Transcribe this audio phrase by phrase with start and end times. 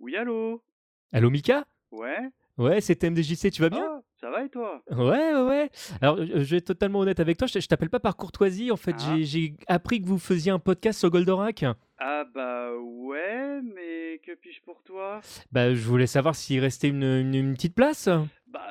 [0.00, 0.62] Oui, allô?
[1.12, 1.64] Allô Mika?
[1.90, 2.30] Ouais?
[2.56, 3.84] Ouais, c'est TMDJC, tu vas bien?
[3.88, 4.82] Ah, ça va et toi?
[4.90, 5.70] Ouais, ouais, ouais.
[6.00, 8.96] Alors, je vais être totalement honnête avec toi, je, t'appelle pas par courtoisie, en fait,
[8.98, 9.16] Ah.
[9.20, 11.64] j'ai- appris que vous faisiez un podcast sur Goldorak.
[11.98, 15.20] Ah bah ouais, mais que puis-je pour toi?
[15.52, 18.08] Bah, je voulais savoir s'il restait une, une- une petite place.
[18.48, 18.66] Bah,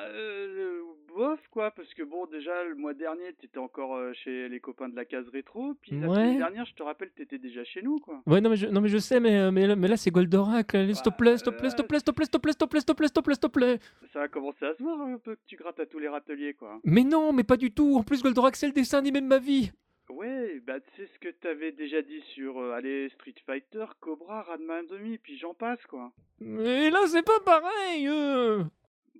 [1.74, 5.04] parce que bon, déjà le mois dernier, t'étais encore euh, chez les copains de la
[5.04, 6.14] case rétro, puis la Ouais.
[6.14, 8.22] semaine dernière, je te rappelle, t'étais déjà chez nous quoi.
[8.26, 10.10] Ouais, non, mais je, non, mais je sais, mais, euh, mais, là, mais là, c'est
[10.10, 10.70] Goldorak.
[10.72, 12.52] S'il te plaît, s'il te plaît, s'il te plaît, s'il te plaît, s'il te plaît,
[12.52, 13.78] s'il te plaît, s'il te plaît, s'il te plaît, s'il te plaît.
[14.12, 16.54] Ça va commencer à se voir un peu que tu grattes à tous les râteliers
[16.54, 16.80] quoi.
[16.84, 17.96] Mais non, mais pas du tout.
[17.96, 19.72] En plus, Goldorak, c'est le dessin animé de ma vie.
[20.10, 24.82] Ouais, bah c'est ce que t'avais déjà dit sur, euh, allez, Street Fighter, Cobra, Radma
[24.84, 26.12] demi, puis j'en passe quoi.
[26.40, 28.08] Mais là, c'est pas pareil.
[28.08, 28.64] euh.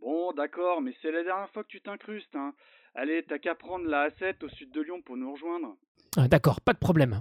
[0.00, 2.54] Bon, d'accord, mais c'est la dernière fois que tu t'incrustes, hein.
[2.94, 5.76] Allez, t'as qu'à prendre la A7 au sud de Lyon pour nous rejoindre.
[6.16, 7.20] Ah, D'accord, pas de problème.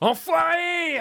[0.00, 1.00] Enfoiré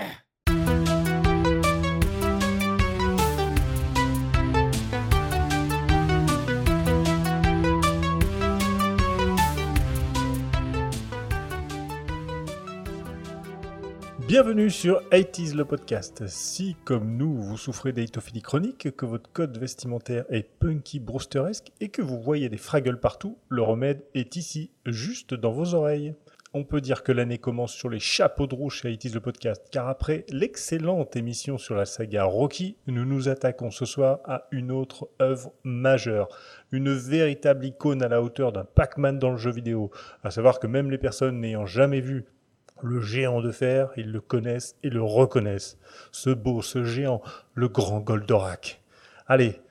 [14.30, 16.28] Bienvenue sur 80s le podcast.
[16.28, 21.90] Si, comme nous, vous souffrez d'étophilie chronique, que votre code vestimentaire est punky brewsteresque et
[21.90, 26.14] que vous voyez des fraggles partout, le remède est ici, juste dans vos oreilles.
[26.54, 29.66] On peut dire que l'année commence sur les chapeaux de roue chez 80s le podcast,
[29.72, 34.70] car après l'excellente émission sur la saga Rocky, nous nous attaquons ce soir à une
[34.70, 36.28] autre œuvre majeure,
[36.72, 39.90] une véritable icône à la hauteur d'un Pac-Man dans le jeu vidéo.
[40.24, 42.26] À savoir que même les personnes n'ayant jamais vu
[42.84, 45.78] le géant de fer, ils le connaissent et le reconnaissent.
[46.12, 47.22] Ce beau, ce géant,
[47.54, 48.82] le grand Goldorak.
[49.28, 49.62] Allez,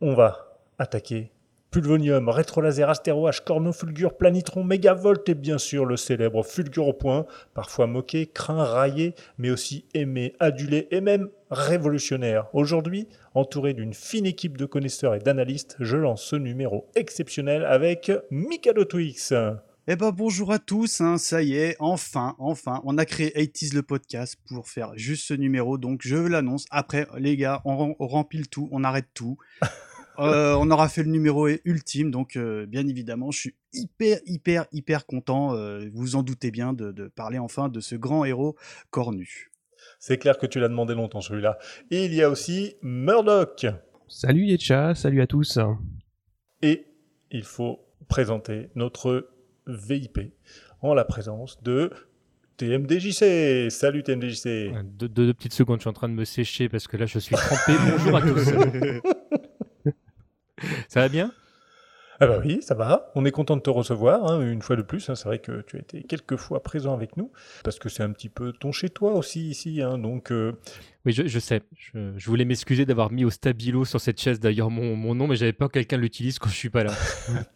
[0.00, 1.30] on va attaquer
[1.74, 7.26] Pulvonium, Rétrolaser, Astéroach, Corno, Fulgur, Planitron, Mégavolt et bien sûr le célèbre Fulgur au point,
[7.52, 12.46] parfois moqué, craint, raillé, mais aussi aimé, adulé et même révolutionnaire.
[12.52, 18.12] Aujourd'hui, entouré d'une fine équipe de connaisseurs et d'analystes, je lance ce numéro exceptionnel avec
[18.30, 19.34] Mikado Twix.
[19.86, 23.74] Eh ben bonjour à tous, hein, ça y est, enfin, enfin, on a créé 80s
[23.74, 26.64] le podcast pour faire juste ce numéro, donc je l'annonce.
[26.70, 29.36] Après, les gars, on, rem- on remplit tout, on arrête tout.
[30.20, 34.66] Euh, on aura fait le numéro ultime, donc euh, bien évidemment, je suis hyper, hyper,
[34.70, 38.54] hyper content, euh, vous en doutez bien, de, de parler enfin de ce grand héros
[38.90, 39.50] cornu.
[39.98, 41.58] C'est clair que tu l'as demandé longtemps celui-là.
[41.90, 43.66] Et il y a aussi Murdoch.
[44.06, 45.58] Salut Yetcha, salut à tous.
[46.62, 46.86] Et
[47.32, 49.33] il faut présenter notre
[49.66, 50.32] VIP
[50.82, 51.90] en la présence de
[52.56, 53.70] TMDJC.
[53.70, 54.72] Salut TMDJC.
[54.84, 57.06] Deux, deux- deux petites secondes, je suis en train de me sécher parce que là,
[57.06, 57.72] je suis trempé.
[57.90, 58.44] Bonjour à tous.
[60.88, 61.32] Ça va bien?
[62.20, 63.10] Ah bah oui, ça va.
[63.14, 65.10] On est content de te recevoir hein, une fois de plus.
[65.10, 65.14] hein.
[65.14, 67.32] C'est vrai que tu as été quelques fois présent avec nous
[67.64, 69.82] parce que c'est un petit peu ton chez toi aussi ici.
[69.82, 69.98] hein.
[69.98, 70.52] Donc euh,
[71.04, 71.62] Oui, je, je sais.
[71.76, 75.26] Je, je voulais m'excuser d'avoir mis au stabilo sur cette chaise d'ailleurs mon, mon nom,
[75.26, 76.92] mais j'avais peur que quelqu'un l'utilise quand je suis pas là.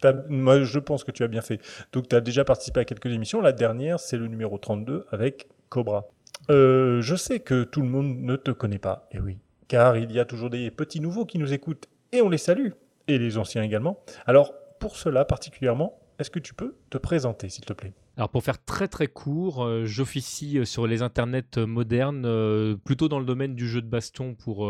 [0.29, 1.61] moi je pense que tu as bien fait.
[1.93, 3.41] Donc tu as déjà participé à quelques émissions.
[3.41, 6.05] La dernière, c'est le numéro 32 avec Cobra.
[6.49, 9.07] Euh, je sais que tout le monde ne te connaît pas.
[9.11, 9.37] Et oui,
[9.67, 12.69] car il y a toujours des petits nouveaux qui nous écoutent et on les salue.
[13.09, 13.97] Et les anciens également.
[14.27, 17.93] Alors pour cela particulièrement, est-ce que tu peux te présenter s'il te plaît?
[18.19, 23.07] Alors pour faire très très court, euh, j'officie euh, sur les internets euh, modernes, plutôt
[23.07, 24.69] dans le domaine du jeu de baston pour,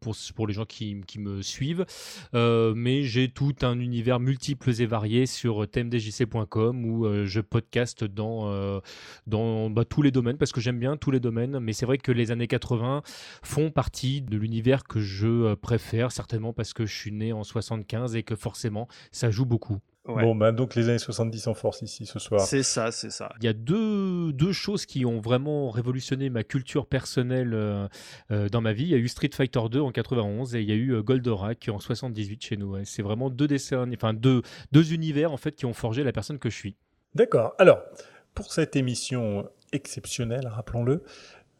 [0.00, 1.84] pour, les gens qui, qui me suivent,
[2.32, 8.80] mais j'ai tout un univers multiples et varié sur tmdjc.com où je podcaste dans,
[9.26, 11.98] dans bah, tous les domaines parce que j'aime bien tous les domaines, mais c'est vrai
[11.98, 13.02] que les années 80
[13.42, 18.14] font partie de l'univers que je préfère, certainement parce que je suis né en 75
[18.14, 19.80] et que forcément ça joue beaucoup.
[20.06, 20.22] Ouais.
[20.22, 22.40] Bon, bah, donc les années 70 en force ici ce soir.
[22.40, 23.34] C'est ça, c'est ça.
[23.38, 27.86] Il y a deux, deux choses qui ont vraiment révolutionné ma culture personnelle euh,
[28.30, 28.84] euh, dans ma vie.
[28.84, 31.02] Il y a eu Street Fighter 2 en 91 et il y a eu euh,
[31.02, 32.72] Goldorak en 78 chez nous.
[32.72, 32.84] ouais.
[32.86, 34.40] C'est vraiment deux dessins, enfin deux,
[34.72, 36.76] deux univers en fait qui ont forgé la personne que je suis.
[37.14, 37.54] D'accord.
[37.58, 37.80] Alors,
[38.34, 41.02] pour cette émission exceptionnelle, rappelons-le,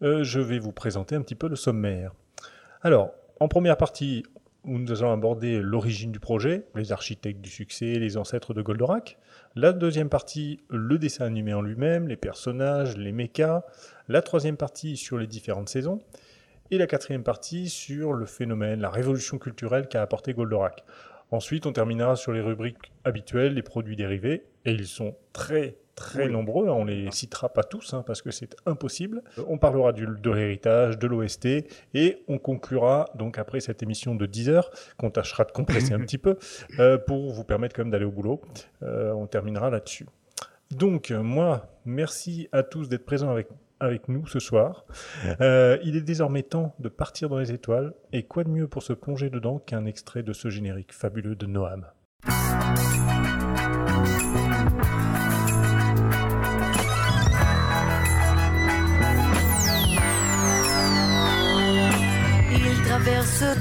[0.03, 2.13] euh, je vais vous présenter un petit peu le sommaire.
[2.83, 4.23] Alors, en première partie,
[4.65, 9.19] où nous allons aborder l'origine du projet, les architectes du succès, les ancêtres de Goldorak.
[9.57, 13.62] La deuxième partie, le dessin animé en lui-même, les personnages, les mechas.
[14.09, 16.01] La troisième partie sur les différentes saisons.
[16.71, 20.85] Et la quatrième partie sur le phénomène, la révolution culturelle qu'a apporté Goldorak.
[21.33, 26.26] Ensuite, on terminera sur les rubriques habituelles, les produits dérivés, et ils sont très très
[26.26, 26.32] Oui.
[26.32, 29.23] nombreux, on les citera pas tous hein, parce que c'est impossible.
[29.38, 31.47] Euh, On parlera du, de l'héritage, de l'OST
[31.94, 36.00] et on conclura donc après cette émission de 10 heures qu'on tâchera de compresser un
[36.06, 36.37] petit peu
[36.79, 38.41] euh, pour vous permettre quand même d'aller au boulot.
[38.82, 40.06] Euh, on terminera là-dessus.
[40.70, 43.49] Donc moi, merci à tous d'être présents avec
[43.82, 44.85] avec nous ce soir.
[45.41, 48.82] Euh, il est désormais temps de partir dans les étoiles, et quoi de mieux pour
[48.82, 51.87] se plonger dedans qu'un extrait de ce générique fabuleux de Noam?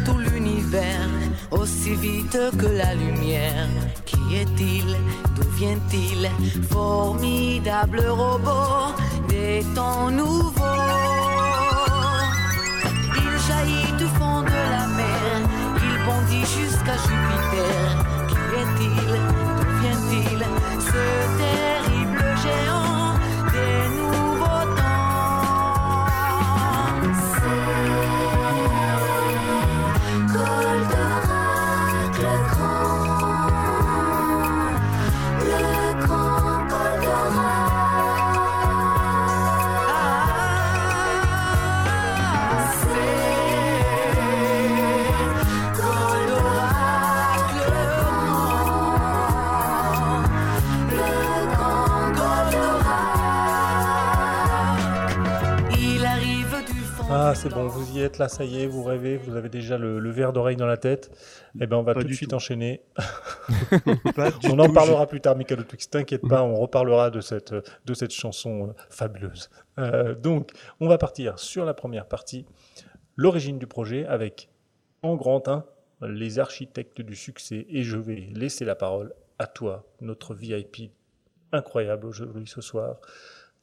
[0.05, 1.09] Tout l'univers
[1.51, 3.67] aussi vite que la lumière.
[4.05, 4.97] Qui est-il?
[5.35, 6.29] D'où vient-il?
[6.69, 8.93] Formidable robot
[9.27, 10.63] des temps nouveaux.
[13.15, 15.31] Il jaillit du fond de la mer.
[15.87, 17.79] Il bondit jusqu'à Jupiter.
[18.29, 19.09] Qui est-il?
[19.57, 20.39] D'où vient-il?
[20.89, 21.03] Ce
[21.41, 22.78] terrible géant
[57.31, 59.77] Ah, c'est bon, vous y êtes là, ça y est, vous rêvez, vous avez déjà
[59.77, 61.11] le, le verre d'oreille dans la tête.
[61.61, 62.35] Eh ben, on va Pas tout de suite tout.
[62.35, 62.81] enchaîner.
[64.45, 67.93] On en tout, parlera plus tard, Michael Twix, t'inquiète pas, on reparlera de cette, de
[67.93, 69.51] cette chanson fabuleuse.
[69.77, 72.47] Euh, donc, on va partir sur la première partie,
[73.15, 74.49] l'origine du projet, avec
[75.03, 75.65] en grand 1
[76.07, 77.67] les architectes du succès.
[77.69, 80.91] Et je vais laisser la parole à toi, notre VIP
[81.51, 82.95] incroyable aujourd'hui ce soir.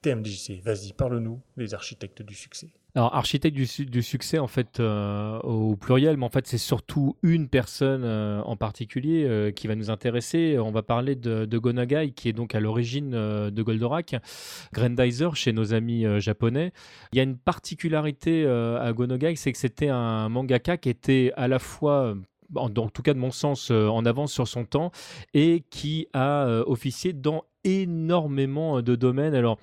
[0.03, 2.71] TMDJC, vas-y, parle-nous des architectes du succès.
[2.97, 6.57] Alors, architecte du, su- du succès, en fait, euh, au pluriel, mais en fait, c'est
[6.57, 10.59] surtout une personne euh, en particulier euh, qui va nous intéresser.
[10.59, 14.17] On va parler de, de qui est donc à l'origine de Goldorak,
[14.73, 16.73] Grandizer chez nos amis japonais.
[17.13, 21.49] Il y a une particularité à Gonagai, c'est que c'était un mangaka qui était à
[21.49, 22.15] la fois.
[22.55, 24.93] En, tout cas, de mon sens, en avance sur son temps
[25.35, 29.35] et qui a officié dans énormément de domaines.
[29.35, 29.59] Alors,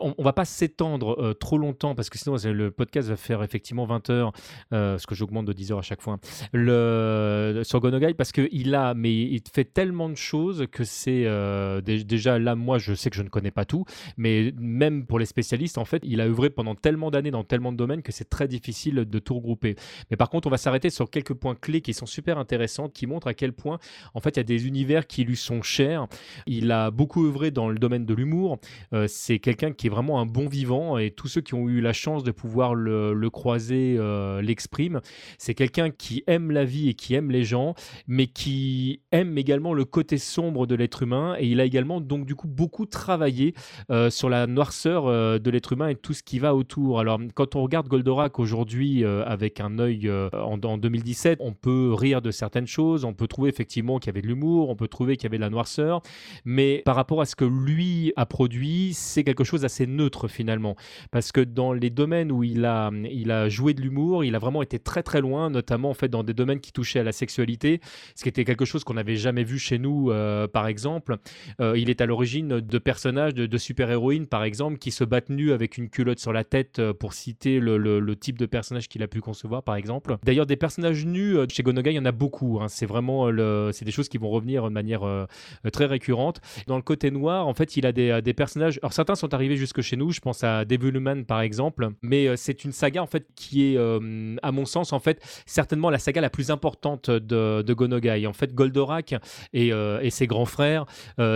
[0.00, 3.42] on, on va pas s'étendre euh, trop longtemps parce que sinon le podcast va faire
[3.42, 4.32] effectivement 20 heures,
[4.72, 6.18] euh, ce que j'augmente de 10 heures à chaque fois,
[6.52, 11.80] le, sur Gonogai parce qu'il a, mais il fait tellement de choses que c'est euh,
[11.80, 13.84] dé- déjà là, moi je sais que je ne connais pas tout,
[14.16, 17.72] mais même pour les spécialistes, en fait, il a œuvré pendant tellement d'années dans tellement
[17.72, 19.76] de domaines que c'est très difficile de tout regrouper.
[20.10, 23.06] Mais par contre, on va s'arrêter sur quelques points clés qui sont super intéressants, qui
[23.06, 23.78] montrent à quel point,
[24.14, 26.06] en fait, il y a des univers qui lui sont chers.
[26.46, 28.58] Il a beaucoup œuvré dans le domaine de l'humour.
[28.92, 31.80] Euh, c'est quelqu'un qui est vraiment un bon vivant et tous ceux qui ont eu
[31.80, 35.00] la chance de pouvoir le, croiser euh, l'expriment.
[35.38, 37.74] C'est quelqu'un qui aime la vie et qui aime les gens,
[38.06, 41.36] mais qui aime également le côté sombre de l'être humain.
[41.38, 43.54] Et il a également donc du coup beaucoup travaillé
[43.90, 47.00] euh, sur la noirceur euh, de l'être humain et tout ce qui va autour.
[47.00, 52.22] Alors quand on regarde Goldorak aujourd'hui avec un œil en, en 2017, on peut rire
[52.22, 55.16] de certaines choses, on peut trouver effectivement qu'il y avait de l'humour, on peut trouver
[55.16, 56.02] qu'il y avait de la noirceur,
[56.44, 60.76] mais par rapport à ce que lui a produit, c'est quelque chose d'assez neutre finalement.
[61.10, 64.38] Parce que dans les domaines où il a, il a joué de l'humour, il a
[64.38, 67.12] vraiment été très très loin, notamment en fait dans des domaines qui touchaient à la
[67.12, 67.80] sexualité,
[68.14, 71.16] ce qui était quelque chose qu'on n'avait jamais vu chez nous, euh, par exemple.
[71.60, 75.52] Euh, il est à l'origine de personnages, de, super-héroïnes, par exemple, qui se battent nus
[75.52, 77.78] avec une culotte sur la tête, euh, pour citer le,
[78.16, 80.16] type de personnage qu'il a pu concevoir, par exemple.
[80.24, 82.58] D'ailleurs, des personnages nus chez Gonogai, il y en a beaucoup.
[82.60, 82.68] hein.
[82.68, 85.02] C'est vraiment, le, c'est des choses qui vont revenir de manière
[85.72, 86.40] très récurrente.
[86.66, 88.78] Dans le côté noir, en fait, il a des, euh, des personnages.
[88.82, 90.10] Alors, certains sont arrivés jusque chez nous.
[90.12, 91.90] Je pense à Devilman, par exemple.
[92.02, 95.20] Mais euh, c'est une saga, en fait, qui est, euh, à mon sens, en fait,
[95.46, 98.26] certainement la saga la plus importante de, Gonogai.
[98.26, 99.14] En fait, Goldorak
[99.52, 100.86] et, ses grands frères,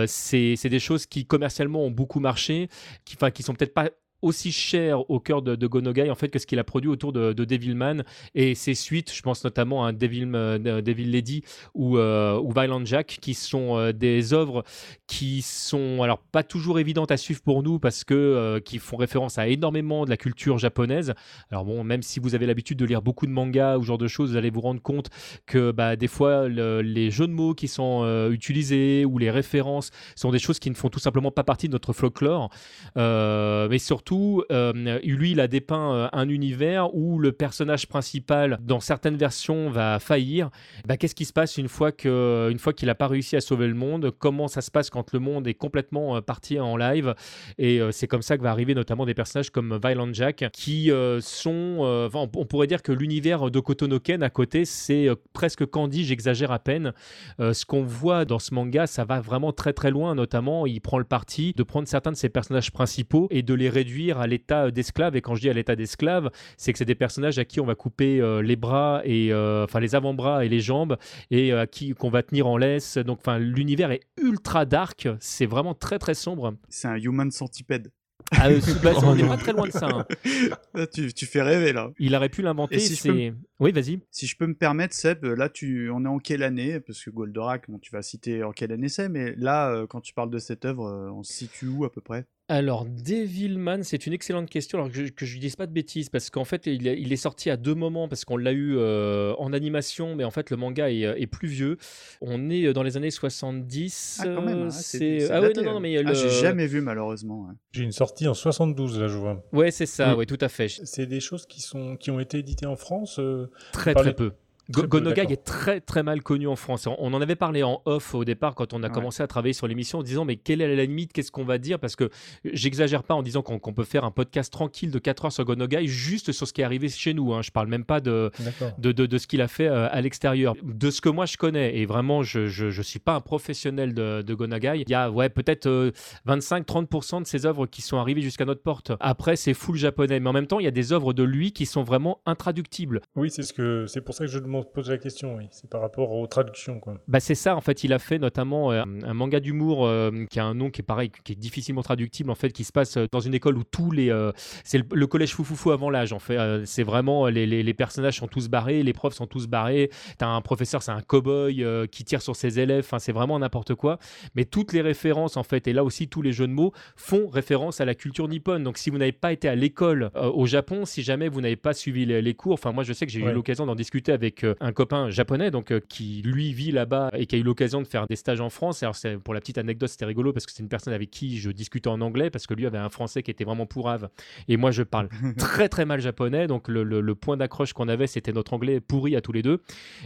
[0.07, 2.69] c'est des choses qui commercialement ont beaucoup marché,
[3.05, 3.89] qui, qui sont peut-être pas
[4.23, 7.33] aussi cher au cœur de, Gonogai en fait que ce qu'il a produit autour de,
[7.33, 8.03] de Devilman
[8.33, 9.13] et ses suites.
[9.13, 11.43] Je pense notamment à Devil, euh, Devil Lady
[11.75, 14.63] ou, euh, ou Violent Jack qui sont euh, des œuvres
[15.07, 19.37] qui sont alors pas toujours évidentes à suivre pour nous parce que qui font référence
[19.37, 21.13] à énormément de la culture japonaise.
[21.51, 23.97] Alors bon même si vous avez l'habitude de lire beaucoup de mangas ou ce genre
[23.97, 25.09] de choses vous allez vous rendre compte
[25.45, 29.91] que bah, des fois le- les jeux de mots qui sont utilisés ou les références
[30.15, 32.49] sont des choses qui ne font tout simplement pas partie de notre folklore.
[32.95, 38.59] Mais surtout surtout, euh, lui, il a dépeint euh, un univers où le personnage principal,
[38.61, 40.49] dans certaines versions, va faillir.
[40.87, 44.11] Bah, Qu'est-ce qui se passe une fois qu'il n'a pas réussi à sauver le monde?
[44.17, 47.15] Comment ça se passe quand le monde est complètement euh, parti en live?
[47.57, 52.09] Et c'est comme ça que va arriver notamment des personnages comme Violent Jack, qui sont,
[52.13, 56.93] on pourrait dire que l'univers de Kotonoken à côté, c'est presque Candy, j'exagère à peine.
[57.39, 60.97] Ce qu'on voit dans ce manga, ça va vraiment très très loin, notamment il prend
[60.97, 64.71] le parti de prendre certains de ses personnages principaux et de les réduire à l'état
[64.71, 65.15] d'esclaves.
[65.15, 67.65] Et quand je dis à l'état d'esclaves, c'est que c'est des personnages à qui on
[67.65, 70.97] va couper euh, les bras et euh, enfin les avant-bras et les jambes
[71.31, 72.97] et euh, à qui qu'on va tenir en laisse.
[72.97, 76.55] Donc enfin l'univers est ultra dark, c'est vraiment très très sombre.
[76.69, 77.91] C'est un human centipede.
[78.31, 79.87] Ah, euh, bah, on n'est pas très loin de ça.
[79.87, 80.05] hein.
[80.73, 81.91] Là, tu, tu fais rêver là.
[81.99, 82.79] Il aurait pu l'inventer.
[82.79, 83.99] Si c'est oui, vas-y.
[84.11, 86.79] Si je peux me permettre, Seb, là, tu, on est en quelle année?
[86.79, 90.01] Parce que Goldorak, bon, tu vas citer en quelle année c'est, mais là, euh, quand
[90.01, 92.25] tu parles de cette œuvre, euh, on se situe où à peu près?
[92.49, 94.77] Alors, Devilman, c'est une excellente question.
[94.77, 97.13] Alors que je, que je dise pas de bêtises, parce qu'en fait, il est, il
[97.13, 100.49] est sorti à deux moments, parce qu'on l'a eu euh, en animation, mais en fait,
[100.49, 101.77] le manga est, euh, est plus vieux.
[102.21, 104.19] On est euh, dans les années 70.
[104.21, 105.79] Ah, quand même, hein, c'est- c'est c'est ah ouais, non, non, hein.
[105.79, 107.45] mais Ah, le- j'ai jamais vu malheureusement.
[107.47, 107.53] ouais.
[107.71, 109.41] J'ai une sortie en 72, là, je vois.
[109.53, 110.17] Ouais, c'est ça, Mm.
[110.17, 110.67] ouais, tout à fait.
[110.67, 114.33] C'est des choses qui, sont, qui ont été éditées en France euh, Très, très peu.
[114.69, 116.87] Go- Gonogai est très très mal connu en France.
[116.97, 118.93] On en avait parlé en off au départ quand on a Ouais.
[118.93, 121.57] commencé à travailler sur l'émission en disant mais quelle est la limite, qu'est-ce qu'on va
[121.57, 121.79] dire?
[121.79, 122.09] Parce que
[122.45, 125.87] j'exagère pas en disant qu'on peut faire un podcast tranquille de 4 heures sur Gonogai
[125.87, 127.33] juste sur ce qui est arrivé chez nous.
[127.33, 127.41] Hein.
[127.41, 128.31] Je parle même pas de,
[128.77, 130.55] de, de, de ce qu'il a fait euh, à l'extérieur.
[130.63, 133.93] De ce que moi je connais, et vraiment je je, je suis pas un professionnel
[133.93, 135.91] de, de Gonagai, il y a ouais, peut-être euh,
[136.27, 138.91] 25-30% de ses œuvres qui sont arrivées jusqu'à notre porte.
[138.99, 141.51] Après c'est full japonais, mais en même temps il y a des œuvres de lui
[141.51, 143.01] qui sont vraiment intraductibles.
[143.15, 145.35] Oui, c'est ce que c'est pour ça que je me pose la question.
[145.37, 146.95] Oui, c'est par rapport aux traductions, quoi.
[147.07, 150.39] Bah c'est ça en fait, il a fait notamment euh, un manga d'humour euh, qui
[150.39, 152.97] a un nom qui est pareil, qui est difficilement traductible en fait, qui se passe
[152.97, 154.31] euh, dans une école où tous les euh,
[154.63, 158.17] c'est le, le collège foufoufou avant l'âge en fait, c'est vraiment les, les- les personnages
[158.17, 162.03] sont tous barrés, les profs sont tous barrés, t'as un professeur c'est un cow-boy qui
[162.03, 163.97] tire sur ses élèves, enfin c'est vraiment n'importe quoi,
[164.35, 167.27] mais toutes les références en fait et là aussi tous les jeux de mots font
[167.27, 168.63] référence à la culture nippone.
[168.63, 171.73] Donc si vous n'avez pas été à l'école au Japon, si jamais vous n'avez pas
[171.73, 174.42] suivi les, les cours, enfin moi je sais que j'ai eu l'occasion d'en discuter avec
[174.43, 177.81] euh, un copain japonais donc euh, qui lui vit là-bas et qui a eu l'occasion
[177.81, 178.83] de faire des stages en France.
[178.83, 181.37] Alors c'est pour la petite anecdote, c'était rigolo parce que c'est une personne avec qui
[181.39, 184.09] je discutais en anglais parce que lui avait un français qui était vraiment pourrave.
[184.47, 186.47] Et moi je parle très très mal japonais.
[186.47, 189.41] Donc le, le- le point d'accroche qu'on avait c'était notre anglais pourri à tous les
[189.41, 189.61] deux.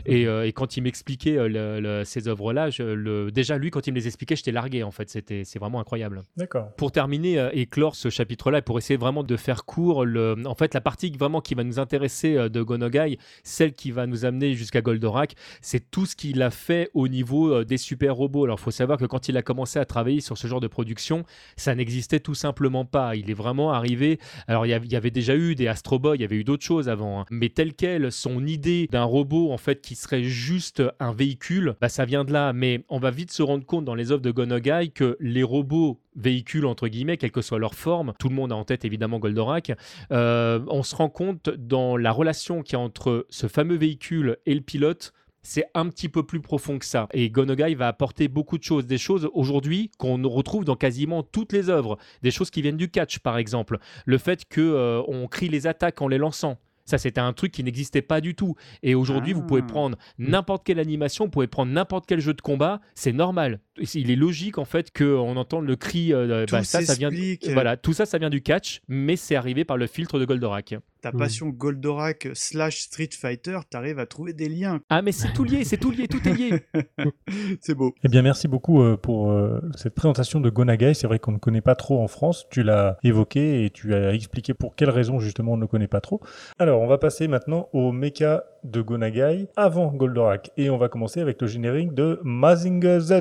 [0.05, 3.91] Et, euh, et quand il m'expliquait euh, ces œuvres là le, déjà lui quand il
[3.91, 5.09] me les expliquait j'étais largué en fait.
[5.09, 6.23] C'était c'est vraiment incroyable.
[6.37, 6.71] D'accord.
[6.75, 10.35] pour terminer euh, et clore ce chapitre-là, et pour essayer vraiment de faire court, le,
[10.45, 14.25] en fait, la partie vraiment qui va nous intéresser de Gonogai, celle qui va nous
[14.27, 18.45] amener jusqu'à Goldorak, c'est tout ce qu'il a fait au niveau euh, des super robots.
[18.45, 20.67] Alors, il faut savoir que quand il a commencé à travailler sur ce genre de
[20.67, 21.23] production,
[21.55, 23.15] ça n'existait tout simplement pas.
[23.15, 24.19] Il est vraiment arrivé.
[24.47, 26.89] Alors, il y, avait, déjà eu des Astro Boy, il y avait eu d'autres choses
[26.89, 27.25] avant, hein.
[27.31, 31.89] mais tel quel, son idée d'un robot en fait qui serait juste un véhicule, bah,
[31.89, 32.53] ça vient de là.
[32.53, 35.99] Mais on va vite se rendre compte dans les œuvres de Gonogai que les robots
[36.17, 39.19] véhicules entre guillemets, quelle que soit leur forme, tout le monde a en tête évidemment
[39.19, 39.71] Goldorak,
[40.11, 44.37] euh, on se rend compte dans la relation qu'il y a entre ce fameux véhicule
[44.45, 47.07] et le pilote c'est un petit peu plus profond que ça.
[47.13, 48.85] Et Gonogai va apporter beaucoup de choses.
[48.85, 51.97] Des choses aujourd'hui qu'on retrouve dans quasiment toutes les œuvres.
[52.21, 53.79] Des choses qui viennent du catch, par exemple.
[54.05, 56.57] Le fait que euh, on crie les attaques en les lançant.
[56.87, 58.55] Ça, c'était un truc qui n'existait pas du tout.
[58.81, 59.67] Et aujourd'hui, vous pouvez Ah.
[59.67, 63.59] prendre n'importe quelle animation, vous pouvez prendre n'importe quel jeu de combat, c'est normal.
[63.93, 66.13] Il est logique, en fait, qu'on entende le cri.
[66.13, 67.11] euh, Tout bah, ça, ça vient,
[67.53, 70.75] voilà, tout ça, ça vient du catch, mais c'est arrivé par le filtre de Goldorak.
[71.01, 71.17] Ta Mm.
[71.17, 74.81] passion Goldorak slash Street Fighter, t'arrives à trouver des liens.
[74.89, 76.61] Ah, mais c'est tout lié, c'est tout lié, tout est lié.
[77.61, 77.93] C'est beau.
[78.03, 80.93] Eh bien, merci beaucoup euh, pour euh, cette présentation de Gonagai.
[80.93, 82.45] C'est vrai qu'on ne connaît pas trop en France.
[82.49, 85.87] Tu l'as évoqué et tu as expliqué pour quelles raisons justement on ne le connaît
[85.87, 86.21] pas trop.
[86.59, 90.51] Alors, on va passer maintenant au mecha de Gonagai avant Goldorak.
[90.57, 93.13] Et on va commencer avec le générique de Mazinger Z.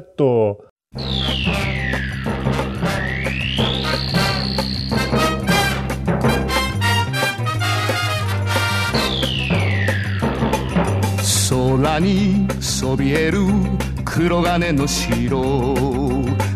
[12.01, 13.41] にそびえる
[14.05, 15.15] 黒金の城。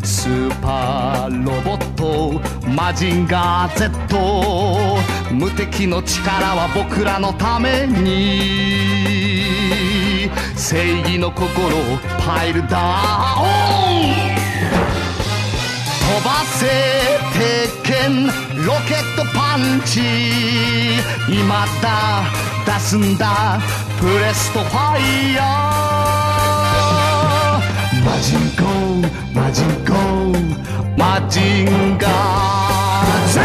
[0.02, 4.98] スーパーロボットマジンガー Z
[5.32, 9.10] 無敵の力は僕らのために。
[10.56, 11.48] 正義の心を
[12.26, 12.76] パイルダ
[13.38, 14.30] ウン。
[16.00, 16.66] 飛ばせ
[17.32, 20.00] 鉄拳ロケットパンチ。
[21.28, 22.24] 今だ
[22.66, 23.60] 出すんだ。
[23.99, 33.39] プレストファイヤーマジンコーマジンコーマジンガー Z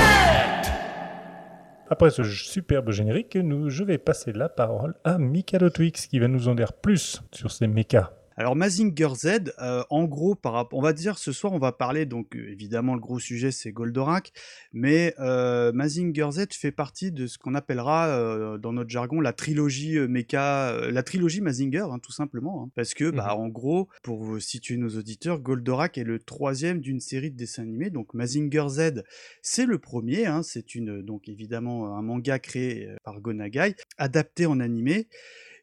[1.93, 6.29] après ce superbe générique, nous, je vais passer la parole à Mikado Twix qui va
[6.29, 8.13] nous en dire plus sur ces mechas.
[8.38, 12.06] Alors Mazinger Z, euh, en gros, par on va dire ce soir, on va parler
[12.06, 14.34] donc euh, évidemment le gros sujet c'est Goldorak,
[14.74, 19.32] mais euh, Mazinger Z fait partie de ce qu'on appellera euh, dans notre jargon la
[19.32, 22.72] trilogie mecha, euh, la trilogie Mazinger, hein, tout simplement, hein.
[22.76, 27.32] parce que bah en gros, pour situer nos auditeurs, Goldorak est le troisième d'une série
[27.32, 29.04] de dessins animés, donc Mazinger Z
[29.42, 34.60] c'est le premier, hein, c'est une donc évidemment un manga créé par Gonagai, adapté en
[34.60, 35.08] animé.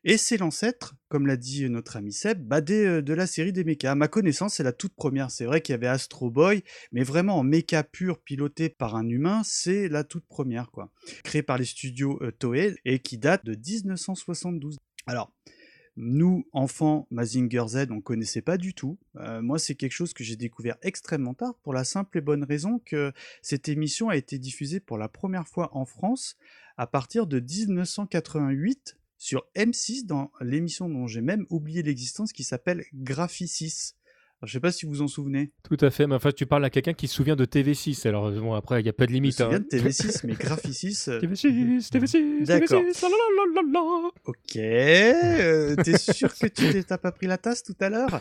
[0.05, 3.91] Et c'est l'ancêtre, comme l'a dit notre ami Seb, euh, de la série des mechas.
[3.91, 5.31] À ma connaissance, c'est la toute première.
[5.31, 9.07] C'est vrai qu'il y avait Astro Boy, mais vraiment en mecha pur, piloté par un
[9.07, 10.91] humain, c'est la toute première, quoi.
[11.23, 14.79] Créée par les studios euh, Toei et qui date de 1972.
[15.07, 15.31] Alors,
[15.97, 18.99] nous, enfants, Mazinger Z, on connaissait pas du tout.
[19.17, 22.43] Euh, moi, c'est quelque chose que j'ai découvert extrêmement tard, pour la simple et bonne
[22.43, 26.39] raison que cette émission a été diffusée pour la première fois en France
[26.79, 32.83] à partir de 1988 sur M6 dans l'émission dont j'ai même oublié l'existence qui s'appelle
[32.93, 33.93] Graphicis.
[34.41, 35.53] Alors, je sais pas si vous vous en souvenez.
[35.63, 38.33] Tout à fait, mais enfin, tu parles à quelqu'un qui se souvient de TV6, alors
[38.33, 39.35] bon, après, il n'y a pas de Je me limite.
[39.37, 39.61] souviens hein.
[39.61, 41.05] de TV6, mais Graphicis.
[41.07, 42.83] euh, TV6, TV6, D'accord.
[42.83, 44.11] TV6, la la la la la.
[44.25, 48.21] Ok, euh, t'es sûr que tu t'es- pas pris la tasse tout à l'heure?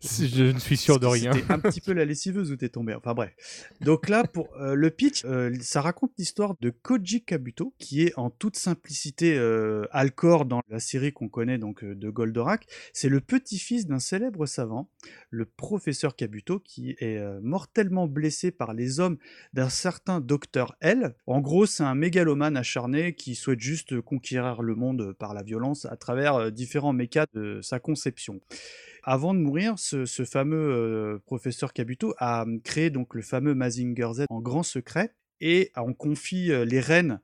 [0.02, 1.32] Je ne suis sûr de rien.
[1.32, 2.94] C'était un petit peu la lessiveuse où t'es tombé.
[2.94, 3.32] Enfin bref.
[3.80, 8.16] Donc là, pour euh, le pitch, euh, ça raconte l'histoire de Koji Kabuto, qui est
[8.16, 12.66] en toute simplicité euh, Alcor dans la série qu'on connaît donc euh, de Goldorak.
[12.92, 14.88] C'est le petit-fils d'un célèbre savant,
[15.30, 19.18] le professeur Kabuto, qui est mortellement blessé par les hommes
[19.52, 21.14] d'un certain docteur L.
[21.26, 25.86] En gros, c'est un mégalomane acharné qui souhaite juste conquérir le monde par la violence
[25.86, 28.40] à travers différents mécas de sa conception.
[29.02, 34.10] Avant de mourir, ce, fameux euh, professeur Kabuto a hum, créé donc le fameux Mazinger
[34.12, 37.20] Z en grand secret et en confie euh, les rênes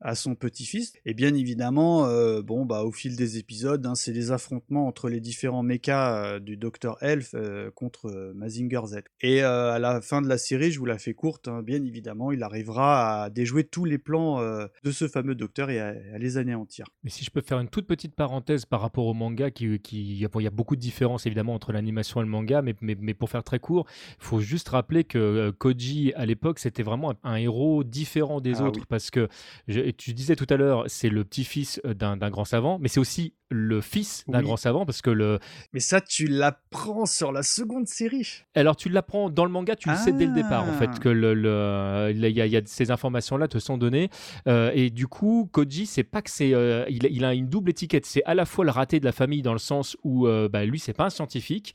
[0.00, 0.92] à son petit-fils.
[1.04, 5.08] Et bien évidemment, euh, bon bah au fil des épisodes, hein, c'est les affrontements entre
[5.08, 8.96] les différents mechas euh, du Docteur Elf euh, contre Mazinger Z.
[9.20, 12.32] Et à la fin de la série, je vous la fais courte, hein, bien évidemment,
[12.32, 16.36] il arrivera à déjouer tous les plans de ce fameux Docteur et à, à les
[16.38, 16.86] anéantir.
[17.04, 20.12] Mais si je peux faire une toute petite parenthèse par rapport au manga, qui, qui-
[20.14, 23.14] il y a- beaucoup de différences évidemment entre l'animation et le manga, mais, mais, mais
[23.14, 23.86] pour faire très court,
[24.20, 28.60] il faut juste rappeler que Koji à l'époque c'était vraiment un, un héros différent des
[28.60, 28.86] Ah autres oui.
[28.88, 29.28] parce que
[29.68, 33.00] je- tu disais tout à l'heure c'est le petit-fils euh, d'un grand savant, mais c'est
[33.00, 34.44] aussi le fils d'un Oui.
[34.44, 35.38] grand savant parce que le.
[35.72, 38.44] Mais ça, tu l'apprends sur la seconde série.
[38.54, 40.78] Alors tu l'apprends dans le manga, tu le sais dès le départ en Ah.
[40.78, 44.10] fait que le, le- il y, a, il y a ces informations-là te sont données
[44.46, 47.48] Euh, et du coup Koji c'est pas que c'est euh, il, a- il a une
[47.48, 50.26] double étiquette, c'est à la fois le raté de la famille dans le sens où
[50.26, 51.74] euh, bah, lui c'est pas un scientifique,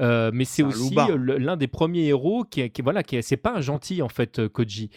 [0.00, 3.36] euh, mais c'est aussi l'un des premiers héros qui, est- qui voilà qui est- c'est
[3.36, 4.90] pas un gentil en fait Koji,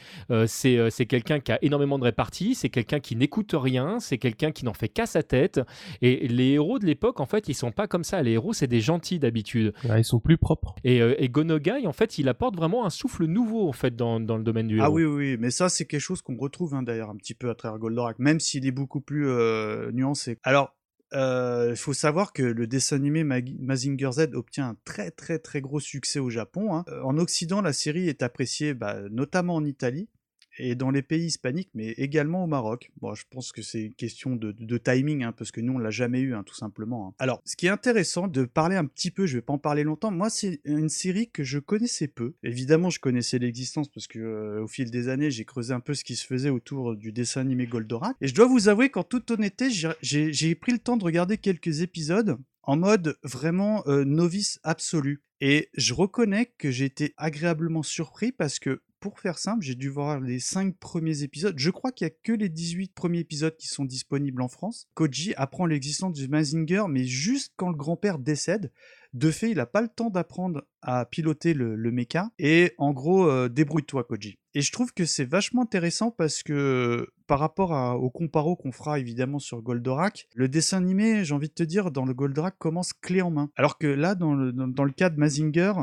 [0.47, 4.51] c'est c'est quelqu'un qui a énormément de répartie, c'est quelqu'un qui n'écoute rien, c'est quelqu'un
[4.51, 5.59] qui n'en fait qu'à sa tête
[6.01, 8.67] et les héros de l'époque en fait ils sont pas comme ça, les héros c'est
[8.67, 9.73] des gentils d'habitude.
[9.89, 10.76] Ah, ils sont plus propres.
[10.84, 14.19] Et, euh, et Gonogai, en fait, il apporte vraiment un souffle nouveau en fait dans,
[14.19, 14.86] dans le domaine du héros.
[14.88, 17.49] Ah oui, oui, mais ça, c'est quelque chose qu'on retrouve hein, d'ailleurs un petit peu
[17.49, 20.39] à travers Goldorak, même s'il est beaucoup plus euh, nuancé.
[20.43, 20.76] Alors,
[21.13, 25.38] euh, il faut savoir que le dessin animé Mag- Mazinger Z obtient un très très
[25.39, 26.73] très gros succès au Japon.
[26.76, 26.86] hein.
[27.04, 30.10] En Occident, la série est appréciée bah, notamment en Italie
[30.58, 32.92] et dans les pays hispaniques, mais également au Maroc.
[33.02, 35.89] Bon, je pense que c'est une question de, timing, hein, parce que nous, on l'a
[35.89, 37.08] jamais eu, hein, tout simplement.
[37.08, 37.13] hein.
[37.20, 39.84] Alors, ce qui est intéressant de parler un petit peu, je vais pas en parler
[39.84, 42.34] longtemps, moi, c'est une série que je connaissais peu.
[42.44, 45.94] Évidemment, je connaissais l'existence, parce que euh, au fil des années, j'ai creusé un peu
[45.94, 48.16] ce qui se faisait autour du dessin animé Goldorak.
[48.22, 49.70] Et je dois vous avouer qu'en toute honnêteté,
[50.02, 55.22] j'ai pris le temps de regarder quelques épisodes en mode vraiment euh, novice absolu.
[55.42, 59.89] Et je reconnais que j'ai été agréablement surpris parce que, pour faire simple, j'ai dû
[59.89, 61.56] voir les 5 premiers épisodes.
[61.58, 64.88] Je crois qu'il y a que les 18 premiers épisodes qui sont disponibles en France.
[64.94, 68.72] Koji apprend l'existence du Mazinger, mais juste quand le grand-père décède.
[69.13, 72.30] De fait, il n'a pas le temps d'apprendre à piloter le, le mecha.
[72.39, 74.39] Et en gros, euh, débrouille-toi, Koji.
[74.56, 77.71] Et je trouve que c'est vachement intéressant parce que par rapport
[78.02, 81.89] au comparo qu'on fera évidemment sur Goldorak, le dessin animé, j'ai envie de te dire,
[81.89, 83.49] dans le Goldorak commence clé en main.
[83.56, 85.73] Alors que là, dans le, dans, le cas de Mazinger,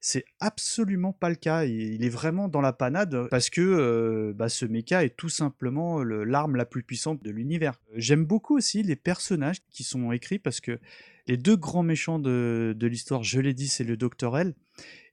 [0.00, 1.64] c'est absolument pas le cas.
[1.64, 6.02] Il, est vraiment dans la panade parce que euh, bah, ce mecha est tout simplement
[6.02, 7.80] le- l'arme la plus puissante de l'univers.
[7.94, 10.78] J'aime beaucoup aussi les personnages qui sont écrits parce que
[11.26, 14.54] les deux grands méchants de, de l'histoire, je l'ai dit, c'est le Docteur L.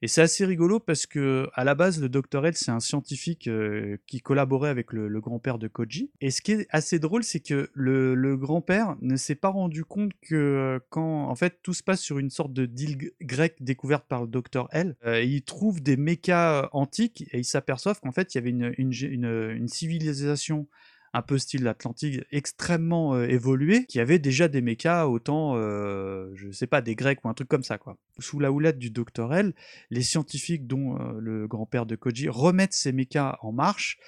[0.02, 2.44] Et c'est assez rigolo parce que à la base, le Dr.
[2.44, 6.10] L, c'est un scientifique euh, qui collaborait avec le, grand-père de Koji.
[6.20, 9.84] Et ce qui est assez drôle, c'est que le, le grand-père ne s'est pas rendu
[9.84, 13.54] compte que euh, quand, en fait, tout se passe sur une sorte de deal grec
[13.60, 14.66] découverte par le Dr.
[14.72, 18.50] L, euh, il trouve des mechas antiques et il s'aperçoit qu'en fait, il y avait
[18.50, 20.66] une, une, une- une civilisation
[21.12, 26.50] un peu style Atlantique, extrêmement euh, évolué, qui avait déjà des mechas autant, euh, je
[26.50, 27.98] sais pas, des Grecs ou un truc comme ça, quoi.
[28.18, 29.32] Sous la houlette du Dr.
[29.32, 29.54] L,
[29.90, 33.98] les scientifiques, dont euh, le grand-père de Koji, remettent ces mechas en marche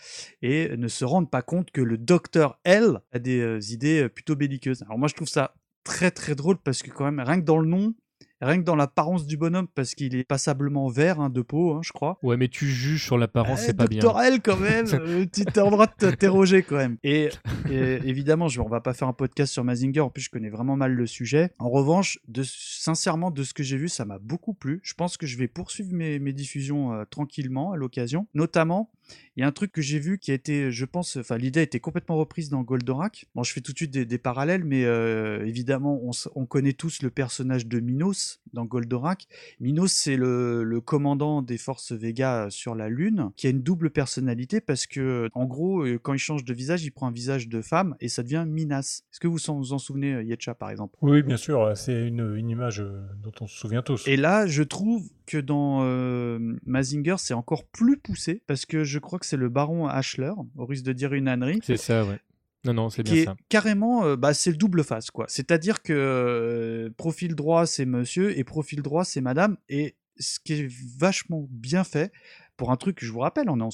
[0.42, 2.58] et ne se rendent pas compte que le Dr.
[2.64, 4.82] L a des euh, idées plutôt belliqueuses.
[4.82, 7.58] Alors moi, je trouve ça très très drôle parce que quand même, rien que dans
[7.58, 7.94] le nom,
[8.44, 11.80] rien que dans l'apparence du bonhomme, parce qu'il est passablement vert hein, de peau, hein,
[11.82, 12.18] je crois.
[12.22, 14.00] Ouais, mais tu juges sur l'apparence, Eh, c'est pas bien.
[14.00, 14.20] Dr.
[14.20, 16.96] L quand même, euh, tu as le droit de t'interroger quand même.
[17.02, 17.30] Et,
[17.70, 20.50] et évidemment, je, on va pas faire un podcast sur Mazinger, en plus je connais
[20.50, 21.52] vraiment mal le sujet.
[21.58, 24.80] En revanche, de, sincèrement, de ce que j'ai vu, ça m'a beaucoup plu.
[24.82, 28.26] Je pense que je vais poursuivre mes, mes diffusions euh, tranquillement à l'occasion.
[28.34, 28.90] Notamment,
[29.36, 31.60] il y a un truc que j'ai vu qui a été, je pense, enfin l'idée
[31.60, 33.26] a été complètement reprise dans Goldorak.
[33.34, 36.00] Bon, je fais tout de suite des, des parallèles, mais euh, évidemment,
[36.34, 39.26] on, connaît tous le personnage de Minos dans Goldorak.
[39.60, 43.90] Minos, c'est le, le commandant des forces Vega sur la Lune, qui a une double
[43.90, 47.48] personnalité parce que, en gros, euh, quand il change de visage, il prend un visage
[47.48, 49.02] de femme et ça devient Minas.
[49.12, 50.96] Est-ce que vous vous en souvenez, euh, Yetcha, par exemple?
[51.02, 52.84] Oui, bien sûr, c'est une, une image
[53.22, 54.06] dont on se souvient tous.
[54.06, 58.93] Et là, je trouve que dans euh, Mazinger, c'est encore plus poussé parce que je
[58.98, 62.18] crois que c'est le baron Ashler, au risque de dire une ânerie, C'est ça, ouais.
[62.64, 63.36] Non, non, c'est bien est ça.
[63.50, 65.26] carrément, euh, bah, c'est le double face, quoi.
[65.28, 69.56] C'est-à-dire que euh, profil droit, c'est monsieur, et profil droit, c'est madame.
[69.68, 72.10] Et ce qui est vachement bien fait,
[72.56, 73.70] pour un truc, je vous rappelle, on est en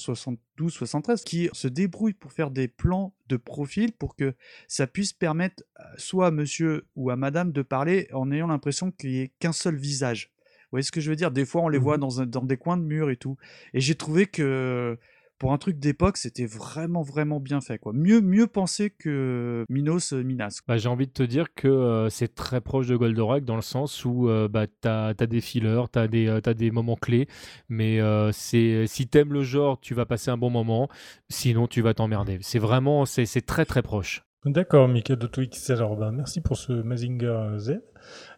[0.59, 4.33] 72-73, qui se débrouille pour faire des plans de profil pour que
[4.67, 8.91] ça puisse permettre euh, soit à monsieur ou à madame de parler en ayant l'impression
[8.91, 10.31] qu'il n'y ait qu'un seul visage.
[10.35, 11.31] Vous voyez ce que je veux dire?
[11.31, 12.01] Des fois, on les voit Mhm.
[12.01, 13.37] dans, un- dans des coins de mur et tout.
[13.73, 14.97] Et j'ai trouvé que
[15.41, 17.79] pour un truc d'époque, c'était vraiment, vraiment bien fait.
[17.79, 17.93] Quoi.
[17.93, 20.59] Mieux, mieux pensé que Minos euh, Minas.
[20.67, 23.63] Bah, j'ai envie de te dire que euh, c'est très proche de Goldorak dans le
[23.63, 26.07] sens où euh, bah, tu as, des fillers, tu as,
[26.53, 27.27] des moments clés,
[27.69, 27.99] mais
[28.31, 30.89] c'est si t'aimes le genre, tu vas passer un bon moment,
[31.27, 32.37] sinon tu vas t'emmerder.
[32.41, 34.21] C'est vraiment, c'est très très proche.
[34.45, 35.69] D'accord, Mika Twix.
[35.69, 37.81] Alors, ben, merci pour ce Mazinger Z.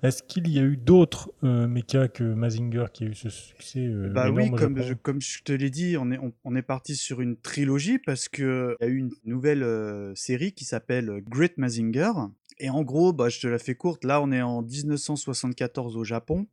[0.04, 3.86] Est-ce qu'il y a eu d'autres euh, mechas que Mazinger qui a eu ce succès
[3.86, 6.56] euh, Bah énorme oui, comme je, comme je te l'ai dit, on est, on, on
[6.58, 10.52] est parti sur une trilogie parce que il y a eu une nouvelle euh, série
[10.52, 12.12] qui s'appelle euh, Great Mazinger.
[12.60, 16.04] Et en gros, bah, je te la fais courte, là on est en 1974 au
[16.04, 16.48] Japon,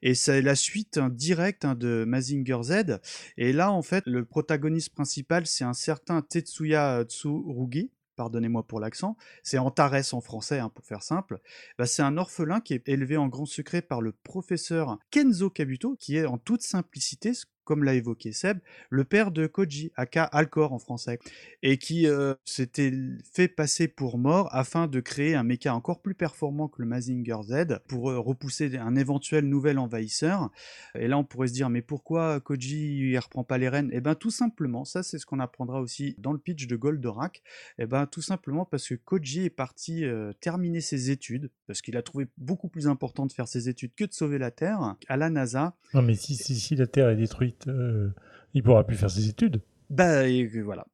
[0.00, 3.00] et c'est la suite hein, directe hein, de Mazinger Z.
[3.36, 9.16] Et là, en fait, le protagoniste principal, c'est un certain Tetsuya Tsurugi, pardonnez-moi pour l'accent,
[9.42, 11.40] c'est Antares en français, hein, pour faire simple.
[11.78, 15.96] Bah, c'est un orphelin qui est élevé en grand secret par le professeur Kenzo Kabuto,
[15.96, 17.32] qui est en toute simplicité,
[17.64, 18.58] comme l'a évoqué Seb,
[18.90, 21.18] le père de Koji, aka Alcor en français,
[21.62, 22.92] et qui euh, s'était
[23.32, 27.42] fait passer pour mort afin de créer un mecha encore plus performant que le Mazinger
[27.42, 30.50] Z pour euh, repousser un éventuel nouvel envahisseur.
[30.94, 33.90] Et là, on pourrait se dire, mais pourquoi Koji il reprend pas les rênes?
[33.92, 37.42] Eh ben, tout simplement, ça c'est ce qu'on apprendra aussi dans le pitch de Goldorak.
[37.78, 41.96] Eh ben, tout simplement parce que Koji est parti euh, terminer ses études, parce qu'il
[41.96, 45.16] a trouvé beaucoup plus important de faire ses études que de sauver la Terre, à
[45.16, 45.76] la NASA.
[45.94, 48.10] Non, mais si, si, si la Terre est détruite, euh,
[48.54, 49.60] il pourra plus faire ses études.
[49.90, 50.86] Bah, et voilà.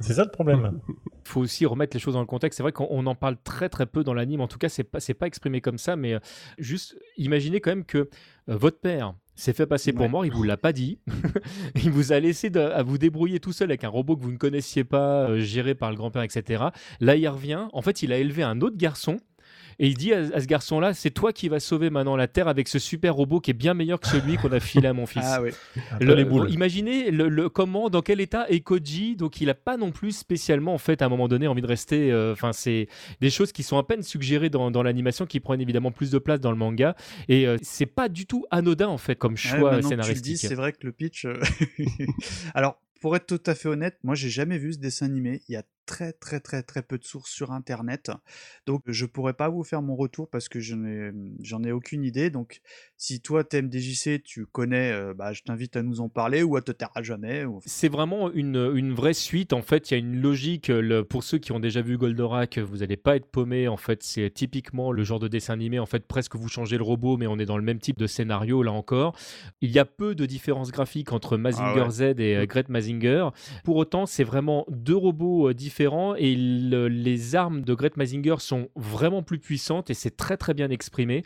[0.00, 0.80] C'est ça le problème.
[0.88, 2.56] Il faut aussi remettre les choses dans le contexte.
[2.56, 4.40] C'est vrai qu'on on en parle très très peu dans l'anime.
[4.40, 6.18] En tout cas, c'est pas c'est pas exprimé comme ça, mais euh,
[6.58, 10.08] juste imaginez quand même que euh, votre père s'est fait passer pour Ouais.
[10.10, 10.26] mort.
[10.26, 10.98] Il vous l'a pas dit.
[11.76, 14.32] il vous a laissé de- à vous débrouiller tout seul avec un robot que vous
[14.32, 16.64] ne connaissiez pas, euh, géré par le grand-père, etc.
[17.00, 17.66] Là, il revient.
[17.72, 19.18] En fait, il a élevé un autre garçon.
[19.78, 22.48] Et il dit à, à ce garçon-là, c'est toi qui vas sauver maintenant la Terre
[22.48, 25.06] avec ce super robot qui est bien meilleur que celui qu'on a filé à mon
[25.06, 25.22] fils.
[25.26, 25.50] Ah oui.
[26.00, 26.50] Le- les boules.
[26.50, 29.16] Imaginez le, le- comment, dans quel état est Koji.
[29.16, 31.66] Donc, il n'a pas non plus spécialement, en fait, à un moment donné, envie de
[31.66, 32.12] rester.
[32.12, 32.88] euh, Enfin, c'est
[33.20, 36.18] des choses qui sont à peine suggérées dans, dans l'animation, qui prennent évidemment plus de
[36.18, 36.94] place dans le manga.
[37.28, 39.82] Et euh, c'est pas du tout anodin, en fait, comme Ouais, choix maintenant que tu
[39.84, 40.24] le scénaristique.
[40.24, 41.24] dis, c'est vrai que le pitch.
[41.24, 41.34] euh,
[42.54, 45.42] Alors, pour être tout à fait honnête, moi j'ai jamais vu ce dessin animé.
[45.48, 48.10] Il y a très très très très peu de sources sur internet.
[48.66, 51.10] Donc je pourrais pas vous faire mon retour parce que je n'ai
[51.42, 52.30] j'en ai aucune idée.
[52.30, 52.60] Donc
[52.96, 56.56] si toi t'aimes DJC, tu connais, euh, bah, je t'invite à nous en parler ou
[56.56, 57.44] à te taire à jamais.
[57.44, 59.52] ou- C'est vraiment une, une vraie suite.
[59.52, 60.68] En fait, il y a une logique.
[60.68, 63.68] le- pour ceux qui ont déjà vu Goldorak, vous n'allez pas être paumé.
[63.68, 65.78] En fait, c'est typiquement le genre de dessin animé.
[65.78, 68.06] En fait, presque vous changez le robot, mais on est dans le même type de
[68.06, 69.16] scénario là encore.
[69.60, 71.90] Il y a peu de différences graphiques entre Mazinger Ah ouais.
[71.90, 73.28] Z et euh, Great Mazinger.
[73.64, 75.54] Pour autant, c'est vraiment deux robots euh,
[76.16, 80.54] et le- les armes de Great Mazinger sont vraiment plus puissantes et c'est très très
[80.54, 81.22] bien exprimé.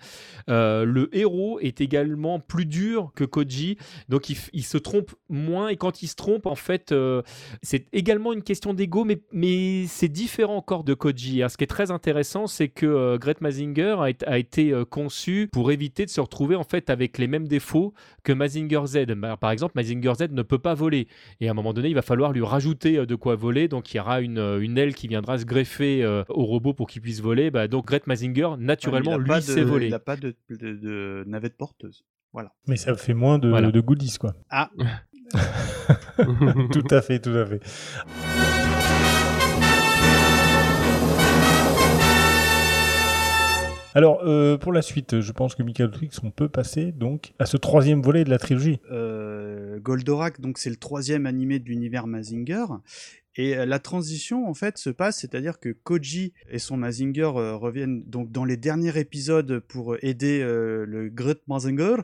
[0.48, 3.76] Euh, le héros est également plus dur que Koji,
[4.08, 7.22] donc il, se trompe moins et quand il se trompe, en fait, euh,
[7.62, 11.40] c'est également une question d'ego, mais, mais c'est différent encore de Koji.
[11.40, 15.48] Alors, ce qui est très intéressant, c'est que euh, Mazinger a, a été euh, conçu
[15.52, 19.06] pour éviter de se retrouver en fait avec les mêmes défauts que Mazinger Z.
[19.16, 21.08] Bah, Par exemple, Mazinger Z ne peut pas voler
[21.40, 23.92] et à un moment donné, il va falloir lui rajouter euh, de quoi voler, donc
[23.92, 26.74] il y aura une, une, euh, une aile qui viendra se greffer euh, au robot
[26.74, 27.50] pour qu'il puisse voler.
[27.50, 29.86] Bah, donc Gret Mazinger, naturellement, lui, pas sait de- voler.
[29.86, 32.04] Il n'a pas de, de- de navette porteuse.
[32.32, 32.52] Voilà.
[32.66, 33.70] Mais ça fait moins de, Voilà.
[33.70, 34.34] de goodies, quoi.
[34.50, 34.70] Ah,
[36.72, 37.60] tout à fait, tout à fait.
[43.94, 47.46] Alors, euh, pour la suite, je pense que Michael Twix, on peut passer donc à
[47.46, 48.78] ce troisième volet de la trilogie.
[48.92, 52.66] euh, Goldorak, donc c'est le troisième animé de l'univers Mazinger.
[53.38, 57.54] Et euh, la transition, en fait, se passe, c'est-à-dire que Koji et son Mazinger euh,
[57.54, 61.96] reviennent donc dans les derniers épisodes pour euh, aider le Great Mazinger.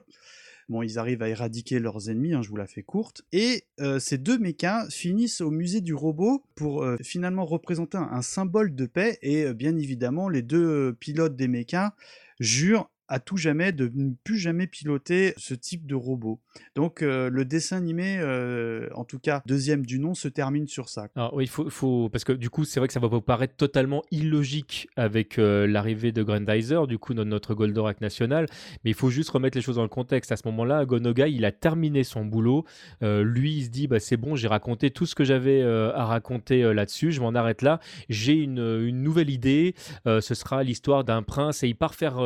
[0.71, 3.23] Bon, ils arrivent à éradiquer leurs ennemis, hein, je vous la fais courte.
[3.33, 3.65] Et
[3.99, 9.19] ces deux mechas finissent au musée du robot pour finalement représenter un, symbole de paix.
[9.21, 11.93] Et bien évidemment, les deux pilotes des mechas
[12.41, 16.41] jurent à tout jamais de ne plus jamais piloter ce type de robot.
[16.75, 20.89] Donc euh, le dessin animé, euh, en tout cas deuxième du nom, se termine sur
[20.89, 21.09] ça.
[21.15, 23.57] Alors oui, il faut, parce que du coup, c'est vrai que ça va vous paraître
[23.57, 28.47] totalement illogique avec euh, l'arrivée de Grandizer, du coup, notre, Goldorak national,
[28.85, 30.33] mais il faut juste remettre les choses dans le contexte.
[30.33, 32.65] À ce moment-là, Gonogai, il a terminé son boulot.
[33.01, 36.75] Lui, il se dit, bah, c'est bon, j'ai raconté tout ce que j'avais à raconter
[36.75, 37.81] là-dessus, je m'en arrête là.
[38.09, 39.75] J'ai une, nouvelle idée,
[40.07, 42.19] ce sera l'histoire d'un prince, et il part faire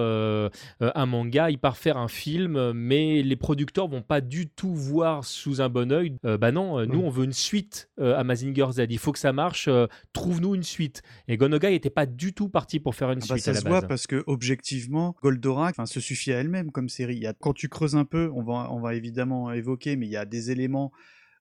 [0.80, 5.24] un manga, il part faire un film, mais les producteurs vont pas du tout voir
[5.24, 6.16] sous un bon oeil.
[6.24, 7.04] Euh, bah non, euh, nous Mm.
[7.04, 8.86] on veut une suite euh, à Mazinger Z.
[8.90, 9.68] Il faut que ça marche.
[9.68, 11.02] euh, Trouve-nous une suite.
[11.28, 13.54] Et Gonogai était pas du tout parti pour faire une Ah bah, suite ça à
[13.54, 13.72] la se base.
[13.72, 17.16] voit parce que objectivement, Goldorak se suffit à elle-même comme série.
[17.16, 20.06] Il y a, quand tu creuses un peu, on va, on va évidemment évoquer, mais
[20.06, 20.92] il y a des éléments,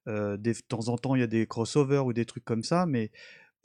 [0.07, 2.63] euh, des- de temps en temps, il y a des crossovers ou des trucs comme
[2.63, 3.11] ça, mais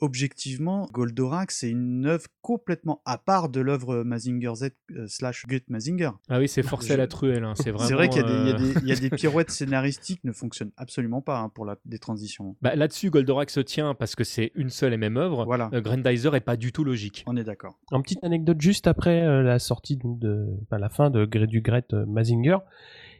[0.03, 5.69] objectivement, Goldorak, c'est une œuvre complètement à part de l'œuvre Mazinger Z euh, slash Great
[5.69, 6.11] Mazinger.
[6.29, 7.43] Ah oui, c'est forcé à la truelle.
[7.43, 8.95] hein, C'est vrai qu'il y, a des- il y a euh, des- il y a
[8.95, 12.55] des pirouettes scénaristiques qui ne fonctionnent absolument pas hein, pour la, des transitions.
[12.61, 15.45] bah, Là-dessus, Goldorak se tient parce que c'est une seule et même œuvre.
[15.45, 17.23] Voilà, Euh, Grandizer est pas du tout logique.
[17.27, 17.79] on est d'accord.
[17.91, 21.85] En petite anecdote juste après euh, la sortie de, enfin, la fin de du Gret
[21.93, 22.57] euh, Mazinger,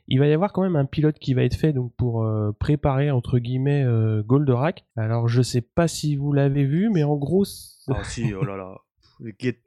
[0.08, 2.52] il va y avoir quand même un pilote qui va être fait donc pour euh,
[2.60, 4.86] préparer entre guillemets euh, Goldorak.
[4.98, 7.44] Alors je sais pas si vous l'avez vu, mais en gros,
[7.90, 8.76] Ah si, oh là là.
[9.40, 9.60] Get.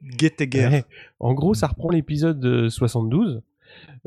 [0.69, 0.83] Ouais.
[1.19, 3.41] en gros, ça reprend l'épisode euh, 72.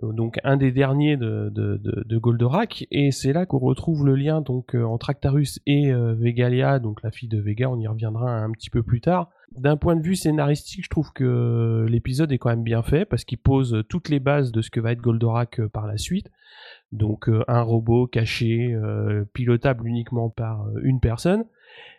[0.05, 4.07] euh, Donc un des derniers de, de, de, de Goldorak et c'est là qu'on retrouve
[4.07, 7.87] le lien donc entre Actarus et euh, Vegalia donc la fille de Vega on y
[7.89, 12.31] reviendra un petit peu plus tard d'un point de vue scénaristique, je trouve que l'épisode
[12.33, 14.93] est quand même bien fait parce qu'il pose toutes les bases de ce que va
[14.93, 16.31] être Goldorak euh, par la suite.
[16.93, 21.45] Donc euh, un robot caché, euh, pilotable uniquement par une personne.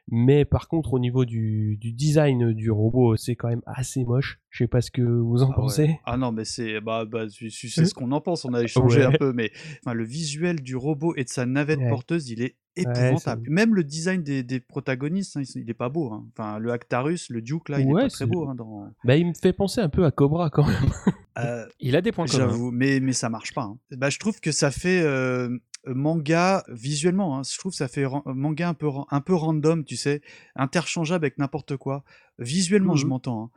[0.09, 4.41] Mais par contre, au niveau du, du design du robot, c'est quand même assez moche.
[4.49, 5.55] Je sais pas ce que vous en Ah ouais.
[5.55, 5.99] pensez.
[6.05, 8.43] Ah non, mais c'est bah, bah tu sais ce qu'on en pense.
[8.43, 9.05] On a échangé Ouais.
[9.05, 9.51] un peu, mais
[9.85, 11.89] enfin, le visuel du robot et de sa navette Ouais.
[11.89, 13.43] porteuse, il est épouvantable.
[13.49, 16.11] Même le design des, des protagonistes, hein, il est pas beau.
[16.13, 16.25] hein.
[16.37, 18.47] Enfin, le Actarus, le Duke là, il Ouais, est pas très beau.
[18.47, 18.87] hein, dans...
[19.03, 20.89] Bah, il me fait penser un peu à Cobra quand même.
[21.37, 22.47] Euh, Il a des points communs.
[22.49, 23.63] J'avoue, mais, mais ça marche pas.
[23.63, 23.77] hein.
[23.91, 25.57] Bah, je trouve que ça fait euh,
[25.87, 27.41] manga visuellement.
[27.43, 30.21] je trouve que ça fait manga un peu, un peu random, tu sais,
[30.55, 32.03] interchangeable avec n'importe quoi.
[32.39, 33.09] Visuellement, je Mhm.
[33.09, 33.51] m'entends.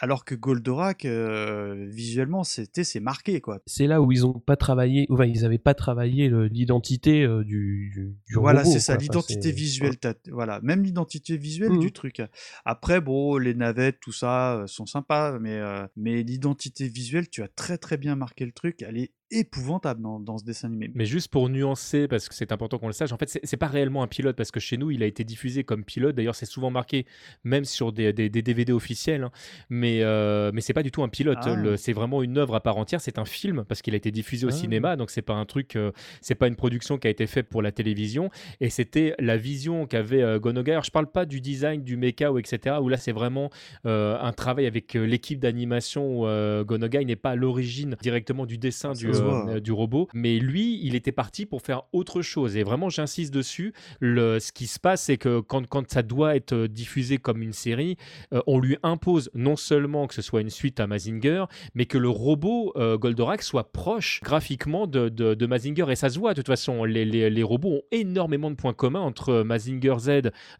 [0.00, 3.60] Alors que Goldorak, euh, visuellement, c'était c'est marqué quoi.
[3.66, 7.90] C'est là où ils ont pas travaillé, enfin ils avaient pas travaillé l'identité euh, du,
[7.92, 9.96] du, du Voilà, c'est ça, l'identité visuelle.
[10.30, 11.80] Voilà, même l'identité visuelle Mhm.
[11.80, 12.22] du truc.
[12.64, 17.42] Après, bon, les navettes, tout ça, euh, sont sympas, mais, euh, mais l'identité visuelle, tu
[17.42, 18.82] as très très bien marqué le truc.
[18.82, 20.90] Elle est épouvantable dans, dans ce dessin animé.
[20.94, 23.66] Mais juste pour nuancer, parce que c'est important qu'on le sache, en fait, c'est pas
[23.66, 26.14] réellement un pilote, parce que chez nous, il a été diffusé comme pilote.
[26.14, 27.06] D'ailleurs, c'est souvent marqué,
[27.44, 29.24] même sur des, des- des DVD officiels.
[29.24, 29.30] hein.
[29.70, 31.38] Mais, euh, mais c'est pas du tout un pilote.
[31.42, 31.56] Ah.
[31.76, 33.00] C'est vraiment une œuvre à part entière.
[33.00, 34.52] C'est un film, parce qu'il a été diffusé au Ah.
[34.52, 34.96] cinéma.
[34.96, 37.62] Donc, c'est pas un truc, euh, c'est pas une production qui a été faite pour
[37.62, 38.30] la télévision.
[38.60, 40.72] Et c'était la vision qu'avait euh, Gonogai.
[40.72, 42.76] Alors, je parle pas du design, du mecha ou etc.
[42.82, 43.50] Où là, c'est vraiment
[43.86, 46.20] euh, un travail avec euh, l'équipe d'animation.
[46.22, 50.38] où, euh, Gonogai n'est pas à l'origine directement du dessin du, euh, du robot, mais
[50.38, 52.56] lui, il était parti pour faire autre chose.
[52.56, 53.72] Et vraiment, j'insiste dessus.
[54.00, 57.52] Le, ce qui se passe, c'est que quand, quand ça doit être diffusé comme une
[57.52, 57.96] série,
[58.32, 61.98] euh, on lui impose non seulement que ce soit une suite à Mazinger, mais que
[61.98, 65.86] le robot euh, Goldorak soit proche graphiquement de, de, de Mazinger.
[65.90, 68.74] Et ça se voit, de toute façon, les, les, les robots ont énormément de points
[68.74, 70.10] communs entre Mazinger Z,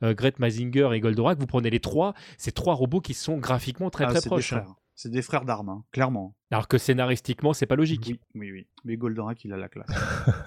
[0.03, 1.38] Great Mazinger et Goldorak.
[1.38, 4.55] Vous prenez les trois, c'est trois robots qui sont graphiquement très Ah, très proches.
[5.00, 6.34] C'est des frères d'armes, hein, clairement.
[6.50, 8.66] Alors que scénaristiquement, c'est pas logique, Oui, oui, oui.
[8.84, 9.87] Mais Goldorak, il a la classe.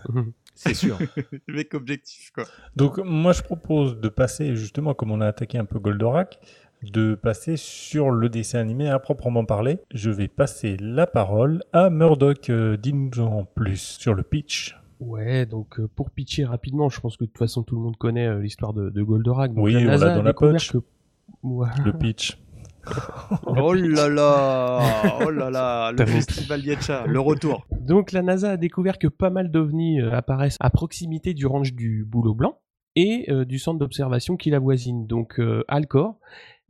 [0.56, 0.98] c'est sûr.
[1.48, 2.44] le mec objectif, quoi.
[2.76, 6.38] Donc moi je propose de passer justement comme on a attaqué un peu Goldorak,
[6.84, 9.80] de passer sur le dessin animé à proprement parler.
[9.94, 12.50] Je vais passer la parole à Murdoch.
[12.50, 14.76] Euh, Dis-nous en plus sur le pitch.
[15.00, 17.96] Ouais, donc euh, pour pitcher rapidement, je pense que de toute façon tout le monde
[17.96, 19.54] connaît euh, l'histoire de, de Goldorak.
[19.54, 20.74] Donc, Oui, la on l'a a dans la poche.
[20.74, 20.78] que-
[21.44, 21.70] Ouais.
[21.86, 22.38] Le pitch.
[23.46, 24.80] Oh là là
[25.26, 27.66] Oh là là Le festival Yetcha, le retour.
[27.80, 31.74] Donc la NASA a découvert que pas mal d'ovnis euh, apparaissent à proximité du ranch
[31.74, 32.60] du Boulot Blanc
[32.96, 35.08] et euh, du centre d'observation qui l'avoisine.
[35.08, 36.18] Donc euh, Alcor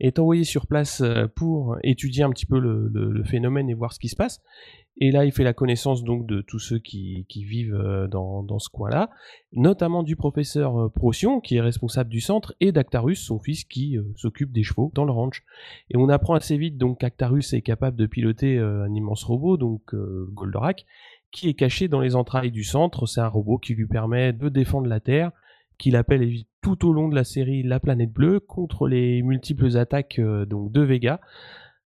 [0.02, 4.00] est envoyé sur place euh, pour étudier un petit peu le, phénomène et voir ce
[4.00, 4.42] qui se passe.
[5.00, 8.68] Et là, il fait la connaissance donc de tous ceux qui, vivent euh, dans, ce
[8.68, 9.08] coin-là,
[9.52, 13.96] notamment du professeur euh, Procyon, qui est responsable du centre, et d'Actarus, son fils, qui
[14.16, 15.44] s'occupe des chevaux dans le ranch.
[15.90, 19.94] Et on apprend assez vite donc qu'Actarus est capable de piloter un immense robot, donc
[19.94, 20.84] Goldorak,
[21.30, 23.06] qui est caché dans les entrailles du centre.
[23.06, 25.30] C'est un robot qui lui permet de défendre la Terre,
[25.82, 30.18] qu'il appelle tout au long de la série la planète bleue contre les multiples attaques
[30.20, 31.20] euh, donc de Vega.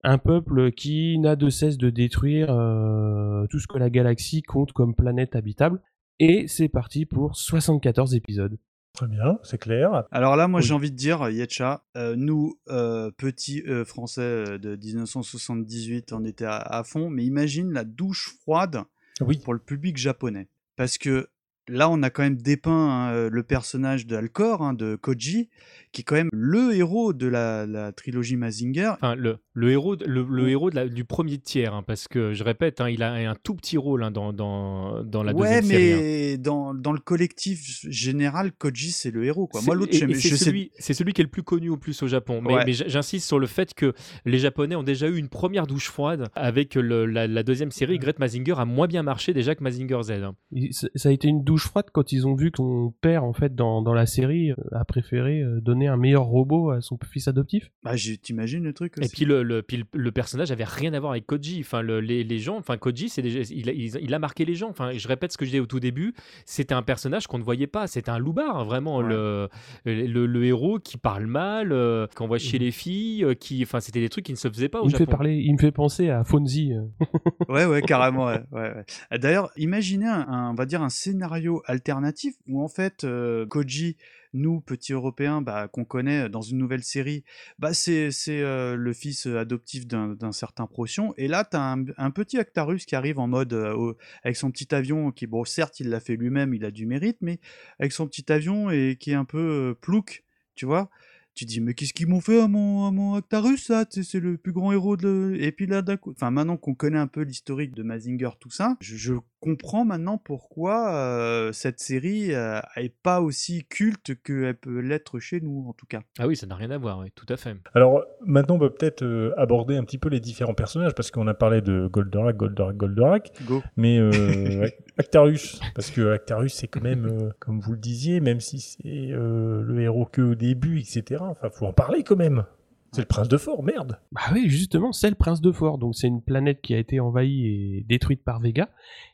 [0.04, 4.72] Un peuple qui n'a de cesse de détruire euh, tout ce que la galaxie compte
[4.72, 5.80] comme planète habitable.
[6.20, 8.58] Et c'est parti pour 74 épisodes.
[8.94, 10.04] Très bien, c'est clair.
[10.10, 10.66] Alors là, moi Oui.
[10.66, 16.44] j'ai envie de dire, Yetcha, euh, nous, euh, petits euh, Français de 1978, on était
[16.44, 18.82] à, à fond, mais imagine la douche froide
[19.20, 19.38] Oui.
[19.44, 20.48] pour le public japonais.
[20.76, 21.28] Parce que
[21.68, 25.48] là, on a quand même dépeint hein, euh, le personnage d'Alcor, hein, de Koji,
[25.92, 28.92] qui est quand même le héros de la, la trilogie Mazinger.
[28.94, 32.32] Enfin, le, le héros, de- le, héros de la- du premier tiers, hein, parce que
[32.32, 35.42] je répète, hein, il a un tout petit rôle hein, dans, dans, dans la ouais,
[35.58, 35.92] deuxième série.
[35.92, 35.98] hein.
[36.00, 39.46] mais dans, dans le collectif général, Koji, c'est le héros.
[39.48, 39.60] Quoi.
[39.62, 42.00] Moi, l'autre, c'est je sais celui, c'est celui qui est le plus connu au plus
[42.02, 42.40] au Japon.
[42.40, 42.62] Mais, Ouais.
[42.66, 43.92] mais j- j'insiste sur le fait que
[44.24, 47.98] les Japonais ont déjà eu une première douche froide avec le- la, la deuxième série.
[47.98, 50.10] Great Mazinger a moins bien marché déjà que Mazinger Z.
[50.12, 50.34] hein.
[50.70, 53.54] Ça- a été une douche froide quand ils ont vu que son père, en fait,
[53.54, 57.28] dans, dans la série, euh, a préféré euh, donner un meilleur robot à son fils
[57.28, 57.70] adoptif.
[57.82, 57.92] Bah,
[58.22, 61.12] t'imagines le truc Et puis le, le, puis le- le personnage avait rien à voir
[61.12, 61.60] avec Koji.
[61.60, 64.44] Enfin, le- les, les gens, enfin Koji, c'est déjà, il, a, il- il a marqué
[64.44, 64.68] les gens.
[64.68, 66.14] Enfin, je répète ce que je disais au tout début.
[66.44, 67.86] C'était un personnage qu'on ne voyait pas.
[67.86, 69.08] C'était un loupard, hein, vraiment Ouais.
[69.08, 69.48] le,
[69.84, 73.80] le, le héros qui parle mal, euh, qui envoie chier les filles, euh, qui, enfin,
[73.80, 75.12] c'était des trucs qui ne se faisaient pas au Il me fait Japon.
[75.12, 76.74] parler, il me fait penser à Fonzie.
[76.74, 76.82] euh.
[77.48, 78.26] Ouais, ouais, carrément.
[78.26, 78.74] ouais, ouais,
[79.10, 79.18] ouais.
[79.18, 83.96] D'ailleurs, imaginez un, un- on va dire un scénario alternatif où en fait euh, Koji,
[84.32, 87.24] nous petits Européens, bah, qu'on connaît dans une nouvelle série,
[87.58, 91.14] bah c'est euh, le fils adoptif d'un certain Procyon.
[91.16, 94.74] Et là, t'as un, un petit Actarus qui arrive en mode euh, avec son petit
[94.74, 97.40] avion qui, bon, certes, il l'a fait lui-même, il a du mérite, mais
[97.78, 100.90] avec son petit avion et qui est un peu euh, plouc, tu vois.
[101.38, 104.36] Tu dis, mais qu'est-ce qu'ils m'ont fait à mon, à mon Actarus, sais, C'est le
[104.36, 105.36] plus grand héros de.
[105.38, 106.10] Et puis là, d'un coup.
[106.10, 110.18] Enfin, maintenant qu'on connaît un peu l'historique de Mazinger, tout ça, je, je comprends maintenant
[110.18, 115.74] pourquoi euh, cette série euh, est pas aussi culte qu'elle peut l'être chez nous, en
[115.74, 116.00] tout cas.
[116.18, 116.98] Ah oui, ça n'a rien à voir.
[116.98, 117.56] Oui, tout à fait.
[117.72, 121.28] Alors maintenant, on peut peut-être euh, aborder un petit peu les différents personnages parce qu'on
[121.28, 123.62] a parlé de Goldorak, Goldorak, Goldorak, Go.
[123.76, 128.40] mais euh, Actarus, parce que Actarus, c'est quand même, euh, comme vous le disiez, même
[128.40, 131.22] si c'est euh, le héros que au début, etc.
[131.30, 132.44] Enfin, faut en parler quand même.
[132.92, 133.98] C'est le prince de fort, merde.
[134.12, 135.78] Bah oui, justement, c'est le prince de Fort.
[135.78, 138.70] Donc c'est une planète qui a été envahie et détruite par Vega.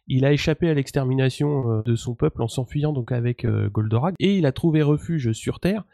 [0.06, 4.14] Il a échappé à l'extermination euh, de son peuple en s'enfuyant donc avec euh, Goldorak
[4.20, 5.84] et il a trouvé refuge sur Terre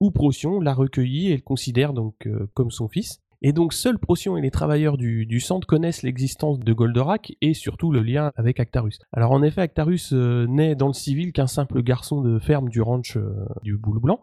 [0.00, 3.20] où Procyon l'a recueilli et le considère donc euh, comme son fils.
[3.40, 7.92] Et donc seuls Procyon et les travailleurs du, centre connaissent l'existence de Goldorak et surtout
[7.92, 8.98] le lien avec Actarus.
[9.12, 13.16] Alors en effet, Actarus n'est dans le civil qu'un simple garçon de ferme du ranch
[13.62, 14.20] du Boule Blanc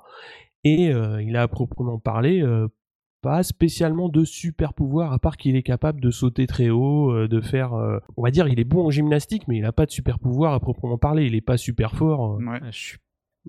[0.66, 2.68] et euh, il a à proprement parler euh,
[3.22, 7.28] pas spécialement de super pouvoir à part qu'il est capable de sauter très haut, euh,
[7.28, 9.86] de faire, euh, on va dire, il est bon en gymnastique, mais il a pas
[9.86, 11.26] de super pouvoir à proprement parler.
[11.26, 12.36] Il est pas super fort.
[12.36, 12.44] euh.
[12.46, 12.60] Ouais.
[12.62, 12.98] Ah, Je suis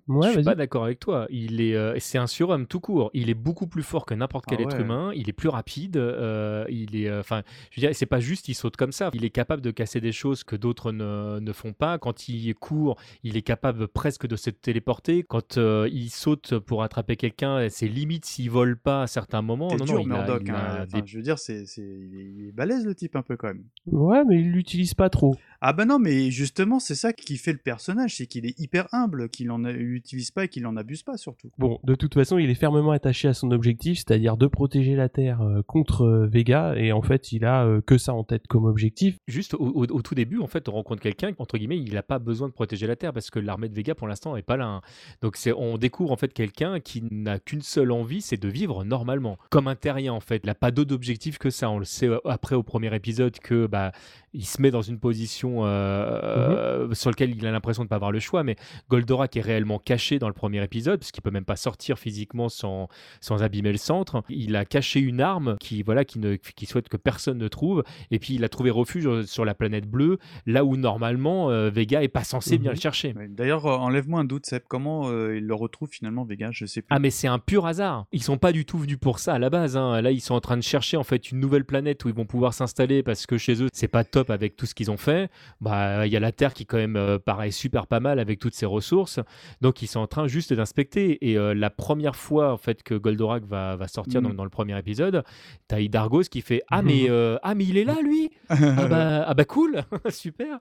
[0.09, 1.27] Ouais, je suis pas d'accord avec toi.
[1.31, 3.11] Il est, euh, c'est un surhomme tout court.
[3.15, 4.83] Il est beaucoup plus fort que n'importe quel Ah être ouais.
[4.83, 5.11] humain.
[5.15, 5.97] Il est plus rapide.
[5.97, 9.11] euh, il est, euh, enfin, je veux dire, c'est pas juste il saute comme ça.
[9.15, 11.99] Il est capable de casser des choses que d'autres ne, ne font pas.
[11.99, 15.23] Quand il court, il est capable presque de se téléporter.
[15.23, 19.69] Quand euh, il saute pour attraper quelqu'un, c'est limite s'il vole pas à certains moments.
[19.77, 20.43] Non, dur, non, il a- Murdoch.
[20.45, 20.85] il a hein.
[20.87, 21.83] Enfin, des- Je veux dire, c'est, c'est...
[21.83, 23.65] Il, est, il est balèze le type un peu quand même.
[23.87, 25.35] Ouais, mais il l'utilise pas trop.
[25.68, 28.87] Ah bah non, mais justement, c'est ça qui fait le personnage, c'est qu'il est hyper
[28.92, 31.50] humble, qu'il en utilise pas et qu'il en abuse pas surtout.
[31.59, 35.09] Bon, de toute façon, il est fermement attaché à son objectif, c'est-à-dire de protéger la
[35.09, 38.46] Terre euh, contre euh, Vega, et en fait, il a euh, que ça en tête
[38.46, 39.17] comme objectif.
[39.27, 42.04] Juste au, au- au tout début, en fait, on rencontre quelqu'un, entre guillemets, il n'a
[42.04, 44.56] pas besoin de protéger la Terre parce que l'armée de Vega, pour l'instant, n'est pas
[44.56, 44.67] là.
[44.67, 44.81] hein.
[45.21, 48.85] Donc, c'est, on découvre en fait quelqu'un qui n'a qu'une seule envie, c'est de vivre
[48.85, 50.42] normalement, comme un terrien en fait.
[50.44, 51.69] Il n'a pas d'autre objectif que ça.
[51.71, 53.90] On le sait après au premier épisode que bah,
[54.33, 57.96] il se met dans une position euh, sur lequel il a l'impression de ne pas
[57.96, 58.57] avoir le choix, mais
[58.90, 62.88] Goldorak est réellement caché dans le premier épisode, puisqu'il peut même pas sortir physiquement sans,
[63.21, 64.23] sans abîmer le centre.
[64.29, 67.83] Il a caché une arme qui, voilà, qui, ne, qui souhaite que personne ne trouve,
[68.11, 72.02] et puis il a trouvé refuge sur la planète bleue, là où normalement euh, Vega
[72.02, 72.77] est pas censé bien Mhm.
[72.77, 73.15] le chercher.
[73.17, 74.63] Ouais, D'ailleurs, euh, enlève-moi un doute, Seb.
[74.69, 76.48] Comment euh, il le retrouve finalement, Vega?
[76.52, 76.88] Je sais plus.
[76.90, 78.07] Ah mais c'est un pur hasard.
[78.13, 79.77] Ils sont pas du tout venus pour ça à la base.
[79.77, 80.00] hein.
[80.00, 82.25] Là ils sont en train de chercher en fait une nouvelle planète où ils vont
[82.27, 85.31] pouvoir s'installer parce que chez eux c'est pas top avec tout ce qu'ils ont fait.
[85.61, 88.39] Bah il y a la Terre qui quand même euh, paraît super pas mal avec
[88.39, 89.21] toutes ses ressources.
[89.61, 91.31] Donc ils sont en train juste d'inspecter.
[91.31, 94.35] Et euh, la première fois en fait que Goldorak va, va sortir Mm.
[94.35, 95.23] dans le premier épisode,
[95.69, 98.31] t'as Hydargos qui fait ah mais euh, ah mais il est là lui.
[98.49, 100.59] ah bah ah bah cool super.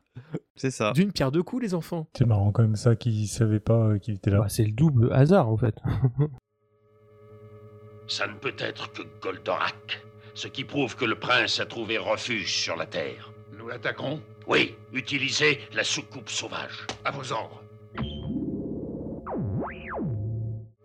[0.55, 0.91] c'est ça.
[0.91, 2.07] D'une pierre deux coups les enfants.
[2.17, 4.39] C'est marrant quand même ça qu'ils savaient pas euh, qu'il était là.
[4.39, 5.75] Bah, c'est le double hasard en fait.
[8.07, 9.99] Ça ne peut être que Goldorak,
[10.35, 13.31] ce qui prouve que le prince a trouvé refuge sur la Terre.
[13.65, 16.85] Nous l'attaquons Oui, utilisez la soucoupe sauvage.
[17.03, 17.63] À vos ordres.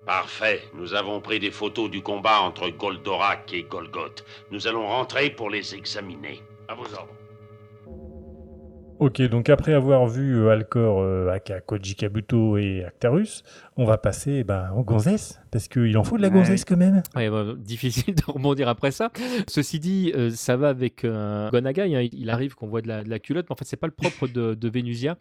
[0.06, 4.24] Parfait, nous avons pris des photos du combat entre Goldorak et Golgoth.
[4.50, 6.40] Nous allons rentrer pour les examiner.
[6.68, 7.14] À vos ordres.
[8.98, 13.42] Ok, donc après avoir vu euh, Alcor, euh, aka Koji Kabuto et Actarus,
[13.76, 16.34] on va passer ben, aux gonzesses, parce qu'il en faut de la Ouais.
[16.34, 17.03] gonzesse quand même.
[17.16, 19.11] Ouais, bah, difficile de rebondir après ça.
[19.48, 21.94] Ceci dit, euh, ça va avec euh, Gonagai.
[21.96, 22.09] hein.
[22.12, 23.92] Il arrive qu'on voit de la, de la culotte, mais en fait, c'est pas le
[23.92, 25.16] propre de, de Vénusia.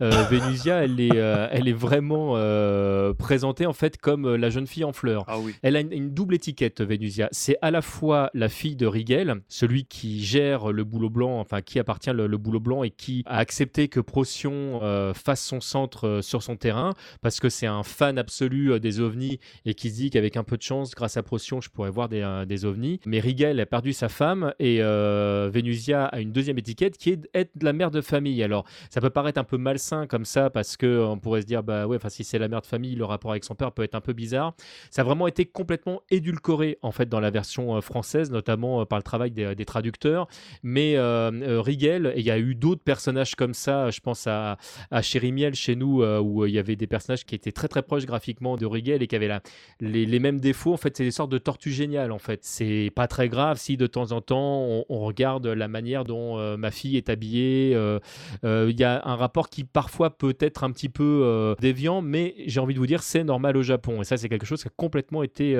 [0.00, 4.66] Euh, Vénusia, elle est, euh, elle est vraiment euh, présentée en fait comme la jeune
[4.66, 5.24] fille en fleurs.
[5.28, 5.54] Ah oui.
[5.62, 7.28] Elle a une, une double étiquette, Vénusia.
[7.32, 11.60] C'est à la fois la fille de Rigel, celui qui gère le boulot blanc, enfin
[11.60, 15.60] qui appartient le, le boulot blanc et qui a accepté que Procyon euh, fasse son
[15.60, 19.73] centre euh, sur son terrain parce que c'est un fan absolu euh, des ovnis et
[19.74, 22.22] qui se dit qu'avec un peu de chance, grâce à Procyon, je pourrais voir des,
[22.22, 23.00] euh, ovnis.
[23.06, 27.16] Mais Rigel a perdu sa femme et euh, Vénusia a une deuxième étiquette qui est
[27.16, 28.42] d'être la mère de famille.
[28.42, 31.62] Alors ça peut paraître un peu malsain comme ça parce que on pourrait se dire
[31.62, 33.94] bah ouais, si c'est la mère de famille, le rapport avec son père peut être
[33.94, 34.54] un peu bizarre.
[34.90, 38.98] Ça a vraiment été complètement édulcoré en fait dans la version euh, française, notamment par
[38.98, 40.28] le travail des, traducteurs.
[40.62, 44.58] Mais euh, Rigel, et il y a eu d'autres personnages comme ça, je pense à,
[44.90, 48.06] à Chérimiel chez nous, où il y avait des personnages qui étaient très très proches
[48.06, 49.40] graphiquement de Rigel et qui avaient la,
[49.80, 50.72] les, les mêmes défauts.
[50.72, 52.12] En fait, c'est des sortes de tortues géniales.
[52.12, 55.68] En fait, c'est pas très grave si de temps en temps on, on regarde la
[55.68, 57.72] manière dont euh, ma fille est habillée.
[57.74, 57.98] euh,
[58.44, 62.34] euh, Il y a un rapport qui parfois peut être un petit peu déviant, mais
[62.46, 64.00] j'ai envie de vous dire c'est normal au Japon.
[64.00, 65.54] Et ça, c'est quelque chose qui a complètement été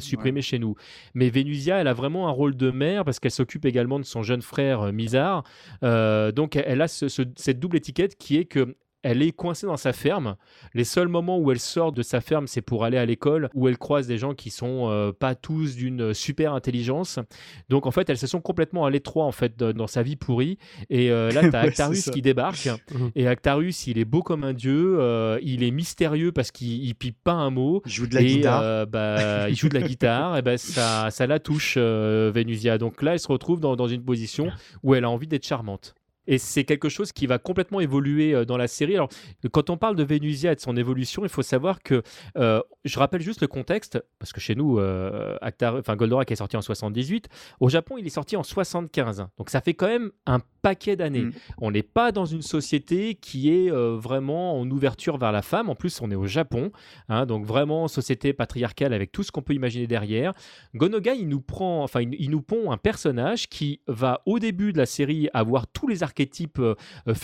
[0.00, 0.74] supprimé chez nous.
[1.14, 4.22] Mais Vénusia, elle a vraiment un rôle de mère parce qu'elle s'occupe également de son
[4.22, 5.44] jeune frère Mizar.
[5.82, 9.76] Donc, elle a ce- ce- cette double étiquette qui est que elle est coincée dans
[9.76, 10.36] sa ferme.
[10.74, 13.68] Les seuls moments où elle sort de sa ferme, c'est pour aller à l'école, où
[13.68, 17.18] elle croise des gens qui sont euh, pas tous d'une super intelligence.
[17.68, 20.58] Donc en fait, elle se sent complètement à l'étroit en fait dans sa vie pourrie.
[20.90, 22.68] Et euh, là, t'as Ouais, Actarus qui débarque.
[22.92, 23.10] Mhm.
[23.14, 24.96] et Actarus, il est beau comme un dieu.
[25.00, 27.82] euh, il est mystérieux parce qu'il il pipe pas un mot.
[27.86, 28.86] Il joue de la et guitare.
[28.86, 32.78] bah, il joue de la guitare, et ben ça, ça la touche, Vénusia.
[32.78, 34.50] Donc là, elle se retrouve dans, dans une position
[34.82, 35.94] où elle a envie d'être charmante.
[36.28, 38.94] Et c'est quelque chose qui va complètement évoluer euh, dans la série.
[38.94, 39.08] Alors,
[39.50, 42.02] quand on parle de Vénusia et de son évolution, il faut savoir que,
[42.36, 46.36] euh, je rappelle juste le contexte, parce que chez nous, euh, Actar- enfin, Goldorak est
[46.36, 47.28] sorti en 78.
[47.58, 49.26] Au Japon, il est sorti en 75.
[49.38, 51.22] Donc ça fait quand même un paquet d'années.
[51.22, 51.32] Mm.
[51.58, 55.70] On n'est pas dans une société qui est euh, vraiment en ouverture vers la femme.
[55.70, 56.70] En plus, on est au Japon.
[57.08, 60.34] hein, donc vraiment société patriarcale avec tout ce qu'on peut imaginer derrière.
[60.74, 64.74] Gonogai, il nous prend, enfin, il, il nous pond un personnage qui va au début
[64.74, 66.17] de la série avoir tous les archétypes
[66.60, 66.74] euh,
[67.08, 67.14] euh,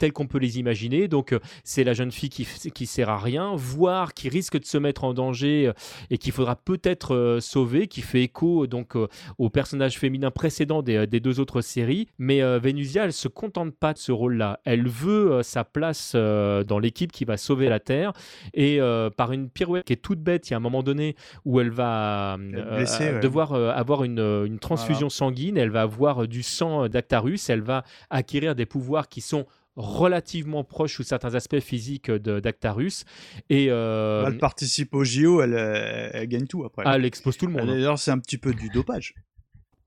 [0.00, 1.06] tels qu'on peut les imaginer.
[1.06, 2.44] Donc, euh, c'est la jeune fille qui,
[2.74, 5.72] qui sert à rien, voire qui risque de se mettre en danger euh,
[6.10, 8.96] et qu'il faudra peut-être euh, sauver, qui fait écho donc
[9.38, 12.08] au personnage féminin précédent des, des deux autres séries.
[12.18, 14.60] Mais Vénusia, elle se contente pas de ce rôle-là.
[14.64, 18.12] Elle veut sa place dans l'équipe qui va sauver la Terre.
[18.54, 21.16] Et euh, par une pirouette qui est toute bête, il y a un moment donné
[21.44, 23.20] où elle va euh, blessée, euh, ouais.
[23.20, 25.56] devoir avoir une, une transfusion sanguine.
[25.56, 27.50] Elle va avoir du sang d'Actarus.
[27.50, 29.46] Elle va acquérir des pouvoirs qui sont
[29.76, 33.04] relativement proches sous certains aspects physiques d'Actarus.
[33.48, 36.82] Et euh, Elle participe au JO, elle, euh, elle gagne tout après.
[36.86, 37.62] ah, elle expose tout le monde.
[37.68, 37.74] hein.
[37.74, 39.14] D'ailleurs, c'est un petit peu du dopage.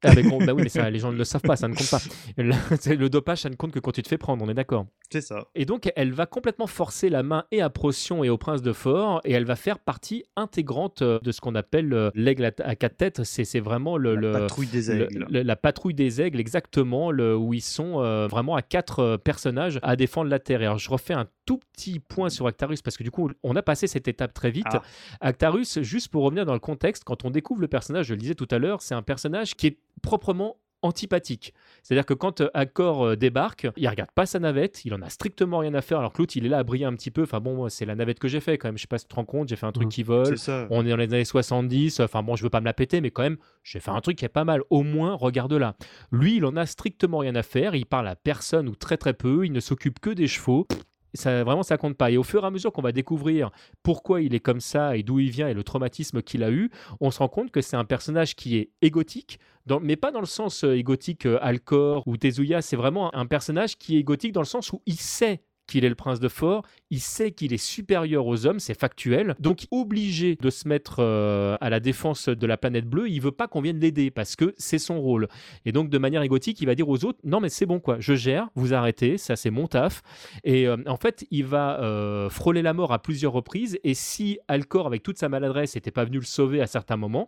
[0.03, 1.89] Ah, mais bah oui, mais ça, les gens ne le savent pas, ça ne compte
[1.89, 1.99] pas.
[2.37, 2.51] Le,
[2.95, 4.85] le dopage, ça ne compte que quand tu te fais prendre, on est d'accord.
[5.11, 5.45] C'est ça.
[5.55, 8.73] Et donc, elle va complètement forcer la main et à Procyon et au prince de
[8.73, 12.51] Fort, et elle va faire partie intégrante euh, de ce qu'on appelle euh, l'aigle à,
[12.63, 13.23] à quatre têtes.
[13.23, 15.27] C'est c'est vraiment le, La le- patrouille des le- aigles.
[15.29, 19.79] le- la patrouille des aigles, exactement, le- où ils sont euh, vraiment à quatre personnages
[19.83, 20.61] à défendre la Terre.
[20.61, 23.55] Et alors, je refais un tout petit point sur Actarus, parce que du coup, on
[23.55, 24.65] a passé cette étape très vite.
[24.71, 24.81] Ah.
[25.21, 28.35] Actarus, juste pour revenir dans le contexte, quand on découvre le personnage, je le disais
[28.35, 31.53] tout à l'heure, c'est un personnage qui est proprement antipathique.
[31.81, 35.09] C'est-à-dire que quand euh, Accor euh, débarque, il regarde pas sa navette, il en a
[35.09, 37.23] strictement rien à faire, alors que l'autre, il est là à briller un petit peu.
[37.23, 38.77] Enfin bon, c'est la navette que j'ai fait quand même.
[38.77, 39.91] Je sais pas si tu te rends compte, j'ai fait un truc Mhm.
[39.91, 40.35] qui vole.
[40.69, 43.11] On est dans les années 70, enfin bon, je veux pas me la péter, mais
[43.11, 44.61] quand même, j'ai fait un truc qui est pas mal.
[44.69, 45.75] Au moins, regarde là.
[46.11, 49.13] Lui, il en a strictement rien à faire, il parle à personne ou très très
[49.13, 50.67] peu, il ne s'occupe que des chevaux.
[51.13, 52.11] Ça, vraiment, ça compte pas.
[52.11, 53.51] Et au fur et à mesure qu'on va découvrir
[53.83, 56.71] pourquoi il est comme ça et d'où il vient et le traumatisme qu'il a eu,
[56.99, 59.39] on se rend compte que c'est un personnage qui est égotique,
[59.81, 62.61] mais pas dans le sens euh, égotique euh, Alcor ou Tezuya.
[62.61, 65.89] C'est vraiment un personnage qui est égotique dans le sens où il sait qu'il est
[65.89, 70.35] le prince de Fort, il sait qu'il est supérieur aux hommes, c'est factuel, donc obligé
[70.35, 73.61] de se mettre euh, à la défense de la planète bleue, il veut pas qu'on
[73.61, 75.27] vienne l'aider parce que c'est son rôle.
[75.65, 77.97] Et donc de manière égotique, il va dire aux autres non mais c'est bon quoi,
[77.99, 80.01] je gère, vous arrêtez, ça c'est mon taf.
[80.43, 83.79] Et euh, en fait, il va euh, frôler la mort à plusieurs reprises.
[83.83, 87.27] Et si Alcor, avec toute sa maladresse, n'était pas venu le sauver à certains moments,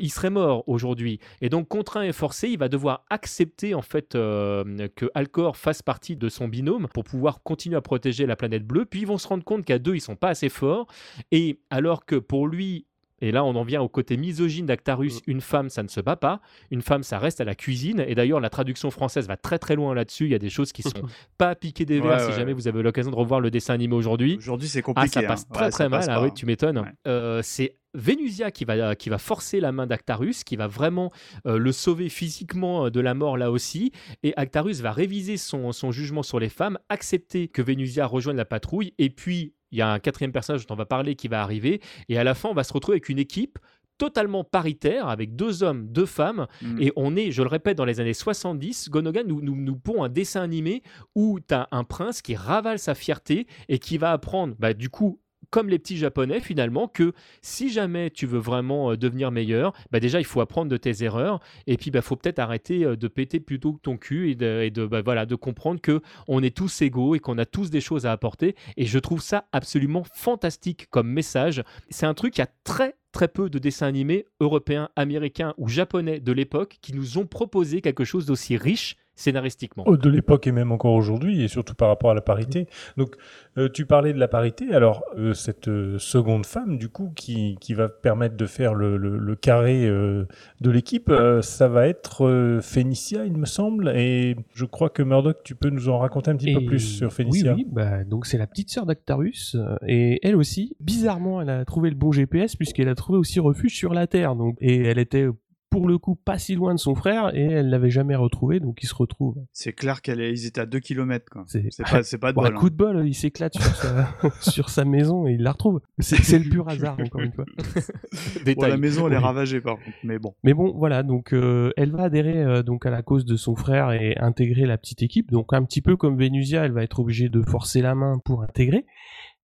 [0.00, 1.20] il serait mort aujourd'hui.
[1.40, 6.16] Et donc, contraint et forcé, il va devoir accepter en fait que Alcor fasse partie
[6.16, 8.84] de son binôme pour pouvoir continuer à protéger la planète bleue.
[8.84, 10.86] Puis ils vont se rendre compte qu'à deux, ils sont pas assez forts.
[11.32, 12.86] Et alors que pour lui,
[13.20, 15.22] et là, on en vient au côté misogyne d'Actarus.
[15.26, 16.40] Une femme, ça ne se bat pas.
[16.70, 18.04] Une femme, ça reste à la cuisine.
[18.06, 20.26] Et d'ailleurs, la traduction française va très très loin là-dessus.
[20.26, 20.92] Il y a des choses qui sont
[21.36, 23.74] pas piquées des verres Ouais, si ouais, jamais vous avez l'occasion de revoir le dessin
[23.74, 24.36] animé aujourd'hui.
[24.38, 25.08] Aujourd'hui, c'est Ah, compliqué.
[25.08, 25.52] ça passe hein.
[25.52, 25.98] très Ouais, très ça mal.
[25.98, 26.84] passe Ah oui, tu m'étonnes.
[27.08, 31.10] Euh, c'est Vénusia qui va, qui va forcer la main d'Actarus, qui va vraiment
[31.46, 33.92] euh, le sauver physiquement euh, de la mort là aussi.
[34.22, 38.44] Et Actarus va réviser son, son jugement sur les femmes, accepter que Vénusia rejoigne la
[38.44, 38.94] patrouille.
[38.98, 41.80] Et puis, il y a un quatrième personnage dont on va parler qui va arriver.
[42.08, 43.58] Et à la fin, on va se retrouver avec une équipe
[43.98, 46.80] totalement paritaire avec deux hommes, deux femmes Mm.
[46.80, 50.02] et on est, je le répète, dans les années 70, Gonogan nous, nous, nous pond
[50.02, 50.82] un dessin animé
[51.14, 54.88] où tu as un prince qui ravale sa fierté et qui va apprendre, bah, du
[54.88, 55.20] coup,
[55.50, 60.00] comme les petits japonais finalement, que si jamais tu veux vraiment euh, devenir meilleur, bah
[60.00, 63.08] déjà il faut apprendre de tes erreurs et puis bah faut peut-être arrêter euh, de
[63.08, 66.82] péter plutôt que ton cul et de, bah, voilà de comprendre que on est tous
[66.82, 70.88] égaux et qu'on a tous des choses à apporter et je trouve ça absolument fantastique
[70.90, 71.62] comme message.
[71.90, 76.20] C'est un truc qui a très très peu de dessins animés européens, américains ou japonais
[76.20, 79.84] de l'époque qui nous ont proposé quelque chose d'aussi riche scénaristiquement.
[79.86, 82.66] Oh, de l'époque et même encore aujourd'hui, et surtout par rapport à la parité.
[82.96, 83.16] Donc,
[83.58, 84.72] euh, tu parlais de la parité.
[84.72, 88.96] Alors, euh, cette euh, seconde femme, du coup, qui, qui va permettre de faire le,
[88.96, 90.24] le- le carré euh,
[90.60, 93.88] de l'équipe, euh, ça va être euh, Phénicia, il me semble.
[93.96, 97.12] Et je crois que Murdoch, tu peux nous en raconter un petit peu plus sur
[97.12, 97.54] Phénicia.
[97.54, 99.56] Oui, oui, bah, donc c'est la petite sœur d'Actarus,
[99.86, 103.74] et elle aussi, bizarrement, elle a trouvé le bon GPS puisqu'elle a trouvé aussi refuge
[103.74, 105.26] sur la Terre, donc, et elle était
[105.70, 108.82] pour le coup pas si loin de son frère et elle l'avait jamais retrouvé, donc
[108.82, 109.36] ils se retrouvent.
[109.52, 111.26] C'est clair qu'ils étaient à 2 km.
[111.30, 111.44] Quoi.
[111.46, 112.52] C'est C'est pas, c'est pas de Bon, bol.
[112.52, 112.60] un hein.
[112.60, 114.08] coup de bol, il s'éclate sur sa,
[114.40, 115.80] sur sa maison et il la retrouve.
[115.98, 117.44] C'est c'est le pur hasard, encore une fois.
[117.46, 118.70] Bon, Détail.
[118.70, 119.96] la maison, elle est ravagée par contre.
[120.04, 120.34] Mais bon.
[120.42, 123.56] Mais bon, voilà, donc euh, elle va adhérer euh, donc à la cause de son
[123.56, 125.30] frère et intégrer la petite équipe.
[125.30, 128.42] Donc un petit peu comme Vénusia, elle va être obligée de forcer la main pour
[128.42, 128.86] intégrer.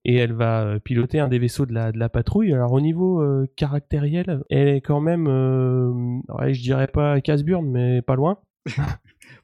[0.07, 2.53] Et elle va euh, piloter un des vaisseaux de la, de la patrouille.
[2.53, 5.91] Alors au niveau euh, caractériel, elle est quand même, euh,
[6.39, 8.39] ouais, je dirais pas casse-burne, mais pas loin.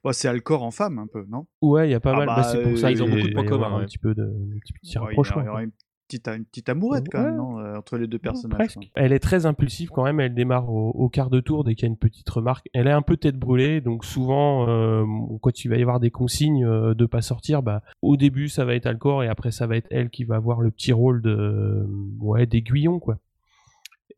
[0.04, 1.46] Bon, c'est Alcor en femme un peu, non?
[1.60, 2.26] Ouais, il y a pas Ah mal.
[2.26, 3.80] bah, Bah, c'est pour ça ils ont beaucoup de points communs.
[3.80, 5.44] Un petit peu de, un petit, petit Ouais, il y rapprochement.
[5.46, 5.72] aura une
[6.10, 8.58] petite, une petite amourette quand même, non euh, Entre les deux personnages.
[8.58, 8.78] Presque.
[8.78, 8.86] quoi.
[8.94, 11.84] Elle est très impulsive quand même, elle démarre au, au quart de tour dès qu'il
[11.84, 12.68] y a une petite remarque.
[12.72, 15.04] Elle est un peu tête brûlée, donc souvent, euh,
[15.40, 18.64] quand il va y avoir des consignes euh, de pas sortir, bah, au début ça
[18.64, 21.22] va être Alcor et après ça va être elle qui va avoir le petit rôle
[21.22, 21.86] de
[22.20, 23.18] ouais d'aiguillon quoi.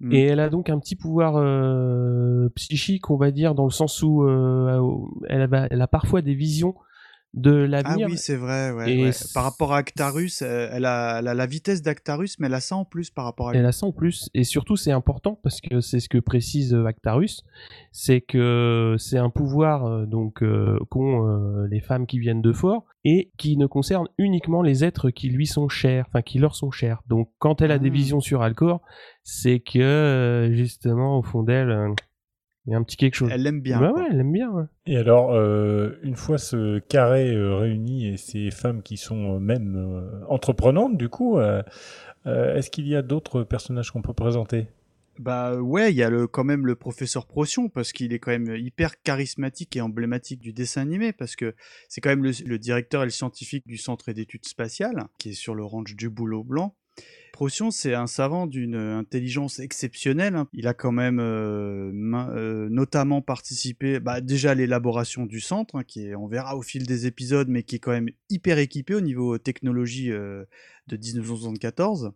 [0.03, 0.12] Mm.
[0.12, 4.03] Et elle a donc un petit pouvoir euh, psychique, on va dire, dans le sens
[4.03, 4.80] où euh,
[5.28, 6.74] elle a parfois des visions
[7.34, 8.08] de Ah l'avenir.
[8.10, 8.70] oui, c'est vrai.
[8.72, 9.10] Ouais, Et ouais.
[9.32, 12.60] Par rapport à Actarus, euh, elle a, elle a la vitesse d'Actarus, mais elle a
[12.60, 13.54] ça en plus par rapport à.
[13.54, 16.74] Elle a ça en plus, et surtout c'est important parce que c'est ce que précise
[16.74, 17.42] euh, Actarus,
[17.90, 22.52] c'est que c'est un pouvoir euh, donc euh, qu'ont euh, les femmes qui viennent de
[22.52, 26.54] fort et qui ne concerne uniquement les êtres qui lui sont chers, enfin qui leur
[26.54, 27.02] sont chers.
[27.08, 27.92] Donc quand elle a des Ah.
[27.92, 28.82] visions sur Alcor,
[29.24, 31.94] c'est que justement au fond d'elle,
[32.66, 33.30] il y a un petit quelque chose.
[33.32, 33.80] Elle l'aime bien.
[33.80, 34.50] Bah ouais, elle aime bien.
[34.50, 34.64] ouais.
[34.86, 39.38] Et alors, euh, une fois ce carré euh, réuni et ces femmes qui sont euh,
[39.38, 41.62] même euh, entreprenantes, du coup, euh,
[42.26, 44.68] euh, est-ce qu'il y a d'autres personnages qu'on peut présenter?
[45.18, 48.30] Bah ouais, il y a le, quand même le professeur Procyon parce qu'il est quand
[48.30, 51.54] même hyper charismatique et emblématique du dessin animé parce que
[51.88, 55.34] c'est quand même le, le directeur et le scientifique du centre d'études spatiales qui est
[55.34, 56.74] sur le ranch du Boulot Blanc.
[57.32, 60.36] Procyon, c'est un savant d'une intelligence exceptionnelle.
[60.36, 60.48] hein.
[60.52, 65.82] Il a quand même euh, euh, notamment participé bah, déjà à l'élaboration du centre, hein,
[65.82, 68.94] qui est, on verra au fil des épisodes, mais qui est quand même hyper équipé
[68.94, 70.44] au niveau technologie euh,
[70.88, 72.12] de 1974.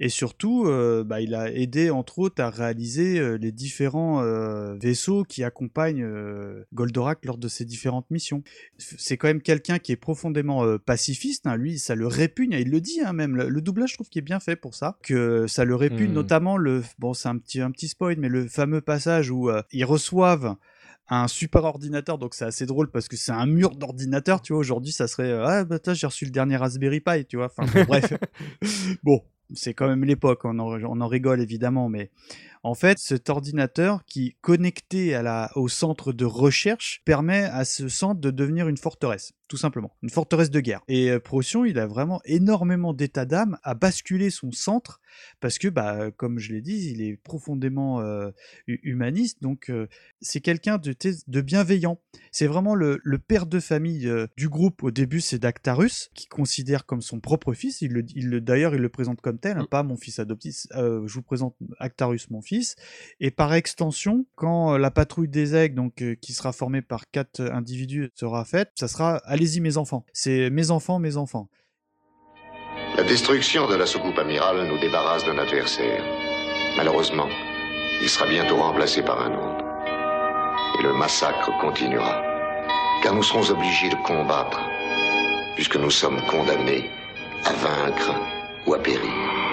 [0.00, 4.74] Et surtout, euh, bah, il a aidé entre autres à réaliser euh, les différents euh,
[4.74, 6.06] vaisseaux qui accompagnent
[6.72, 8.42] Goldorak lors de ses différentes missions.
[8.78, 11.46] C'est quand même quelqu'un qui est profondément pacifiste.
[11.46, 11.56] hein.
[11.56, 12.52] Lui, ça le répugne.
[12.58, 13.36] Il le dit hein, même.
[13.36, 14.96] Le, le doublage, je trouve qu'il est bien fait pour ça.
[15.02, 16.14] Que ça le répugne, Mhm.
[16.14, 16.82] notamment le.
[16.98, 20.56] Bon, c'est un petit, un petit spoil, mais le fameux passage où ils reçoivent
[21.10, 24.60] un super ordinateur, donc c'est assez drôle parce que c'est un mur d'ordinateur, tu vois.
[24.60, 27.52] Aujourd'hui, ça serait euh, ah bah j'ai reçu le dernier Raspberry Pi, tu vois.
[27.54, 28.14] Enfin bon, bref,
[29.02, 29.20] bon,
[29.52, 32.10] c'est quand même l'époque, on en, rigole évidemment, mais
[32.64, 37.88] en fait, cet ordinateur qui connecté à la, au centre de recherche permet à ce
[37.88, 40.80] centre de devenir une forteresse, tout simplement, une forteresse de guerre.
[40.88, 45.00] Et euh, Procyon, il a vraiment énormément d'état d'âme à basculer son centre
[45.40, 48.30] parce que, bah, comme je l'ai dit, il est profondément euh,
[48.66, 49.86] hu- humaniste, donc euh,
[50.20, 52.00] c'est quelqu'un de, bienveillant.
[52.32, 54.82] C'est vraiment le, le père de famille euh, du groupe.
[54.82, 57.80] Au début, c'est Dactarus, qui considère comme son propre fils.
[57.82, 60.66] Il le, il le- D'ailleurs, il le présente comme tel, hein, pas mon fils adoptif.
[60.74, 62.53] Je vous présente Actarus, mon fils.
[63.20, 67.10] Et par extension, quand euh, la patrouille des aigles, donc, euh, qui sera formée par
[67.10, 70.04] quatre individus, sera faite, ça sera Allez-y, mes enfants.
[70.12, 71.48] C'est mes enfants, mes enfants.
[72.96, 76.02] La destruction de la soucoupe amirale nous débarrasse d'un adversaire.
[76.76, 77.28] Malheureusement,
[78.02, 79.64] il sera bientôt remplacé par un autre.
[80.78, 82.22] Et le massacre continuera.
[83.02, 84.60] Car nous serons obligés de combattre,
[85.54, 86.90] puisque nous sommes condamnés
[87.44, 88.14] à vaincre
[88.66, 89.43] ou à périr.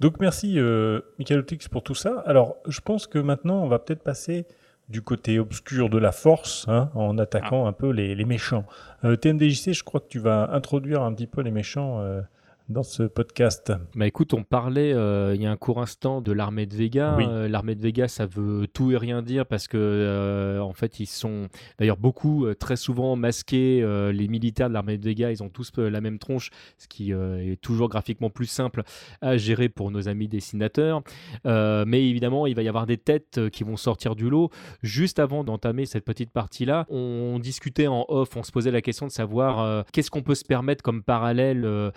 [0.00, 2.22] Donc merci euh, Michael Otix pour tout ça.
[2.26, 4.46] Alors je pense que maintenant on va peut-être passer
[4.88, 8.64] du côté obscur de la force hein, en attaquant un peu les, les méchants.
[9.04, 12.22] Euh, TMDJC, je crois que tu vas introduire un petit peu les méchants euh,
[12.68, 13.72] dans ce podcast.
[13.94, 17.14] Bah écoute, on parlait euh, il y a un court instant de l'armée de Vega.
[17.16, 17.24] Oui.
[17.26, 21.00] Euh, l'armée de Vega, ça veut tout et rien dire parce que euh, en fait,
[21.00, 21.48] ils sont
[21.78, 23.80] d'ailleurs beaucoup, très souvent masqués.
[24.12, 27.60] les militaires de l'armée de Vega, ils ont tous la même tronche, ce qui est
[27.60, 28.82] toujours graphiquement plus simple
[29.20, 31.02] à gérer pour nos amis dessinateurs.
[31.44, 34.50] Mais évidemment, il va y avoir des têtes qui vont sortir du lot.
[34.82, 39.06] Juste avant d'entamer cette petite partie-là, on discutait en off, on se posait la question
[39.06, 41.92] de savoir qu'est-ce qu'on peut se permettre comme parallèle.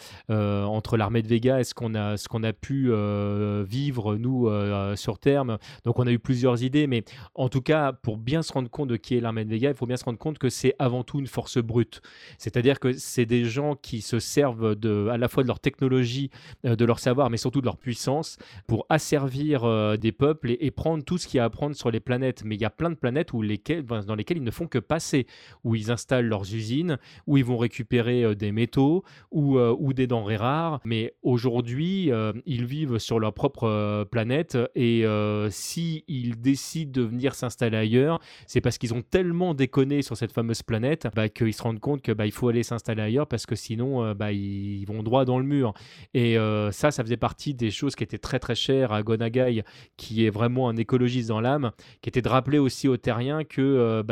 [0.61, 4.16] euh, euh, entre l'armée de Vega et ce qu'on a, ce a pu euh, vivre,
[4.16, 5.58] nous, euh, sur terme.
[5.84, 7.04] Donc, on a eu plusieurs idées, mais
[7.36, 9.76] en tout cas, pour bien se rendre compte de qui est l'armée de Vega, il
[9.76, 12.02] faut bien se rendre compte que c'est avant tout une force brute.
[12.38, 16.30] C'est-à-dire que c'est des gens qui se servent de, à la fois de leur technologie,
[16.64, 18.38] de leur savoir, mais surtout de leur puissance
[18.68, 22.00] pour asservir des peuples et, prendre tout ce qu'il y a à prendre sur les
[22.00, 22.44] planètes.
[22.46, 24.80] Mais il y a plein de planètes où lesquelles, dans lesquelles ils ne font que
[24.80, 25.28] passer,
[25.64, 26.98] où ils installent leurs usines,
[27.28, 30.51] où ils vont récupérer des métaux ou des denrées rares.
[30.86, 36.04] Mais aujourd'hui, euh, ils vivent sur leur propre euh, planète et euh, si
[36.38, 41.08] décident de venir s'installer ailleurs, c'est parce qu'ils ont tellement déconné sur cette fameuse planète
[41.16, 44.32] bah, qu'ils se rendent compte que bah, faut aller s'installer ailleurs parce que sinon bah,
[44.32, 45.74] ils vont droit dans le mur.
[46.14, 46.38] Et
[46.72, 49.64] ça, ça faisait partie des choses qui étaient très très chères à Gonagai,
[49.98, 51.72] qui est vraiment un écologiste dans l'âme,
[52.02, 54.04] qui était de rappeler aussi aux terriens que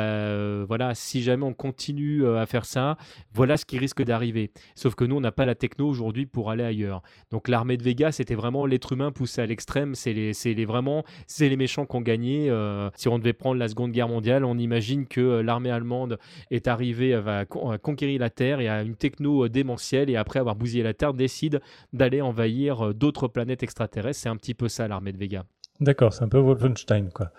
[0.67, 2.97] voilà, si jamais on continue à faire ça,
[3.33, 4.51] voilà ce qui risque d'arriver.
[4.75, 7.01] Sauf que nous, on n'a pas la techno aujourd'hui pour aller ailleurs.
[7.31, 9.95] Donc l'armée de Vega, c'était vraiment l'être humain poussé à l'extrême.
[9.95, 12.49] C'est les, les vraiment, c'est les méchants qui ont gagné.
[12.49, 16.17] Euh, si on devait prendre la Seconde Guerre mondiale, on imagine que euh, l'armée allemande
[16.51, 20.39] est arrivée, euh, va con- conquérir la Terre et a une techno démentielle et après
[20.39, 21.61] avoir bousillé la Terre, décide
[21.93, 24.19] d'aller envahir d'autres planètes extraterrestres.
[24.19, 25.43] C'est un petit peu ça l'armée de Vega.
[25.79, 27.31] D'accord, c'est un peu Wolfenstein quoi.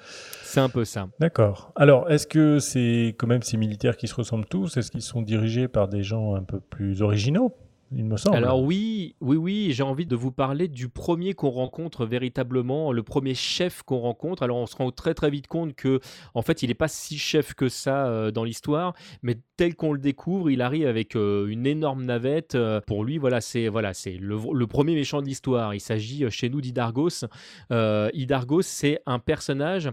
[0.43, 1.09] C'est un peu ça.
[1.19, 1.73] D'accord.
[1.77, 4.79] Alors, est-ce que c'est quand même ces militaires qui se ressemblent tous?
[4.79, 7.55] Est-ce qu'ils sont dirigés par des gens un peu plus originaux?
[7.93, 8.37] Il me semble.
[8.37, 13.03] Alors oui, oui, oui, j'ai envie de vous parler du premier qu'on rencontre véritablement, le
[13.03, 14.43] premier chef qu'on rencontre.
[14.45, 16.01] Alors on se rend très très vite compte que
[16.35, 19.93] en fait il n'est pas si chef que ça euh, dans l'histoire, mais tel qu'on
[19.93, 22.55] le découvre, il arrive avec euh, une énorme navette.
[22.55, 25.75] Euh, pour lui, voilà, c'est voilà, c'est le, le premier méchant de l'histoire.
[25.75, 27.25] Il s'agit chez nous d'Idargos.
[27.73, 29.91] Euh, Idargos, c'est un personnage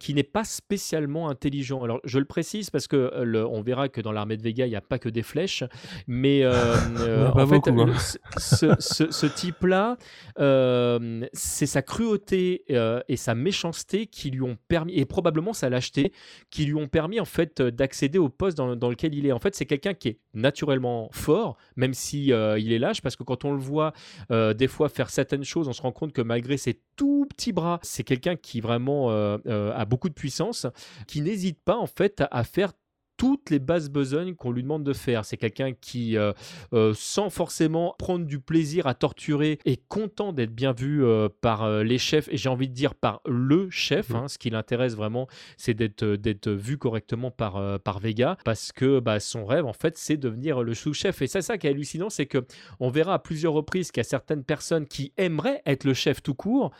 [0.00, 1.82] qui n'est pas spécialement intelligent.
[1.84, 4.70] Alors je le précise parce que le- on verra que dans l'armée de Vega, il
[4.70, 5.62] n'y a pas que des flèches,
[6.08, 6.42] mais
[7.28, 7.86] euh, euh, pas en fait, beaucoup, hein.
[7.86, 7.94] le-
[8.40, 9.96] ce, ce- ce- ce type-là,
[10.38, 15.68] euh, c'est sa cruauté euh, et sa méchanceté qui lui ont permis, et probablement sa
[15.68, 16.12] lâcheté,
[16.50, 19.32] qui lui ont permis en fait euh, d'accéder au poste dans, dans lequel il est.
[19.32, 23.16] En fait, c'est quelqu'un qui est naturellement fort, même si euh, il est lâche, parce
[23.16, 23.92] que quand on le voit
[24.30, 27.52] euh, des fois faire certaines choses, on se rend compte que malgré ses tout petits
[27.52, 30.66] bras, c'est quelqu'un qui vraiment euh, euh, a beaucoup de puissance,
[31.06, 32.72] qui n'hésite pas en fait à, à faire
[33.18, 35.26] toutes les bases besognes qu'on lui demande de faire.
[35.26, 36.32] C'est quelqu'un qui, euh,
[36.72, 41.68] euh, sans forcément prendre du plaisir à torturer, est content d'être bien vu euh, par
[41.82, 44.14] les chefs, et j'ai envie de dire par le chef.
[44.14, 44.28] hein.
[44.28, 49.20] Ce qui l'intéresse vraiment, c'est d'être d'être vu correctement par, par Vega, parce que bah,
[49.20, 51.20] son rêve, en fait, c'est devenir le sous-chef.
[51.20, 52.46] Et c'est ça qui est hallucinant, c'est que
[52.78, 56.22] on verra à plusieurs reprises qu'il y a certaines personnes qui aimeraient être le chef
[56.22, 56.70] tout court.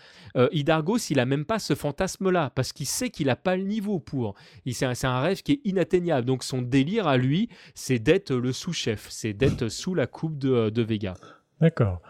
[0.52, 3.98] Hidargos, il a même pas ce fantasme-là, parce qu'il sait qu'il n'a pas le niveau
[3.98, 4.34] pour.
[4.64, 6.27] Il- C'est un, c'est un rêve qui est inatteignable.
[6.28, 10.68] Donc son délire à lui, c'est d'être le sous-chef, c'est d'être sous la coupe de,
[10.68, 11.14] de Vega.
[11.58, 12.02] D'accord.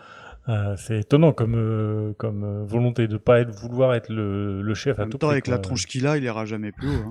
[0.49, 4.75] Euh, c'est étonnant comme, euh, comme euh, volonté de pas être, vouloir être le, le
[4.75, 5.55] chef En à même tout temps, prix, avec quoi.
[5.55, 7.05] la tronche qu'il a, il ira jamais plus haut.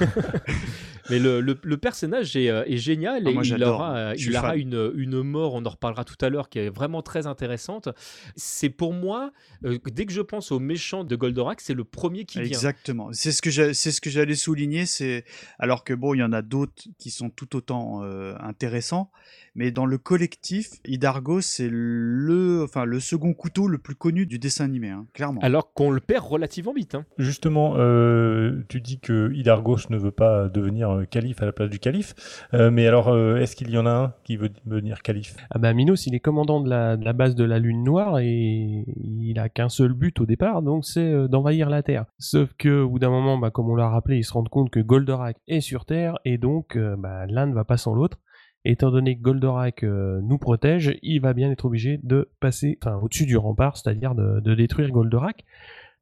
[0.00, 0.06] hein.
[1.10, 4.14] Mais le, le- le personnage est, euh, est génial Ah, et moi, il aura, euh,
[4.16, 7.26] il aura une, une mort, on en reparlera tout à l'heure, qui est vraiment très
[7.26, 7.88] intéressante.
[8.36, 9.32] C'est pour moi,
[9.64, 12.46] euh, dès que je pense au méchant de Goldorak, c'est le premier qui vient.
[12.48, 13.08] Exactement.
[13.12, 14.86] C'est ce que c'est ce que j'allais souligner.
[14.86, 15.24] C'est
[15.58, 19.10] alors que bon, il y en a d'autres qui sont tout autant euh, intéressants,
[19.54, 24.38] mais dans le collectif, Hidargo c'est le, enfin le second couteau le plus connu du
[24.38, 25.40] dessin animé, hein, clairement.
[25.42, 26.94] Alors qu'on le perd relativement vite.
[26.94, 27.04] hein.
[27.18, 31.70] Justement, euh, tu dis que Hidargos ne veut pas devenir euh, calife à la place
[31.70, 32.14] du calife,
[32.52, 35.36] Euh, mais alors euh, est-ce qu'il y en a un qui veut devenir calife?
[35.50, 39.38] Ah bah Minos, il est commandant de la, base de la Lune Noire et il
[39.38, 42.04] a qu'un seul but au départ, donc c'est d'envahir la Terre.
[42.18, 44.70] Sauf que au bout d'un moment, bah, comme on l'a rappelé, il se rend compte
[44.70, 48.18] que Goldorak est sur Terre et donc bah, l'un ne va pas sans l'autre.
[48.66, 53.26] Étant donné que Goldorak nous protège, il va bien être obligé de passer enfin, au-dessus
[53.26, 55.44] du rempart, c'est-à-dire de, de détruire Goldorak.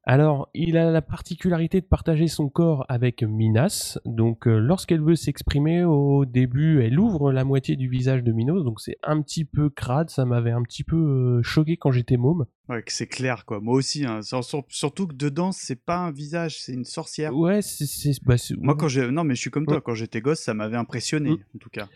[0.05, 3.99] Alors, il a la particularité de partager son corps avec Minas.
[4.05, 8.65] Donc, euh, lorsqu'elle veut s'exprimer au début, elle ouvre la moitié du visage de Minos.
[8.65, 10.11] Donc, c'est un petit peu crade.
[10.11, 10.97] Ça m'avait un petit peu
[11.39, 12.47] euh, choqué quand j'étais môme.
[12.69, 13.61] Ouais, que c'est clair quoi.
[13.61, 14.23] Moi aussi, hein.
[14.23, 17.37] Sur- sur- surtout que dedans c'est pas un visage, c'est une sorcière.
[17.37, 17.85] Ouais, c'est.
[18.25, 19.81] bah, Moi quand j'ai, non mais je suis comme toi.
[19.81, 21.39] Quand j'étais gosse, ça m'avait impressionné Mm.
[21.57, 21.89] en tout cas.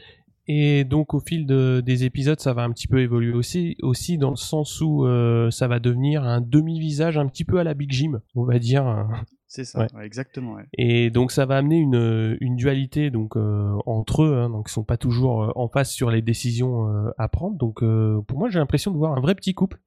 [0.49, 4.16] Et donc au fil de- des épisodes, ça va un petit peu évoluer aussi, aussi
[4.18, 7.74] dans le sens où euh, ça va devenir un demi-visage un petit peu à la
[7.74, 8.86] Big Jim, on va dire.
[8.86, 9.09] un-
[9.49, 9.86] C'est ça, Ouais.
[9.94, 10.55] ouais, exactement.
[10.55, 10.64] ouais.
[10.76, 14.72] Et donc ça va amener une, une dualité donc euh, entre eux, hein, donc ils
[14.72, 17.57] sont pas toujours euh, en face sur les décisions euh, à prendre.
[17.57, 19.80] Donc euh, pour moi j'ai l'impression de voir un vrai petit couple.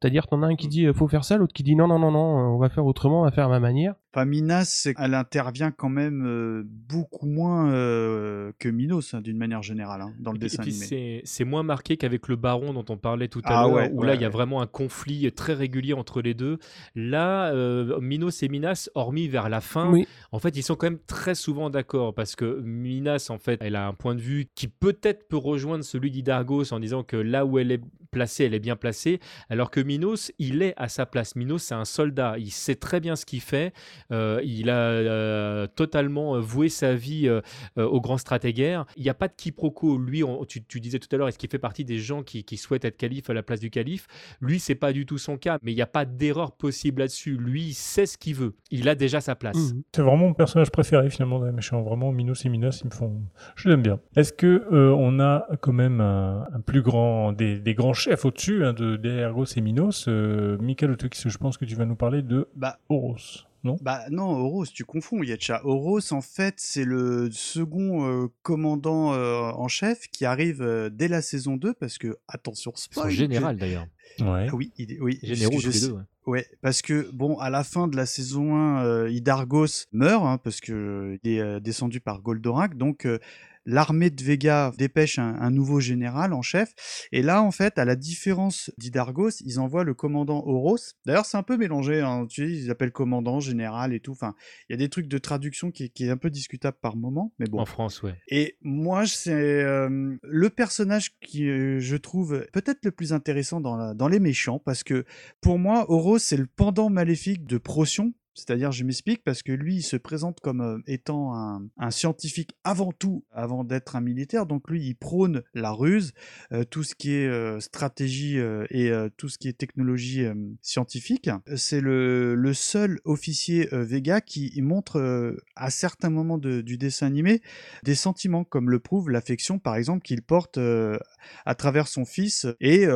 [0.00, 1.98] C'est-à-dire t'en as un qui dit euh, faut faire ça, l'autre qui dit non non
[1.98, 3.94] non non, on va faire autrement, on va faire à ma manière.
[4.12, 9.62] Enfin, Minas, elle intervient quand même euh, beaucoup moins euh, que Minos, hein, d'une manière
[9.62, 11.20] générale, hein, dans le Et dessin et puis animé.
[11.24, 14.00] c'est moins marqué qu'avec le baron dont on parlait tout à Ah l'heure, ouais, où
[14.00, 16.58] ouais, là il y a vraiment un conflit très régulier entre les deux.
[16.96, 20.08] Là, euh, Minos et Minas, hormis vers la fin, Oui.
[20.32, 23.76] en fait ils sont quand même très souvent d'accord parce que Minas en fait elle
[23.76, 27.44] a un point de vue qui peut-être peut rejoindre celui d'Hidargos en disant que là
[27.46, 27.80] où elle est
[28.10, 31.36] placée, elle est bien placée, alors que Minos il est à sa place.
[31.36, 33.72] Minos c'est un soldat, il sait très bien ce qu'il fait,
[34.12, 37.30] euh, il a euh, totalement euh, voué sa vie
[37.76, 38.84] au grand stratégaire.
[38.96, 39.98] Il n'y a pas de quiproquo.
[39.98, 42.96] Lui, tu, disais tout à l'heure, est-ce qu'il fait partie des gens qui, souhaitent être
[42.96, 44.06] calife à la place du calife?
[44.40, 47.36] Lui, c'est pas du tout son cas, mais il n'y a pas d'erreur possible là-dessus.
[47.36, 48.54] Lui, il sait ce qu'il veut.
[48.70, 49.56] Il a déjà sa place.
[49.56, 49.82] Mhm.
[49.94, 51.82] C'est vraiment mon personnage préféré finalement des méchants.
[51.82, 53.22] Vraiment, Minos et Minos, ils me font.
[53.56, 54.00] Je l'aime bien.
[54.16, 58.96] Est-ce que on a quand même un, plus grand des grands chefs au-dessus hein, de
[58.96, 62.78] d'Ergos et Minos euh, Michael Otokis, je pense que tu vas nous parler de Bah,
[62.88, 63.16] Horos,
[63.64, 63.76] non?
[63.82, 65.60] Bah non, Horos, tu confonds, Yetcha.
[65.64, 71.08] Horos, en fait, c'est le second euh, commandant euh, en chef qui arrive euh, dès
[71.08, 73.86] la saison 2, parce que, attention, spoil sont général d'ailleurs.
[74.20, 74.46] Ouais.
[74.50, 75.92] Ah oui, il est- oui, Généraux tous les deux.
[75.92, 76.02] ouais.
[76.26, 80.38] Ouais, parce que bon, à la fin de la saison 1, euh, Hidargos meurt hein,
[80.42, 82.76] parce que euh, il est euh, descendu par Goldorak.
[82.76, 83.18] Donc euh,
[83.66, 86.72] l'armée de Vega dépêche un, un nouveau général en chef.
[87.12, 90.78] Et là, en fait, à la différence d'Hidargos, ils envoient le commandant Horos.
[91.06, 92.00] D'ailleurs, c'est un peu mélangé.
[92.00, 94.12] Hein, tu sais, ils appellent commandant, général et tout.
[94.12, 94.34] Enfin,
[94.68, 97.32] il y a des trucs de traduction qui, qui est un peu discutable par moment,
[97.38, 97.58] mais bon.
[97.60, 98.14] En France, ouais.
[98.28, 103.76] Et moi, c'est euh, le personnage qui, euh, je trouve, peut-être le plus intéressant dans,
[103.76, 105.04] la- dans les méchants, parce que
[105.40, 108.12] pour moi, Horos, c'est le pendant maléfique de Procyon.
[108.40, 112.92] C'est-à-dire, je m'explique, parce que lui, il se présente comme euh, étant un, scientifique avant
[112.92, 114.46] tout, avant d'être un militaire.
[114.46, 116.12] Donc lui, il prône la ruse,
[116.52, 118.38] euh, tout ce qui est euh, stratégie
[118.70, 120.24] et tout ce qui est technologie
[120.62, 121.28] scientifique.
[121.56, 127.42] C'est le, seul officier Vega qui montre à certains moments du dessin animé
[127.82, 132.46] des sentiments, comme le prouve l'affection, par exemple, qu'il porte à travers son fils.
[132.60, 132.86] Et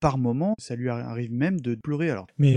[0.00, 2.10] par moments, ça lui arri- arrive même de pleurer.
[2.10, 2.56] Alors, Mais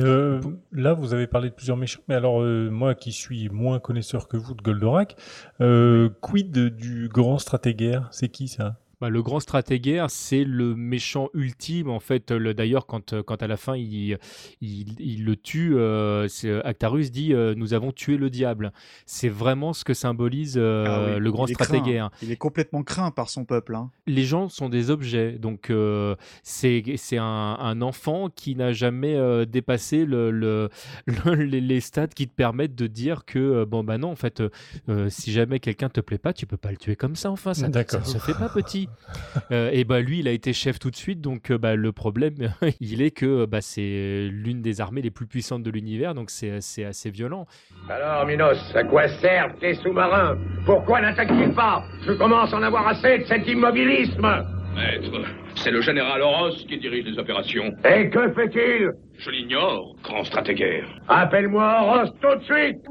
[0.72, 2.02] là, vous avez parlé de plusieurs méchants.
[2.08, 5.16] Mais alors, euh, moi qui suis moins connaisseur que vous de Goldorak,
[5.62, 8.78] euh, quid du grand stratégaire C'est qui ça?
[9.02, 11.90] Bah, le grand stratégaire, c'est le méchant ultime.
[11.90, 14.18] En fait, le, d'ailleurs, quand, euh, quand à la fin il,
[14.62, 18.72] il, il le tue, euh, c'est- Actarus dit euh, Nous avons tué le diable.
[19.06, 22.10] C'est vraiment ce que symbolise euh, Ah oui, le grand craint, stratégaire.
[22.22, 23.76] Il est complètement craint par son peuple.
[23.76, 23.92] hein.
[24.08, 25.34] Les gens sont des objets.
[25.34, 27.24] Donc, euh, c'est, c'est un,
[27.60, 30.70] un enfant qui n'a jamais euh, dépassé le, le-
[31.08, 34.16] le- les, les stades qui te permettent de dire que, euh, bon, bah non, en
[34.16, 34.50] fait, euh,
[34.90, 37.32] euh, si jamais quelqu'un te plaît pas, tu peux pas le tuer comme ça.
[37.32, 38.85] Enfin, ça, ça se fait pas petit.
[39.52, 41.92] Euh, et bah lui, il a été chef tout de suite, donc euh, bah, le
[41.92, 42.34] problème,
[42.80, 46.62] il est que bah, c'est l'une des armées les plus puissantes de l'univers, donc c'est
[46.62, 47.46] c'est assez violent.
[47.90, 50.38] Alors, Minos, à quoi servent tes sous-marins?
[50.66, 51.84] Pourquoi n'attaquent-ils pas?
[52.08, 55.22] Je commence à en avoir assez de cet immobilisme Maître,
[55.56, 57.72] c'est le général Horos qui dirige les opérations.
[57.86, 58.92] Et que fait-il?
[59.18, 60.88] Je l'ignore, grand stratégaire.
[61.08, 62.82] Appelle-moi Horos tout de suite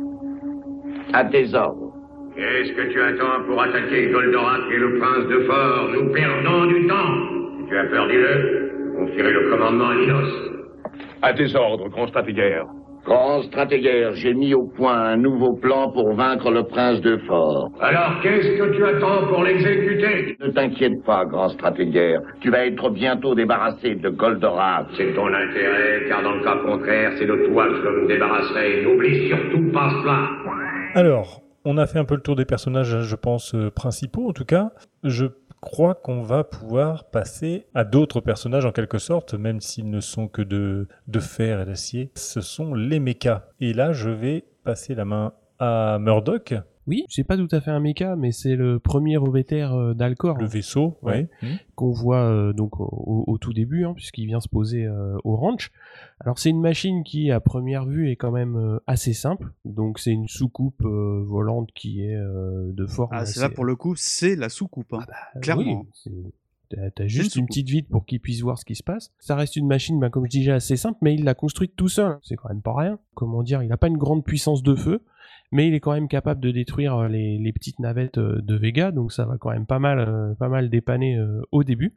[1.12, 1.92] À tes ordres.
[2.36, 6.86] Qu'est-ce que tu attends pour attaquer Goldorak et le prince de Fort Nous perdons du
[6.88, 7.14] temps
[7.60, 8.94] Si tu as peur, dis-le.
[8.98, 10.50] Confierai le commandement à Minos.
[11.22, 12.64] À tes ordres, grand stratégaire.
[13.04, 17.68] Grand stratégaire, j'ai mis au point un nouveau plan pour vaincre le prince de Fort.
[17.80, 20.36] Alors, qu'est-ce que tu attends pour l'exécuter?
[20.40, 22.20] Ne t'inquiète pas, grand stratégaire.
[22.40, 24.86] Tu vas être bientôt débarrassé de Goldorak.
[24.96, 28.82] C'est ton intérêt, car dans le cas contraire, c'est de toi que je me débarrasserai.
[28.82, 30.28] N'oublie surtout pas cela.
[30.94, 34.32] Alors, on a fait un peu le tour des personnages, je pense, euh, principaux en
[34.32, 34.72] tout cas.
[35.02, 35.26] Je
[35.60, 40.28] crois qu'on va pouvoir passer à d'autres personnages en quelque sorte, même s'ils ne sont
[40.28, 42.10] que de, de fer et d'acier.
[42.14, 43.46] Ce sont les mechas.
[43.60, 46.54] Et là, je vais passer la main à Murdoch,
[46.86, 50.36] Oui, c'est pas tout à fait un méca, mais c'est le premier Ovéter euh, d'Alcor
[50.38, 50.98] le vaisseau.
[51.02, 51.28] Ouais.
[51.42, 51.48] ouais.
[51.74, 55.36] qu'on voit euh, donc au, au tout début, hein, puisqu'il vient se poser euh, au
[55.36, 55.72] ranch.
[56.20, 59.52] Alors c'est une machine qui, à première vue, est quand même euh, assez simple.
[59.64, 63.08] Donc c'est une soucoupe euh, volante qui est euh, de forme.
[63.12, 64.92] Ah, c'est assez- là pour le coup, c'est la soucoupe.
[64.92, 65.00] hein.
[65.36, 65.80] Euh, clairement.
[65.82, 66.10] oui, c'est-
[66.96, 69.12] T'as juste une petite vide pour qu'il puisse voir ce qui se passe.
[69.20, 71.88] Ça reste une machine, bah, comme je disais, assez simple, mais il l'a construite tout
[71.88, 72.18] seul.
[72.24, 72.98] C'est quand même pas rien.
[73.14, 75.00] Comment dire, il n'a pas une grande puissance de feu,
[75.54, 78.54] mais il est quand même capable de détruire euh, les, les petites navettes euh, de
[78.56, 81.18] Vega, donc ça va quand même pas mal, euh, pas mal dépanner
[81.50, 81.94] au début.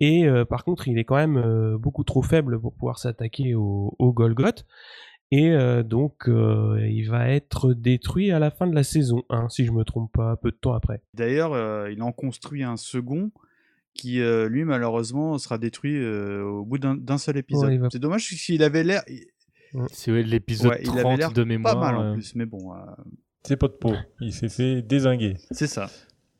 [0.00, 4.12] Et par contre, il est quand même beaucoup trop faible pour pouvoir s'attaquer au, au
[4.14, 4.64] Golgoth.
[5.30, 9.50] Et euh, donc, euh, il va être détruit à la fin de la saison 1,
[9.50, 11.02] si je me trompe pas, peu de temps après.
[11.14, 13.30] D'ailleurs, euh, il en construit un second
[13.92, 17.68] qui, lui, malheureusement, sera détruit au bout d'un seul épisode.
[17.68, 19.02] Ouais, il va- C'est dommage parce qu'il avait l'air.
[19.92, 21.74] C'est ouais, l'épisode Ouais, il avait l'air 30 de mémoire.
[21.74, 22.76] Pas mal en euh, plus, mais bon, euh,
[23.46, 23.94] C'est pas de peau.
[24.20, 25.36] Il s'est fait désinguer.
[25.50, 25.88] c'est ça.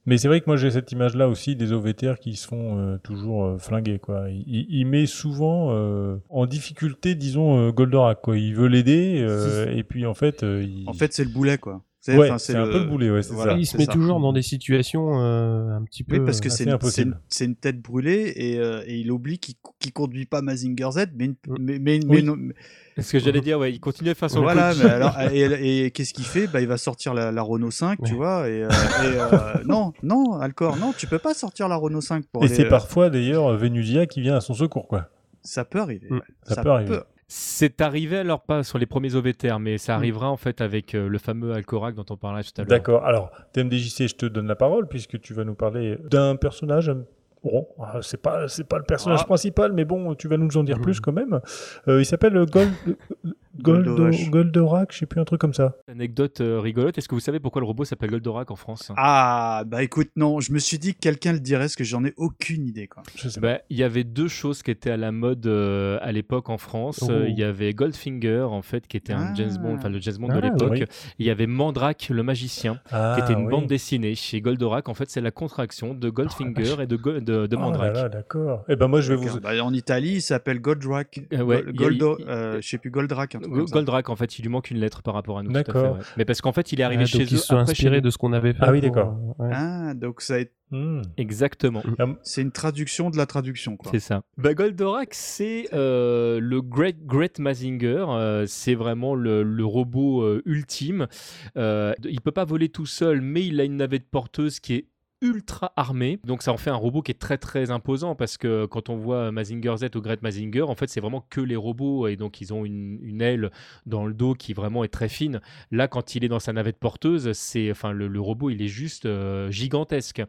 [0.06, 2.96] Mais c'est vrai que moi j'ai cette image-là aussi des OVTR qui se font euh,
[2.98, 4.30] toujours euh, flinguer quoi.
[4.30, 8.38] Il, il- il met souvent euh, en difficulté, disons euh, Goldorak quoi.
[8.38, 10.88] Il veut l'aider euh, et puis en fait, euh, il...
[10.88, 11.84] En fait, c'est le boulet, quoi.
[12.02, 13.58] C'est ouais, enfin, c'est un peu le boulet, ouais, c'est voilà, ça.
[13.58, 13.92] il se met ça.
[13.92, 16.16] toujours dans des situations euh, un petit peu.
[16.16, 19.12] Oui, parce que assez c'est une, une- c'est une tête brûlée et, euh, et il
[19.12, 21.56] oublie qu'il qu'il conduit pas Mazinger Z, mais, une- Mm.
[21.60, 22.06] mais, mais, Oui.
[22.08, 22.54] mais non- mais-
[22.96, 24.72] C'est ce que j'allais dire, ouais, il continue de faire son voilà.
[24.72, 24.82] coach.
[24.82, 26.46] Mais alors, et, et qu'est-ce qu'il fait?
[26.46, 28.48] Bah, il va sortir la, la Renault 5, tu vois.
[28.48, 32.24] Et, euh, et, euh, non, non, Alcor, non, tu peux pas sortir la Renault 5
[32.32, 35.10] pour Et c'est euh, parfois d'ailleurs Venusia qui vient à son secours quoi.
[35.42, 36.06] Ça peut arriver.
[36.08, 36.14] Mm.
[36.14, 36.22] ouais.
[36.44, 36.98] Ça peut arriver.
[37.32, 39.78] C'est arrivé alors pas sur les premiers OVTR, mais Mm.
[39.78, 42.68] ça arrivera en fait avec euh, le fameux Alcorac dont on parlait tout à l'heure.
[42.68, 43.04] D'accord.
[43.04, 46.88] Alors, TMDJC, je te donne la parole puisque tu vas nous parler d'un personnage.
[46.88, 47.06] euh,
[47.44, 49.26] Bon, euh, c'est pas c'est pas le personnage Ah.
[49.26, 50.82] principal, mais bon, tu vas nous en dire Mhm.
[50.82, 51.40] plus quand même.
[51.88, 52.68] Euh, il s'appelle Gold
[53.58, 54.92] Goldo- Goldorak.
[54.92, 55.76] Je sais plus un truc comme ça.
[55.88, 58.92] Anecdote euh, rigolote, est-ce que vous savez pourquoi le robot s'appelle Goldorak en France?
[58.96, 62.04] Ah, bah écoute, non, je me suis dit que quelqu'un le dirait, parce que j'en
[62.04, 63.02] ai aucune idée, quoi.
[63.16, 63.54] Je sais pas.
[63.54, 66.58] Bah, Il y avait deux choses qui étaient à la mode euh, à l'époque en
[66.58, 67.00] France.
[67.02, 67.24] Oh.
[67.26, 69.34] Il y avait Goldfinger, en fait, qui était un Ah.
[69.34, 70.70] James Bond, enfin le James Bond Ah, de l'époque.
[70.72, 70.84] oui.
[71.18, 73.50] Il y avait Mandrake, le magicien, Ah, qui était une oui.
[73.50, 74.14] bande dessinée.
[74.14, 76.78] Chez Goldorak, en fait, c'est la contraction de Goldfinger vache.
[76.80, 78.10] et de, Go- de, de Mandrake.
[78.12, 78.64] d'accord.
[78.68, 79.40] Eh ben moi, je vais vous.
[79.40, 81.20] Bah, en Italie, il s'appelle Goldrak.
[81.32, 83.36] Euh, ouais, a- Goldo, euh, je sais plus, Goldrak.
[83.40, 83.72] Un truc Go- comme ça.
[83.74, 85.50] Goldrake, en fait, il lui manque une lettre par rapport à nous.
[85.52, 85.94] D'accord.
[85.96, 86.00] ouais.
[86.16, 87.72] Mais parce qu'en fait, il est arrivé Ouais, chez donc ils eux se sont après
[87.72, 88.58] inspirés de ce qu'on avait fait.
[88.62, 89.16] Ah oui, d'accord.
[89.40, 89.50] euh, ouais.
[89.52, 91.02] Ah, donc ça a été- Hmm.
[91.16, 91.82] Exactement.
[92.22, 93.90] c'est une traduction de la traduction, quoi.
[93.90, 94.22] C'est ça.
[94.38, 98.04] Bah, Goldorak, c'est euh, le Great Great Mazinger.
[98.08, 101.08] euh, c'est vraiment le, le robot euh, ultime.
[101.56, 104.86] Euh, il peut pas voler tout seul, mais il a une navette porteuse qui est
[105.22, 106.18] ultra armé.
[106.24, 108.96] Donc ça en fait un robot qui est très très imposant parce que quand on
[108.96, 112.40] voit Mazinger Z ou Great Mazinger, en fait c'est vraiment que les robots et donc
[112.40, 113.50] ils ont une, une aile
[113.86, 115.40] dans le dos qui vraiment est très fine.
[115.70, 119.06] Là quand il est dans sa navette porteuse, c'est enfin le, robot il est juste
[119.06, 120.22] euh, gigantesque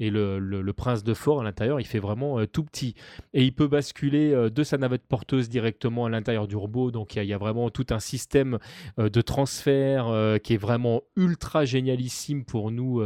[0.00, 2.94] et le, le- prince de fort à l'intérieur il fait vraiment euh, tout petit
[3.34, 6.90] et il peut basculer euh, de sa navette porteuse directement à l'intérieur du robot.
[6.90, 8.58] Donc il y, y a vraiment tout un système
[8.96, 13.02] de transfert qui est vraiment ultra génialissime pour nous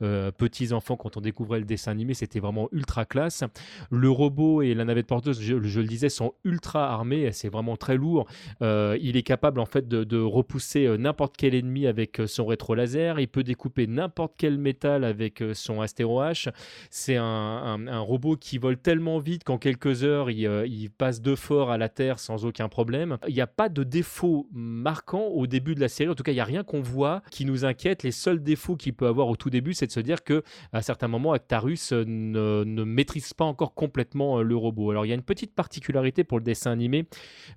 [0.00, 3.42] petits enfants enfant quand on découvrait le dessin animé, c'était vraiment ultra classe.
[3.90, 7.96] Le robot et la navette porteuse, je, le disais, sont ultra armés, c'est vraiment très
[7.96, 8.26] lourd.
[8.60, 12.46] Euh, il est capable en fait de, repousser euh, n'importe quel ennemi avec euh, son
[12.46, 13.18] rétro laser.
[13.18, 16.50] Il peut découper n'importe quel métal avec son Astéro H.
[16.90, 21.70] C'est un, robot qui vole tellement vite qu'en quelques heures, il, il passe de fort
[21.70, 23.16] à la Terre sans aucun problème.
[23.26, 26.10] Il n'y a pas de défaut marquant au début de la série.
[26.10, 28.02] En tout cas, il n'y a rien qu'on voit qui nous inquiète.
[28.02, 30.42] Les seuls défauts qu'il peut avoir au tout début, c'est de se dire que
[30.74, 34.90] à certains moments, Actarus euh, ne, ne maîtrise pas encore complètement euh, le robot.
[34.90, 37.06] Alors, il y a une petite particularité pour le dessin animé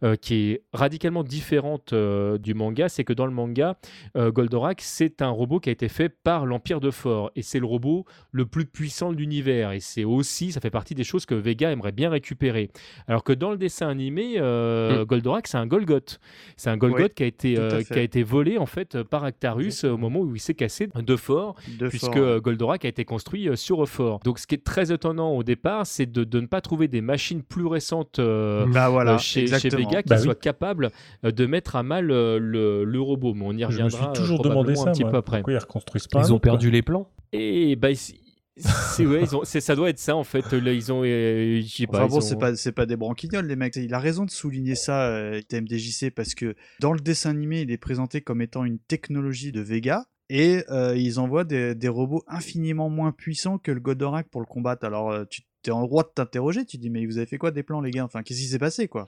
[0.04, 3.80] euh, qui est radicalement différente euh, du manga, c'est que dans le manga,
[4.16, 7.60] euh, Goldorak, c'est un robot qui a été fait par l'Empire de Fort, et c'est
[7.60, 11.26] le robot le plus puissant de l'univers, et c'est aussi, ça fait partie des choses
[11.26, 12.70] que Vega aimerait bien récupérer.
[13.08, 16.20] Alors que dans le dessin animé, euh, Goldorak, c'est un Golgoth.
[16.56, 17.58] C'est un Golgoth Oui, qui, a été,
[17.88, 21.16] qui a été volé en fait par Actarus au moment où il s'est cassé de
[21.16, 24.20] Fort, De puisque fort, Goldorak a été construit euh, sur Fort.
[24.24, 27.02] Donc ce qui est très étonnant au départ, c'est de, de ne pas trouver des
[27.02, 29.46] machines plus récentes euh, Bah voilà, euh, chez.
[29.46, 30.24] Vega qui Bah oui.
[30.24, 30.92] soient capables
[31.24, 33.34] de mettre à mal euh, le, le robot.
[33.34, 35.12] Mais on y Je me reviendra suis euh, toujours demandé ça, un petit moi.
[35.12, 35.38] peu après.
[35.40, 37.10] Pourquoi ils reconstruisent pas Ils ont perdu les plans.
[37.34, 38.16] Et bah, c'est-
[38.60, 40.52] c'est ouais, ils ont- c'est- ça doit être ça en fait.
[40.54, 42.96] Là, ils ont, euh, je sais pas, Enfin bon, ont- c'est pas, c'est pas des
[42.98, 43.76] branquignoles, les mecs.
[43.76, 47.72] Il a raison de souligner ça, euh, TMDJC, parce que dans le dessin animé, il
[47.72, 50.06] est présenté comme étant une technologie de Vega.
[50.30, 54.86] Et euh, ils envoient des, robots infiniment moins puissants que le Goldorak pour le combattre.
[54.86, 56.66] Alors, euh, tu es en droit de t'interroger.
[56.66, 58.04] Tu dis, mais vous avez fait quoi des plans, les gars?
[58.04, 59.08] Enfin, qu'est-ce qui s'est passé, quoi?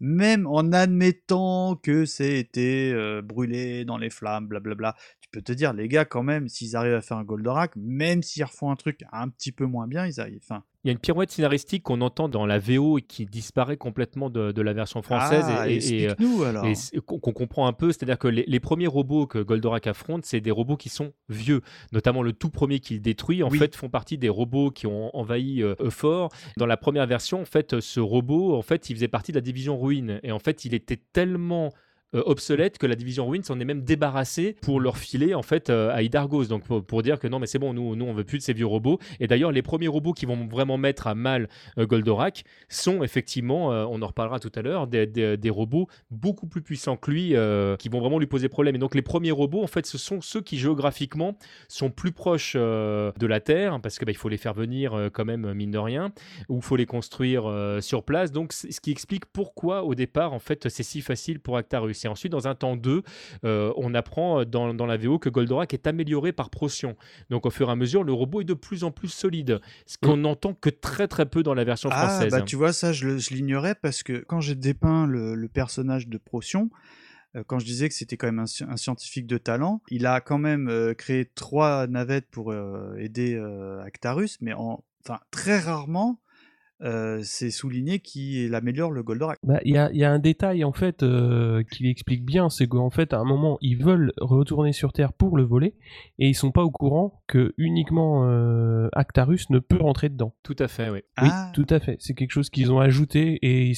[0.00, 4.94] Même en admettant que été euh, brûlé dans les flammes, blablabla,
[5.30, 8.22] tu peux te dire, les gars, quand même, s'ils arrivent à faire un Goldorak, même
[8.22, 10.40] s'ils refont un truc un petit peu moins bien, ils arrivent.
[10.42, 13.76] Enfin, Il y a une pirouette scénaristique qu'on entend dans la VO et qui disparaît
[13.76, 16.14] complètement de, de la version française Ah, et, et- et, euh,
[16.94, 17.92] et qu'on comprend un peu.
[17.92, 21.60] C'est-à-dire que les, les premiers robots que Goldorak affronte, c'est des robots qui sont vieux,
[21.92, 23.42] notamment le tout premier qu'il détruit.
[23.42, 23.58] En Oui.
[23.58, 26.30] fait, font partie des robots qui ont envahi euh, Euphor.
[26.56, 29.42] Dans la première version, en fait, ce robot, en fait, il faisait partie de la
[29.42, 31.70] division Ruine et en fait, il était tellement
[32.12, 35.90] obsolète que la division Ruine s'en est même débarrassée pour leur filer en fait euh,
[35.92, 38.38] à Hydargos donc pour, dire que non mais c'est bon nous nous on veut plus
[38.38, 38.98] de ces vieux robots.
[39.20, 41.48] Et d'ailleurs les premiers robots qui vont vraiment mettre à mal
[41.78, 46.46] euh, Goldorak sont effectivement euh, on en reparlera tout à l'heure des, des- robots beaucoup
[46.46, 48.76] plus puissants que lui euh, qui vont vraiment lui poser problème.
[48.76, 51.36] Et donc les premiers robots en fait ce sont ceux qui géographiquement
[51.68, 54.94] sont plus proches euh, de la Terre parce que bah, il faut les faire venir
[54.94, 56.12] euh, quand même mine de rien
[56.48, 58.32] ou il faut les construire euh, sur place.
[58.32, 62.08] Donc ce qui explique pourquoi au départ en fait c'est si facile pour Actarus et
[62.08, 63.02] ensuite dans un temps 2
[63.44, 66.96] euh, on apprend dans, dans la VO que Goldorak est amélioré par Procyon.
[67.30, 69.96] Donc au fur et à mesure le robot est de plus en plus solide ce
[69.98, 72.30] qu'on n'entend que très très peu dans la version Ah, française.
[72.30, 76.18] bah tu vois, ça, je, l'ignorais parce que quand j'ai dépeint le, le personnage de
[76.18, 76.70] Procyon,
[77.36, 80.06] euh, quand je disais que c'était quand même un, sci- un scientifique de talent, il
[80.06, 85.20] a quand même euh, créé trois navettes pour euh, aider euh, Actarus, mais en, enfin,
[85.30, 86.20] très rarement,
[86.82, 89.38] euh, c'est souligné qu'il améliore le Goldorak.
[89.42, 92.48] Bah, il y a, il y a un détail en fait euh, qui l'explique bien,
[92.50, 95.74] c'est qu'en fait à un moment ils veulent retourner sur Terre pour le voler
[96.18, 100.34] et ils sont pas au courant que uniquement euh, Actarus ne peut rentrer dedans.
[100.42, 101.50] tout à fait oui Oui, Ah.
[101.54, 101.96] tout à fait.
[102.00, 103.72] C'est quelque chose qu'ils ont ajouté et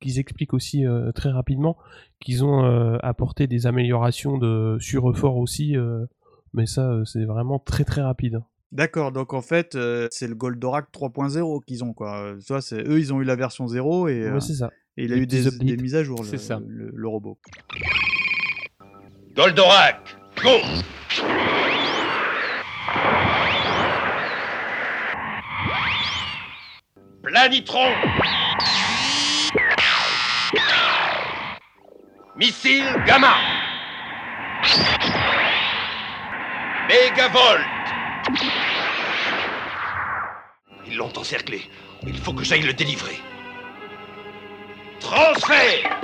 [0.00, 1.76] qu'ils expliquent aussi euh, très rapidement
[2.20, 6.04] qu'ils ont euh, apporté des améliorations de sur fort aussi, euh,
[6.52, 8.40] mais ça c'est vraiment très très rapide.
[8.72, 12.36] D'accord, donc en fait, euh, c'est le Goldorak 3.0 qu'ils ont, quoi.
[12.60, 14.70] C'est, eux, ils ont eu la version 0 et, euh, Ouais, c'est ça.
[14.96, 15.66] et il a Les eu petits des, updates.
[15.66, 16.60] des mises à jour, le, C'est ça.
[16.64, 17.36] le- le robot.
[19.34, 20.50] Goldorak, go
[27.22, 27.92] Planitron
[32.36, 33.34] Missile Gamma
[36.88, 37.60] Mégavolt
[40.90, 41.62] Ils l'ont encerclé.
[42.04, 43.20] Il faut que j'aille le délivrer.
[44.98, 46.00] Transfert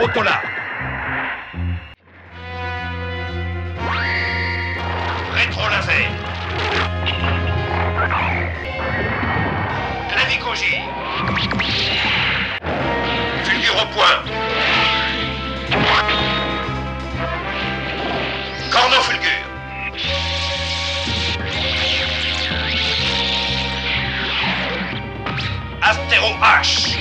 [0.00, 0.42] Autola.
[5.32, 6.10] Rétro-laser
[10.08, 10.80] Clavicogie.
[13.44, 14.73] Fulgure au point.
[26.14, 26.96] 0H.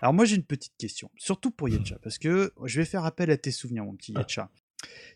[0.00, 1.98] Alors moi j'ai une petite question, surtout pour Yetcha, hmm.
[2.02, 4.20] parce que je vais faire appel à tes souvenirs, mon petit ah.
[4.20, 4.48] Yetcha.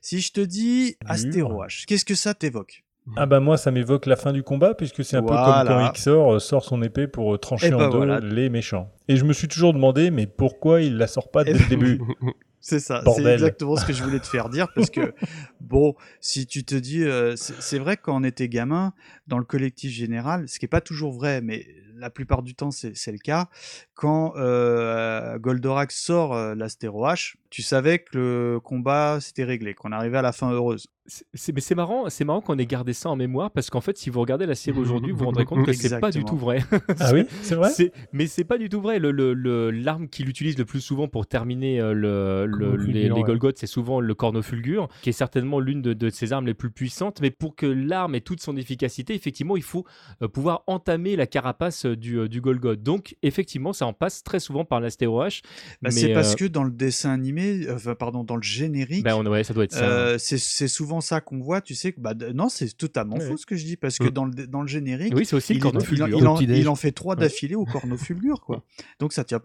[0.02, 1.10] Si je te dis hmm.
[1.10, 2.84] Astéro H, qu'est-ce que ça t'évoque?
[3.16, 5.92] Ah bah moi ça m'évoque la fin du combat puisque c'est un peu comme quand
[5.94, 8.92] Xor euh, sort son épée pour euh, trancher eh en bah deux les méchants.
[9.08, 11.58] Et je me suis toujours demandé mais pourquoi il la sort pas eh dès le
[11.60, 12.00] bah début?
[12.60, 15.14] C'est ça, c'est exactement ce que je voulais te faire dire parce que
[15.60, 18.92] bon, si tu te dis, euh, c'est vrai que quand on était gamin,
[19.26, 22.70] dans le collectif général, ce qui est pas toujours vrai, mais la plupart du temps
[22.70, 23.48] c'est c'est le cas,
[23.94, 29.92] quand euh, Goldorak sort euh, l'Astéro H, tu savais que le combat s'était réglé, qu'on
[29.92, 30.86] arrivait à la fin heureuse.
[31.10, 33.80] C'est- c'est- mais c'est marrant, c'est marrant qu'on ait gardé ça en mémoire parce qu'en
[33.80, 36.22] fait, si vous regardez la série aujourd'hui, vous vous rendrez compte que c'est pas du
[36.22, 36.58] tout vrai.
[37.00, 38.98] Ah oui, c'est vrai C'est- Mais c'est pas du tout vrai.
[38.98, 42.92] Le- le- le- L'arme qu'il utilise le plus souvent pour terminer euh, le, le- Cornofulgur,
[42.92, 46.52] les, les c'est souvent le cornofulgur, qui est certainement l'une de, de ses armes les
[46.52, 47.22] plus puissantes.
[47.22, 49.86] Mais pour que l'arme ait toute son efficacité, effectivement, il faut
[50.22, 52.82] euh, pouvoir entamer la carapace euh, du, du Golgoth.
[52.82, 55.40] Donc, effectivement, ça en passe très souvent par l'astéro H.
[55.80, 59.06] Bah, c'est parce euh, que dans le dessin animé, euh, enfin pardon, dans le générique,
[59.06, 59.88] on- ouais, ça doit être ça.
[59.88, 63.26] Euh, c'est c'est souvent ça qu'on voit, tu sais que bah non, c'est totalement Ouais,
[63.28, 64.10] faux ce que je dis parce que Mm.
[64.10, 66.08] dans le dans le générique, Oui, c'est aussi le il, il, cornofulgur.
[66.08, 66.26] il
[66.68, 67.20] en, il fait trois Ouais.
[67.20, 68.64] d'affilée au cornofulgur quoi.
[69.00, 69.40] Donc ça tient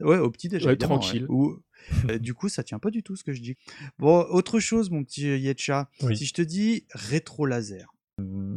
[0.00, 1.26] ouais au petit déj Ouais, évidemment, tranquille.
[1.28, 1.58] Ou-
[2.10, 3.56] euh, du coup, ça tient pas du tout ce que je dis.
[3.98, 5.88] Bon, autre chose, mon petit Yetcha.
[6.02, 6.14] Oui.
[6.16, 7.94] Si je te dis rétro laser,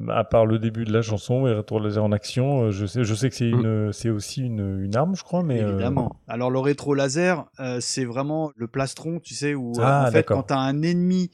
[0.10, 3.04] À part le début de la chanson et Retour laser en action, euh, je sais,
[3.04, 3.60] je sais que c'est Mm.
[3.66, 6.16] une, c'est aussi une, une arme, je crois, mais euh, évidemment.
[6.28, 10.12] Alors le rétro laser, euh, c'est vraiment le plastron, tu sais, où euh, Ah, en
[10.12, 11.32] fait quand t'as un ennemi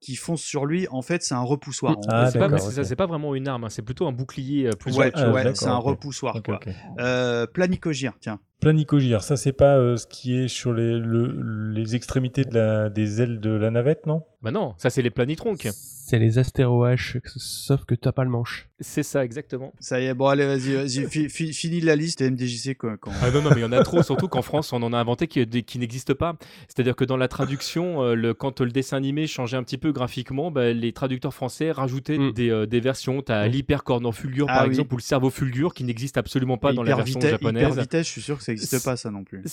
[0.00, 1.98] qui fonce sur lui, en fait, c'est un repoussoir.
[1.98, 2.86] en Ah, c'est pas, d'accord, c'est ça, ok.
[2.86, 5.66] c'est pas vraiment une arme, hein, c'est plutôt un bouclier euh, plus Ouais, Ah, c'est
[5.66, 6.56] un repoussoir Ok, quoi.
[6.56, 6.68] ok.
[6.98, 8.40] Euh, Planicogir, tiens.
[8.60, 12.90] Planicogir, ça c'est pas euh, ce qui est sur les, le- les extrémités de la,
[12.90, 14.22] des ailes de la navette, non?
[14.42, 15.68] Bah non, ça c'est les planitronques.
[16.10, 18.68] C'est les astéro H, sauf que t'as pas le manche.
[18.80, 19.72] C'est ça, exactement.
[19.78, 22.96] Ça y est, bon allez, vas-y, vas-y, fi- fi- finis la liste et MDJC quand-
[23.22, 24.98] Ah non, non, mais il y en a trop, surtout qu'en France, on en a
[24.98, 26.36] inventé qui, qui n'existent pas.
[26.66, 29.92] C'est-à-dire que dans la traduction, euh, le, quand le dessin animé changeait un petit peu
[29.92, 32.32] graphiquement, bah, les traducteurs français rajoutaient Mm.
[32.32, 33.22] des, euh, des versions.
[33.22, 34.70] Tu as l'hypercornofulgur, Ah par oui.
[34.70, 37.62] exemple, ou le cerveau-fulgur, qui n'existe absolument pas dans la version vitesse, japonaise.
[37.68, 39.44] hyper vitesse, je suis sûr que ça n'existe pas ça non plus.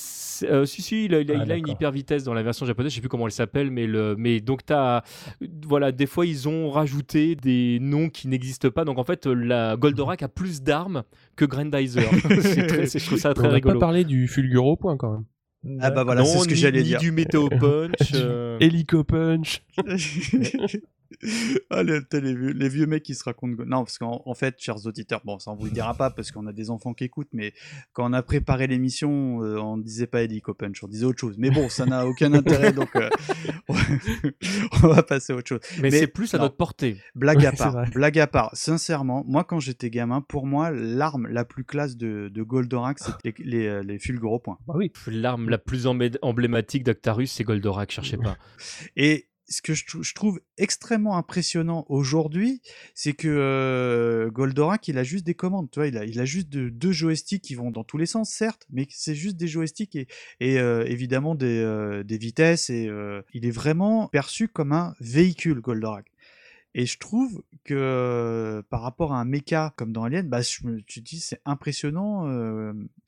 [0.44, 2.42] Euh, si, si, il a, il a- Ah, il a une hyper vitesse dans la
[2.42, 5.04] version japonaise, je sais plus comment elle s'appelle, mais, le, mais donc t'as,
[5.68, 9.76] voilà, des fois ils ont rajouté des noms qui n'existent pas, donc en fait la
[9.78, 11.04] Goldorak a plus d'armes
[11.36, 12.04] que Grandizer.
[12.42, 13.80] C'est très- c'est- je trouve ça On très n'a pas rigolo.
[13.80, 15.24] parlé du fulgur au point quand même.
[15.82, 17.00] Ah bah voilà, c'est ce que j'allais ni dire.
[17.00, 17.92] du météo punch.
[18.14, 19.64] euh, Helico Punch.
[21.70, 23.64] ah, les, t'as les, vieux, les vieux mecs qui se racontent.
[23.66, 26.32] Non, parce qu'en en fait, chers auditeurs, bon, ça on vous le dira pas parce
[26.32, 27.54] qu'on a des enfants qui écoutent, mais
[27.94, 31.36] quand on a préparé l'émission, euh, on disait pas Eddie Punch, on disait autre chose.
[31.38, 33.10] Mais bon, ça n'a aucun intérêt, donc euh,
[34.84, 35.60] on va passer à autre chose.
[35.78, 36.46] mais, mais c'est plus à non.
[36.46, 36.98] notre portée.
[37.16, 38.50] Blague à part, blague à part.
[38.54, 43.34] Sincèrement, moi quand j'étais gamin, pour moi, l'arme la plus classe de, de Goldorak, c'était
[43.44, 44.58] les, les, euh, les fulgures au point.
[44.68, 44.92] Bah oui.
[45.08, 48.38] L'arme la plus emblématique d'Actarus, c'est Goldorak, cherchez pas.
[48.96, 52.62] Et ce que je, trou- je trouve extrêmement impressionnant aujourd'hui,
[52.94, 56.26] c'est que euh, Goldorak, il a juste des commandes, tu vois, il a, il a
[56.26, 59.48] juste de- deux joysticks qui vont dans tous les sens, certes, mais c'est juste des
[59.48, 60.08] joysticks et,
[60.40, 62.90] et, euh, évidemment des, euh, des vitesses, et
[63.34, 66.06] il est vraiment perçu comme un véhicule, Goldorak.
[66.76, 70.82] Et je trouve que par rapport à un mecha comme dans Alien, bah, je me
[70.82, 72.28] tu dis c'est impressionnant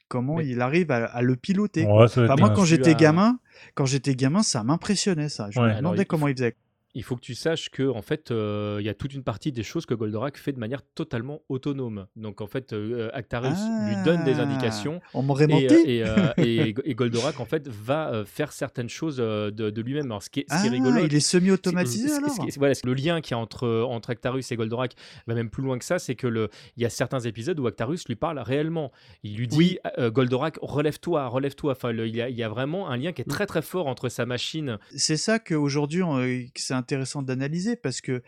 [0.08, 1.86] comment Mais- il arrive à, à le piloter.
[1.86, 3.40] Ouais, Enfin, moi, quand j'étais gamin,
[3.76, 5.50] quand j'étais gamin, ça m'impressionnait ça.
[5.52, 5.70] Je Ouais.
[5.74, 6.56] me demandais il comment il faisait.
[6.96, 9.52] Il faut que tu saches que en fait euh, il y a toute une partie
[9.52, 12.08] des choses que Goldorak fait de manière totalement autonome.
[12.16, 15.68] Donc en fait euh, Actarus lui donne des Ah, indications On m'aurait et, menti.
[15.68, 19.70] euh, et, euh, et- et Goldorak en fait va euh, faire certaines choses euh, de,
[19.70, 20.06] de lui-même.
[20.08, 22.30] Alors ce qui est, ce qui est Ah, rigolo, il est semi-automatisé c'est- alors.
[22.32, 24.94] ce qui est- voilà, c'est le lien qui est entre, entre Actarus et Goldorak
[25.28, 27.68] va même plus loin que ça, c'est que le, il y a certains épisodes où
[27.68, 28.92] Actarus lui parle réellement.
[29.24, 29.78] Il lui dit Oui.
[29.98, 31.74] euh, Goldorak, relève-toi, relève-toi.
[31.74, 33.88] Enfin, il, y a, il y a vraiment un lien qui est très très fort
[33.88, 34.78] entre sa machine.
[34.96, 38.24] C'est ça qu'aujourd'hui, euh, c'est intéressant d'analyser parce que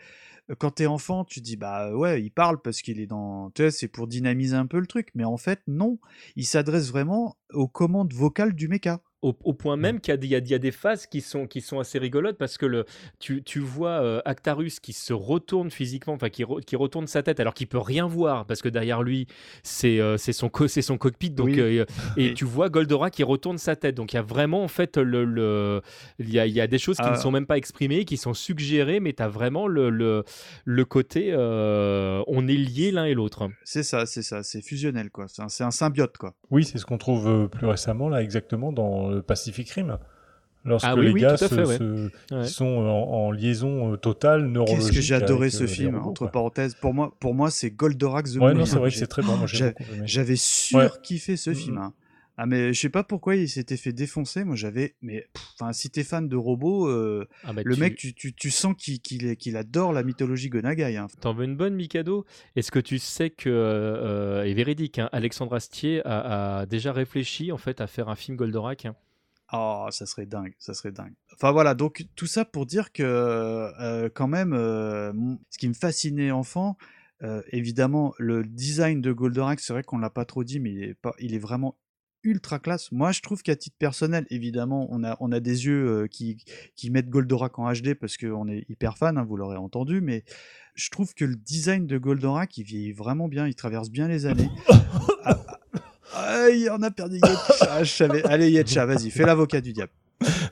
[0.58, 3.50] quand t'es enfant, tu dis bah ouais, il parle parce qu'il est dans.
[3.50, 5.08] Tu sais, c'est pour dynamiser un peu le truc.
[5.14, 5.98] Mais en fait, non.
[6.36, 9.00] Il s'adresse vraiment aux commandes vocales du mecha.
[9.22, 10.72] Au, au point même qu'il y a, des- il y a- il y a des
[10.72, 12.84] phases qui sont, qui sont assez rigolotes parce que le,
[13.20, 17.22] tu, tu vois euh, Actarus qui se retourne physiquement, enfin qui, re- qui retourne sa
[17.22, 19.28] tête alors qu'il peut rien voir parce que derrière lui
[19.62, 21.60] c'est euh, c'est son, co- c'est son cockpit donc, Oui.
[21.60, 21.84] euh,
[22.16, 24.68] et Et- tu vois Goldorak qui retourne sa tête donc il y a vraiment en
[24.68, 25.82] fait le, le-
[26.18, 27.12] il, y a, il y a des choses qui Ah.
[27.12, 30.24] ne sont même pas exprimées qui sont suggérées mais tu as vraiment le, le,
[30.64, 33.48] le côté euh, on est liés l'un et l'autre.
[33.64, 35.26] C'est ça, c'est ça, c'est fusionnel quoi.
[35.28, 36.34] C'est un, c'est un symbiote quoi.
[36.50, 39.98] Oui, c'est ce qu'on trouve plus récemment, là, exactement, dans le Pacific Rim.
[40.64, 41.76] Lorsque Ah oui, les oui, gars tout à se- fait, ouais.
[41.78, 42.42] se- Ouais.
[42.44, 44.78] ils sont en, en liaison euh, totale, neurologique.
[44.86, 46.30] Qu'est-ce que j'ai adoré ce euh, film, robots, entre quoi.
[46.30, 46.74] parenthèses.
[46.76, 49.06] Pour moi, pour moi c'est Goldorak The Ouais, Movie, non, c'est vrai que J'ai- c'est
[49.08, 49.36] très bon.
[49.36, 50.02] Moi, j'ai J'ai- beaucoup aimé.
[50.06, 50.88] J'avais sur Ouais.
[51.02, 51.56] kiffé ce Mhm.
[51.56, 51.78] film.
[51.78, 51.92] hein.
[52.38, 54.44] Ah mais je sais pas pourquoi il s'était fait défoncer.
[54.44, 57.96] Moi j'avais, mais enfin si t'es fan de robots, euh, Ah bah, le tu- mec
[57.96, 60.96] tu, tu, tu sens qu'il est- qu'il adore la mythologie Gonagai.
[60.96, 61.08] hein.
[61.20, 62.24] T'en veux une bonne, Mikado?
[62.56, 67.52] Est-ce que tu sais que, euh, et véridique, hein, Alexandre Astier a, a déjà réfléchi
[67.52, 68.96] en fait à faire un film Goldorak hein?
[69.54, 71.12] Oh, ça serait dingue, ça serait dingue.
[71.34, 75.12] Enfin voilà, donc tout ça pour dire que euh, quand même, euh,
[75.50, 76.78] ce qui me fascinait enfant,
[77.22, 80.82] euh, évidemment, le design de Goldorak, c'est vrai qu'on l'a pas trop dit, mais il
[80.82, 81.76] est, pas, il est vraiment
[82.24, 82.92] ultra classe.
[82.92, 86.44] Moi, je trouve qu'à titre personnel, évidemment, on a, on a des yeux euh, qui,
[86.76, 90.24] qui mettent Goldorak en HD parce qu'on est hyper fan, hein, vous l'aurez entendu, mais
[90.74, 94.26] je trouve que le design de Goldorak, il vieillit vraiment bien, il traverse bien les
[94.26, 94.48] années.
[95.24, 95.38] Ah,
[96.14, 98.08] ah, Aïe, on a perdu Yetcha.
[98.26, 99.92] Allez, Yetcha, vas-y, fais l'avocat du diable.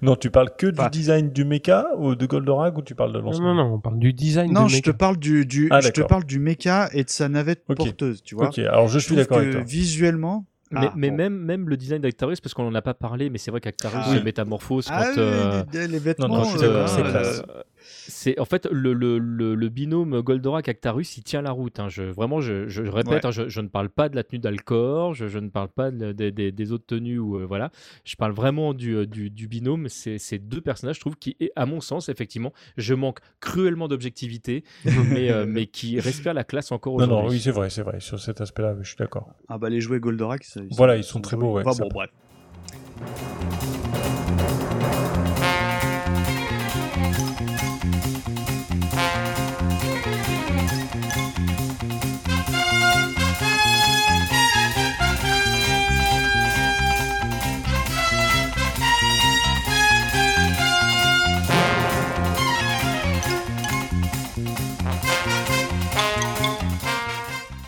[0.02, 3.12] Non, tu parles que du Enfin- design du mecha ou de Goldorak ou tu parles
[3.12, 4.98] de l'ensemble non, non, on parle du design Non, de je te Mecha.
[4.98, 8.34] parle du, du Ah, je te parle du mecha et de sa navette porteuse, tu
[8.34, 8.48] vois.
[8.48, 9.60] Ok, alors je suis d'accord avec toi.
[9.62, 10.44] Visuellement.
[10.72, 11.16] Mais, Ah, mais bon.
[11.16, 14.04] même, même le design d'Actarus, parce qu'on en a pas parlé, mais c'est vrai qu'Actarus
[14.06, 14.16] Ah.
[14.16, 14.94] se métamorphose quand.
[14.96, 16.28] Ah, oui, euh, les, les vêtements.
[16.28, 21.16] non, je suis euh, d'accord, c'est en fait le, le, le, le binôme Goldorak Actarus
[21.16, 21.88] il tient la route hein.
[21.88, 23.26] je, vraiment je, je répète Ouais.
[23.26, 25.90] hein, je, je ne parle pas de la tenue d'Alcor je, je ne parle pas
[25.90, 27.70] de- des- autres tenues ou euh, voilà
[28.04, 31.36] je parle vraiment du, euh, du, du binôme c'est ces deux personnages je trouve qui
[31.56, 34.64] à mon sens effectivement je manque cruellement d'objectivité
[35.10, 37.82] mais, euh, mais qui respirent la classe encore Non, aujourd'hui non, oui, c'est vrai, c'est
[37.82, 38.00] vrai.
[38.00, 39.30] Sur cet aspect-là, je suis d'accord.
[39.48, 40.44] Ah bah les jouets Goldorak.
[40.44, 42.10] ça- Voilà, ils sont très beaux, ouais, Enfin, ça- bon, bref.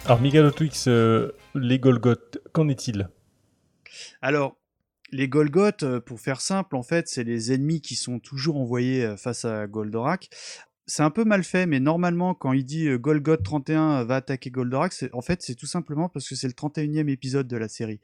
[0.04, 3.08] Alors, Miguel Twix, euh, les Golgoth, qu'en est-il?
[4.20, 4.56] Alors,
[5.12, 9.04] les Golgoth, euh, pour faire simple, en fait, c'est les ennemis qui sont toujours envoyés
[9.04, 10.28] euh, face à Goldorak.
[10.86, 14.92] C'est un peu mal fait, mais normalement, quand il dit Golgoth 31 va attaquer Goldorak,
[15.12, 18.00] en fait, c'est tout simplement parce que c'est le 31e épisode de la série.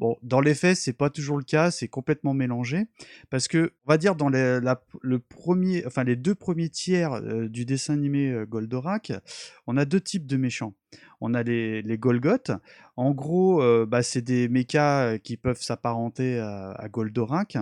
[0.00, 2.86] Bon, dans les faits, c'est pas toujours le cas, c'est complètement mélangé,
[3.28, 4.58] parce que, on va dire, dans les,
[6.16, 9.12] deux premiers tiers euh, du dessin animé euh, Goldorak,
[9.66, 10.72] on a deux types de méchants.
[11.20, 12.50] On a les, les Golgoth,
[12.96, 17.58] en gros, euh, bah, c'est des mechas qui peuvent s'apparenter à, à Goldorak,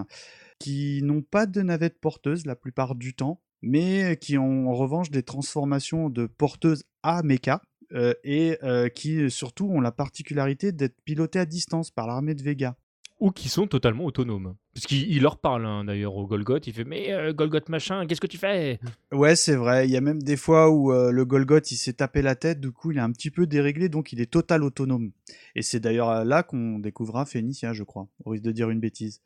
[0.61, 5.11] qui n'ont pas de navette porteuse la plupart du temps, mais qui ont en revanche
[5.11, 7.63] des transformations de porteuses à mecha,
[7.93, 12.43] euh, et euh, qui surtout ont la particularité d'être pilotés à distance par l'armée de
[12.43, 12.77] Vega.
[13.21, 16.85] ou qui sont totalement autonomes puisqu'il il leur parle hein, d'ailleurs au Golgoth il fait
[16.85, 18.79] mais euh, Golgoth machin qu'est-ce que tu fais?
[19.11, 19.89] Ouais, c'est vrai.
[19.89, 22.61] Il y a même des fois où euh, le Golgoth il s'est tapé la tête,
[22.61, 25.11] du coup il est un petit peu déréglé, donc il est total autonome.
[25.57, 29.21] Et c'est d'ailleurs là qu'on découvrira Phénicia, je crois, au risque de dire une bêtise.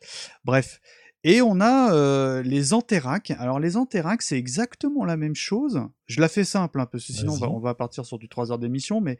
[0.44, 0.80] Bref.
[1.24, 3.30] Et on a euh, les Anterac.
[3.38, 5.80] Alors les Anterac, c'est exactement la même chose.
[6.06, 8.28] Je la fais simple, hein, parce que sinon on va, on va partir sur du
[8.28, 9.18] 3 heures d'émission, mais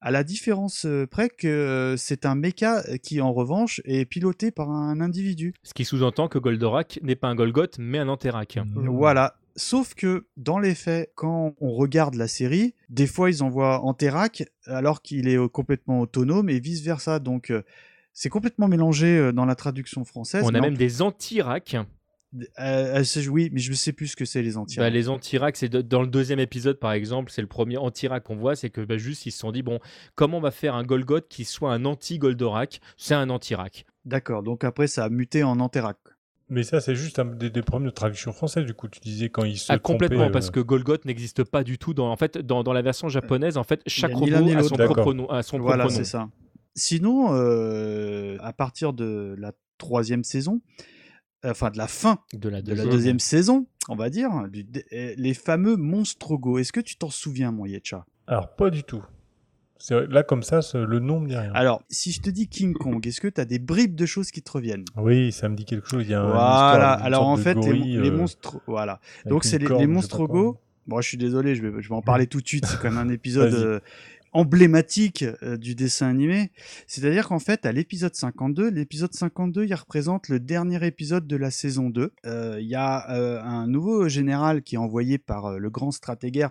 [0.00, 4.50] à la différence euh, près que euh, c'est un mecha qui en revanche est piloté
[4.50, 5.54] par un individu.
[5.62, 8.88] ce qui sous-entend que Goldorak n'est pas un Golgoth mais un Anterac Mmh.
[8.88, 9.36] Voilà.
[9.56, 14.44] Sauf que dans les faits, quand on regarde la série, des fois ils envoient Anterac
[14.66, 17.20] alors qu'il est complètement autonome et vice versa.
[17.20, 17.52] Donc
[18.14, 20.42] c'est complètement mélangé euh, dans la traduction française.
[20.46, 21.02] on a en même des plus-
[22.58, 24.86] euh, euh, c'est- oui, mais je ne sais plus ce que c'est les Antirac.
[24.86, 28.24] Bah, les Antirac, c'est de- dans le deuxième épisode par exemple, c'est le premier Antirac
[28.24, 29.78] qu'on voit, c'est que bah, juste ils se sont dit bon,
[30.14, 32.80] comment on va faire un Golgoth qui soit un anti-Goldorak?
[32.96, 33.84] C'est un Antirac.
[34.04, 34.42] D'accord.
[34.42, 35.96] Donc après ça a muté en Anterac.
[36.50, 38.86] Mais ça, c'est juste un des, des problèmes de traduction française, du coup.
[38.86, 41.78] Tu disais quand ils se Ah, complètement, trompaient, parce euh, que Golgoth n'existe pas du
[41.78, 43.56] tout dans, en fait, dans, dans la version japonaise.
[43.56, 45.26] En fait, chaque robot a son propre nom.
[45.30, 46.04] A son Voilà, propre nom.
[46.04, 46.28] c'est ça.
[46.74, 50.60] Sinon, euh, à partir de la troisième saison,
[51.44, 53.18] enfin de la fin De la de la deuxième.
[53.20, 56.58] saison, on va dire, du- de- euh, les fameux Monstrogo.
[56.58, 58.06] Est-ce que tu t'en souviens, mon Yetcha?
[58.26, 59.02] Alors, pas du tout.
[59.90, 61.52] Là, comme ça, le nom me dit rien.
[61.52, 64.30] Alors, si je te dis King Kong, est-ce que tu as des bribes de choses
[64.30, 64.84] qui te reviennent?
[64.96, 66.04] Oui, ça me dit quelque chose.
[66.06, 68.60] Il y a Voilà, alors en de fait, les, gorille, les euh, monstres.
[68.66, 69.00] Voilà.
[69.26, 70.58] Donc, c'est les, les Monstrogo.
[70.86, 72.64] Bon, je suis désolé, je vais, je vais en parler tout de suite.
[72.66, 73.80] C'est quand même un épisode euh,
[74.34, 76.50] emblématique euh, du dessin animé.
[76.86, 81.50] C'est-à-dire qu'en fait, à l'épisode 52, l'épisode 52, il représente le dernier épisode de la
[81.50, 82.12] saison 2.
[82.26, 86.50] Euh, Il y a euh, un nouveau général qui est envoyé par le grand stratégaire.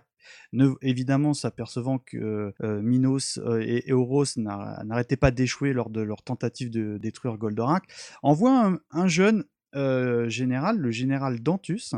[0.54, 6.70] Ne, évidemment, s'apercevant que Minos et Euros n'a- n'arrêtaient pas d'échouer lors de leur tentative
[6.70, 7.84] de détruire Goldorak,
[8.22, 9.44] envoie un, un jeune
[10.30, 11.94] général, le général Dantus,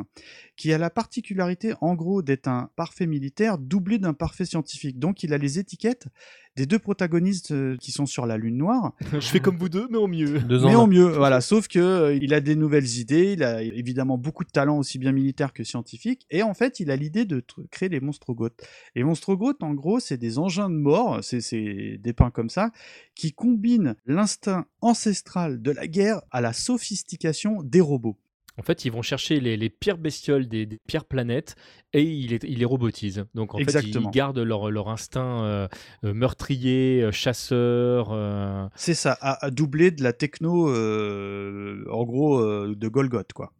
[0.55, 4.99] qui a la particularité, en gros, d'être un parfait militaire doublé d'un parfait scientifique.
[4.99, 6.07] Donc, il a les étiquettes
[6.55, 8.93] des deux protagonistes euh, qui sont sur la Lune Noire.
[9.11, 10.39] Je fais comme vous deux, mais en mieux.
[10.39, 10.93] Deux ans Mais en là.
[10.93, 11.41] mieux, voilà.
[11.41, 14.97] Sauf que euh, il a des nouvelles idées, il a évidemment beaucoup de talent aussi
[14.97, 18.61] bien militaire que scientifique, et en fait, il a l'idée de créer les monstrogoths.
[18.95, 22.71] Les monstrogoths, en gros, c'est des engins de mort, c'est c'est dépeints comme ça,
[23.15, 28.17] qui combinent l'instinct ancestral de la guerre à la sophistication des robots.
[28.57, 31.55] En fait, ils vont chercher les, les pires bestioles des, des pires planètes
[31.91, 33.25] et ils les, ils les robotisent.
[33.33, 35.67] Donc, en fait, ils gardent leur, leur instinct euh,
[36.05, 38.09] euh, meurtrier, euh, chasseur.
[38.13, 43.51] euh, C'est ça, à, à doubler de la techno, euh, en gros, de Golgoth, quoi.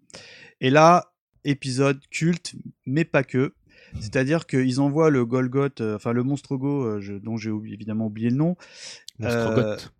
[0.61, 1.11] Et là,
[1.43, 2.55] épisode culte,
[2.85, 3.53] mais pas que.
[3.99, 8.55] C'est-à-dire qu'ils envoient le Golgoth, enfin le Monstrogo, dont j'ai évidemment oublié le nom.
[9.19, 9.93] Monstrogoth.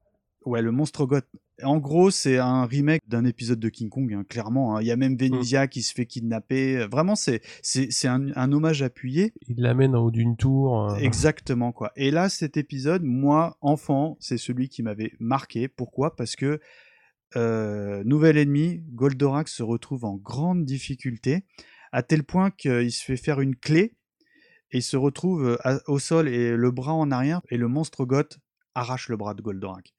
[0.45, 1.25] Ouais, le Monstrogoth.
[1.63, 4.75] En gros, c'est un remake d'un épisode de King Kong, hein, clairement.
[4.75, 4.81] hein.
[4.81, 6.85] Il y a même Venezia qui se fait kidnapper.
[6.91, 9.33] Vraiment, c'est c'est un, un hommage appuyé.
[9.47, 10.91] Il l'amène en haut d'une tour.
[10.91, 11.91] euh, Exactement quoi.
[11.95, 15.67] Et là, cet épisode, moi, enfant, c'est celui qui m'avait marqué.
[15.69, 16.15] Pourquoi?
[16.17, 16.59] Parce que
[17.35, 21.43] euh, nouvel ennemi, Goldorak se retrouve en grande difficulté,
[21.91, 23.93] à tel point qu'il se fait faire une clé
[24.71, 27.67] et il se retrouve euh, à- au sol et le bras en arrière et le
[27.67, 28.39] monstre goth
[28.73, 29.93] arrache le bras de Goldorak.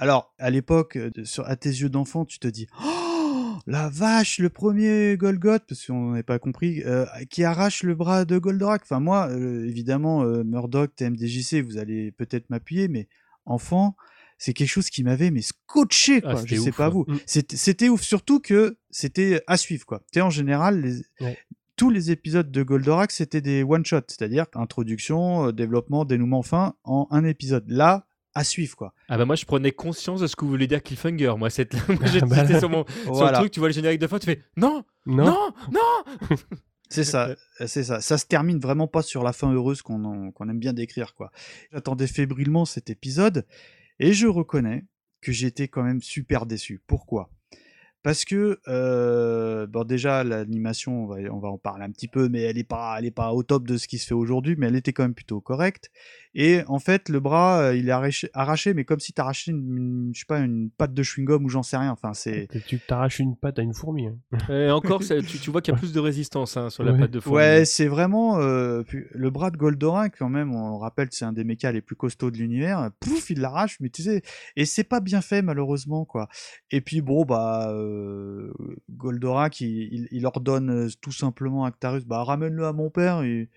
[0.00, 1.10] Alors, à l'époque, euh,
[1.44, 6.10] à tes yeux d'enfant, tu te dis Oh la vache, le premier Golgoth, parce qu'on
[6.12, 8.82] n'avait pas compris, euh, qui arrache le bras de Goldorak.
[8.84, 13.08] Enfin, moi, euh, évidemment, euh, Murdoch, TMDJC, vous allez peut-être m'appuyer, mais
[13.44, 13.96] enfant,
[14.38, 16.36] c'est quelque chose qui m'avait mais scotché, Ah, quoi.
[16.40, 16.94] c'était Je sais ouf, pas ouais.
[16.94, 17.04] vous.
[17.08, 17.18] Mm.
[17.26, 20.02] C'était ouf, surtout que c'était à suivre, quoi.
[20.12, 21.36] Tu en général, les, Ouais.
[21.76, 27.24] tous les épisodes de Goldorak, c'était des one-shots, c'est-à-dire introduction, développement, dénouement, fin, en un
[27.24, 27.64] épisode.
[27.68, 28.06] Là,
[28.38, 28.94] à suivre, quoi.
[29.08, 31.34] Ah bah moi je prenais conscience de ce que vous voulez dire cliffhanger.
[31.36, 31.74] Moi, cette...
[31.88, 34.42] moi j'étais sur, mon, sur le truc, tu vois le générique de fin, tu fais
[34.56, 35.24] non, Non.
[35.26, 36.36] non, non.
[36.90, 37.36] C'est ça,
[37.66, 38.00] c'est ça.
[38.00, 41.30] Ça se termine vraiment pas sur la fin heureuse qu'on aime bien décrire, quoi.
[41.70, 43.46] J'attendais fébrilement cet épisode
[43.98, 44.86] et je reconnais
[45.20, 46.80] que j'étais quand même super déçu.
[46.86, 47.28] Pourquoi?
[48.02, 52.28] Parce que, euh, bon, déjà, l'animation, on va, on va en parler un petit peu,
[52.28, 54.54] mais elle est pas, elle est pas au top de ce qui se fait aujourd'hui,
[54.56, 55.90] mais elle était quand même plutôt correcte.
[56.34, 59.76] Et en fait, le bras, euh, il est arraché, arraché mais comme si t'arrachais une,
[59.76, 61.90] une- je sais pas, une patte de chewing-gum ou j'en sais rien.
[61.90, 64.06] Enfin, c'est, Tu t'arraches une patte à une fourmi.
[64.06, 64.16] hein.
[64.50, 66.92] Et encore, ça- tu, tu vois qu'il y a plus de résistance hein, sur la
[66.92, 66.98] Ouais.
[67.00, 67.36] patte de fourmi.
[67.38, 70.54] Ouais, c'est vraiment euh, le bras de Goldorak quand même.
[70.54, 72.90] On rappelle, c'est un des mechas les plus costauds de l'univers.
[73.00, 74.22] Pouf, il l'arrache, mais tu sais,
[74.54, 76.28] et c'est pas bien fait malheureusement quoi.
[76.70, 78.52] Et puis bon bah euh,
[78.90, 83.22] Goldorak, il, il, il ordonne euh, tout simplement à Actarus, bah ramène-le à mon père.
[83.22, 83.48] Et,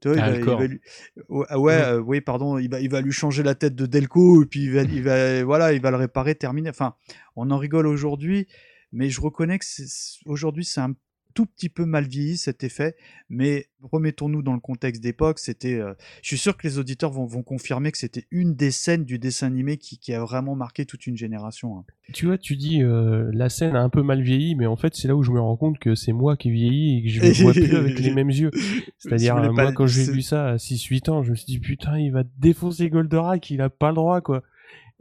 [0.00, 0.60] tu vois, il Ah, va- il d'accord.
[0.60, 0.80] va lui-
[1.28, 3.86] Ouais, ah ouais, euh, oui, pardon, il va, il va lui changer la tête de
[3.86, 6.70] Delco et puis il va, il va, voilà, il va le réparer, terminer.
[6.70, 6.94] Enfin,
[7.36, 8.46] on en rigole aujourd'hui,
[8.92, 10.94] mais je reconnais que c'est- aujourd'hui c'est un
[11.34, 12.96] tout petit peu mal vieilli cet effet,
[13.28, 17.26] mais remettons-nous dans le contexte d'époque, c'était, euh, je suis sûr que les auditeurs vont,
[17.26, 20.84] vont confirmer que c'était une des scènes du dessin animé qui, qui a vraiment marqué
[20.84, 21.78] toute une génération.
[21.78, 21.84] hein.
[22.12, 24.94] Tu vois, tu dis euh, la scène a un peu mal vieilli, mais en fait,
[24.96, 27.20] c'est là où je me rends compte que c'est moi qui vieillis et que je
[27.20, 28.50] le vois plus avec les mêmes yeux.
[28.98, 31.98] C'est-à-dire, pas- moi, quand j'ai vu ça à 6-8 ans, je me suis dit, putain,
[31.98, 34.42] il va défoncer Goldorak, il a pas le droit, quoi.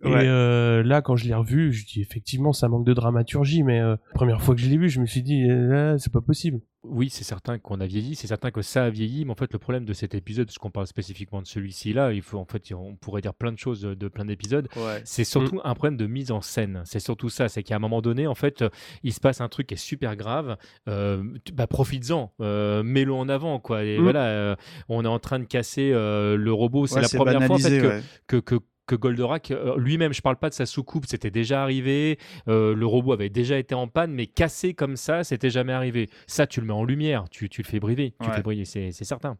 [0.03, 0.27] Et Ouais.
[0.27, 3.95] euh, là, quand je l'ai revu, je dis effectivement, ça manque de dramaturgie, mais euh,
[4.13, 6.59] première fois que je l'ai vu, je me suis dit, euh, c'est pas possible.
[6.83, 9.51] Oui, c'est certain qu'on a vieilli, c'est certain que ça a vieilli, mais en fait
[9.51, 12.45] le problème de cet épisode, parce qu'on parle spécifiquement de celui-ci là, il faut en
[12.45, 14.69] fait on pourrait dire plein de choses de, de plein d'épisodes.
[15.03, 16.83] C'est surtout un problème de mise en scène.
[16.85, 18.69] C'est surtout ça, c'est qu'à un moment donné, en fait, euh,
[19.03, 20.57] il se passe un truc qui est super grave.
[20.87, 23.83] Euh, bah, profites-en, euh, mets-le en avant, quoi.
[23.83, 24.03] Et Mm.
[24.03, 24.55] voilà, euh,
[24.89, 26.85] on est en train de casser euh, le robot.
[26.85, 28.01] C'est Ouais, la première fois en fait, banalisé, que, ouais.
[28.27, 28.55] que, que
[28.87, 32.85] que Goldorak euh, lui-même, je parle pas de sa soucoupe, c'était déjà arrivé, euh, le
[32.85, 36.09] robot avait déjà été en panne, mais cassé comme ça, c'était jamais arrivé.
[36.25, 38.35] Ça, tu le mets en lumière, tu, tu le fais briller, tu le Ouais.
[38.37, 39.37] fais briller, c'est c'est certain.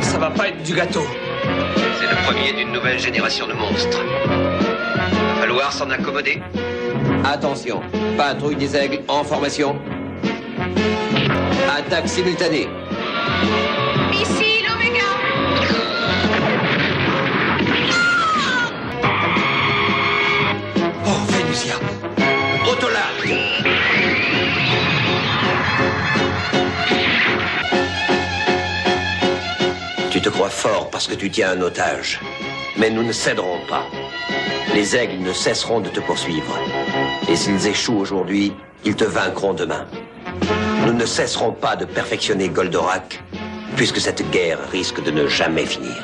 [0.00, 1.02] Ça va pas être du gâteau.
[1.42, 4.02] C'est le premier d'une nouvelle génération de monstres.
[4.26, 6.40] Va falloir s'en accommoder.
[7.24, 7.80] Attention,
[8.16, 9.78] patrouille des aigles en formation.
[11.76, 12.68] Attaque simultanée.
[30.10, 32.20] Tu te crois fort parce que tu tiens un otage.
[32.76, 33.84] Mais nous ne céderons pas.
[34.74, 36.58] Les aigles ne cesseront de te poursuivre.
[37.28, 38.52] Et s'ils échouent aujourd'hui,
[38.84, 39.86] ils te vaincront demain.
[40.86, 43.22] Nous ne cesserons pas de perfectionner Goldorak,
[43.76, 46.02] puisque cette guerre risque de ne jamais finir.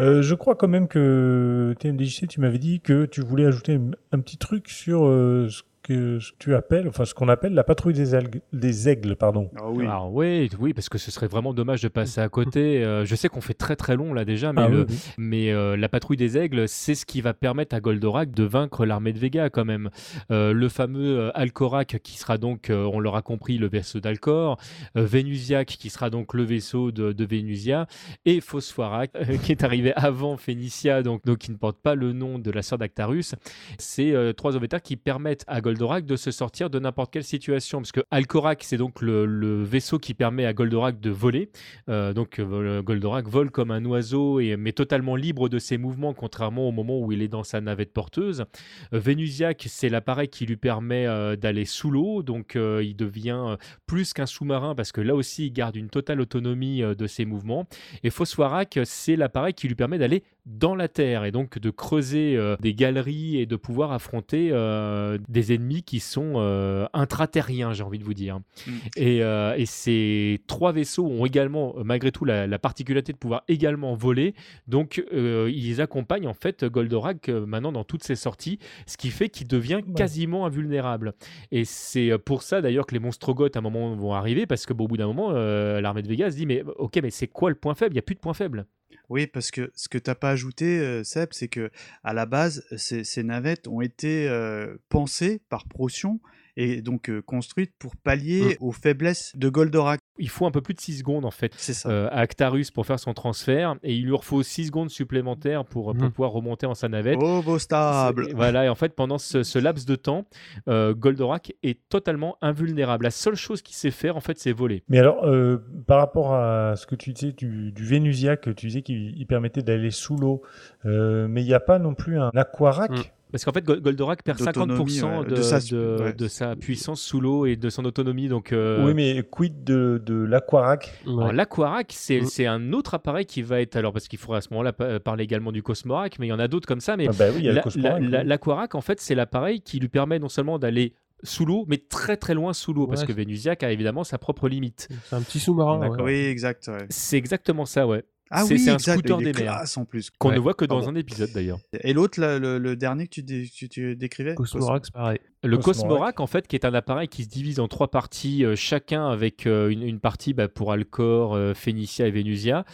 [0.00, 3.78] Euh, je crois quand même que TMDJC, tu m'avais dit que tu voulais ajouter
[4.12, 7.94] un, petit truc sur euh, ce que tu appelles, enfin ce qu'on appelle la patrouille
[7.94, 9.50] des, algues- des aigles, pardon.
[9.56, 9.84] Ah oui.
[9.84, 12.84] Alors, oui, oui, parce que ce serait vraiment dommage de passer à côté.
[12.90, 14.96] Euh, je sais qu'on fait très très long là déjà, mais, Ah le- oui, oui.
[15.18, 18.84] mais euh, la patrouille des aigles, c'est ce qui va permettre à Goldorak de vaincre
[18.86, 19.90] l'armée de Vega quand même.
[20.30, 24.58] Euh, le fameux Alcorak qui sera donc, euh, on l'aura compris, le vaisseau d'Alcor,
[24.96, 27.86] euh, Vénusiac qui sera donc le vaisseau de, de Vénusia,
[28.24, 32.12] et Phosphorak euh, qui est arrivé avant Phénicia, donc, donc qui ne porte pas le
[32.12, 33.34] nom de la sœur d'Actarus.
[33.78, 37.78] C'est euh, trois ovétars qui permettent à Goldorak de se sortir de n'importe quelle situation,
[37.78, 41.50] parce que Alcorak, c'est donc le, vaisseau qui permet à Goldorak de voler.
[41.88, 46.14] Euh, donc euh, Goldorak vole comme un oiseau, et, mais totalement libre de ses mouvements,
[46.14, 48.44] contrairement au moment où il est dans sa navette porteuse.
[48.92, 53.42] Euh, Vénusiac, c'est l'appareil qui lui permet euh, d'aller sous l'eau, donc euh, il devient
[53.46, 57.06] euh, plus qu'un sous-marin, parce que là aussi, il garde une totale autonomie euh, de
[57.06, 57.66] ses mouvements.
[58.02, 62.36] Et Phosphorak, c'est l'appareil qui lui permet d'aller dans la terre et donc de creuser
[62.36, 67.82] euh, des galeries et de pouvoir affronter euh, des ennemis qui sont euh, intraterriens, j'ai
[67.82, 68.40] envie de vous dire.
[68.66, 68.72] Mm.
[68.96, 73.94] Et, et ces trois vaisseaux ont également, malgré tout, la, la particularité de pouvoir également
[73.94, 74.34] voler.
[74.66, 79.46] Donc, ils accompagnent en fait Goldorak maintenant dans toutes ses sorties, ce qui fait qu'il
[79.46, 81.14] devient quasiment invulnérable.
[81.50, 84.72] Et c'est pour ça d'ailleurs que les monstrogoths à un moment vont arriver, parce que
[84.72, 87.50] bon, au bout d'un moment, l'armée de Vega se dit mais ok, mais c'est quoi
[87.50, 87.92] le point faible?
[87.92, 88.66] Il n'y a plus de point faible.
[89.08, 91.70] Oui, parce que ce que t'as pas ajouté, euh, Seb, c'est que
[92.04, 96.20] à la base, ces, ces navettes ont été euh, pensées par Procyon
[96.56, 100.00] et donc euh, construites pour pallier aux faiblesses de Goldorak.
[100.18, 101.88] Il faut un peu plus de 6 secondes en fait ça.
[101.88, 105.94] euh, à Actarus pour faire son transfert et il lui faut 6 secondes supplémentaires pour,
[105.94, 106.10] pour Mhm.
[106.10, 107.18] pouvoir remonter en sa navette.
[107.20, 110.26] Oh, vos stables C'est- Voilà, et en fait, pendant ce, ce laps de temps,
[110.68, 113.04] euh, Goldorak est totalement invulnérable.
[113.04, 114.82] La seule chose qu'il sait faire, en fait, c'est voler.
[114.88, 118.82] Mais alors, euh, par rapport à ce que tu disais du, du Vénusiac, tu disais
[118.82, 120.42] qu'il il permettait d'aller sous l'eau,
[120.86, 123.02] euh, mais il n'y a pas non plus un aquarac Mm.
[123.32, 126.12] Parce qu'en fait, Gol- Goldorak perd D'autonomie, 50% ouais, de, de sa- de- ouais.
[126.12, 128.28] de sa puissance sous l'eau et de son autonomie.
[128.28, 130.92] Donc, euh, Oui, mais quid de, de l'aquarac?
[131.32, 132.26] l'Aquarac, c'est Mm.
[132.26, 133.76] c'est un autre appareil qui va être.
[133.76, 136.32] Alors, parce qu'il faudra à ce moment-là pa- parler également du Cosmorac, mais il y
[136.32, 136.96] en a d'autres comme ça.
[136.96, 139.00] Mais Ah bah oui, il y a le la- Cosmorac, la- la- l'Aquarac, en fait,
[139.00, 142.72] c'est l'appareil qui lui permet non seulement d'aller sous l'eau, mais très très loin sous
[142.72, 144.88] l'eau, parce que Vénusiac a évidemment sa propre limite.
[145.04, 145.86] C'est un petit sous-marin.
[145.88, 146.02] Ouais.
[146.02, 146.66] Oui, exact.
[146.68, 146.86] ouais.
[146.88, 148.04] C'est exactement ça, ouais.
[148.32, 149.64] Ah c'est oui, c'est un exact, scooter des mers.
[149.76, 150.10] en plus.
[150.18, 150.36] Qu'on Ouais.
[150.36, 150.92] ne voit que dans Pardon.
[150.92, 151.58] un épisode d'ailleurs.
[151.80, 154.34] Et l'autre, là, le, le dernier que tu, dé- tu, tu décrivais?
[154.36, 155.18] Cosmorax, pareil.
[155.42, 155.88] Le Cosmorac.
[155.88, 159.08] Cosmorac, en fait, qui est un appareil qui se divise en trois parties, euh, chacun
[159.08, 162.64] avec euh, une, une partie bah, pour Alcor, euh, Phénicia et Vénusia.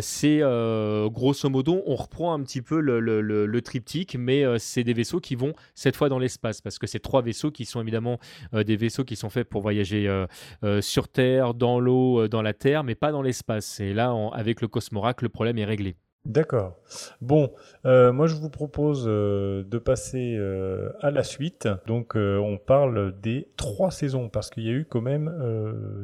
[0.00, 0.40] C'est
[1.10, 4.94] grosso modo, on reprend un petit peu le, le- le- le triptyque, mais c'est des
[4.94, 8.18] vaisseaux qui vont cette fois dans l'espace, parce que c'est trois vaisseaux qui sont évidemment
[8.52, 10.08] des vaisseaux qui sont faits pour voyager
[10.80, 13.80] sur Terre, dans l'eau, dans la Terre, mais pas dans l'espace.
[13.80, 15.96] Et là, avec le Cosmorac, le problème est réglé.
[16.24, 16.76] D'accord.
[17.22, 17.50] Bon,
[17.86, 21.68] euh, moi je vous propose euh, de passer euh, à la suite.
[21.86, 25.32] Donc on parle des trois saisons parce qu'il y a eu quand même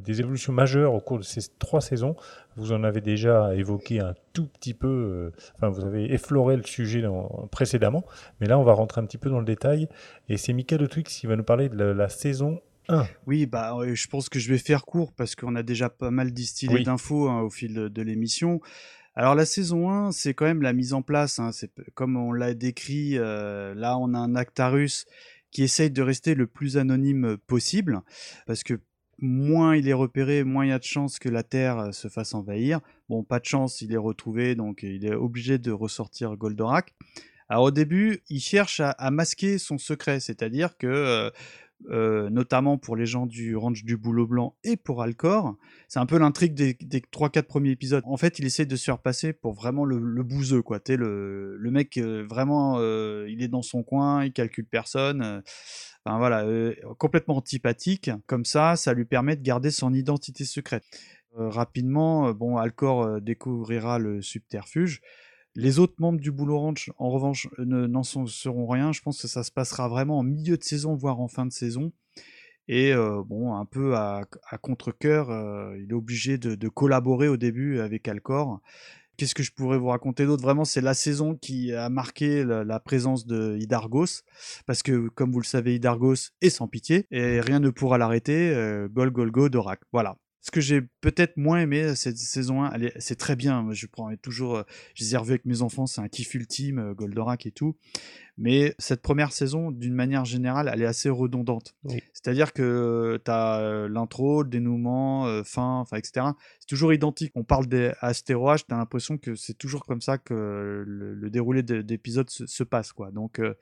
[0.04, 2.16] des évolutions majeures au cours de ces trois saisons.
[2.56, 7.02] Vous en avez déjà évoqué un tout petit peu, enfin vous avez effleuré le sujet
[7.02, 8.04] dans- précédemment,
[8.40, 9.88] mais là on va rentrer un petit peu dans le détail
[10.28, 13.04] et c'est Mika de Twix qui va nous parler de la, la saison 1.
[13.26, 16.32] Oui, bah, je pense que je vais faire court parce qu'on a déjà pas mal
[16.32, 16.82] distillé Oui.
[16.84, 18.60] d'infos hein, au fil de, de l'émission.
[19.16, 21.38] Alors la saison 1, c'est quand même la mise en place.
[21.38, 23.16] hein, c'est comme on l'a décrit.
[23.16, 25.06] euh, là, on a un Actarus
[25.50, 28.00] qui essaye de rester le plus anonyme possible
[28.46, 28.80] parce que
[29.18, 32.08] moins il est repéré, moins il y a de chances que la Terre euh, se
[32.08, 32.80] fasse envahir.
[33.08, 36.92] Bon, pas de chance, il est retrouvé, donc il est obligé de ressortir Goldorak.
[37.48, 41.30] Alors au début, il cherche à, masquer son secret, c'est-à-dire que, euh,
[41.90, 45.56] euh, notamment pour les gens du ranch du Boulot Blanc et pour Alcor,
[45.86, 48.02] c'est un peu l'intrigue des, des 3-4 premiers épisodes.
[48.06, 50.80] En fait, il essaie de se faire passer pour vraiment le, le bouseux, quoi.
[50.88, 55.42] Le, le mec, euh, vraiment, euh, il est dans son coin, il calcule personne.
[56.06, 56.46] Enfin voilà,
[56.98, 58.10] complètement antipathique.
[58.26, 60.84] Comme ça, ça lui permet de garder son identité secrète.
[61.36, 65.00] Rapidement, bon, Alcor découvrira le subterfuge.
[65.56, 68.92] Les autres membres du Boulot Ranch, en revanche, euh, ne- n'en seront rien.
[68.92, 71.52] Je pense que ça se passera vraiment en milieu de saison, voire en fin de
[71.52, 71.92] saison.
[72.66, 74.22] Et euh, bon, un peu à,
[74.62, 78.60] contre-coeur, euh, il est obligé de, collaborer au début avec Alcor.
[79.16, 80.42] Qu'est-ce que je pourrais vous raconter d'autre?
[80.42, 84.22] Vraiment, c'est la saison qui a marqué la, présence de Hydargos,
[84.66, 88.52] parce que, comme vous le savez, Hydargos est sans pitié, et rien ne pourra l'arrêter.
[88.90, 89.80] Gol, Gol, Go, Dorak.
[89.92, 90.16] Voilà.
[90.46, 93.66] Ce que j'ai peut-être moins aimé cette saison 1, elle est- c'est très bien.
[93.72, 94.62] Je prends toujours, euh,
[94.94, 97.78] je les ai revus avec mes enfants, c'est un kiff ultime, euh, Goldorak et tout.
[98.36, 101.74] Mais cette première saison, d'une manière générale, elle est assez redondante.
[101.84, 102.02] Oui.
[102.12, 106.26] C'est-à-dire que tu as l'intro, le dénouement, euh, fin, enfin, etc.
[106.60, 107.32] C'est toujours identique.
[107.36, 110.34] On parle d'Astéroage, tu as l'impression que c'est toujours comme ça que
[110.86, 112.92] le, le déroulé de- d'épisodes se, se passe.
[112.92, 113.10] Quoi.
[113.12, 113.54] Donc, euh,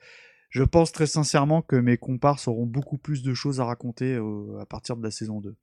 [0.49, 4.59] Je pense très sincèrement que mes comparses auront beaucoup plus de choses à raconter euh,
[4.59, 5.55] à partir de la saison 2.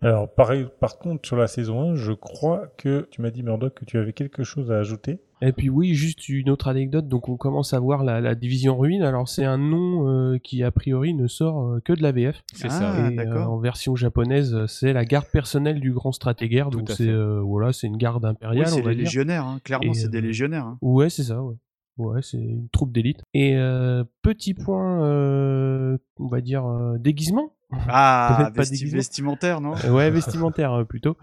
[0.00, 3.74] Alors, pareil, par contre, sur la saison 1, je crois que tu m'as dit, Murdoch,
[3.74, 5.18] que tu avais quelque chose à ajouter.
[5.42, 8.76] Et puis oui, juste une autre anecdote, donc on commence à voir la, la division
[8.76, 9.02] ruine.
[9.04, 12.42] Alors c'est un nom euh, qui a priori ne sort euh, que de la VF.
[12.54, 12.98] C'est Ah, ça.
[12.98, 13.52] Et, euh, d'accord.
[13.52, 16.70] en version japonaise, c'est la garde personnelle du grand stratégaire.
[16.70, 18.66] Tout Donc c'est euh, voilà, c'est une garde Oui, impériale.
[18.66, 19.04] c'est va les dire.
[19.04, 19.60] légionnaires, hein.
[19.62, 20.66] clairement, Et, c'est des légionnaires.
[20.66, 20.78] hein.
[20.82, 21.40] Ouais, c'est ça.
[21.40, 21.54] Ouais,
[21.98, 23.22] ouais c'est une troupe d'élite.
[23.32, 27.52] Et euh, petit point, euh, on va dire euh, déguisement.
[27.90, 28.96] Ah, Peut-être pas vesti- déguisement.
[28.96, 31.16] vestimentaire, non Euh, ouais, vestimentaire euh, plutôt.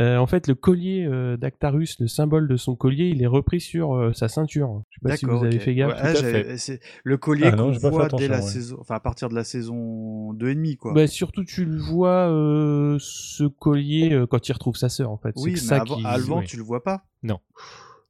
[0.00, 3.60] Euh, en fait, le collier euh, d'Actarus, le symbole de son collier, il est repris
[3.60, 4.82] sur euh, sa ceinture.
[4.90, 5.92] Je sais pas si vous avez fait gaffe.
[5.92, 8.42] Ouais, ah, tout à j'avais- c'est le collier Ah qu'on fait voit dès la ouais.
[8.42, 10.92] saison, enfin à partir de la saison 2 et demi, quoi.
[10.92, 15.18] Bah, surtout, tu le vois, euh, ce collier, euh, quand il retrouve sa sœur, en
[15.18, 15.34] fait.
[15.36, 16.04] oui, c'est mais ça avant, qui...
[16.06, 16.46] avant, oui.
[16.46, 17.04] tu le vois pas.
[17.22, 17.38] Non.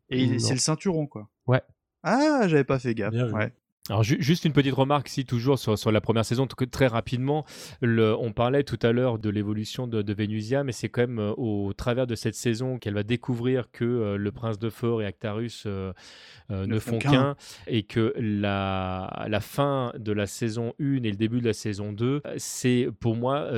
[0.08, 1.28] Et c'est le ceinturon, quoi.
[1.46, 1.60] Ouais.
[2.02, 3.12] Ah, j'avais pas fait gaffe.
[3.12, 3.32] Bien vu.
[3.34, 3.52] Ouais.
[3.88, 7.44] Alors ju- juste une petite remarque, si toujours sur, sur la première saison, très rapidement,
[7.80, 11.18] le- on parlait tout à l'heure de l'évolution de, de Vénusia, mais c'est quand même
[11.18, 15.02] euh, au travers de cette saison qu'elle va découvrir que euh, le prince de Fort
[15.02, 15.92] et Actarus euh,
[16.48, 17.36] Ne font qu'un.
[17.66, 21.92] et que la, la fin de la saison 1 et le début de la saison
[21.92, 23.48] 2, euh, c'est pour moi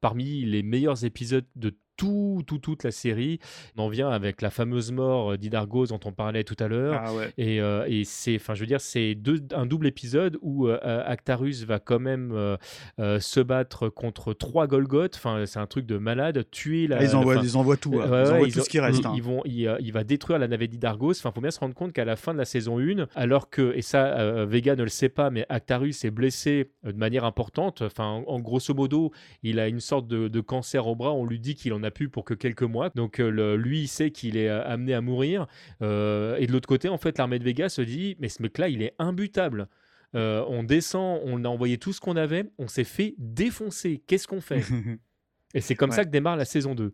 [0.00, 3.38] parmi les meilleurs épisodes de tout, tout, toute la série.
[3.76, 7.00] On en vient avec la fameuse mort d'Idargos dont on parlait tout à l'heure.
[7.04, 7.32] Ah ouais.
[7.38, 9.16] Et, euh, et c'est, enfin, je veux dire, c'est
[9.52, 12.56] un double épisode où euh, Actarus va quand même euh,
[12.98, 15.16] euh, se battre contre trois Golgoth.
[15.16, 16.44] Enfin, c'est un truc de malade.
[16.50, 16.98] Tuer la.
[16.98, 17.94] Ah, ils, envoient, ils envoient tout.
[18.00, 18.10] hein.
[18.10, 19.00] Ouais, ils envoient ils tout ont- ce qui reste.
[19.00, 19.12] ils- hein.
[19.16, 21.12] ils vont, il, euh, va détruire la navette d'Idargos.
[21.12, 23.72] Enfin, faut bien se rendre compte qu'à la fin de la saison 1, alors que,
[23.76, 27.24] et ça, euh, Vega ne le sait pas, mais Actarus est blessé euh, de manière
[27.24, 27.82] importante.
[27.82, 29.12] Enfin, en, en grosso modo,
[29.42, 31.12] il a une sorte de, de cancer au bras.
[31.12, 32.90] On lui dit qu'il en a plus pour que quelques mois.
[32.94, 35.46] Donc, euh, le- lui, il sait qu'il est euh, amené à mourir.
[35.82, 38.68] Euh, et de l'autre côté, en fait, l'armée de Vega se dit, mais ce mec-là,
[38.68, 39.68] il est imbutable.
[40.14, 44.02] Euh, on descend, on a envoyé tout ce qu'on avait, on s'est fait défoncer.
[44.06, 44.60] Qu'est-ce qu'on fait?
[45.54, 45.96] Et c'est comme Ouais.
[45.96, 46.92] ça que démarre la saison 2.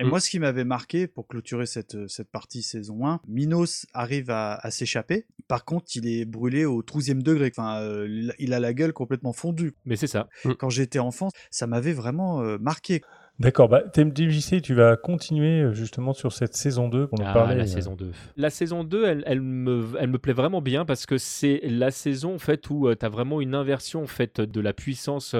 [0.00, 0.08] Et Mm.
[0.10, 4.54] moi, ce qui m'avait marqué pour clôturer cette, cette partie saison 1, Minos arrive à,
[4.54, 5.26] à s'échapper.
[5.48, 7.50] Par contre, il est brûlé au 12e degré.
[7.56, 8.06] Enfin, euh,
[8.38, 9.74] il- a la gueule complètement fondue.
[9.86, 10.28] Mais c'est ça.
[10.58, 13.02] Quand j'étais enfant, ça m'avait vraiment euh, marqué.
[13.40, 17.32] D'accord, bah, TMDJC, tu vas continuer euh, justement sur cette saison 2 qu'on en Ah,
[17.32, 17.54] parlait.
[17.54, 18.10] la euh, saison 2.
[18.36, 21.92] La saison 2, elle, elle, me, elle me plaît vraiment bien parce que c'est la
[21.92, 25.36] saison en fait, où tu as vraiment une inversion en fait, de la puissance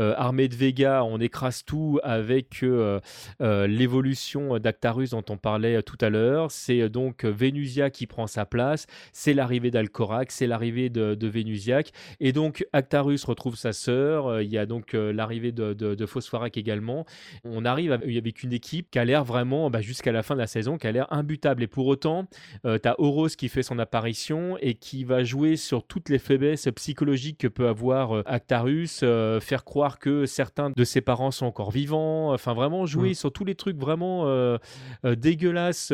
[0.00, 1.04] euh, armée de Vega.
[1.04, 2.98] On écrase tout avec euh,
[3.40, 6.50] euh, l'évolution d'Actarus dont on parlait euh, tout à l'heure.
[6.50, 8.88] C'est euh, donc Vénusia qui prend sa place.
[9.12, 11.92] C'est l'arrivée d'Alcorac, c'est l'arrivée de, de Vénusiac.
[12.18, 14.26] Et donc Actarus retrouve sa sœur.
[14.26, 17.06] Euh, Il y a donc euh, l'arrivée de, de, de Phosphorac également.
[17.44, 20.46] On arrive avec une équipe qui a l'air vraiment, bah, jusqu'à la fin de la
[20.46, 21.62] saison, qui a l'air imbutable.
[21.62, 22.26] Et pour autant,
[22.64, 22.96] euh, tu as
[23.36, 27.68] qui fait son apparition et qui va jouer sur toutes les faiblesses psychologiques que peut
[27.68, 32.54] avoir euh, Actarus, euh, faire croire que certains de ses parents sont encore vivants, enfin
[32.54, 33.14] vraiment jouer Mm.
[33.14, 34.58] sur tous les trucs vraiment euh,
[35.04, 35.92] dégueulasses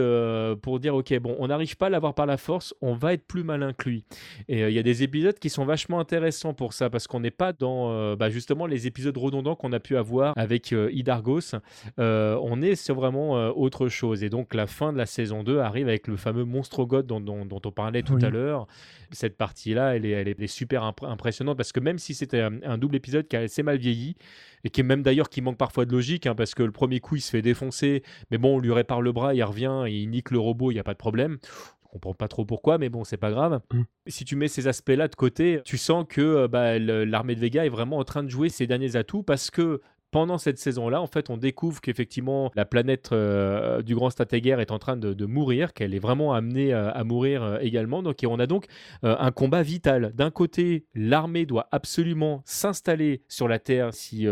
[0.62, 3.26] pour dire ok bon on n'arrive pas à l'avoir par la force, on va être
[3.26, 4.04] plus malin que lui.
[4.48, 7.30] Et il y a des épisodes qui sont vachement intéressants pour ça parce qu'on n'est
[7.30, 10.90] pas dans bah, justement les épisodes redondants qu'on a pu avoir avec euh,
[11.98, 14.22] Euh, on est sur vraiment euh, autre chose.
[14.22, 17.20] Et donc la fin de la saison 2 arrive avec le fameux monstre god dont,
[17.20, 18.24] dont- dont on parlait tout Oui.
[18.24, 18.66] à l'heure.
[19.10, 22.62] Cette partie-là, elle est, elle est super imp- impressionnante parce que même si c'était un,
[22.62, 24.14] un double épisode qui a assez mal vieilli
[24.64, 27.00] et qui est même d'ailleurs qui manque parfois de logique hein, parce que le premier
[27.00, 30.08] coup il se fait défoncer, mais bon on lui répare le bras, il revient, il
[30.08, 31.38] nique le robot, il n'y a pas de problème.
[31.44, 33.60] Je comprends pas trop pourquoi, mais bon, c'est pas grave.
[33.70, 33.82] Mm.
[34.06, 37.66] Si tu mets ces aspects-là de côté, tu sens que euh, bah, l'armée de Vega
[37.66, 39.82] est vraiment en train de jouer ses derniers atouts parce que
[40.12, 44.70] pendant cette saison-là, en fait, on découvre qu'effectivement la planète euh, du grand stratégaire est
[44.70, 48.02] en train de, de mourir, qu'elle est vraiment amenée euh, à mourir euh, également.
[48.02, 48.66] Donc, et on a donc
[49.02, 50.12] un combat vital.
[50.14, 54.26] D'un côté, l'armée doit absolument s'installer sur la Terre si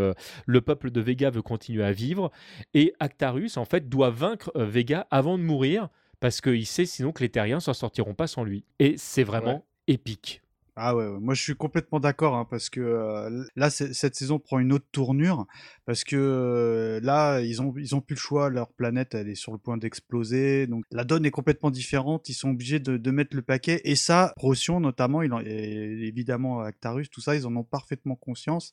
[0.46, 2.30] le peuple de Vega veut continuer à vivre,
[2.74, 5.88] et Actarus, en fait, doit vaincre Vega avant de mourir
[6.20, 8.64] parce qu'il sait sinon que les Terriens s'en sortiront pas sans lui.
[8.78, 10.42] Et c'est vraiment épique.
[10.76, 14.58] Ah ouais, moi je suis complètement d'accord hein, parce que euh, là cette saison prend
[14.58, 15.46] une autre tournure
[15.86, 19.34] parce que euh, là ils ont ils ont plus le choix, leur planète elle est
[19.34, 20.66] sur le point d'exploser.
[20.66, 23.80] Donc la donne est complètement différente, ils sont obligés de, mettre le paquet.
[23.84, 28.72] Et ça Procyon notamment, il et évidemment Actarus tout ça ils en ont parfaitement conscience.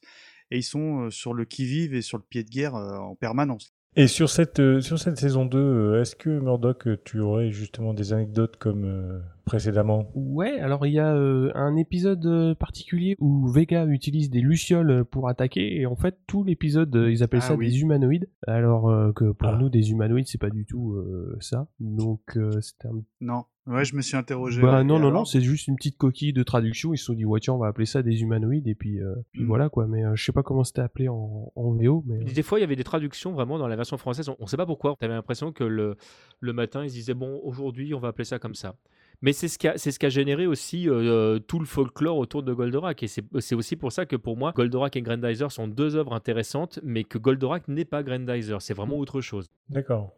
[0.52, 3.16] Et ils sont euh, sur le qui vive et sur le pied de guerre en
[3.16, 3.74] permanence.
[3.98, 8.14] Et sur cette, sur cette saison 2, euh, est-ce que Murdoch, tu aurais justement des
[8.14, 13.86] anecdotes comme précédemment Ouais, alors il y a euh, un épisode euh, particulier où Vega
[13.88, 17.56] utilise des lucioles pour attaquer et en fait tout l'épisode euh, ils appellent Ah ça
[17.56, 17.68] oui.
[17.70, 19.58] des humanoïdes alors euh, que pour Ah.
[19.58, 21.68] nous des humanoïdes c'est pas du tout euh, ça.
[21.80, 24.62] Donc euh, c'était un Non, ouais, je me suis interrogé.
[24.62, 27.26] bah non non non, c'est juste une petite coquille de traduction, ils se sont dit
[27.26, 29.48] ouais tiens, on va appeler ça des humanoïdes et puis euh, puis Mm.
[29.48, 32.24] voilà quoi mais euh, je sais pas comment c'était appelé en, en VO mais euh,
[32.34, 34.28] Des fois, il y avait des traductions vraiment dans la version française.
[34.30, 34.96] On ne sait pas pourquoi.
[35.00, 35.96] Tu avais l'impression que le,
[36.40, 38.76] le matin, ils se disaient bon, aujourd'hui, on va appeler ça comme ça.
[39.22, 42.18] Mais c'est ce qui a, c'est ce qui a généré aussi euh, tout le folklore
[42.18, 43.02] autour de Goldorak.
[43.02, 46.14] Et c'est c'est aussi pour ça que pour moi, Goldorak et Grandizer sont deux œuvres
[46.14, 48.62] intéressantes, mais que Goldorak n'est pas Grandizer.
[48.62, 49.48] C'est vraiment autre chose.
[49.70, 50.14] D'accord.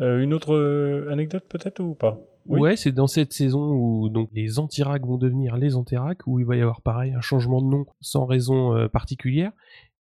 [0.00, 2.18] Euh, une autre euh, anecdote peut-être ou pas?
[2.48, 2.60] Oui.
[2.60, 6.46] Ouais, c'est dans cette saison où donc les Antiracs vont devenir les Antiracs, où il
[6.46, 9.50] va y avoir pareil un changement de nom sans raison euh, particulière.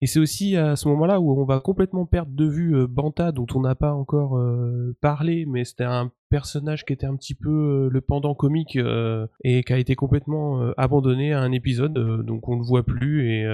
[0.05, 3.31] Et c'est aussi à ce moment-là où on va complètement perdre de vue euh, Banta,
[3.31, 7.33] dont on n'a pas encore euh, parlé, mais c'était un personnage qui était un petit
[7.33, 11.51] peu euh, le pendant comique euh, et qui a été complètement euh, abandonné à un
[11.51, 13.45] épisode, euh, donc on ne le voit plus et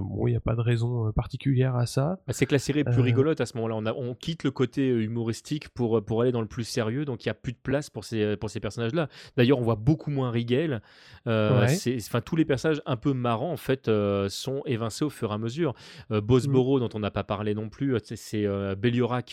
[0.00, 2.20] bon, il n'y a pas de raison particulière à ça.
[2.26, 3.74] Bah, c'est que la série est plus rigolote à ce moment-là.
[3.76, 7.24] On, a- on quitte le côté humoristique pour, pour aller dans le plus sérieux, donc
[7.26, 9.08] il n'y a plus de place pour ces, pour ces personnages-là.
[9.36, 10.80] D'ailleurs, on voit beaucoup moins Rigel.
[11.26, 11.66] Ouais.
[12.24, 13.90] tous les personnages un peu marrants, en fait,
[14.28, 15.74] sont évincés au fur et à mesure.
[16.10, 18.74] Euh, Bosboro, dont on n'a pas parlé non plus, euh, c'est- euh,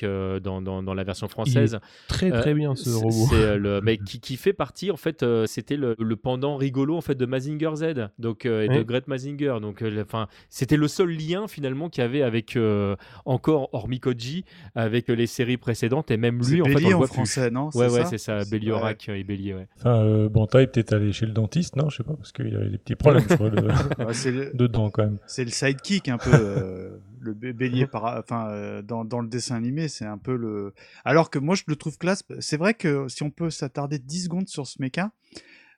[0.03, 1.79] euh, dans, dans, dans la version française.
[2.07, 3.27] très, très bien, ce robot.
[3.29, 6.55] c'est, euh, le, mais qui, qui fait partie, en fait, euh, c'était le, le pendant
[6.57, 7.85] rigolo en fait de Mazinger Z,
[8.19, 8.83] donc euh, et de.
[8.83, 9.57] Great Mazinger.
[9.61, 13.99] Donc, euh, enfin, c'était le seul lien finalement qu'il y avait avec euh, encore hormis
[13.99, 17.47] Koji, avec euh, les séries précédentes et même lui en fait on en voit français,
[17.47, 17.53] plus.
[17.55, 19.67] non Ouais, C'est ouais, ça c'est ça, Belliorac et Bélier, ouais.
[19.77, 22.55] Enfin, euh, Banta est peut-être allé chez le dentiste, non Je sais pas, parce qu'il
[22.55, 23.55] avait des petits problèmes, je crois, de...
[24.05, 25.17] Ouais, le- dedans quand même.
[25.25, 28.19] C'est le sidekick un peu, euh, le bé- bélier para...
[28.19, 30.73] enfin, euh, dans, dans le dessin animé, c'est un peu le.
[31.03, 32.23] Alors que moi je le trouve classe.
[32.39, 35.11] C'est vrai que si on peut s'attarder 10 secondes sur ce mecha,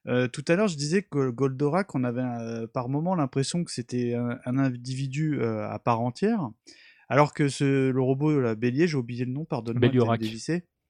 [0.08, 3.72] euh, tout à l'heure je disais que Goldorak, on avait euh, par moment l'impression que
[3.72, 6.50] c'était un, un individu euh, à part entière,
[7.10, 10.22] alors que ce, le robot, la bélier, j'ai oublié le nom, de Belliorac.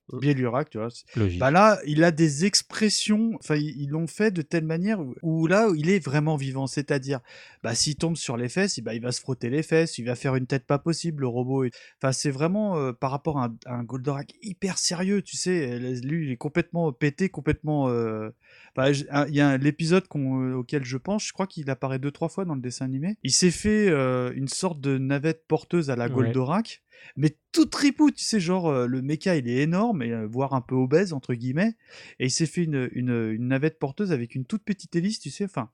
[0.10, 0.34] Dévisser.
[0.34, 0.88] Belliorac, tu vois.
[1.16, 1.40] Logique.
[1.40, 5.48] Bah là, il a des expressions, enfin, ils l'ont fait de telle manière où, où
[5.48, 6.68] là, il est vraiment vivant.
[6.68, 7.20] C'est-à-dire,
[7.64, 10.16] bah, s'il tombe sur les fesses, bah, il va se frotter les fesses, il va
[10.16, 11.66] faire une tête pas possible, le robot.
[12.02, 15.72] Enfin, c'est vraiment euh, par rapport à un, à un Goldorak hyper sérieux, tu sais.
[15.72, 17.90] euh, Lui, il est complètement pété, complètement.
[17.90, 18.30] euh,
[18.78, 22.30] bah, Il y a l'épisode euh, auquel je pense, je crois qu'il apparaît deux, trois
[22.30, 23.18] fois dans le dessin animé.
[23.24, 26.14] Il s'est fait euh, une sorte de navette porteuse à la Ouais.
[26.14, 26.84] Goldorak
[27.16, 30.54] mais tout tripou, tu sais, genre euh, le mecha il est énorme, et, euh, voire
[30.54, 31.76] un peu obèse entre guillemets,
[32.20, 35.30] et il s'est fait une, une, une navette porteuse avec une toute petite hélice, tu
[35.30, 35.70] sais, enfin.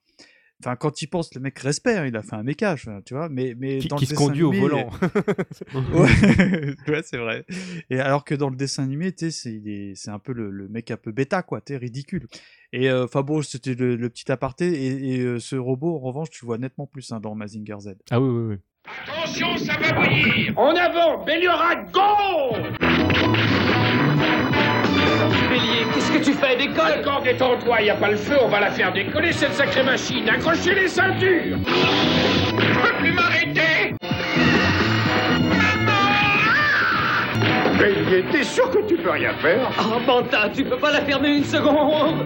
[0.62, 3.54] Enfin, quand il pense, le mec hein, il a fait un enfin, tu vois, mais,
[3.58, 4.90] mais Qui- dans qui le se dessin conduit au volant.
[5.94, 7.46] ouais, ouais, c'est vrai.
[7.90, 9.62] Et alors que dans le dessin animé, tu sais,
[9.96, 12.28] c'est un peu le, le mec un peu bêta, quoi, tu ridicule.
[12.72, 16.00] Et euh, enfin bon, c'était le, le petit aparté, et, et, euh, ce robot, en
[16.00, 17.96] revanche, tu vois nettement plus hein, dans Mazinger Z.
[18.10, 18.58] Ah oui, oui, oui.
[19.08, 22.83] Attention, ça va bouillir En avant Belliorac, go
[25.54, 28.60] Bélier, qu'est-ce que tu fais Décolle Encore détends-toi, y a pas le feu, on va
[28.60, 33.94] la faire décoller cette sacrée machine Accrochez les ceintures Je peux plus m'arrêter
[37.78, 41.38] Bélier, t'es sûr que tu peux rien faire Oh, Banta, tu peux pas la fermer
[41.38, 42.26] une seconde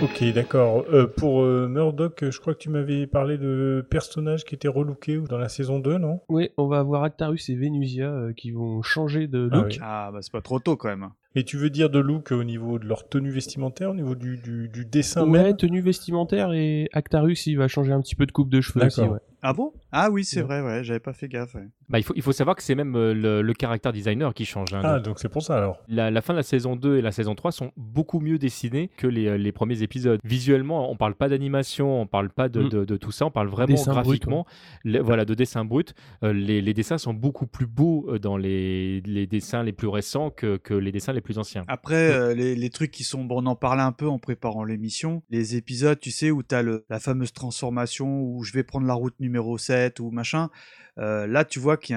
[0.00, 0.84] Ok, d'accord.
[0.92, 5.18] Euh, pour euh, Murdoch, je crois que tu m'avais parlé de personnages qui étaient relookés
[5.28, 6.20] dans la saison 2, non?
[6.28, 9.66] Oui, on va avoir Actarus et Venusia euh, qui vont changer de Ah look.
[9.70, 9.78] oui.
[9.82, 11.08] Ah, bah c'est pas trop tôt quand même.
[11.34, 14.38] Et tu veux dire de look au niveau de leur tenue vestimentaire, au niveau du,
[14.38, 18.26] du, du dessin Ouais, même tenue vestimentaire et Actarus, il va changer un petit peu
[18.26, 19.02] de coupe de cheveux aussi.
[19.02, 19.18] Ouais.
[19.40, 19.72] Ah bon?
[19.92, 20.60] Ah oui, c'est Ouais.
[20.60, 21.54] vrai, ouais, j'avais pas fait gaffe.
[21.54, 21.68] ouais.
[21.88, 24.44] Bah, il, faut, il faut savoir que c'est même euh, le, le caractère designer qui
[24.44, 24.74] change.
[24.74, 24.80] hein.
[24.82, 25.78] Ah, Donc, c'est pour ça alors.
[25.86, 28.90] la, la fin de la saison 2 et la saison 3 sont beaucoup mieux dessinés
[28.96, 30.18] que les, euh, les premiers épisodes.
[30.24, 32.68] Visuellement, on parle pas d'animation, on parle pas de, Mm.
[32.68, 34.44] de- de tout ça, on parle vraiment Dessin brut, graphiquement.
[34.84, 35.94] Le- voilà, de dessin brut.
[36.24, 40.30] Euh, les, les dessins sont beaucoup plus beaux dans les, les dessins les plus récents
[40.30, 41.64] que, que les dessins les plus anciens.
[41.68, 43.24] Après, euh, les, les trucs qui sont.
[43.24, 45.22] Bon, on en parlait un peu en préparant l'émission.
[45.30, 48.94] Les épisodes, tu sais, où t'as le, la fameuse transformation, où je vais prendre la
[48.94, 50.50] route numéro 7 ou machin.
[50.98, 51.96] Euh, là, tu vois qu'il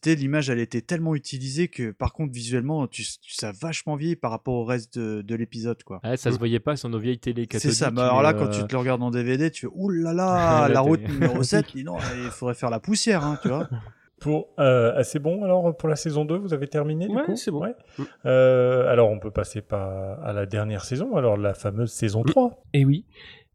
[0.00, 3.96] tu L'image, elle était tellement utilisée que, par contre, visuellement, tu, tu ça a vachement
[3.96, 6.00] vieilli par rapport au reste de, de l'épisode, quoi.
[6.04, 8.38] Ouais, ça se voyait pas sur nos vieilles télé C'est ça, mais alors là, mais,
[8.38, 11.06] quand euh, tu te le regardes en DVD, tu fais Ouh là là, la route
[11.08, 13.68] numéro 7, dis non, il faudrait faire la poussière, hein, tu vois.
[14.20, 17.36] Pour, euh, c'est bon alors pour la saison 2, vous avez terminé du Ouais, coup
[17.36, 17.60] c'est bon.
[17.62, 17.74] Ouais.
[18.26, 22.62] Euh, alors on peut passer par, à la dernière saison, alors la fameuse saison 3.
[22.74, 23.04] Et oui.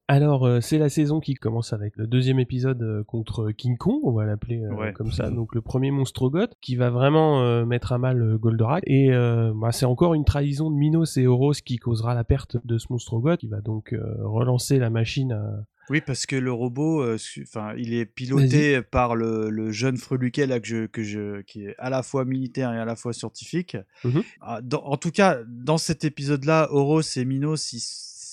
[0.10, 4.02] Alors, euh, c'est la saison qui commence avec le deuxième épisode euh, contre King Kong,
[4.04, 4.92] on va l'appeler euh, Ouais.
[4.92, 5.30] comme ça.
[5.30, 8.84] Donc, le premier monstrogoth qui va vraiment euh, mettre à mal euh, Goldorak.
[8.86, 12.58] Et euh, bah, c'est encore une trahison de Minos et Horos qui causera la perte
[12.66, 16.52] de ce monstrogoth, qui va donc euh, relancer la machine à, Oui, parce que le
[16.52, 21.04] robot, euh, enfin, il est piloté par le, le jeune Freluquet là que je, que
[21.04, 23.78] je, qui est à la fois militaire et à la fois scientifique.
[24.04, 24.24] Mhm.
[24.42, 27.84] Ah, dans- en tout cas, dans cet épisode-là, Horos et Minos, ils,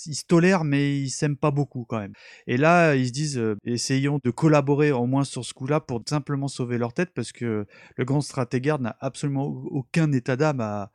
[0.06, 2.12] ils se tolèrent, mais ils s'aiment pas beaucoup quand même.
[2.46, 6.02] Et là, ils se disent, euh, essayons de collaborer au moins sur ce coup-là pour
[6.08, 7.66] simplement sauver leur tête, parce que
[7.96, 10.90] le grand stratégaire n'a absolument aucun état d'âme à,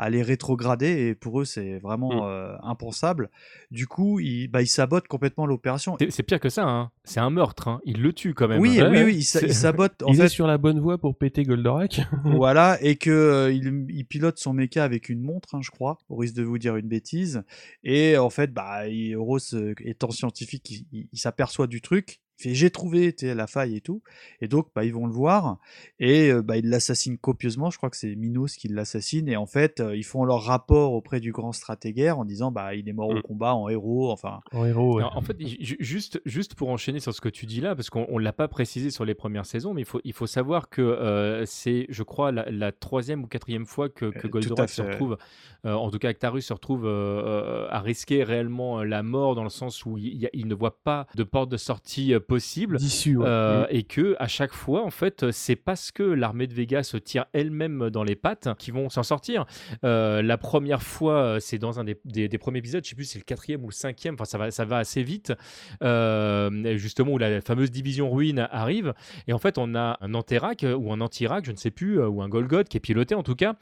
[0.00, 3.30] à les rétrograder, et pour eux, c'est vraiment euh, impensable.
[3.70, 5.96] Du coup, ils, bah, ils sabotent complètement l'opération.
[6.00, 6.90] C'est- C'est pire que ça, hein.
[7.04, 7.68] c'est un meurtre.
[7.68, 7.80] hein.
[7.84, 8.60] Il le tue quand même.
[8.60, 10.02] Oui, oui, oui, il, sa- C'est- il sabote.
[10.04, 12.00] En il fait, est sur la bonne voie pour péter Goldorak.
[12.24, 15.98] voilà, et que euh, il, il pilote son mecha avec une montre, hein, je crois,
[16.08, 17.42] au risque de vous dire une bêtise.
[17.84, 22.20] Et en fait, bah, euh, étant scientifique, il, il- il s'aperçoit du truc.
[22.40, 24.02] Fait j'ai trouvé la faille et tout.
[24.40, 25.58] Et donc, bah, ils vont le voir
[25.98, 27.70] et euh, bah, ils l'assassinent copieusement.
[27.70, 29.28] Je crois que c'est Minos qui l'assassine.
[29.28, 32.74] Et en fait, euh, ils font leur rapport auprès du grand stratégaire en disant bah,
[32.74, 34.10] il est mort au combat en héros.
[34.10, 35.02] Enfin, en héros, ouais.
[35.02, 37.90] Alors, en fait, ju- juste, juste pour enchaîner sur ce que tu dis là, parce
[37.90, 40.68] qu'on ne l'a pas précisé sur les premières saisons, mais il faut, il faut savoir
[40.68, 44.82] que euh, c'est, je crois, la, la troisième ou quatrième fois que, que Goldorak se
[44.92, 45.16] retrouve,
[45.66, 49.50] euh, en tout cas Actarus se retrouve euh, à risquer réellement la mort dans le
[49.50, 52.76] sens où il, il ne voit pas de porte de sortie possible.
[52.78, 53.26] D'issue, ouais.
[53.28, 53.66] Euh, Mm.
[53.70, 57.26] et que à chaque fois, en fait, c'est parce que l'armée de Vega se tire
[57.32, 59.44] elle-même dans les pattes qu'ils vont s'en sortir.
[59.84, 62.94] Euh, la première fois, euh, c'est dans un des, des- des premiers épisodes, je sais
[62.96, 65.32] plus si c'est le quatrième ou le cinquième, enfin ça va, ça va assez vite,
[65.82, 68.94] euh, justement où la fameuse division ruine arrive.
[69.26, 72.00] Et en fait, on a un Anterac euh, ou un Antirac, je ne sais plus,
[72.02, 73.54] ou un Golgoth qui est piloté en tout cas,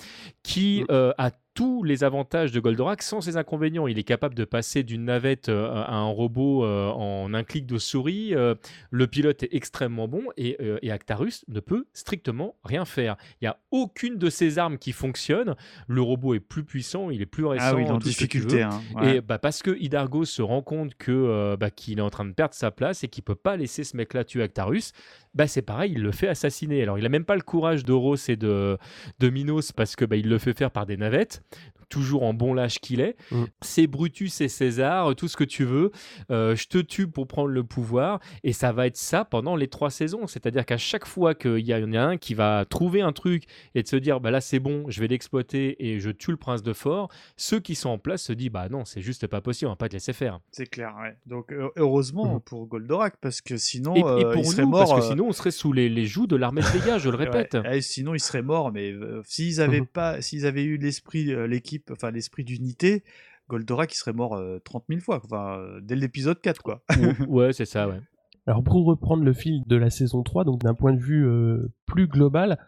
[0.43, 3.89] qui euh, a tous les avantages de Goldorak sans ses inconvénients.
[3.89, 7.67] Il est capable de passer d'une navette euh, à un robot euh, en un clic
[7.67, 8.33] de souris.
[8.33, 8.55] Euh,
[8.93, 13.17] le pilote est extrêmement bon et, et Actarus ne peut strictement rien faire.
[13.41, 15.57] Il n'y a aucune de ses armes qui fonctionne.
[15.89, 17.65] Le robot est plus puissant, il est plus récent.
[17.67, 19.17] Ah oui, en difficulté, hein, ouais.
[19.17, 22.35] Et bah, parce que Hidargo se rend compte que bah, qu'il est en train de
[22.35, 24.93] perdre sa place et qu'il peut pas laisser ce mec-là tuer Actarus,
[25.39, 26.83] bah, c'est pareil, il le fait assassiner.
[26.83, 28.77] Alors il a même pas le courage d'Oros et de,
[29.21, 31.45] de Minos parce que bah, il le fait faire par des navettes.
[31.89, 33.17] Toujours en bon lâche qu'il est.
[33.31, 33.45] Mm.
[33.63, 35.91] C'est Brutus et César, tout ce que tu veux.
[36.31, 38.21] Euh, je te tue pour prendre le pouvoir.
[38.45, 40.27] Et ça va être ça pendant les trois saisons.
[40.27, 43.45] C'est-à-dire qu'à chaque fois qu'il y, en a un qui va trouver un truc
[43.75, 46.37] et de se dire bah là c'est bon, je vais l'exploiter et je tue le
[46.37, 49.41] prince de Fort, ceux qui sont en place se disent bah non, c'est juste pas
[49.41, 50.41] possible, on va pas te laisser faire.
[50.53, 51.17] C'est clair, ouais.
[51.27, 54.69] Donc heu- heureusement pour Goldorak, parce que sinon Et, et euh, pour il serait nous,
[54.69, 54.89] mort.
[54.89, 57.09] parce que euh, sinon on serait sous les, les joues de l'armée de Vega, je
[57.11, 57.57] le ouais, répète.
[57.71, 61.47] eh, sinon il serait mort, mais euh, s'ils avaient pas, s'ils avaient eu l'esprit, euh,
[61.79, 63.05] l'équipe, enfin l'esprit d'unité,
[63.49, 66.83] Goldorak il serait mort euh, 30 000 fois, enfin euh, dès l'épisode 4 quoi.
[67.29, 68.01] ouais, c'est ça, ouais.
[68.47, 71.71] Alors pour reprendre le fil de la saison 3, donc d'un point de vue euh,
[71.87, 72.59] plus global,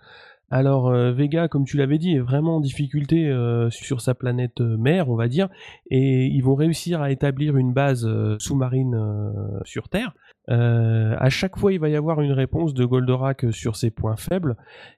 [0.51, 4.61] alors euh, Vega, comme tu l'avais dit, est vraiment en difficulté euh, sur sa planète
[4.61, 5.49] euh, mère, on va dire,
[5.91, 10.13] et ils vont réussir à établir une base euh, sous-marine euh, sur Terre.
[10.49, 14.17] Euh, à chaque fois, il va y avoir une réponse de Goldorak sur ses points
[14.17, 14.57] faibles,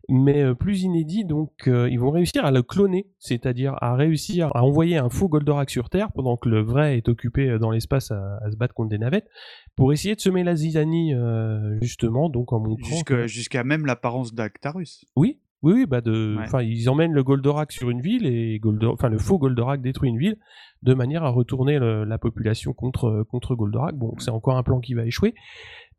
[0.09, 4.51] mais euh, plus inédit, donc euh, ils vont réussir à le cloner, c'est-à-dire à réussir
[4.55, 8.11] à envoyer un faux Goldorak sur Terre pendant que le vrai est occupé dans l'espace
[8.11, 9.29] à, à se battre contre des navettes,
[9.77, 13.27] pour essayer de semer la zizanie euh, justement, donc en montrant.
[13.27, 15.05] Jusqu'à même l'apparence d'Actarus.
[15.17, 16.43] Oui, oui, oui, bah de, Ouais.
[16.45, 20.09] enfin, ils emmènent le Goldorak sur une ville et Goldo- enfin le faux Goldorak détruit
[20.11, 20.37] une ville
[20.83, 23.95] de manière à retourner le- la population contre contre Goldorak.
[23.95, 25.35] Bon, c'est encore un plan qui va échouer.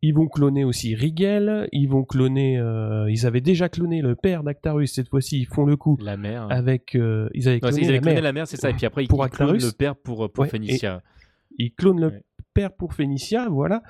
[0.02, 4.44] Ils vont cloner aussi Rigel, ils vont cloner, euh, ils avaient déjà cloné le père
[4.44, 6.48] d'Actarus, cette fois-ci ils font le coup La mère.
[6.49, 8.23] avec, euh, ils avaient Non, cloné, ils avaient la, cloné mère.
[8.23, 10.41] la mère, c'est ça, et puis après, ils- pour ils clonent le père pour- pour
[10.44, 11.02] Ouais, Phénicia.
[11.57, 12.22] Ils clonent le Ouais.
[12.54, 13.82] Père pour Phénicia, voilà.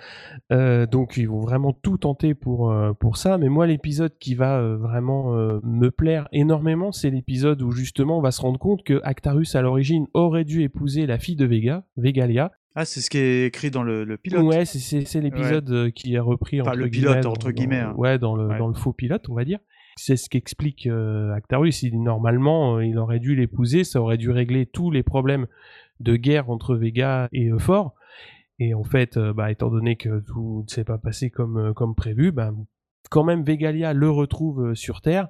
[0.51, 3.37] Euh, donc ils vont vraiment tout tenter pour, euh, pour ça.
[3.37, 5.31] Mais moi, l'épisode qui va euh, vraiment
[5.63, 9.61] me plaire énormément, c'est l'épisode où justement on va se rendre compte que Actarus à
[9.61, 12.51] l'origine aurait dû épouser la fille de Vega, Vegalia.
[12.75, 14.43] Ah, c'est ce qui est écrit dans le, le pilote.
[14.43, 17.93] Ouais, c'est- l'épisode qui est repris Enfin, entre le pilote, entre dans- guillemets, hein.
[17.97, 18.57] Ouais, dans le, Ouais.
[18.57, 19.59] dans le faux pilote, on va dire.
[19.95, 20.87] C'est ce qu'explique
[21.35, 21.83] Actarus.
[21.83, 25.45] Il, normalement, euh, il aurait dû l'épouser, ça aurait dû régler tous les problèmes
[25.99, 27.93] de guerre entre Vega et Euphor.
[28.59, 31.73] Et en fait, euh, bah, étant donné que tout ne s'est pas passé comme, euh,
[31.73, 32.51] comme prévu, bah,
[33.09, 35.27] quand même Vegalia le retrouve euh, sur Terre,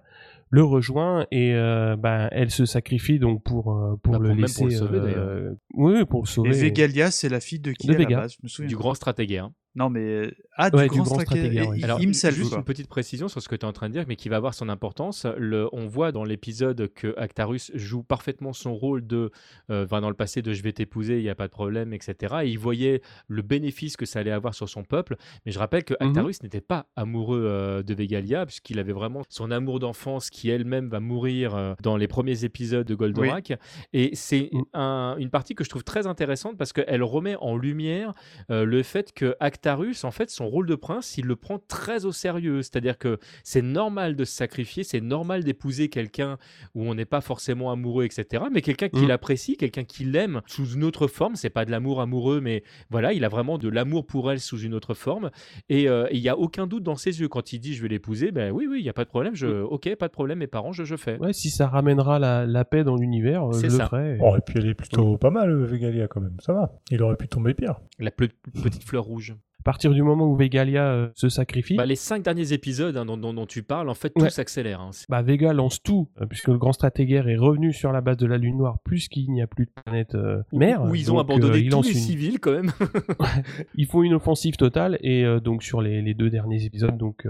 [0.50, 3.64] le rejoint et euh, bah, elle se sacrifie donc pour,
[4.04, 4.56] pour Bah, le pour- même laisser.
[4.60, 5.56] pour le sauver, euh, d'ailleurs.
[5.74, 6.50] Oui, pour le sauver.
[6.50, 8.10] Et Vegalia, c'est la fille de qui De à Vega.
[8.18, 8.34] la base?
[8.34, 8.68] Je me souviens.
[8.70, 9.50] Du grand stratégaire.
[9.76, 11.84] Non, mais Ah, du grand stratègue, ouais.
[11.84, 12.60] Alors, himself, juste quoi.
[12.60, 14.36] une petite précision sur ce que tu es en train de dire, mais qui va
[14.36, 15.26] avoir son importance.
[15.38, 19.32] Le, on voit dans l'épisode que Actarus joue parfaitement son rôle de,
[19.72, 21.92] euh, enfin, dans le passé, de je vais t'épouser, il n'y a pas de problème,
[21.92, 22.36] etc.
[22.44, 25.16] Et il voyait le bénéfice que ça allait avoir sur son peuple.
[25.46, 26.10] Mais je rappelle que Mhm.
[26.10, 30.88] Actarus n'était pas amoureux euh, de Vegalia, puisqu'il avait vraiment son amour d'enfance qui elle-même
[30.90, 33.54] va mourir euh, dans les premiers épisodes de Goldorak.
[33.94, 34.62] Et c'est Mm.
[34.74, 38.14] un- une partie que je trouve très intéressante parce qu'elle remet en lumière
[38.52, 42.06] euh, le fait que Actarus, en fait, son rôle de prince, il le prend très
[42.06, 42.62] au sérieux.
[42.62, 46.38] C'est-à-dire que c'est normal de se sacrifier, c'est normal d'épouser quelqu'un
[46.76, 48.44] où on n'est pas forcément amoureux, etc.
[48.52, 49.08] Mais quelqu'un qui Mm.
[49.08, 51.36] l'apprécie, quelqu'un qui l'aime sous une autre forme.
[51.36, 54.60] C'est pas de l'amour amoureux, mais voilà, il a vraiment de l'amour pour elle sous
[54.60, 55.32] une autre forme.
[55.70, 57.82] Et euh, et il y a aucun doute dans ses yeux quand il dit je
[57.82, 58.32] vais l'épouser.
[58.32, 59.36] Ben oui, oui, il y a pas de problème.
[59.36, 60.40] Je, ok, pas de problème.
[60.40, 61.18] Mes parents, je, je fais.
[61.20, 63.84] Ouais, si ça ramènera la, la paix dans l'univers, euh, je ça.
[63.84, 64.18] le ferai.
[64.22, 66.36] Oh, et puis elle est plutôt pas mal, euh, Vegalia, quand même.
[66.40, 66.72] Ça va.
[66.92, 67.80] Il aurait pu tomber pire.
[68.00, 69.36] La petite fleur rouge.
[69.64, 73.06] À partir du moment où Vegalia euh, se sacrifie, Bah, les cinq derniers épisodes hein,
[73.06, 74.30] dont, dont- dont tu parles, en fait, tout Ouais.
[74.30, 74.82] s'accélère.
[74.82, 74.90] hein.
[75.08, 78.26] Bah, Vega lance tout, euh, puisque le grand stratégaire est revenu sur la base de
[78.28, 80.84] la Lune Noire, puisqu'il n'y a plus de planète euh, mère.
[80.84, 82.72] Où ils ont Donc, abandonné il tous les une- civils, quand même.
[83.76, 87.26] Ils font une offensive totale et donc sur les, les deux derniers épisodes, donc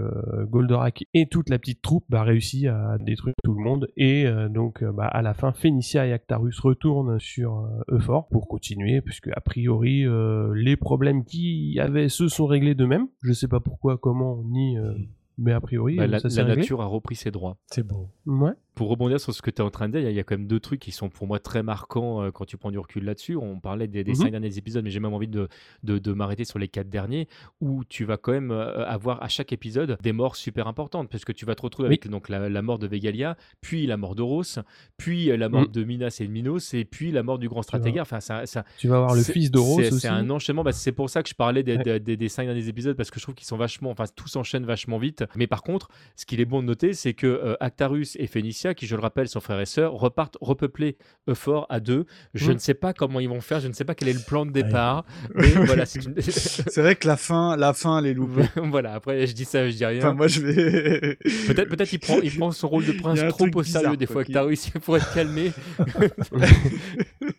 [0.50, 4.82] Goldorak et toute la petite troupe bah, réussit à détruire tout le monde et donc
[4.84, 10.04] bah, à la fin Phénicia et Actarus retournent sur Euphor pour continuer puisque a priori
[10.54, 13.08] les problèmes qu'il y avait se sont réglés d'eux-mêmes.
[13.22, 14.92] Je sais pas pourquoi, comment ni euh,
[15.38, 16.62] mais a priori Bah, la ça s'est la réglé.
[16.62, 17.56] nature a repris ses droits.
[17.66, 18.08] C'est beau.
[18.26, 18.52] Ouais.
[18.74, 20.16] Pour rebondir sur ce que tu es en train de dire, il y a- il
[20.16, 22.56] y, a quand même deux trucs qui sont pour moi très marquants euh, quand tu
[22.56, 23.36] prends du recul là-dessus.
[23.36, 24.16] On parlait des, des Mhm.
[24.16, 25.48] cinq derniers épisodes, mais j'ai même envie de,
[25.84, 27.28] de, de m'arrêter sur les quatre derniers,
[27.60, 31.24] où tu vas quand même euh, avoir à chaque épisode des morts super importantes, parce
[31.24, 31.94] que tu vas te retrouver Oui.
[31.94, 34.42] avec donc, la, la mort de Vegalia, puis la mort d'Oros,
[34.96, 35.72] puis euh, la mort Mhm.
[35.72, 38.02] de Minas et de Minos, et puis la mort du grand stratégaire.
[38.02, 40.00] Enfin, ça, ça, Tu vas avoir le fils d'Oros aussi.
[40.00, 40.64] C'est un enchaînement.
[40.64, 42.00] Bah, c'est pour ça que je parlais des, Ouais.
[42.00, 44.64] des, des- cinq derniers épisodes parce que je trouve qu'ils sont vachement, enfin tout s'enchaîne
[44.64, 45.24] vachement vite.
[45.36, 48.26] Mais par contre, ce qu'il est bon de noter, c'est que euh, Actarus et
[48.72, 50.96] Qui je le rappelle sont frères et sœurs, repartent repeupler
[51.28, 52.06] Euphor à deux.
[52.32, 52.54] Je Mm.
[52.54, 54.46] ne sais pas comment ils vont faire, je ne sais pas quel est le plan
[54.46, 55.04] de départ.
[55.34, 56.14] voilà, c'est une...
[56.76, 58.44] Vrai que la fin, la fin, elle est loupée.
[58.56, 58.94] voilà.
[58.94, 59.98] Après, je dis ça, je dis rien.
[59.98, 61.16] Enfin, moi, je vais.
[61.46, 64.14] Peut-être, peut-être il prend, il prend son rôle de prince trop au sérieux des quoi,
[64.14, 64.24] fois.
[64.24, 65.52] qui- Actarus, il faut être calmé.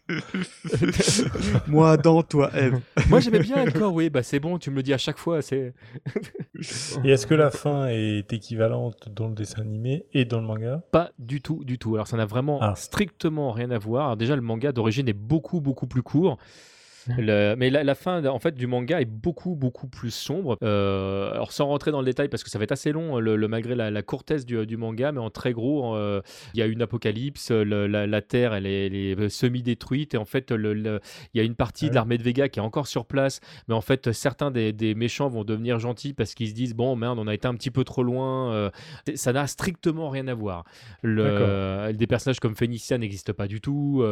[1.68, 2.80] Moi, Adam, toi, Eve.
[3.10, 3.94] Moi, j'aimais bien Alcor.
[3.94, 4.58] Oui, bah c'est bon.
[4.58, 5.42] Tu me le dis à chaque fois.
[5.42, 5.74] C'est.
[7.04, 10.82] Et est-ce que la fin est équivalente dans le dessin animé et dans le manga?
[10.92, 11.96] Pas du tout, du tout.
[11.96, 12.76] Alors ça n'a vraiment Ah.
[12.76, 14.06] strictement rien à voir.
[14.06, 16.38] Alors, déjà, le manga d'origine est beaucoup, beaucoup plus court.
[17.18, 20.58] Le- mais la, la fin en fait du manga est beaucoup beaucoup plus sombre.
[20.64, 23.36] Euh, alors sans rentrer dans le détail parce que ça va être assez long le,
[23.36, 26.22] le- malgré la, la courtesse du, du manga, mais en très gros euh,
[26.54, 30.14] il y a une apocalypse, le- la, la terre elle est, elle est semi détruite
[30.16, 31.00] et en fait il
[31.34, 33.82] y a une partie de l'armée de Vega qui est encore sur place, mais en
[33.82, 37.28] fait certains des, des méchants vont devenir gentils parce qu'ils se disent bon merde on
[37.28, 38.52] a été un petit peu trop loin.
[38.54, 38.70] euh,
[39.16, 40.64] ça n'a strictement rien à voir.
[41.04, 44.04] Le, des personnages comme Phénicia n'existent pas du tout.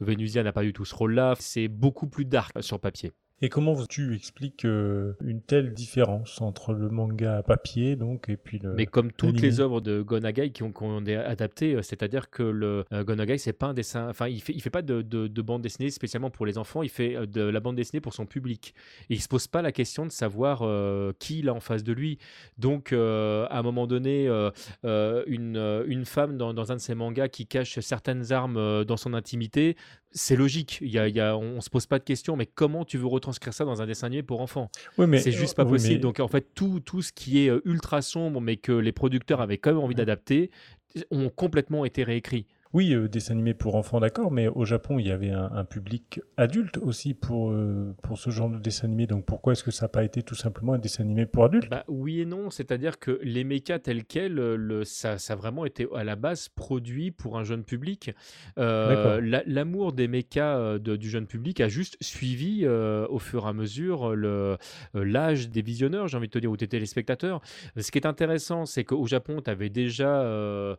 [0.00, 1.34] Venusia n'a pas du tout ce rôle-là.
[1.38, 3.12] C'est beaucoup plus dark sur papier.
[3.42, 8.60] Et comment tu expliques euh, une telle différence entre le manga papier donc et puis
[8.60, 11.82] le Mais comme toutes les œuvres de Gonagai qui ont, qui ont été adaptées, euh,
[11.82, 14.82] c'est-à-dire que le euh, Gonagai, c'est pas un dessin, enfin, il fait, il fait pas
[14.82, 17.74] de, de- de bande dessinée spécialement pour les enfants, il fait euh, de la bande
[17.74, 18.72] dessinée pour son public.
[19.10, 21.82] Et il se pose pas la question de savoir euh, qui il a en face
[21.82, 22.18] de lui.
[22.56, 24.28] Donc, à un moment donné,
[24.84, 29.12] une, une femme dans, dans un de ses mangas qui cache certaines armes dans son
[29.14, 29.76] intimité,
[30.14, 30.78] c'est logique.
[30.80, 32.96] Il y a, il y a- on, se pose pas de questions, mais comment tu
[32.98, 35.72] veux retranscrire ça dans un dessin animé pour enfants Oui, mais- C'est juste pas oui,
[35.72, 35.94] possible.
[35.94, 38.92] mais- Donc en fait, tout, tout ce qui est euh, ultra sombre, mais que les
[38.92, 40.50] producteurs avaient quand même envie d'adapter,
[41.10, 42.46] ont complètement été réécrits.
[42.74, 45.64] Oui, euh, dessin animé pour enfants, d'accord, mais au Japon, il y avait un, un
[45.64, 49.06] public adulte aussi pour, euh, pour ce genre de dessin animé.
[49.06, 51.70] Donc pourquoi est-ce que ça n'a pas été tout simplement un dessin animé pour adultes?
[51.70, 55.36] Bah, oui et non, c'est-à-dire que les mechas tels quels, euh, le, ça, ça a
[55.36, 58.10] vraiment été à la base produit pour un jeune public.
[58.58, 63.48] Euh, la- L'amour des mechas de- du jeune public a juste suivi au fur et
[63.48, 64.16] à mesure
[64.94, 67.40] l'âge des visionneurs, j'ai envie de te dire, ou des téléspectateurs.
[67.76, 70.22] Ce qui est intéressant, c'est qu'au Japon, tu avais déjà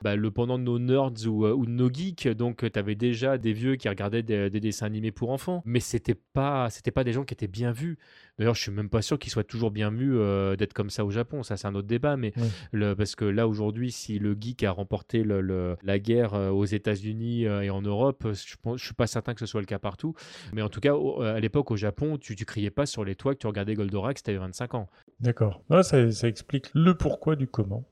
[0.02, 3.38] bah, le pendant de nos nerds ou, ou de nos geeks, donc tu avais déjà
[3.38, 7.04] des vieux qui regardaient des, des dessins animés pour enfants, mais c'était pas, c'était pas
[7.04, 7.98] des gens qui étaient bien vus.
[8.38, 11.06] D'ailleurs, je suis même pas sûr qu'ils soient toujours bien vus euh, d'être comme ça
[11.06, 11.44] au Japon.
[11.44, 12.18] Ça, c'est un autre débat.
[12.18, 12.48] Mais Oui.
[12.74, 16.50] le, parce que là, aujourd'hui, si le geek a remporté le- le- la guerre euh,
[16.50, 19.62] aux États-Unis euh, et en Europe, je, pense, je suis pas certain que ce soit
[19.62, 20.16] le cas partout.
[20.54, 23.16] Mais en tout cas, au- à l'époque, au Japon, tu, tu criais pas sur les
[23.16, 24.90] toits que tu regardais Goldorak si t'avais 25 ans.
[25.22, 25.62] D'accord.
[25.70, 27.86] Ah, ça, ça explique le pourquoi du comment.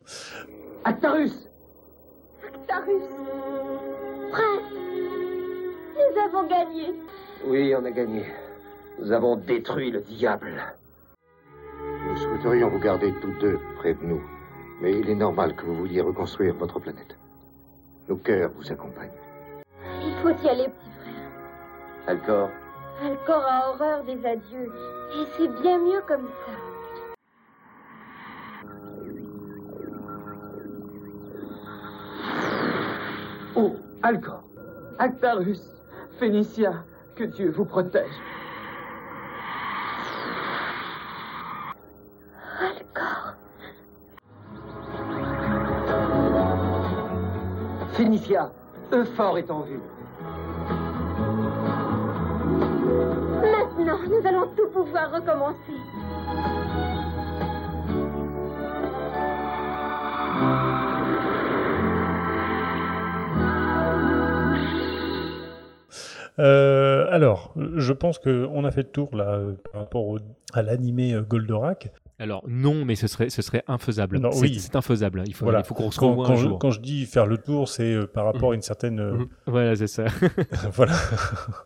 [0.83, 1.31] Actarus
[2.63, 3.03] Actarus
[4.31, 4.61] Frère
[5.95, 6.93] Nous avons gagné
[7.45, 8.25] Oui, on a gagné.
[8.99, 10.63] Nous avons détruit le diable.
[12.07, 14.21] Nous souhaiterions vous garder tous deux près de nous,
[14.81, 17.17] mais il est normal que vous vouliez reconstruire votre planète.
[18.07, 19.11] Nos cœurs vous accompagnent.
[20.01, 22.07] Il faut y aller, petit frère.
[22.07, 22.49] Alcor,
[23.03, 24.71] Alcor a horreur des adieux.
[25.15, 26.72] Et c'est bien mieux comme ça.
[34.05, 34.43] Alcor,
[34.99, 35.61] Actarus,
[36.19, 36.83] Phénicia,
[37.15, 38.11] que Dieu vous protège.
[42.59, 43.33] Alcor.
[47.93, 48.51] Phénicia,
[48.91, 49.79] Euphore est en vue.
[53.41, 55.79] Maintenant, nous allons tout pouvoir recommencer.
[66.39, 69.39] Euh, alors, je pense qu'on a fait le tour là
[69.71, 70.19] par rapport au-
[70.53, 71.91] à l'animé euh, Goldorak.
[72.19, 74.19] Alors non, mais ce serait, ce serait infaisable.
[74.19, 74.55] Non, C'est- oui.
[74.59, 75.23] C'est infaisable.
[75.25, 75.59] Il faut, Voilà.
[75.59, 76.59] il faut qu'on se quand, quand un je, jour.
[76.59, 79.27] quand je dis faire le tour, c'est euh, par rapport à une certaine.
[79.47, 80.05] Voilà, c'est ça.
[80.73, 80.93] voilà.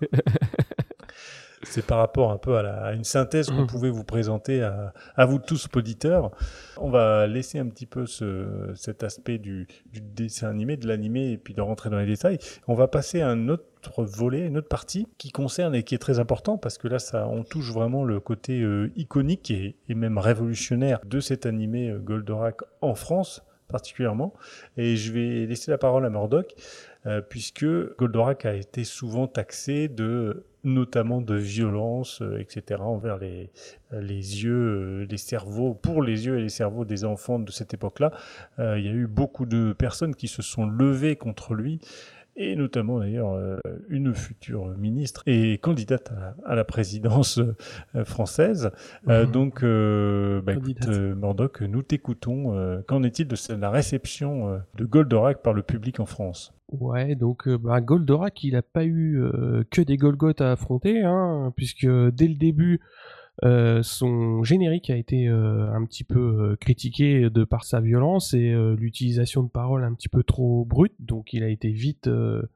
[1.69, 4.93] c'est par rapport un peu à, la- à une synthèse qu'on pouvait vous présenter à,
[5.15, 6.31] à vous tous, auditeurs.
[6.77, 11.31] On va laisser un petit peu ce, cet aspect du, du dessin animé, de l'animé,
[11.31, 12.37] et puis de rentrer dans les détails.
[12.67, 15.99] On va passer à un autre volet, une autre partie qui concerne et qui est
[15.99, 19.93] très important parce que là, ça, on touche vraiment le côté euh, iconique et, et
[19.95, 24.33] même révolutionnaire de cet animé euh, Goldorak en France particulièrement.
[24.77, 26.53] Et je vais laisser la parole à Murdoch,
[27.05, 27.65] euh, puisque
[27.97, 33.49] Goldorak a été souvent taxé de notamment de violence, euh, etc., envers les,
[33.93, 37.51] euh, les yeux, euh, les cerveaux, pour les yeux et les cerveaux des enfants de
[37.51, 38.11] cette époque-là.
[38.59, 41.79] Il y a eu beaucoup de personnes qui se sont levées contre lui,
[42.37, 43.57] et notamment d'ailleurs euh,
[43.89, 46.13] une future ministre et candidate
[46.45, 48.71] à la, présidence euh, française.
[49.07, 49.31] Euh, Mhm.
[49.31, 52.83] donc, bah, écoute, Murdoch, nous t'écoutons.
[52.87, 56.53] Qu'en est-il de la réception de Goldorak par le public en France?
[56.71, 61.53] Ouais, donc bah, Goldorak, il a pas eu euh, que des Golgoth à affronter, hein,
[61.55, 62.81] puisque dès le début,
[63.43, 68.33] euh, son générique a été euh, un petit peu euh, critiqué de par sa violence
[68.33, 72.09] et l'utilisation de paroles un petit peu trop brutes, donc il a été vite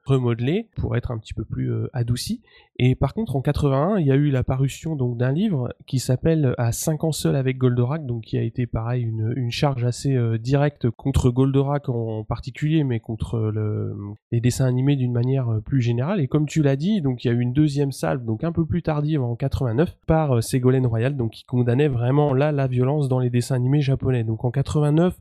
[0.04, 2.42] remodelé pour être un petit peu plus adouci.
[2.78, 5.98] Et par contre, en 81, il y a eu la parution donc d'un livre qui
[5.98, 9.84] s'appelle À 5 ans seul avec Goldorak, donc qui a été pareil une, une charge
[9.84, 13.94] assez directe contre Goldorak en particulier, mais contre le,
[14.30, 16.20] les dessins animés d'une manière plus générale.
[16.20, 18.52] Et comme tu l'as dit, donc il y a eu une deuxième salve, donc un
[18.52, 20.40] peu plus tardive en 89, par euh,
[20.80, 24.24] Royal, donc qui condamnait vraiment là la violence dans les dessins animés japonais.
[24.24, 25.14] Donc en 89,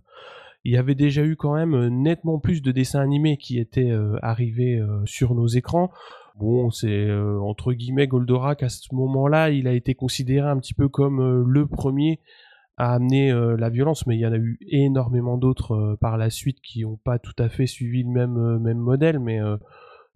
[0.63, 3.89] il y avait déjà eu quand même euh, nettement plus de dessins animés qui étaient
[3.89, 5.91] euh, arrivés euh, sur nos écrans.
[6.35, 10.87] Bon, c'est entre guillemets Goldorak à ce moment-là, il a été considéré un petit peu
[10.87, 12.19] comme le premier
[12.77, 16.59] à amener la violence, mais il y en a eu énormément d'autres par la suite
[16.61, 19.39] qui n'ont pas tout à fait suivi le même, même modèle, mais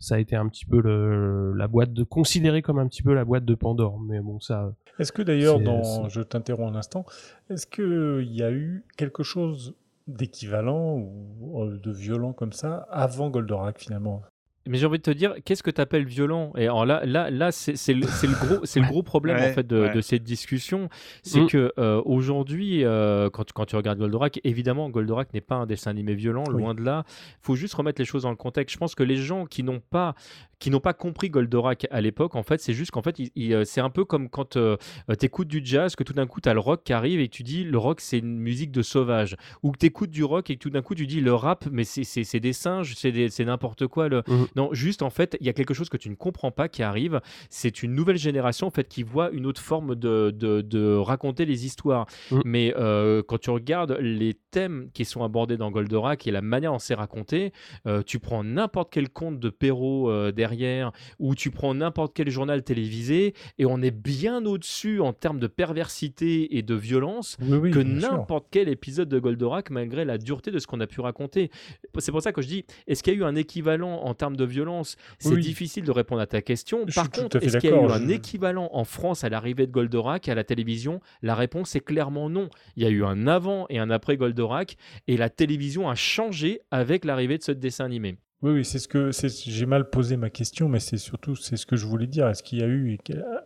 [0.05, 3.25] ça a été un petit peu le, la boîte de comme un petit peu la
[3.25, 3.99] boîte de Pandore.
[3.99, 4.73] Mais bon, ça.
[4.99, 7.05] Est-ce que d'ailleurs, dans, je t'interromps un instant,
[7.49, 9.75] est-ce qu'il y a eu quelque chose
[10.07, 14.21] d'équivalent ou euh, de violent comme ça avant Goldorak finalement?
[14.67, 16.51] Mais j'ai envie de te dire, qu'est-ce que tu appelles violent?
[16.57, 19.37] Et alors là, là, là, c'est c'est le, c'est le gros, c'est le gros problème
[19.37, 19.93] Ouais, en fait de, ouais.
[19.93, 20.89] de cette discussion,
[21.21, 21.47] c'est Mm.
[21.47, 25.65] que euh, aujourd'hui, euh, quand, tu- quand tu regardes Goldorak, évidemment, Goldorak n'est pas un
[25.67, 26.59] dessin animé violent, Oui.
[26.61, 27.03] loin de là.
[27.07, 28.73] Il faut juste remettre les choses dans le contexte.
[28.73, 30.15] Je pense que les gens qui n'ont pas
[30.59, 33.53] qui n'ont pas compris Goldorak à l'époque, en fait, c'est juste qu'en fait, il- il,
[33.53, 36.49] euh, c'est un peu comme quand tu écoutes du jazz, que tout d'un coup, tu
[36.49, 38.81] as le rock qui arrive et que tu dis le rock, c'est une musique de
[38.81, 39.35] sauvage.
[39.63, 41.65] Ou que tu écoutes du rock et que tout d'un coup, tu dis le rap,
[41.71, 44.07] mais c'est- c'est c'est des singes, c'est des- c'est n'importe quoi.
[44.09, 44.23] Le...
[44.27, 44.47] Mhm.
[44.55, 46.83] Non, juste, en fait, il y a quelque chose que tu ne comprends pas qui
[46.83, 47.21] arrive.
[47.49, 51.45] C'est une nouvelle génération, en fait, qui voit une autre forme de, de, de raconter
[51.45, 52.05] les histoires.
[52.31, 52.41] Mhm.
[52.45, 56.71] Mais euh, quand tu regardes les thèmes qui sont abordés dans Goldorak et la manière
[56.71, 57.51] dont c'est raconté,
[57.87, 62.29] euh, tu prends n'importe quel conte de Perrault euh, derrière, ou tu prends n'importe quel
[62.29, 67.57] journal télévisé, et on est bien au-dessus en termes de perversité et de violence Oui,
[67.57, 71.01] oui, que n'importe quel épisode de Goldorak, malgré la dureté de ce qu'on a pu
[71.01, 71.49] raconter.
[71.97, 74.35] C'est pour ça que je dis, est-ce qu'il y a eu un équivalent en termes
[74.37, 74.97] de violence?
[75.19, 75.41] C'est Oui.
[75.41, 76.85] difficile de répondre à ta question.
[76.87, 79.71] Je Par contre, est-ce qu'il y a eu un équivalent en France à l'arrivée de
[79.71, 80.99] Goldorak à la télévision?
[81.23, 82.49] La réponse est clairement non.
[82.75, 84.77] Il y a eu un avant et un après Goldorak,
[85.07, 88.17] et la télévision a changé avec l'arrivée de ce dessin animé.
[88.41, 91.55] Oui, oui, c'est ce que c'est, j'ai mal posé ma question, mais c'est surtout c'est
[91.57, 92.27] ce que je voulais dire.
[92.27, 92.97] Est-ce qu'il y a eu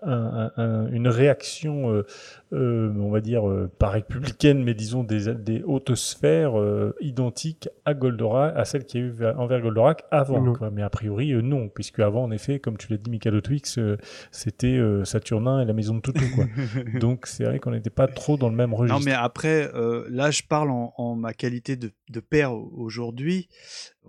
[0.02, 2.06] un- un- un- une réaction, euh,
[2.54, 7.70] euh, on va dire euh, pas républicaine, mais disons des, des hautes sphères euh, identiques
[7.86, 10.42] à Goldorak, à celle qu'il y a eu vers- envers Goldorak avant.
[10.42, 10.54] Non.
[10.54, 10.70] quoi.
[10.72, 13.78] Mais a priori euh, non, puisque avant en effet, comme tu l'as dit, Mikado Twix,
[13.78, 13.96] euh,
[14.32, 16.26] c'était euh, Saturnin et la maison de Toutou.
[16.36, 16.46] Quoi.
[17.00, 19.06] Donc c'est vrai qu'on n'était pas trop dans le même Non, registre.
[19.06, 23.48] mais après, euh, là, je parle en, en ma qualité de, de père au- aujourd'hui.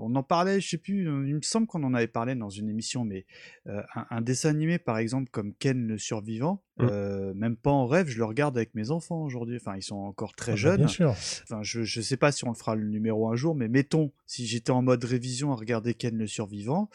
[0.01, 2.49] On en parlait, je sais plus, euh, il me semble qu'on en avait parlé dans
[2.51, 3.27] une émission, mais
[3.67, 6.87] euh, un, un dessin animé, par exemple, comme Ken le survivant, Mm.
[6.91, 9.57] euh, même pas en rêve, je le regarde avec mes enfants aujourd'hui.
[9.57, 10.77] Enfin, ils sont encore très Ah bah, jeunes.
[10.79, 11.11] bien sûr.
[11.11, 14.13] Enfin, je, je sais pas si on le fera le numéro un jour, mais mettons,
[14.27, 16.89] si j'étais en mode révision à regarder Ken le survivant,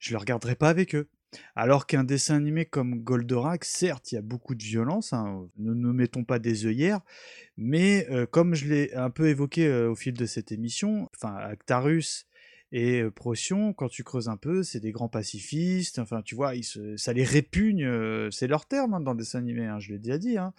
[0.00, 1.08] je le regarderais pas avec eux.
[1.56, 5.72] Alors qu'un dessin animé comme Goldorak, certes, il y a beaucoup de violence, hein, ne
[5.72, 7.00] nous mettons pas des œillères,
[7.56, 11.36] mais euh, comme je l'ai un peu évoqué euh, au fil de cette émission, enfin,
[11.36, 12.26] Actarus
[12.76, 16.56] et euh, Procyon, quand tu creuses un peu, c'est des grands pacifistes, enfin, tu vois,
[16.56, 19.78] ils se- ça les répugne, euh, c'est leur terme hein, dans le dessin animé, hein,
[19.78, 20.36] je l'ai déjà dit.
[20.36, 20.52] hein.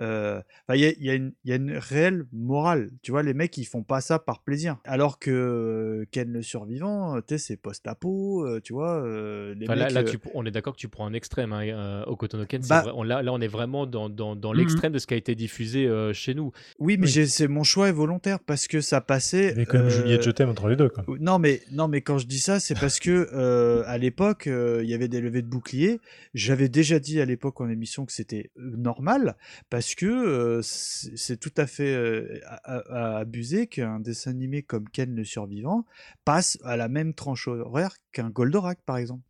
[0.00, 0.40] Euh,
[0.72, 3.22] Il y, a, il y a une- il y a une réelle morale, tu vois,
[3.22, 4.76] les mecs, ils font pas ça par plaisir.
[4.84, 9.54] Alors que euh, Ken le survivant, euh, tu sais, c'est post-apo, euh, tu vois, euh,
[9.54, 11.62] les là, mecs, là, euh, tu- on est d'accord que tu prends un extrême hein,
[11.66, 12.62] euh, au Kotonoken.
[12.62, 14.58] c'est Bah- vrai- on- là, là, on est vraiment dans, dans, dans Mhm.
[14.58, 16.52] l'extrême de ce qui a été diffusé euh, chez nous.
[16.78, 19.54] Oui, mais c'est mon choix est volontaire parce que ça passait.
[19.54, 20.88] Même euh, Juliette Je t'aime entre les deux.
[20.88, 21.04] Quoi.
[21.20, 24.80] Non mais non mais quand je dis ça, c'est parce que euh, à l'époque euh,
[24.82, 26.00] il y avait des levées de boucliers.
[26.34, 29.36] J'avais déjà dit à l'époque en émission que c'était euh, normal
[29.70, 35.84] parce que c'est tout à fait à, abuser qu'un dessin animé comme Ken le survivant
[36.24, 39.22] passe à la même tranche horaire qu'un Goldorak par exemple.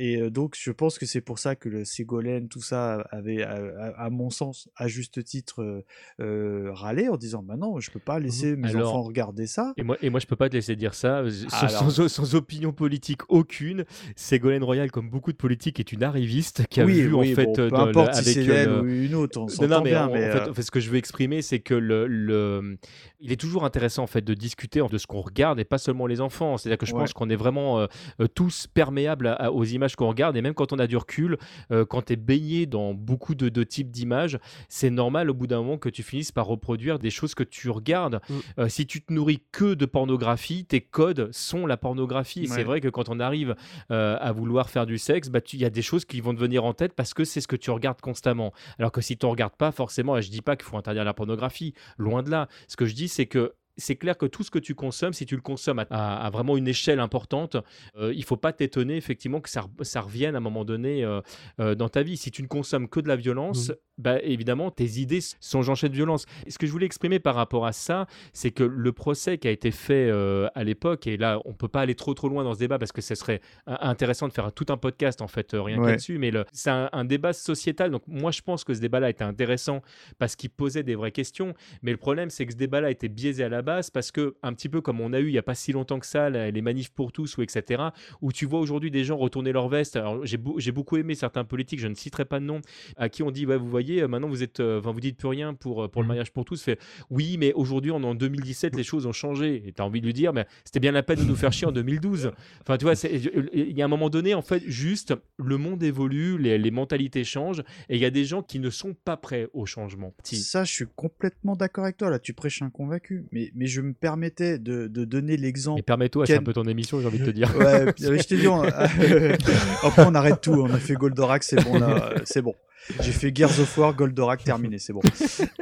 [0.00, 3.42] Et euh, donc, je pense que c'est pour ça que le Ségolène, tout ça, avait,
[3.42, 5.84] à, à- à mon sens, à juste titre, euh,
[6.20, 9.72] euh, râlé en disant Bah non, je peux pas laisser mes Alors- enfants regarder ça.
[9.76, 12.34] Et moi, et moi, je peux pas te laisser dire ça sans, Alors- sans- sans
[12.36, 13.84] opinion politique aucune.
[14.14, 17.34] Ségolène Royal, comme beaucoup de politiques, est une arriviste qui a Oui, vu oui, en
[17.34, 20.06] fait bon, peu dans si avec c'est le- ou une autre, on s'entend mais bien,
[20.06, 22.06] en, mais, en fait, euh, en fait, ce que je veux exprimer, c'est que le,
[22.06, 22.78] le-
[23.20, 26.06] il est toujours intéressant en fait de discuter de ce qu'on regarde et pas seulement
[26.06, 26.56] les enfants.
[26.56, 27.00] C'est-à-dire que je Ouais.
[27.00, 27.86] pense qu'on est vraiment euh,
[28.34, 31.38] tous perméables à- à- aux images qu'on regarde et même quand on a du recul,
[31.70, 34.38] euh, quand tu es baigné dans beaucoup de, de types d'images,
[34.68, 37.70] c'est normal au bout d'un moment que tu finisses par reproduire des choses que tu
[37.70, 38.20] regardes.
[38.28, 38.34] Mm.
[38.58, 42.40] Euh, si tu te nourris que de pornographie, tes codes sont la pornographie.
[42.40, 42.46] Ouais.
[42.46, 43.54] C'est vrai que quand on arrive
[43.90, 46.40] euh, à vouloir faire du sexe, bah, il y a des choses qui vont te
[46.40, 48.52] venir en tête parce que c'est ce que tu regardes constamment.
[48.78, 51.04] Alors que si tu ne regardes pas, forcément, et je dis pas qu'il faut interdire
[51.04, 52.48] la pornographie, loin de là.
[52.66, 55.24] Ce que je dis, c'est que c'est clair que tout ce que tu consommes, si
[55.24, 57.56] tu le consommes à, à- à vraiment une échelle importante,
[57.96, 61.04] euh, il faut pas t'étonner effectivement que ça, re- ça revienne à un moment donné
[61.04, 61.20] euh,
[61.60, 62.16] euh, dans ta vie.
[62.16, 63.74] Si tu ne consommes que de la violence, Mhm.
[63.98, 66.26] bah, évidemment, tes idées sont jonchées de violence.
[66.46, 69.48] Et ce que je voulais exprimer par rapport à ça, c'est que le procès qui
[69.48, 72.44] a été fait euh, à l'époque, et là, on peut pas aller trop trop loin
[72.44, 75.50] dans ce débat parce que ce serait intéressant de faire tout un podcast en fait,
[75.52, 75.90] rien que Ouais.
[75.92, 77.90] là-dessus, mais c'est un, un débat sociétal.
[77.90, 79.82] Donc moi, je pense que ce débat-là était intéressant
[80.18, 81.54] parce qu'il posait des vraies questions.
[81.82, 84.52] Mais le problème, c'est que ce débat-là était biaisé à la base parce que, un
[84.54, 86.62] petit peu comme on a eu il n'y a pas si longtemps que ça, les
[86.62, 87.82] manifs pour tous ou etc.,
[88.22, 89.96] où tu vois aujourd'hui des gens retourner leur veste.
[89.96, 92.60] Alors j'ai j'ai beaucoup aimé certains politiques, je ne citerai pas de nom,
[92.96, 95.16] à qui on dit, ouais, vous voyez, euh, maintenant vous êtes, euh, enfin, vous dites
[95.18, 96.08] plus rien pour, euh, pour le Mhm.
[96.08, 96.62] mariage pour tous.
[96.62, 96.78] Fait,
[97.10, 99.62] oui, mais aujourd'hui, on est en 2017, les choses ont changé.
[99.66, 101.52] Et tu as envie de lui dire, mais c'était bien la peine de nous faire
[101.52, 102.32] chier en 2012.
[102.62, 103.12] Enfin, tu vois, c'est-
[103.52, 107.24] il y a un moment donné, en fait, juste, le monde évolue, les, les mentalités
[107.24, 110.14] changent, et il y a des gens qui ne sont pas prêts au changement.
[110.24, 110.36] Si.
[110.36, 112.10] Ça, je suis complètement d'accord avec toi.
[112.10, 113.24] Là, tu prêches un convaincu.
[113.32, 115.80] Mais, mais je me permettais de, de donner l'exemple.
[115.80, 117.54] Et permets-toi, c'est un peu ton émission, j'ai envie de te dire.
[117.58, 118.62] Ouais, puis, je t'ai dit, on-
[119.82, 120.52] après on arrête tout.
[120.52, 122.54] On a fait Goldorak, c'est bon, là, euh, c'est bon.
[123.02, 125.00] J'ai fait Gears of War, Goldorak, terminé, c'est bon.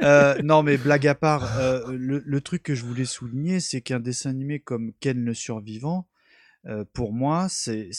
[0.03, 3.81] Euh, non, mais blague à part, euh, le, le truc que je voulais souligner, c'est
[3.81, 6.07] qu'un dessin animé comme Ken le Survivant,
[6.67, 7.89] euh, pour moi, c'est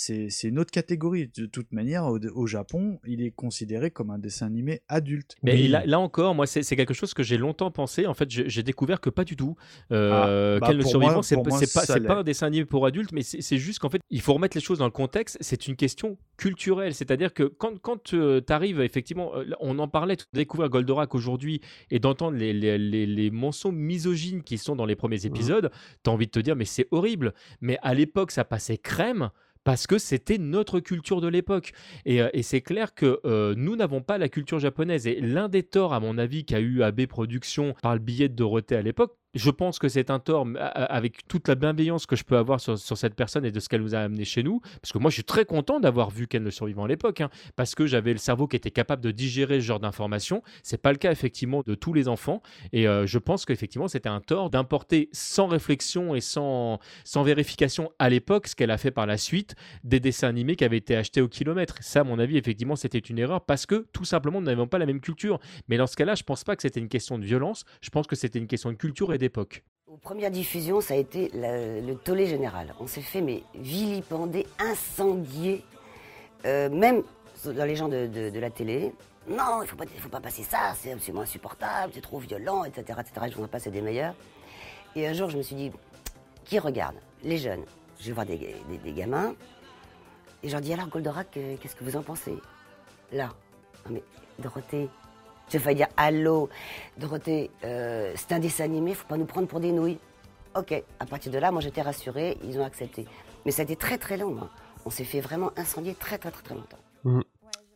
[0.44, 1.30] une autre catégorie.
[1.36, 5.36] De toute manière, au, au Japon, il est considéré comme un dessin animé adulte.
[5.42, 8.06] Mais là, là encore, moi, c'est quelque chose que j'ai longtemps pensé.
[8.06, 9.56] En fait, j'ai découvert que pas du tout.
[9.92, 11.36] Euh, Ah, bah, le survivant, moi- c'est
[11.72, 14.34] pas, pas, un dessin animé pour adultes, mais c'est c'est juste qu'en fait, il faut
[14.34, 15.38] remettre les choses dans le contexte.
[15.40, 16.94] C'est une question culturelle.
[16.94, 21.60] C'est-à-dire que quand, quand tu arrives, effectivement, euh, on en parlait, de découvrir Goldorak aujourd'hui
[21.90, 25.70] et d'entendre les, les, les, les mensonges misogynes qui sont dans les premiers épisodes,
[26.02, 27.34] tu as envie de te dire, mais c'est horrible.
[27.60, 29.30] Mais à l'époque, ça passait crème
[29.64, 31.72] parce que c'était notre culture de l'époque.
[32.06, 35.06] Et, euh, et c'est clair que euh, nous n'avons pas la culture japonaise.
[35.06, 38.34] Et l'un des torts, à mon avis, qu'a eu AB Productions par le billet de
[38.34, 42.24] Dorothée à l'époque, je pense que c'est un tort avec toute la bienveillance que je
[42.24, 44.60] peux avoir sur, sur cette personne et de ce qu'elle nous a amené chez nous.
[44.80, 47.30] Parce que moi, je suis très content d'avoir vu Ken le survivant à l'époque, hein,
[47.56, 50.42] parce que j'avais le cerveau qui était capable de digérer ce genre d'informations.
[50.62, 52.42] C'est pas le cas effectivement de tous les enfants.
[52.72, 57.92] Et euh, je pense qu'effectivement, c'était un tort d'importer sans réflexion et sans, sans vérification
[57.98, 60.96] à l'époque ce qu'elle a fait par la suite des dessins animés qui avaient été
[60.96, 61.76] achetés au kilomètre.
[61.80, 64.78] Ça, à mon avis, effectivement, c'était une erreur parce que tout simplement, nous n'avions pas
[64.78, 65.38] la même culture.
[65.68, 67.64] Mais dans ce cas-là, je pense pas que c'était une question de violence.
[67.82, 69.64] Je pense que c'était une question de culture et d'époque.
[69.86, 72.74] Aux premières diffusions, ça a été le tollé général.
[72.80, 75.64] On s'est fait mais vilipender, incendier,
[76.46, 77.02] euh, même
[77.44, 78.92] dans les gens de, la télé.
[79.28, 82.64] Non, il faut pas, il faut pas passer ça, c'est absolument insupportable, c'est trop violent,
[82.64, 83.26] etc., etc.
[83.28, 84.14] Je voudrais passer des meilleurs.
[84.96, 85.70] Et un jour, je me suis dit,
[86.44, 87.64] qui regarde Les jeunes.
[88.00, 89.34] Je vais voir des gamins.
[90.42, 92.36] Et je leur dis, alors Goldorak, euh, qu'est-ce que vous en pensez?
[93.12, 93.30] Là.
[93.86, 94.02] Non mais,
[94.38, 94.88] Dorothée,
[95.50, 96.48] j'ai failli dire allô,
[96.98, 99.98] Dorothée, euh, c'est un dessin animé, faut pas nous prendre pour des nouilles.
[100.56, 103.06] Ok, à partir de là, moi j'étais rassurée, ils ont accepté.
[103.44, 104.36] Mais ça a été très très long.
[104.40, 104.50] hein.
[104.86, 107.22] On s'est fait vraiment incendier très très très très longtemps.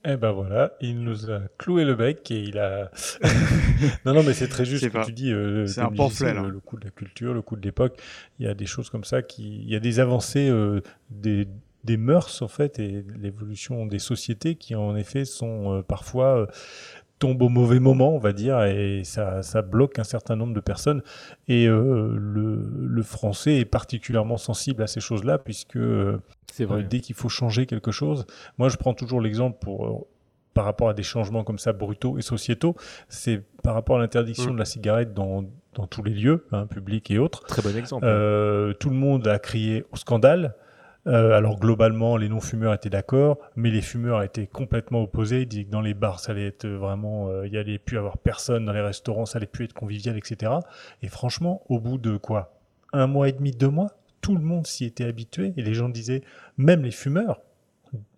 [0.04, 2.90] Eh ben voilà, il nous a cloué le bec et il a.
[4.04, 5.04] non, non, mais c'est très juste ce que pas.
[5.04, 5.30] tu dis.
[5.32, 6.42] euh, C'est un pamphlet, disais, là.
[6.42, 8.00] Le, le coup de la culture, le coup de l'époque.
[8.40, 9.58] Il y a des choses comme ça qui.
[9.62, 10.80] Il y a des avancées euh,
[11.10, 11.46] des
[11.84, 16.46] des mœurs en fait et l'évolution des sociétés qui en effet sont euh, parfois
[17.22, 20.60] tombent au mauvais moment on va dire et ça, ça bloque un certain nombre de
[20.72, 21.02] personnes
[21.46, 22.46] et euh, le,
[22.98, 26.18] le français est particulièrement sensible à ces choses là puisque euh,
[26.60, 26.82] vrai.
[26.82, 28.26] dès qu'il faut changer quelque chose
[28.58, 29.92] moi je prends toujours l'exemple pour euh,
[30.54, 32.76] par rapport à des changements comme ça brutaux et sociétaux,
[33.08, 34.54] c'est par rapport à l'interdiction Mm.
[34.54, 35.44] de la cigarette dans,
[35.74, 37.40] dans tous les lieux, hein, publics et autres.
[37.44, 38.04] Très bon exemple.
[38.06, 40.54] Euh, tout le monde a crié au scandale.
[41.08, 45.42] Euh, alors globalement, les non-fumeurs étaient d'accord, mais les fumeurs étaient complètement opposés.
[45.42, 47.98] Ils disaient que dans les bars, ça allait être vraiment, euh, il y allait plus
[47.98, 50.52] avoir personne dans les restaurants, ça allait plus être convivial, etc.
[51.02, 52.54] Et franchement, au bout de quoi,
[52.92, 55.88] un mois et demi, deux mois, tout le monde s'y était habitué et les gens
[55.88, 56.22] disaient,
[56.56, 57.40] même les fumeurs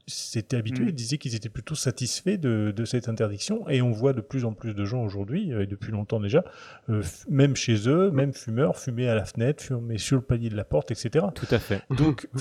[0.07, 0.89] s'étaient habitués, Mm.
[0.89, 3.69] ils disaient qu'ils étaient plutôt satisfaits de, de cette interdiction.
[3.69, 6.45] Et on voit de plus en plus de gens aujourd'hui, euh, et depuis longtemps déjà,
[6.91, 10.57] euh, même chez eux, même fumeurs, fumer à la fenêtre, fumer sur le palier de
[10.57, 11.25] la porte, etc.
[11.35, 11.83] Tout à fait.
[11.97, 12.29] Donc,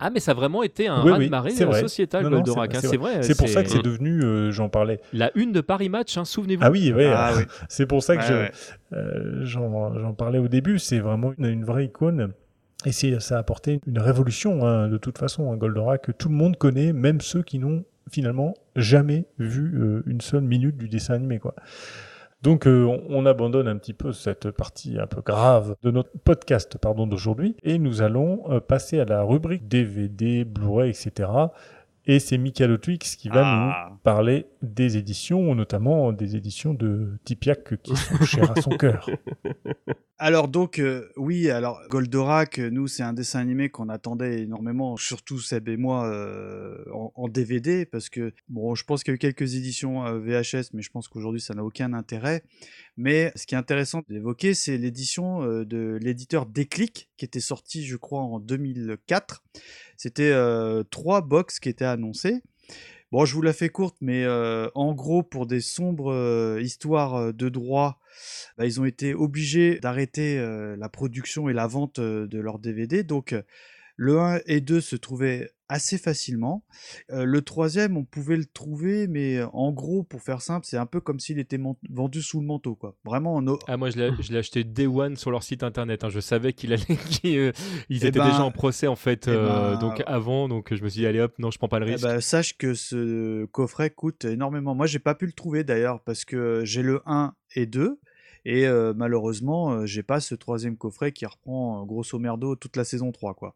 [0.00, 1.80] Ah, mais ça a vraiment été un Oui, oui, raz-de-marée c'est euh, vrai.
[1.80, 2.72] sociétal, Non, non, Goldorak.
[2.72, 3.22] hein, c'est C'est vrai.
[3.24, 5.00] C'est pour ça que c'est devenu, euh, j'en parlais.
[5.12, 6.62] La une de Paris Match, hein, souvenez-vous.
[6.64, 7.42] Ah oui, oui, Ah euh, oui.
[7.68, 8.50] c'est pour ça que Ouais, je- ouais.
[8.92, 10.78] euh, j'en j'en parlais au début.
[10.78, 12.32] C'est vraiment une, une vraie icône.
[12.84, 16.36] Et ça a apporté une révolution, hein, de toute façon, un Goldorak que tout le
[16.36, 21.14] monde connaît, même ceux qui n'ont finalement jamais vu euh, une seule minute du dessin
[21.14, 21.40] animé.
[21.40, 21.54] Quoi.
[22.42, 26.10] Donc euh, on, on abandonne un petit peu cette partie un peu grave de notre
[26.24, 31.28] podcast pardon d'aujourd'hui et nous allons euh, passer à la rubrique DVD, Blu-ray, etc.
[32.10, 33.88] Et c'est Michael Twix qui va Ah.
[33.90, 39.08] nous parler des éditions, notamment des éditions de Tipiak qui sont chères à son cœur.
[40.20, 44.96] Alors donc euh, oui, alors Goldorak, euh, nous c'est un dessin animé qu'on attendait énormément,
[44.96, 49.14] surtout Seb et moi euh, en, en DVD parce que bon, je pense qu'il y
[49.14, 52.42] a eu quelques éditions euh, VHS, mais je pense qu'aujourd'hui ça n'a aucun intérêt.
[52.98, 57.86] Mais ce qui est intéressant d'évoquer, c'est l'édition euh, de l'éditeur Déclic qui était sorti,
[57.86, 59.44] je crois, en 2004.
[59.96, 62.42] C'était euh, trois box qui étaient annoncées.
[63.12, 67.48] Bon, je vous la fais courte, mais euh, en gros, pour des sombres histoires de
[67.48, 68.00] droit,
[68.58, 70.36] bah, ils ont été obligés d'arrêter
[70.76, 73.04] la production et la vente de leurs DVD.
[73.04, 73.32] Donc,
[73.96, 76.64] le 1 et 2 se trouvaient assez facilement.
[77.10, 80.76] Euh, le troisième, on pouvait le trouver, mais euh, en gros, pour faire simple, c'est
[80.78, 81.58] un peu comme s'il était
[81.90, 82.96] vendu sous le manteau, quoi.
[83.04, 83.98] Vraiment en Ah, moi, je
[84.32, 86.04] l'ai acheté Day One sur leur site internet.
[86.04, 86.08] hein.
[86.08, 87.52] Je savais qu'il allait, qu'ils euh,
[87.88, 90.48] ils Eh étaient ben- déjà en procès en fait, eh euh, ben- donc avant.
[90.48, 92.04] Donc je me suis dit allez hop, non, je prends pas le Eh risque.
[92.04, 94.74] ben, sache que ce coffret coûte énormément.
[94.74, 97.98] Moi, j'ai pas pu le trouver d'ailleurs parce que j'ai le 1 et 2
[98.44, 102.76] et euh, malheureusement, euh, j'ai pas ce troisième coffret qui reprend euh, grosso merdo toute
[102.76, 103.54] la saison 3 quoi.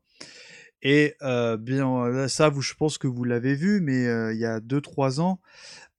[0.82, 4.40] Et euh, bien là, ça, vous, je pense que vous l'avez vu, mais euh, il
[4.40, 5.40] y a 2-3 ans,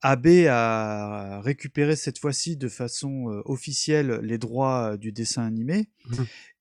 [0.01, 5.89] AB a récupéré cette fois-ci de façon euh, officielle les droits euh, du dessin animé.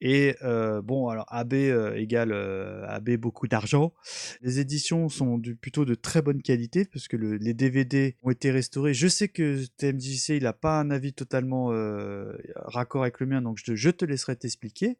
[0.01, 3.93] Et euh, bon, alors AB euh, égale euh, AB beaucoup d'argent.
[4.41, 8.31] Les éditions sont du- plutôt de très bonne qualité parce que le- les DVD ont
[8.31, 8.95] été restaurés.
[8.95, 13.43] Je sais que TMJC il n'a pas un avis totalement euh, raccord avec le mien,
[13.43, 14.99] donc je te, je te laisserai t'expliquer.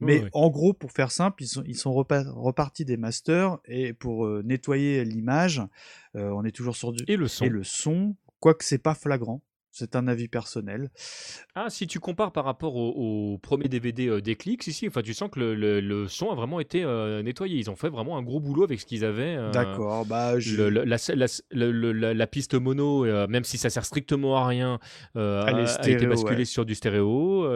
[0.00, 3.58] Mais Oui, en gros, pour faire simple, ils sont, ils sont repa- repartis des masters
[3.64, 5.60] et pour euh, nettoyer l'image,
[6.14, 7.46] euh, on est toujours sur du Et le son.
[7.46, 9.42] et le son, quoique c'est pas flagrant.
[9.78, 10.90] C'est un avis personnel.
[11.54, 12.88] Ah, si tu compares par rapport au,
[13.34, 16.30] au premier DVD euh, Déclic, si, si, enfin, tu sens que le, le- le son
[16.30, 17.58] a vraiment été euh, nettoyé.
[17.58, 19.36] Ils ont fait vraiment un gros boulot avec ce qu'ils avaient.
[19.36, 20.56] euh, D'accord, bah je...
[20.56, 23.84] le- le- la, la- le- le- la- la piste mono, euh, même si ça sert
[23.84, 24.78] strictement à rien,
[25.14, 26.44] Elle a, été basculée ouais.
[26.44, 27.46] sur du stéréo.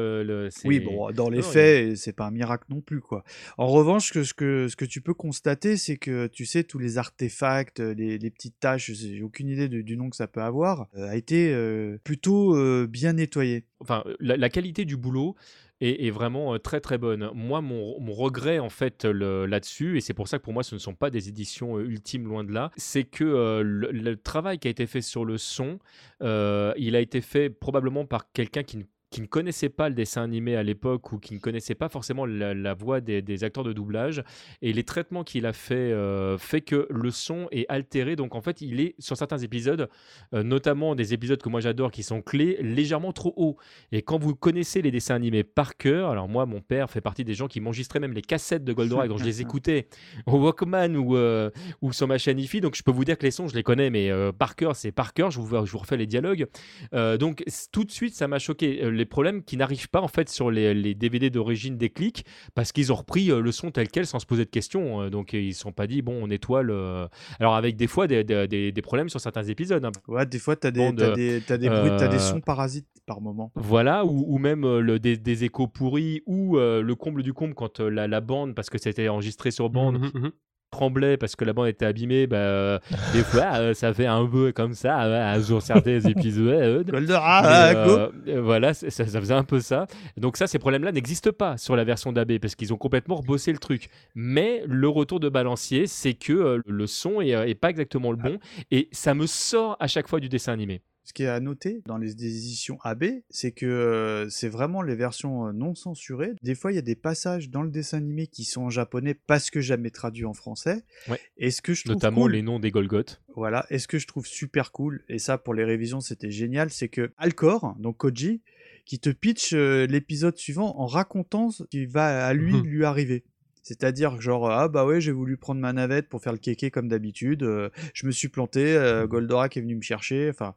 [0.65, 3.25] Oui, bon, dans les Non, faits, c'est pas un miracle non plus, quoi.
[3.59, 6.79] En revanche, que, ce, que, ce que tu peux constater, c'est que, tu sais, tous
[6.79, 10.43] les artefacts, les, les petites tâches, j'ai aucune idée de- du nom que ça peut
[10.43, 13.65] avoir, a été euh, plutôt euh, bien nettoyé.
[13.81, 15.35] enfin, la, qualité du boulot
[15.81, 17.31] est, vraiment euh, très très bonne.
[17.33, 20.79] Moi, mon, regret en fait là-dessus, et c'est pour ça que pour moi ce ne
[20.79, 24.71] sont pas des éditions euh, ultimes loin de là, c'est que le, travail qui a
[24.71, 25.79] été fait sur le son,
[26.21, 30.23] il a été fait probablement par quelqu'un qui ne qui ne connaissait pas le dessin
[30.23, 33.63] animé à l'époque ou qui ne connaissait pas forcément la, la voix des, des acteurs
[33.63, 34.25] de doublage.
[34.63, 38.17] Et les traitements qu'il a fait euh, fait que le son est altéré.
[38.17, 39.89] Donc en fait il est sur certains épisodes
[40.35, 43.57] euh, notamment des épisodes que moi j'adore qui sont clés légèrement trop haut
[43.93, 47.25] et quand vous connaissez les dessins animés par cœur alors moi mon père fait partie
[47.25, 49.09] des gens qui m'enregistraient même les cassettes de Goldorak.
[49.09, 49.89] Donc je les écoutais
[50.27, 51.51] au Walkman ou, euh,
[51.83, 53.63] ou sur ma chaîne IFI donc je peux vous dire que les sons je les
[53.63, 55.31] connais mais par cœur c'est par cœur.
[55.31, 56.47] Je vous, je vous refais les dialogues.
[56.93, 58.83] Donc tout de suite ça m'a choqué.
[58.83, 62.25] Euh, les problèmes qui n'arrivent pas en fait sur les, les DVD d'origine des clics
[62.55, 65.11] parce qu'ils ont repris euh, le son tel quel sans se poser de questions Euh,
[65.11, 67.07] donc ils ne sont pas dit bon on étoile euh,
[67.41, 69.93] alors avec des fois des, des- des- des problèmes sur certains épisodes hein.
[70.09, 72.19] Ouais, des fois, t'as des, Bon, t'as de- des, t'as des bruits, t'as des euh,
[72.19, 73.51] sons parasites par moment.
[73.57, 77.33] voilà, ou, ou même euh, le, des, des échos pourris, ou euh, le comble du
[77.33, 80.31] comble quand euh, la, la bande, parce que c'était enregistré sur bande, Mhm,
[80.73, 82.79] tremblait parce que la bande était abîmée, bah, euh,
[83.13, 86.91] des fois euh, ça fait un peu comme ça euh, sur certains épisodes.
[86.91, 89.87] Go euh, Voilà, ça, ça faisait un peu ça.
[90.17, 93.53] Donc ça, ces problèmes-là n'existent pas sur la version d'AB parce qu'ils ont complètement rebossé
[93.53, 93.89] le truc.
[94.15, 98.39] Mais le retour de balancier, c'est que le son est, est pas exactement le bon
[98.71, 100.81] et ça me sort à chaque fois du dessin animé.
[101.05, 104.95] Ce qui est à noter dans les éditions AB, c'est que euh, c'est vraiment les
[104.95, 106.31] versions euh, non censurées.
[106.43, 109.15] Des fois, il y a des passages dans le dessin animé qui sont en japonais
[109.27, 110.85] parce que jamais traduits en français.
[111.09, 111.19] Ouais.
[111.37, 113.21] Et ce que je trouve Notamment cool- les noms des Golgoth.
[113.35, 116.71] Voilà, et ce que je trouve super cool, et ça pour les révisions c'était génial,
[116.71, 118.41] c'est que Alcor, donc Koji,
[118.85, 122.63] qui te pitch euh, l'épisode suivant en racontant ce qui va à lui Mhm.
[122.67, 123.25] lui arriver.
[123.63, 126.71] C'est-à-dire que genre ah bah ouais j'ai voulu prendre ma navette pour faire le kéké
[126.71, 130.55] comme d'habitude, euh, je me suis planté, euh, Goldorak est venu me chercher, enfin.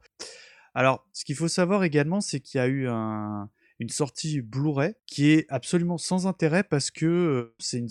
[0.73, 3.49] Alors ce qu'il faut savoir également c'est qu'il y a eu un,
[3.79, 7.89] une sortie Blu-ray qui est absolument sans intérêt parce que euh, c'est une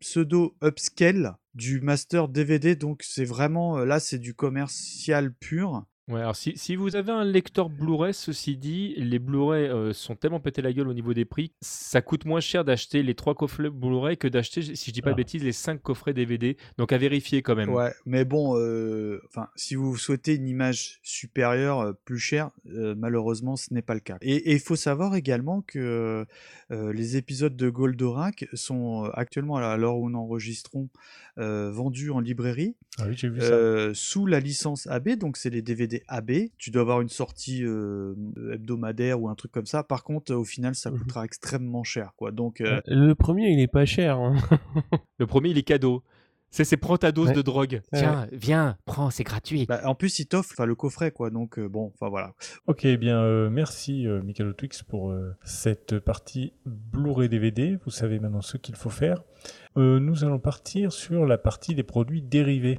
[0.00, 5.86] pseudo upscale du master DVD donc c'est vraiment là c'est du commercial pur.
[6.08, 10.14] Ouais, alors si, si vous avez un lecteur Blu-ray, ceci dit, les Blu-ray euh, sont
[10.14, 13.34] tellement pété la gueule au niveau des prix, ça coûte moins cher d'acheter les trois
[13.34, 15.16] coffrets Blu-ray que d'acheter, si je dis pas de Ah.
[15.16, 16.56] bêtises, les cinq coffrets DVD.
[16.78, 17.70] Donc à vérifier quand même.
[17.70, 22.94] Ouais, mais bon, euh, enfin, si vous souhaitez une image supérieure, euh, plus chère, euh,
[22.96, 24.16] malheureusement, ce n'est pas le cas.
[24.22, 26.24] Et il faut savoir également que
[26.70, 30.88] euh, les épisodes de Goldorak sont actuellement, à l'heure où nous enregistrons,
[31.38, 32.76] euh, vendus en librairie.
[32.98, 33.46] Ah oui, j'ai vu ça.
[33.48, 36.32] euh, sous la licence AB, donc c'est les DVD AB.
[36.58, 38.14] Tu dois avoir une sortie euh,
[38.52, 39.82] hebdomadaire ou un truc comme ça.
[39.82, 40.98] Par contre, au final, ça Mhm.
[40.98, 42.32] coûtera extrêmement cher, quoi.
[42.32, 44.18] Donc, euh, Le premier, il est pas cher.
[44.18, 44.34] hein.
[45.18, 46.02] Le premier, il est cadeau.
[46.50, 47.34] C'est c'est prends ta dose Ouais.
[47.34, 47.82] de drogue.
[47.92, 47.98] Ouais.
[47.98, 49.66] Tiens, viens, prends, c'est gratuit.
[49.66, 51.28] bah, en plus, il t'offre le coffret, quoi.
[51.28, 52.34] Donc, euh, bon, enfin voilà.
[52.66, 57.76] Ok, eh bien euh, merci euh, Michael Twix pour euh, cette partie Blu-ray DVD.
[57.84, 59.22] Vous savez maintenant ce qu'il faut faire.
[59.76, 62.78] Euh, nous allons partir sur la partie des produits dérivés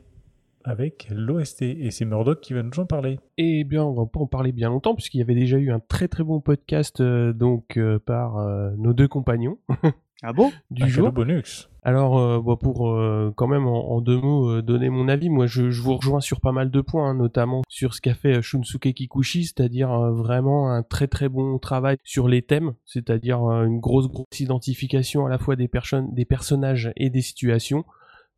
[0.68, 3.19] avec l'OST et c'est Murdoch qui va nous en parler.
[3.38, 5.80] Eh bien, on va pas en parler bien longtemps puisqu'il y avait déjà eu un
[5.80, 9.57] très très bon podcast euh, donc euh, par euh, nos deux compagnons
[10.23, 10.52] Ah bon?
[10.72, 11.11] Du Un jour.
[11.11, 11.69] bonus.
[11.84, 15.30] Alors, euh, bah, pour euh, quand même en, en deux mots euh, donner mon avis,
[15.30, 18.15] moi je, je vous rejoins sur pas mal de points, hein, notamment sur ce qu'a
[18.15, 23.44] fait Shunsuke Kikuchi, c'est-à-dire euh, vraiment un très très bon travail sur les thèmes, c'est-à-dire
[23.44, 27.85] euh, une grosse grosse identification à la fois des personnes, des personnages et des situations.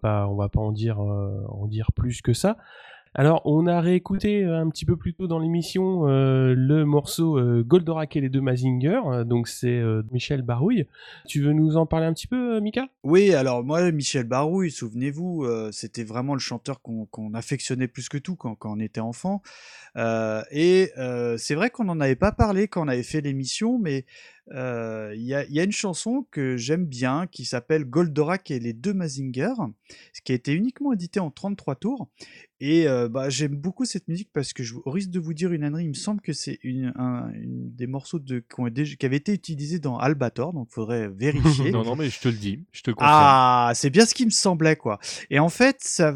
[0.04, 2.58] On va pas en dire euh, en dire plus que ça.
[3.16, 7.42] Alors, on a réécouté euh, un petit peu plus tôt dans l'émission euh, le morceau
[7.64, 9.82] Goldorak et les deux Mazinger, donc c'est
[10.12, 10.86] Michel Barouille.
[11.28, 12.88] Tu veux nous en parler un petit peu, Mika?
[13.04, 18.36] Oui, alors moi, Michel Barouille, souvenez-vous, c'était vraiment le chanteur qu'on affectionnait plus que tout
[18.36, 19.42] quand, quand on était enfant.
[20.52, 20.92] Et
[21.38, 24.06] c'est vrai qu'on n'en avait pas parlé quand on avait fait l'émission, mais
[24.54, 28.50] euh, il y, a, il y a une chanson que j'aime bien qui s'appelle Goldorak
[28.52, 29.54] et les deux Mazinger,
[30.14, 32.08] ce qui a été uniquement édité en 33 tours.
[32.60, 35.52] Et euh, bah, j'aime beaucoup cette musique parce que je au risque de vous dire
[35.54, 38.66] une ânerie, il me semble que c'est une, un- une des morceaux de, qui, ont
[38.70, 41.72] qui avaient été utilisés dans Albator, donc il faudrait vérifier.
[41.72, 43.14] non, non, mais je te le dis, je te le confirme.
[43.22, 45.00] Ah, c'est bien ce qui me semblait, quoi.
[45.30, 46.16] Et en fait, ça,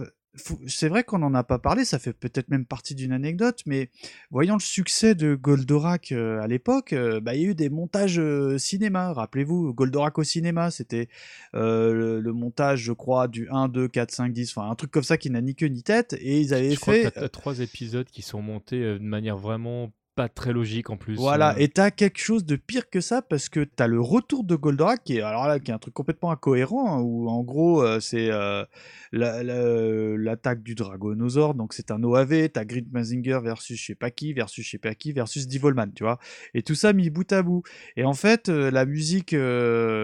[0.68, 3.90] c'est vrai qu'on n'en a pas parlé, ça fait peut-être même partie d'une anecdote, mais
[4.32, 7.70] voyant le succès de Goldorak euh, à l'époque, euh, bah, il y a eu des
[7.70, 9.14] montages euh, cinéma.
[9.14, 11.08] Rappelez-vous, Goldorak au cinéma, c'était
[11.56, 14.90] euh, le, le montage, je crois, du 1, 2, 4, 5, 10, enfin un truc
[14.92, 17.04] comme ça qui n'a ni queue ni tête, et ils avaient Je crois fait.
[17.04, 20.98] que t'as, t'as trois épisodes qui sont montés de manière vraiment pas très logique en
[20.98, 21.16] plus.
[21.18, 21.58] Voilà, euh.
[21.60, 25.04] et t'as quelque chose de pire que ça parce que t'as le retour de Goldorak
[25.04, 28.00] qui est alors là qui est un truc complètement incohérent hein, où en gros euh,
[28.00, 28.64] c'est euh,
[29.12, 33.96] la- la- l'attaque du Dragonosaure donc c'est un OAV, t'as Grid Mazinger versus je sais
[33.96, 36.20] pas qui versus je sais pas qui versus Devilman, tu vois,
[36.54, 37.64] et tout ça mis bout à bout.
[37.98, 39.36] Et en fait euh, la musique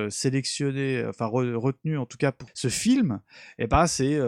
[0.10, 3.19] sélectionnée, enfin re- retenue en tout cas pour ce film,
[3.57, 4.19] et ben c'est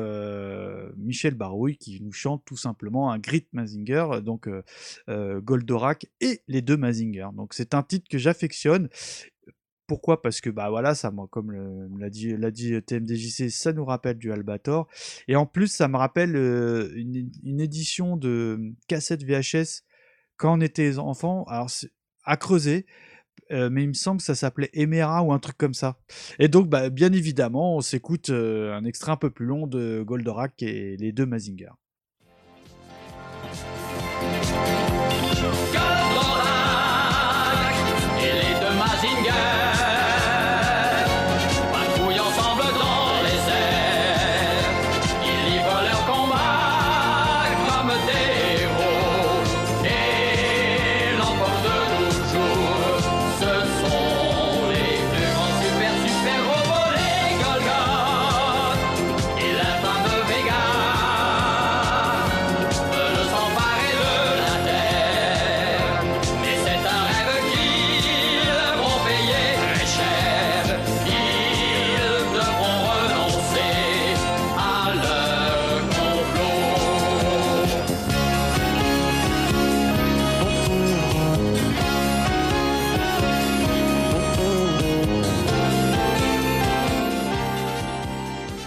[0.97, 5.41] Michel Barouille qui nous chante tout simplement un Grid Mazinger donc euh,
[6.19, 7.27] Et les deux Mazinger.
[7.35, 8.89] Donc c'est un titre que j'affectionne.
[9.87, 10.21] Pourquoi?
[10.21, 11.51] Parce que bah voilà, ça moi comme
[11.99, 14.87] l'a dit dit TMDJC, ça nous rappelle du Albator
[15.27, 19.83] et en plus ça me rappelle euh, une, édition de cassette VHS
[20.37, 21.43] quand on était enfant.
[21.49, 21.69] Alors
[22.23, 22.85] à creuser.
[23.51, 25.99] euh, mais il me semble que ça s'appelait Emera ou un truc comme ça.
[26.39, 30.03] Et donc, bah, bien évidemment, on s'écoute euh, un extrait un peu plus long de
[30.03, 31.71] Goldorak et les deux Mazinger.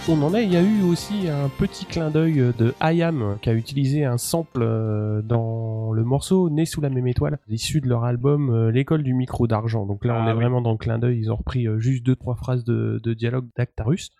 [0.07, 3.49] On en a, il y a eu aussi un petit clin d'œil de IAM qui
[3.49, 7.87] a utilisé un sample euh, dans le morceau Né sous la même étoile, issu de
[7.89, 9.87] leur album euh, L'école du micro d'argent.
[9.87, 10.35] Donc là, on Ah est oui.
[10.41, 11.17] vraiment dans le clin d'œil.
[11.17, 14.11] Ils ont repris euh, juste deux trois phrases de, de dialogue d'Actarus.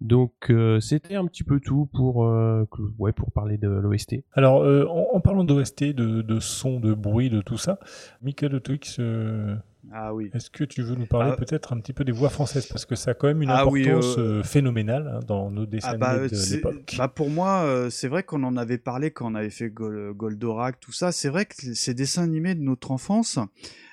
[0.00, 4.22] Donc euh, c'était un petit peu tout pour euh, que- ouais pour parler de l'OST.
[4.32, 7.78] Alors, euh, en, en parlant d'OST, de, de son, de bruit, de tout ça,
[8.22, 9.56] Michael Otwix, euh,
[9.92, 10.30] Ah oui.
[10.34, 11.36] est-ce que tu veux nous parler Ah.
[11.36, 12.66] peut-être un petit peu des voix françaises?
[12.66, 15.66] Parce que ça a quand même une Ah importance euh, euh, phénoménale hein, dans nos
[15.66, 16.94] dessins Ah bah, animés de c'est- l'époque.
[16.98, 20.12] bah, pour moi, euh, c'est vrai qu'on en avait parlé quand on avait fait Gol-
[20.14, 21.12] Goldorak, tout ça.
[21.12, 23.38] C'est vrai que ces dessins animés de notre enfance,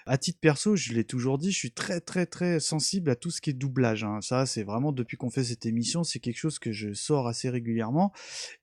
[0.05, 3.31] à titre perso, je l'ai toujours dit, je suis très très très sensible à tout
[3.31, 4.03] ce qui est doublage.
[4.03, 4.19] hein.
[4.21, 7.49] Ça, c'est vraiment depuis qu'on fait cette émission, c'est quelque chose que je sors assez
[7.49, 8.11] régulièrement.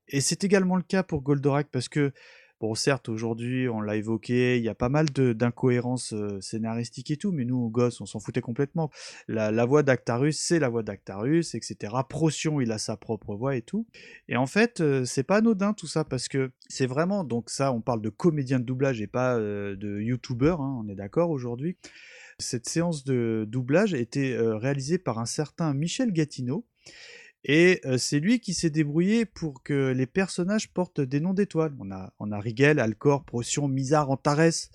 [0.08, 2.12] Et c'est également le cas pour Goldorak parce que
[2.62, 7.16] Bon, certes, aujourd'hui, on l'a évoqué, il y a pas mal d'incohérences euh, scénaristiques et
[7.16, 8.88] tout, mais nous, gosses, on s'en foutait complètement.
[9.26, 11.92] La, voix d'Actarus, c'est la voix d'Actarus, etc.
[12.08, 13.88] Procyon, il a sa propre voix et tout.
[14.28, 17.72] Et en fait, euh, c'est pas anodin tout ça, parce que c'est vraiment, donc ça,
[17.72, 21.30] on parle de comédien de doublage et pas euh, de youtubeur, hein, on est d'accord
[21.30, 21.78] aujourd'hui.
[22.38, 26.64] Cette séance de doublage était réalisée par un certain Michel Gatineau.
[27.44, 31.74] Et euh, c'est lui qui s'est débrouillé pour que les personnages portent des noms d'étoiles.
[31.80, 34.68] On a, on a Rigel, Alcor, Procyon, Mizar, Antares,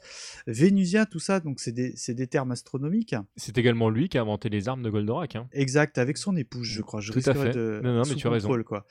[0.48, 1.40] Vénusien, tout ça.
[1.40, 3.16] Donc c'est des, des termes astronomiques.
[3.36, 5.36] C'est également lui qui a inventé les armes de Goldorak.
[5.36, 5.48] hein.
[5.54, 7.00] Exact, avec son épouse, je crois.
[7.02, 7.52] Je Tout à fait.
[7.52, 8.50] de Non, non, mais tu as raison.
[8.64, 8.86] quoi.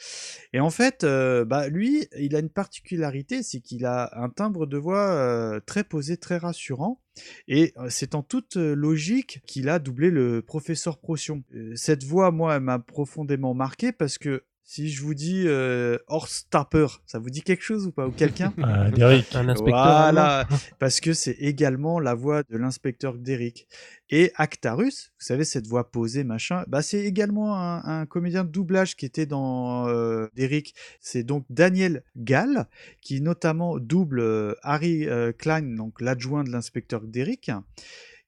[0.52, 4.66] Et en fait, euh, bah, lui, il a une particularité, c'est qu'il a un timbre
[4.66, 7.02] de voix euh, très posé, très rassurant.
[7.48, 11.42] Et euh, c'est en toute euh, logique qu'il a doublé le professeur Procyon.
[11.54, 16.48] Euh, cette voix, moi, m'a profondément marqué parce que si je vous dis euh, Horst
[16.50, 19.32] Tapper, ça vous dit quelque chose ou pas Ou quelqu'un Ah, Derrick.
[19.36, 20.48] Un inspecteur Voilà,
[20.80, 23.68] parce que c'est également la voix de l'inspecteur Derrick.
[24.10, 28.50] Et Actarus, vous savez, cette voix posée, machin, bah c'est également un, un comédien de
[28.50, 30.74] doublage qui était dans euh, Derrick.
[31.00, 32.66] C'est donc Daniel Gall,
[33.00, 37.52] qui notamment double euh, Harry euh, Klein, donc l'adjoint de l'inspecteur Derrick,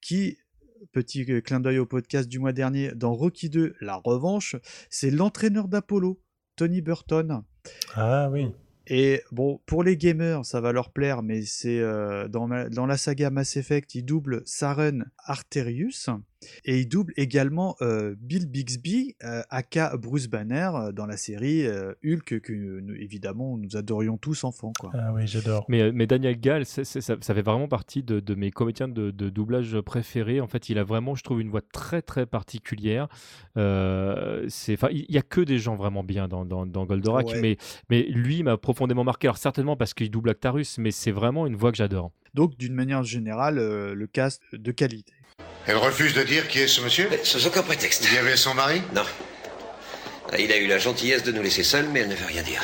[0.01, 0.37] qui
[0.91, 4.55] petit euh, clin d'œil au podcast du mois dernier, dans Rocky 2, La Revanche,
[4.89, 6.19] c'est l'entraîneur d'Apollo,
[6.59, 7.43] Tony Burton.
[7.95, 8.51] Ah oui.
[8.85, 13.29] Et bon, pour les gamers, ça va leur plaire, mais c'est euh, dans, la saga
[13.29, 16.09] Mass Effect, il double Saren Arterius.
[16.65, 21.65] Et il double également euh, Bill Bixby, euh, aka Bruce Banner, euh, dans la série
[21.65, 24.71] euh, Hulk, que nous- évidemment nous adorions tous enfants.
[24.79, 24.91] Quoi.
[24.93, 25.65] Ah oui, j'adore.
[25.67, 28.87] Mais, mais Daniel Gall, c'est- c'est- ça, ça fait vraiment partie de, de mes comédiens
[28.87, 30.39] de, de doublage préférés.
[30.41, 33.07] En fait, il a vraiment, je trouve, une voix très très particulière.
[33.57, 37.41] Euh, c'est, il y a que des gens vraiment bien dans, dans, dans Goldorak, Ouais.
[37.41, 37.57] mais,
[37.89, 39.27] mais lui m'a profondément marqué.
[39.27, 42.11] Alors certainement parce qu'il double Actarus, mais c'est vraiment une voix que j'adore.
[42.33, 45.11] Donc d'une manière générale, euh, le cast de qualité.
[45.67, 48.07] Elle refuse de dire qui est ce monsieur Sous aucun prétexte.
[48.09, 49.03] Il y avait son mari Non.
[50.37, 52.61] Il a eu la gentillesse de nous laisser seuls, mais elle ne veut rien dire.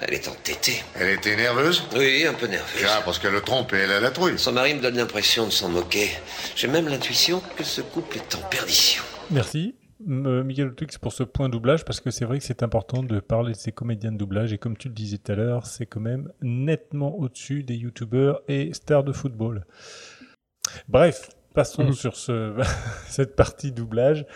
[0.00, 0.82] Elle est entêtée.
[0.96, 2.84] Elle était nerveuse Oui, un peu nerveuse.
[2.88, 4.38] Ah, parce qu'elle le trompe et elle a la trouille.
[4.38, 6.08] Son mari me donne l'impression de s'en moquer.
[6.56, 9.02] J'ai même l'intuition que ce couple est en perdition.
[9.30, 9.74] Merci.
[10.06, 13.20] M- Miguel Twix pour ce point doublage parce que c'est vrai que c'est important de
[13.20, 15.86] parler de ces comédiens de doublage et comme tu le disais tout à l'heure, c'est
[15.86, 19.64] quand même nettement au-dessus des youtubeurs et stars de football.
[20.88, 21.92] Bref, passons Mhm.
[21.92, 22.54] sur ce,
[23.08, 24.26] cette partie doublage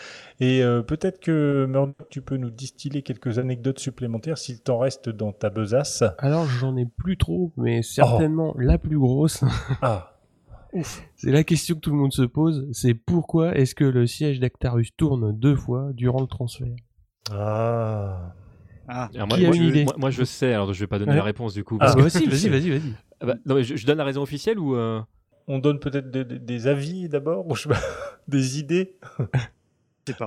[0.40, 5.08] et euh, peut-être que Murdoch, tu peux nous distiller quelques anecdotes supplémentaires s'il t'en reste
[5.10, 6.02] dans ta besace.
[6.18, 9.42] Alors j'en ai plus trop, mais certainement la plus grosse.
[9.82, 10.14] Ah.
[11.16, 14.38] C'est la question que tout le monde se pose, c'est pourquoi est-ce que le siège
[14.38, 16.68] d'Actarus tourne deux fois durant le transfert?
[17.32, 18.34] Ah.
[18.86, 19.84] Ah, Alors, moi, je, idée?
[19.84, 21.16] moi- moi, je sais, alors je vais pas donner Ouais.
[21.18, 21.76] la réponse du coup.
[21.80, 22.92] Ah, que- bah, si, vas-y, vas-y, vas-y.
[23.20, 25.00] Ah bah, non, mais je, je donne la raison officielle ou euh,
[25.48, 27.68] On donne peut-être des, des- des avis d'abord, ou je
[28.28, 28.96] des idées.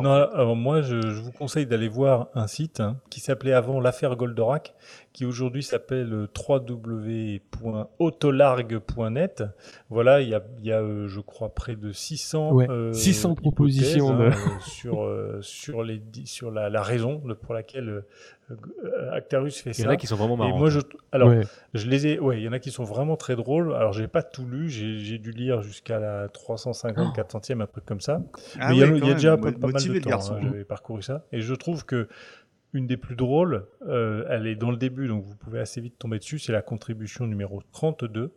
[0.04, 3.80] Non, alors moi, je, je vous conseille d'aller voir un site hein, qui s'appelait avant
[3.80, 4.76] l'affaire Goldorak,
[5.14, 9.44] qui aujourd'hui s'appelle www.autolargue.net.
[9.90, 12.94] Voilà, il y a, il y a euh, je crois, près de 600, Ouais, euh,
[12.94, 14.32] 600 propositions hein, euh,
[14.62, 18.04] sur, euh, sur, les, sur la, la raison pour laquelle
[19.14, 19.84] Actarus fait Il ça.
[19.84, 20.80] y en a qui sont vraiment Et marrantes, moi, je,
[21.14, 21.42] alors, Ouais.
[21.74, 23.74] je les ai, ouais, il y en a qui sont vraiment très drôles.
[23.76, 27.86] Alors, j'ai pas tout lu, j'ai j'ai dû lire jusqu'à la 350, 400e, un truc
[27.86, 28.22] comme ça.
[28.60, 30.66] Ah Mais il y a, il y déjà pas, pas mal de temps, hein, j'avais
[30.66, 31.24] parcouru ça.
[31.32, 32.10] Et je trouve que
[32.74, 35.98] une des plus drôles, euh, elle est dans le début, donc vous pouvez assez vite
[36.00, 38.34] tomber dessus, c'est la contribution numéro 32,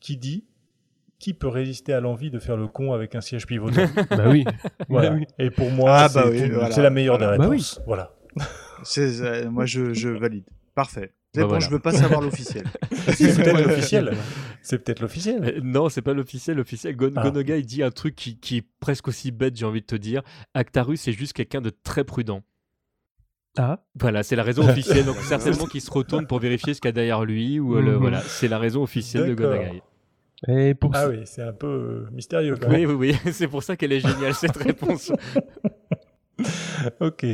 [0.00, 0.44] qui dit
[1.18, 4.44] qui peut résister à l'envie de faire le con avec un siège pivotant Bah oui.
[4.88, 5.10] Voilà.
[5.10, 5.26] Bah oui.
[5.40, 6.70] Et pour moi, Ah c'est bah oui, une- voilà.
[6.70, 7.32] c'est la meilleure Voilà.
[7.32, 7.56] des Bah oui.
[7.56, 7.80] réponses.
[7.86, 8.14] Voilà.
[8.98, 10.44] Euh, moi, je, je valide.
[10.76, 11.12] Parfait.
[11.34, 11.64] C'est Bah bon, voilà.
[11.66, 12.62] je veux pas savoir l'officiel.
[13.08, 14.12] C'est peut-être l'officiel.
[14.62, 15.60] C'est peut-être l'officiel.
[15.64, 16.56] Non, c'est pas l'officiel.
[16.58, 17.24] L'officiel, Gon- Ah.
[17.24, 19.96] Gonoga, il dit un truc qui, qui est presque aussi bête, j'ai envie de te
[19.96, 20.22] dire.
[20.54, 22.42] Actarus, c'est juste quelqu'un de très prudent.
[23.56, 23.80] Ah.
[23.98, 25.04] Voilà, c'est la raison officielle.
[25.06, 27.58] Donc, certainement qu'il se retourne pour vérifier ce qu'il y a derrière lui.
[27.58, 27.96] Ou le, Mhm.
[27.98, 29.34] voilà, c'est la raison officielle de.
[29.34, 29.82] Gonagai.
[30.46, 32.96] Et pour Ah oui, c'est un peu euh, mystérieux quand Oui, même.
[32.96, 33.32] oui, oui.
[33.32, 35.10] c'est pour ça qu'elle est géniale, cette réponse.
[37.00, 37.26] ok.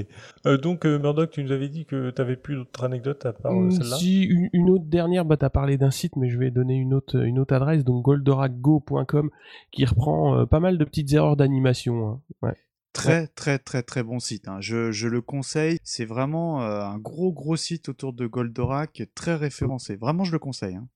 [0.47, 3.35] Euh, donc, euh, Murdoch, tu nous avais dit que tu n'avais plus d'autres anecdotes à
[3.35, 6.31] part euh, Mm, celle-là Si une, une autre dernière, bah t'as parlé d'un site, mais
[6.31, 9.29] je vais donner une autre, une autre adresse, donc goldorakgo.com,
[9.71, 12.09] qui reprend euh, pas mal de petites erreurs d'animation.
[12.09, 12.21] hein.
[12.41, 12.55] Ouais.
[12.95, 14.47] Très, très, très, très bon site.
[14.49, 14.59] hein.
[14.61, 15.79] Je, je le conseille.
[15.83, 19.97] C'est vraiment euh, un gros, gros site autour de Goldorak, très référencé.
[19.97, 20.77] Vraiment, je le conseille.
[20.77, 20.87] hein.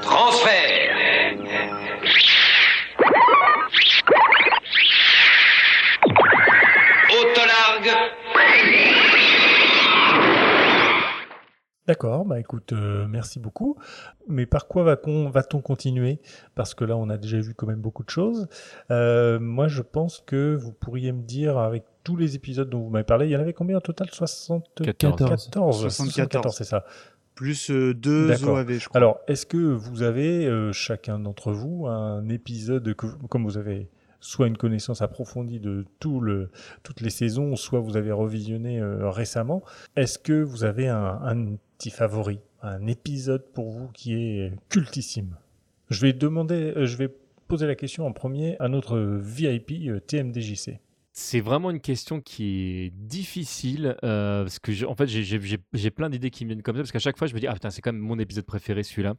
[0.00, 0.61] Transfert
[11.86, 13.76] D'accord, bah écoute, euh, merci beaucoup.
[14.28, 16.20] Mais par quoi va-t-on continuer?
[16.54, 18.46] Parce que là, on a déjà vu quand même beaucoup de choses.
[18.92, 22.90] Euh, moi, je pense que vous pourriez me dire, avec tous les épisodes dont vous
[22.90, 24.08] m'avez parlé, il y en avait combien au total?
[24.10, 25.82] 74 14.
[25.82, 26.56] 74.
[26.56, 26.84] c'est ça.
[27.34, 28.56] Plus euh, deux D'accord.
[28.56, 28.98] OAV, je crois.
[28.98, 33.88] Alors, est-ce que vous avez, euh, chacun d'entre vous, un épisode, que, comme vous avez
[34.20, 36.50] soit une connaissance approfondie de tout le,
[36.84, 39.62] toutes les saisons, soit vous avez revisionné euh, récemment,
[39.96, 45.34] est-ce que vous avez un, un petit favori, un épisode pour vous qui est cultissime
[45.90, 47.08] Je vais demander, euh, je vais
[47.48, 50.78] poser la question en premier à notre VIP euh, TMDJC.
[51.14, 56.08] C'est vraiment une question qui est difficile euh, parce que j'ai- en fait j'ai- plein
[56.08, 57.68] d'idées qui me viennent comme ça parce qu'à chaque fois je me dis ah putain
[57.70, 59.14] c'est quand même mon épisode préféré celui-là.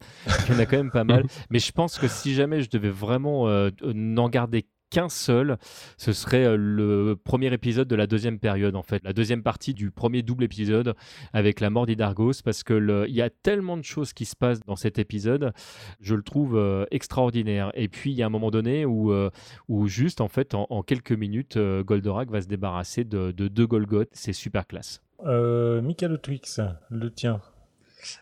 [0.47, 1.25] Il y en a quand même pas mal.
[1.51, 5.57] Mais je pense que si jamais je devais vraiment euh, n'en garder qu'un seul,
[5.97, 9.73] ce serait euh, le premier épisode de la deuxième période en fait, la deuxième partie
[9.73, 10.93] du premier double épisode
[11.33, 14.59] avec la mort d'Idargos parce que il y a tellement de choses qui se passent
[14.59, 15.51] dans cet épisode,
[15.99, 17.71] je le trouve euh, extraordinaire.
[17.73, 19.31] Et puis il y a un moment donné où, euh,
[19.67, 24.09] où juste en fait en, quelques minutes, Goldorak va se débarrasser de, de deux Golgoth,
[24.11, 25.01] c'est super classe.
[25.25, 26.61] Michael Twix,
[26.91, 27.41] le tien.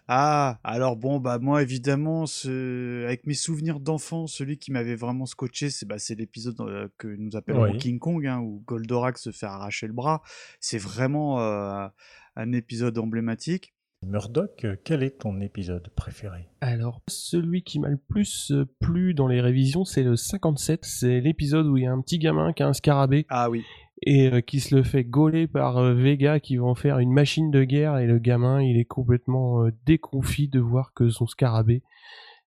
[0.07, 3.05] Ah, alors bon, bah moi évidemment, ce...
[3.05, 7.07] avec mes souvenirs d'enfant, celui qui m'avait vraiment scotché, c'est bah, c'est l'épisode euh, que
[7.07, 7.77] nous appelons Oui.
[7.77, 10.21] King Kong, hein, où Goldorak se fait arracher le bras.
[10.59, 11.87] C'est vraiment euh,
[12.35, 13.73] un épisode emblématique.
[14.03, 16.47] Murdoch, euh, quel est ton épisode préféré?
[16.59, 20.83] Alors, celui qui m'a le plus euh, plu dans les révisions, c'est le 57.
[20.83, 23.27] C'est l'épisode où il y a un petit gamin qui a un scarabée.
[23.29, 23.63] Ah oui.
[24.03, 27.11] Et euh, qui se le fait gauler par euh, Vega qui va en faire une
[27.13, 27.97] machine de guerre.
[27.99, 31.83] Et le gamin, il est complètement euh, déconfit de voir que son scarabée,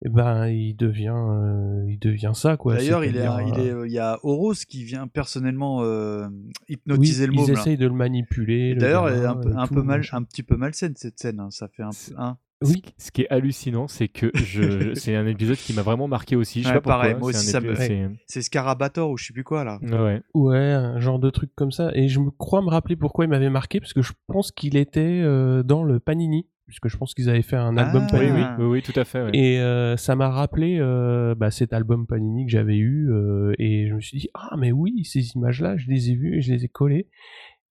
[0.05, 2.77] eh ben, il devient, euh, il devient ça, quoi.
[2.77, 6.27] D'ailleurs, il, est- C'est-à-dire, il, est- euh, il y a Horos qui vient personnellement euh,
[6.69, 7.47] hypnotiser oui, le môme.
[7.51, 8.75] Ils essayent de le manipuler.
[8.75, 11.39] D'ailleurs, un, peu, un, peu mal, un petit peu malsaine cette scène.
[11.39, 11.51] hein.
[11.51, 12.15] Ça fait un peu.
[12.63, 12.91] Hein.
[12.99, 16.61] Ce, qui est hallucinant, c'est que je, c'est un épisode qui m'a vraiment marqué aussi.
[16.63, 16.97] Je sais Ouais, pas pourquoi.
[17.03, 17.75] pareil, moi c'est aussi, ça me.
[17.75, 19.79] c'est- C'est Scarabator ou je sais plus quoi là.
[19.83, 20.23] Ouais.
[20.35, 21.91] Ouais, un genre de truc comme ça.
[21.95, 24.77] Et je me crois me rappeler pourquoi il m'avait marqué, parce que je pense qu'il
[24.77, 28.33] était euh, dans le Panini, puisque je pense qu'ils avaient fait un album Oui, Panini.
[28.33, 29.23] oui, oui, oui, tout à fait.
[29.23, 29.31] ouais.
[29.35, 33.89] Et euh, ça m'a rappelé euh, bah, cet album Panini que j'avais eu, euh, et
[33.89, 36.53] je me suis dit, ah mais oui, ces images-là, je les ai vues et je
[36.53, 37.09] les ai collées.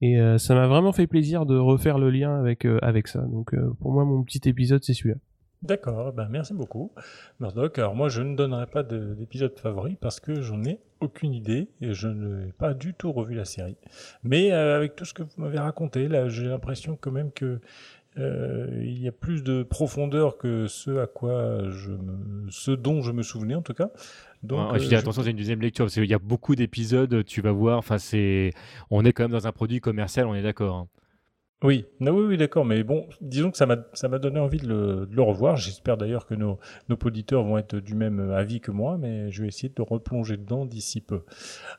[0.02, 3.22] Et euh, ça m'a vraiment fait plaisir de refaire le lien avec, euh, avec ça.
[3.22, 5.18] Donc euh, pour moi, mon petit épisode, c'est celui-là.
[5.62, 6.92] D'accord, ben merci beaucoup,
[7.40, 7.78] Murdoch.
[7.78, 11.68] Alors moi, je ne donnerai pas de- d'épisode favori parce que j'en ai aucune idée
[11.82, 13.78] et je n'ai pas du tout revu la série.
[14.24, 17.60] Mais avec tout ce que vous m'avez raconté, là, j'ai l'impression quand même que
[18.18, 21.92] il y a plus de profondeur que ce à quoi je
[22.50, 23.90] ce dont je me souvenais en tout cas.
[24.44, 26.56] Donc, Ouais, je euh, dis attention, c'est une deuxième lecture parce qu'il y a beaucoup
[26.56, 27.24] d'épisodes.
[27.26, 27.78] Tu vas voir.
[27.78, 28.52] Enfin, c'est,
[28.90, 30.26] on est quand même dans un produit commercial.
[30.28, 30.76] On est d'accord.
[30.76, 30.88] hein.
[31.64, 34.58] Oui, non, oui, oui, d'accord, mais bon, disons que ça m'a, ça m'a donné envie
[34.58, 35.58] de le, de le revoir.
[35.58, 36.58] J'espère d'ailleurs que nos,
[36.90, 40.38] nos auditeurs vont être du même avis que moi, mais je vais essayer de replonger
[40.38, 41.22] dedans d'ici peu.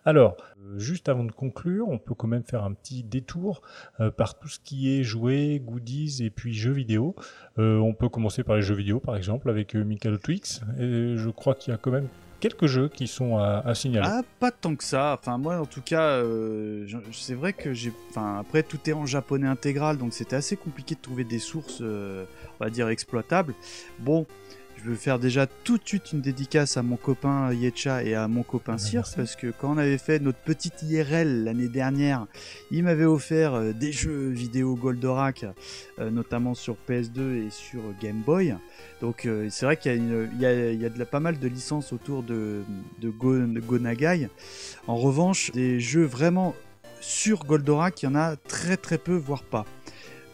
[0.05, 3.63] Alors, euh, juste avant de conclure, on peut quand même faire un petit détour
[3.99, 7.17] euh, par tout ce qui est jouets, goodies et puis jeux vidéo.
[7.59, 10.61] Euh, on peut commencer par les jeux vidéo, par exemple, avec euh, Michael Twix.
[10.79, 12.07] Et je crois qu'il y a quand même
[12.43, 14.09] quelques jeux qui sont à, signaler.
[14.10, 15.16] Ah, pas tant que ça.
[15.19, 17.93] Enfin, moi, en tout cas, euh, c'est vrai que j'ai.
[18.10, 21.78] Enfin, après, tout est en japonais intégral, donc c'était assez compliqué de trouver des sources,
[21.81, 22.24] euh,
[22.59, 23.55] on va dire, exploitables.
[24.01, 24.27] Bon,
[24.85, 28.27] je veux faire déjà tout de suite une dédicace à mon copain Yecha et à
[28.27, 32.27] mon copain Circe, parce que quand on avait fait notre petite IRL l'année dernière,
[32.73, 35.47] il m'avait offert euh, des jeux vidéo Goldorak,
[36.01, 38.57] euh, notamment sur PS2 et sur Game Boy.
[39.01, 40.99] Donc euh, c'est vrai qu'il y a, une- il y a- il y a de
[40.99, 42.63] la- pas mal de licences autour de,
[43.01, 44.29] de, Go, de Go Nagai.
[44.89, 46.55] En revanche, des jeux vraiment
[47.01, 49.65] sur Goldorak, il y en a très très peu, voire pas.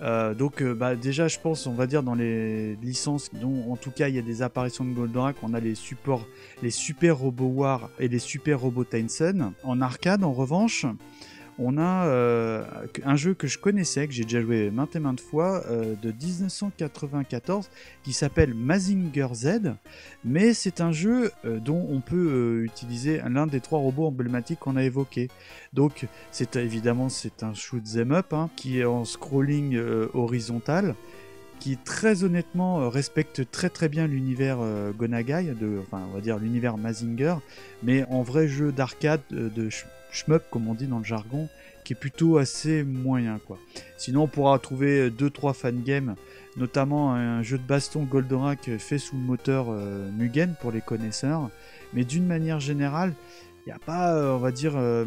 [0.01, 3.77] Euh, donc euh, bah, déjà je pense on va dire dans les licences dont en
[3.77, 6.25] tout cas il y a des apparitions de Goldorak on a les supports
[6.63, 9.53] les super robots war et les super robots Tyson.
[9.65, 10.87] En arcade en revanche
[11.59, 12.65] on a euh,
[13.05, 16.13] un jeu que je connaissais, que j'ai déjà joué maintes et maintes fois, euh, de
[16.13, 17.69] 1994,
[18.05, 19.75] qui s'appelle Mazinger Z,
[20.25, 24.77] mais c'est un jeu euh, dont on peut utiliser l'un des trois robots emblématiques qu'on
[24.77, 25.29] a évoqués.
[25.73, 29.79] Donc, c'est évidemment c'est un shoot 'em up hein, qui est en scrolling
[30.15, 30.95] horizontal
[31.59, 34.59] qui très honnêtement respecte très très bien l'univers
[34.97, 37.35] Gonagai, de, enfin on va dire l'univers Mazinger,
[37.83, 39.69] mais en vrai jeu d'arcade, de
[40.11, 41.49] shmup comme on dit dans le jargon,
[41.85, 43.59] qui est plutôt assez moyen quoi.
[43.97, 46.17] Sinon on pourra trouver 2-3 fangames,
[46.57, 51.51] notamment un jeu de baston Goldorak fait sous le moteur euh, Mugen pour les connaisseurs,
[51.95, 53.15] mais d'une manière générale,
[53.67, 55.05] il n'y a pas, euh, on va dire, euh,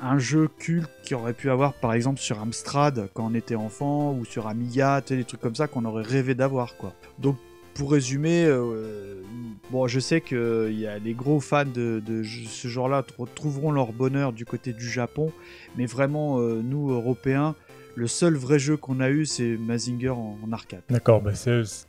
[0.00, 4.12] un jeu culte qui aurait pu avoir par exemple sur Amstrad quand on était enfant
[4.12, 6.92] ou sur Amiga, des trucs comme ça qu'on aurait rêvé d'avoir quoi.
[7.18, 7.36] Donc
[7.74, 9.22] pour résumer, euh,
[9.70, 13.72] bon je sais que il y a les gros fans de, ce genre-là tr- trouveront
[13.72, 15.32] leur bonheur du côté du Japon,
[15.76, 17.54] mais vraiment euh, nous Européens,
[17.94, 20.82] le seul vrai jeu qu'on a eu c'est Mazinger en, en arcade.
[20.90, 21.32] D'accord, bah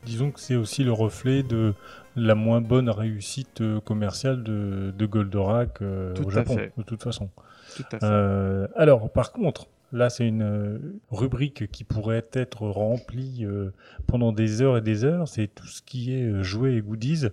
[0.05, 1.73] disons que c'est aussi le reflet de
[2.15, 6.71] la moins bonne réussite euh, commerciale de, de Goldorak euh, au Japon, fait.
[6.77, 7.29] de toute façon.
[7.75, 8.05] Tout à fait.
[8.05, 13.71] Euh, alors, par contre, là, c'est une euh, rubrique qui pourrait être remplie euh,
[14.07, 15.27] pendant des heures et des heures.
[15.27, 17.27] C'est tout ce qui est euh, jouets et goodies.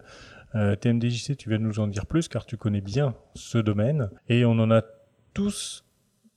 [0.53, 4.11] TMDJC, tu vas nous en dire plus car tu connais bien ce domaine.
[4.29, 4.83] Et on en a
[5.33, 5.85] tous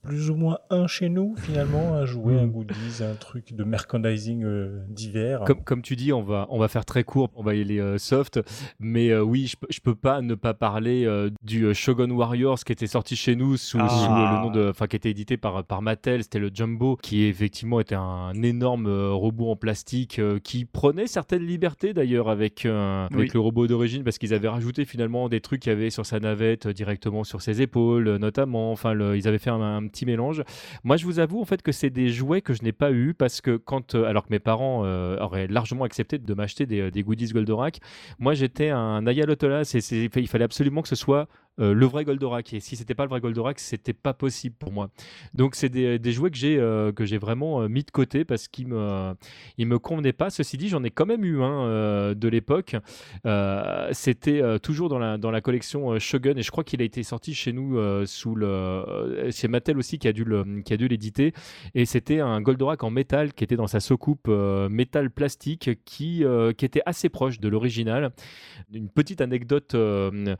[0.04, 4.44] plus ou moins un chez nous, finalement, un jouet, un goodies, un truc de merchandising
[4.44, 5.40] euh, divers.
[5.44, 7.78] Comme, comme tu dis, on va, on va faire très court, on va y aller
[7.80, 8.40] euh, soft,
[8.78, 12.58] mais euh, oui, je, peux- je peux pas ne pas parler euh, du Shogun Warriors
[12.64, 13.88] qui était sorti chez nous sous, Ah.
[13.88, 16.96] sous le, le nom de, enfin qui était édité par, par Mattel, c'était le Jumbo,
[17.02, 22.28] qui effectivement était un énorme euh, robot en plastique euh, qui prenait certaines libertés d'ailleurs
[22.28, 23.30] avec, euh, avec Oui.
[23.32, 26.20] le robot d'origine parce qu'ils avaient rajouté finalement des trucs qu'il y avait sur sa
[26.20, 28.70] navette euh, directement sur ses épaules, euh, notamment.
[28.72, 30.42] Enfin, le- ils avaient fait un, un petit mélange.
[30.82, 33.14] Moi, je vous avoue en fait que c'est des jouets que je n'ai pas eu
[33.14, 36.90] parce que quand, euh, alors que mes parents euh, auraient largement accepté de m'acheter des,
[36.90, 37.80] des goodies Goldorak,
[38.18, 41.28] moi j'étais un ayatollahs et il fallait absolument que ce soit
[41.60, 42.52] euh, le vrai Goldorak.
[42.52, 44.90] Et si c'était pas le vrai Goldorak, c'était pas possible pour moi.
[45.34, 48.48] Donc c'est des, jouets que j'ai euh, que j'ai vraiment euh, mis de côté parce
[48.48, 49.14] qu'ils me
[49.56, 50.30] ils me convenaient pas.
[50.30, 52.76] Ceci dit, j'en ai quand même eu un de l'époque.
[53.92, 57.34] C'était toujours dans la dans la collection Shogun et je crois qu'il a été sorti
[57.34, 61.32] chez nous sous le c'est Mattel aussi qui a dû le qui a dû l'éditer
[61.74, 66.24] et c'était un Goldorak en métal qui était dans sa soucoupe métal plastique qui
[66.56, 68.12] qui était assez proche de l'original.
[68.72, 69.76] Une petite anecdote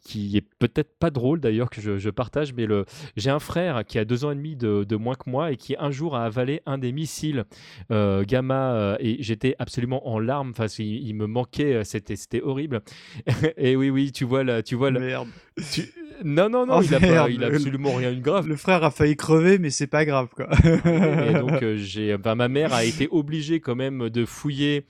[0.04, 3.84] qui est peut-être pas drôle d'ailleurs que je, je partage, mais le j'ai un frère
[3.84, 6.16] qui a deux ans et demi de, de moins que moi et qui un jour
[6.16, 7.44] a avalé un des missiles
[7.90, 10.52] euh, gamma euh, et j'étais absolument en larmes.
[10.56, 12.80] Enfin, il, il me manquait, euh, c'était c'était horrible.
[13.58, 14.98] et oui, oui, tu vois là, tu vois là.
[15.00, 15.28] Merde.
[15.72, 18.46] tu- Non, non, non, Oh, il a, pas- il a absolument rien eu de grave.
[18.46, 20.48] Le frère a failli crever, mais c'est pas grave, quoi.
[20.64, 24.86] Et donc, euh, j'ai, enfin, ma mère a été obligée quand même de fouiller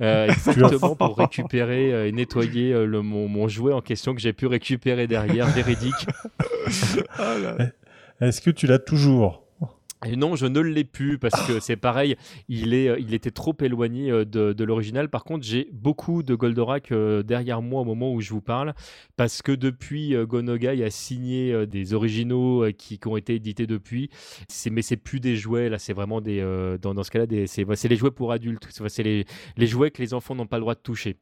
[0.00, 4.20] euh, exactement pour récupérer euh, et nettoyer euh, le, mon, mon jouet en question que
[4.20, 6.06] j'ai pu récupérer derrière, véridique.
[8.20, 9.44] Est-ce que tu l'as toujours?
[10.06, 12.16] Et non, je ne l'ai plus parce que c'est pareil,
[12.48, 15.08] il, est, euh, il était trop éloigné euh, de, de l'original.
[15.08, 18.74] Par contre, j'ai beaucoup de Goldorak euh, derrière moi au moment où je vous parle
[19.16, 24.10] parce que depuis, Gonogai a signé des originaux qui, qui ont été édités depuis.
[24.70, 26.40] Mais c'est plus des jouets, là, c'est vraiment des.
[26.80, 28.68] dans, dans ce cas-là, c'est, les jouets pour adultes.
[28.70, 29.24] C'est, c'est les,
[29.56, 31.16] les jouets que les enfants n'ont pas le droit de toucher.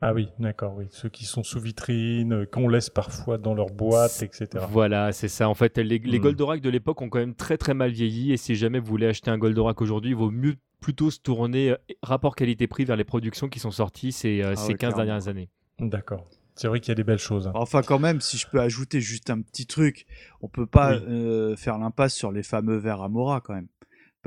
[0.00, 0.86] Ah oui, d'accord, oui.
[0.90, 4.64] Ceux qui sont sous vitrine, euh, qu'on laisse parfois dans leur boîte, etc.
[4.70, 5.48] Voilà, c'est ça.
[5.48, 6.22] En fait, les, les Hmm.
[6.22, 8.32] Goldorak de l'époque ont quand même très très mal vieilli.
[8.32, 11.70] Et si jamais vous voulez acheter un Goldorak aujourd'hui, il vaut mieux plutôt se tourner
[11.70, 14.78] euh, rapport qualité-prix vers les productions qui sont sorties ces, euh, Ah ces ouais, 15
[14.78, 14.96] clairement.
[15.04, 15.48] dernières années.
[15.80, 16.28] D'accord.
[16.54, 17.46] C'est vrai qu'il y a des belles choses.
[17.48, 17.52] hein.
[17.54, 20.06] Enfin, quand même, si je peux ajouter juste un petit truc,
[20.42, 21.02] on peut pas Oui.
[21.08, 23.68] euh, faire l'impasse sur les fameux verres Amora quand même.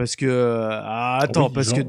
[0.02, 1.84] Parce que euh, ah, attends, Oui, parce que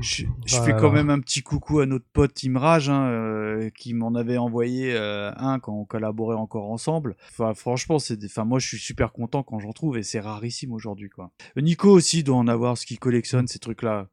[0.00, 3.92] je, je fais quand même un petit coucou à notre pote Imrage hein, euh, qui
[3.92, 7.16] m'en avait envoyé euh, un quand on collaborait encore ensemble.
[7.28, 8.28] Enfin, franchement, c'est des...
[8.28, 11.32] enfin moi je suis super content quand j'en trouve et c'est rarissime aujourd'hui quoi.
[11.58, 14.08] Nico aussi doit en avoir ce qu'il collectionne ces trucs là.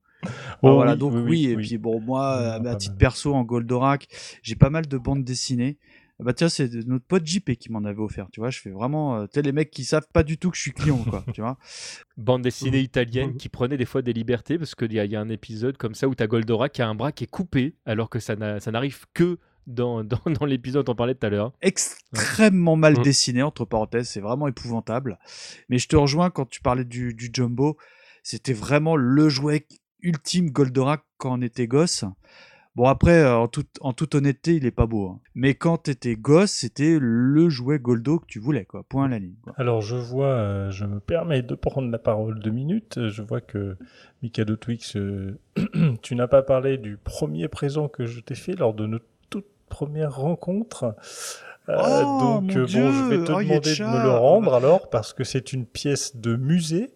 [0.61, 3.43] Oh voilà oui, donc oui, oui, oui, et puis bon moi à titre perso en
[3.43, 4.07] Goldorak
[4.43, 7.83] j'ai pas mal de bandes dessinées Ah bah tiens, c'est notre pote JP qui m'en
[7.83, 10.23] avait offert, tu vois, je fais vraiment, euh, tu sais, les mecs qui savent pas
[10.23, 11.57] du tout que je suis client, quoi, tu vois.
[12.17, 15.29] Bande dessinée italienne qui prenait des fois des libertés parce qu'il y, y a un
[15.29, 18.19] épisode comme ça où t'as Goldorak qui a un bras qui est coupé alors que
[18.19, 21.53] ça n'a- ça n'arrive que dans, dans, dans l'épisode dont on parlait tout à l'heure.
[21.61, 25.17] extrêmement mal dessiné, entre parenthèses, c'est vraiment épouvantable.
[25.69, 27.77] Mais je te rejoins quand tu parlais du, du Jumbo,
[28.23, 29.65] c'était vraiment le jouet
[30.01, 32.05] ultime Goldorak quand on était gosse.
[32.75, 35.09] Bon, après, euh, en, toute, honnêteté, il est pas beau.
[35.09, 35.19] hein.
[35.35, 38.83] Mais quand t'étais gosse, c'était le jouet Goldo que tu voulais, quoi.
[38.83, 39.35] Point à la ligne.
[39.57, 43.07] Alors je vois, euh, je me permets de prendre la parole deux minutes.
[43.09, 43.75] Je vois que
[44.23, 45.37] Mikado Twix, euh,
[46.01, 49.47] tu n'as pas parlé du premier présent que je t'ai fait lors de notre toute
[49.67, 50.95] première rencontre.
[51.69, 54.89] Euh, Oh, donc euh, bon, je vais te Oh, demander de me le rendre alors
[54.89, 56.91] parce que c'est une pièce de musée,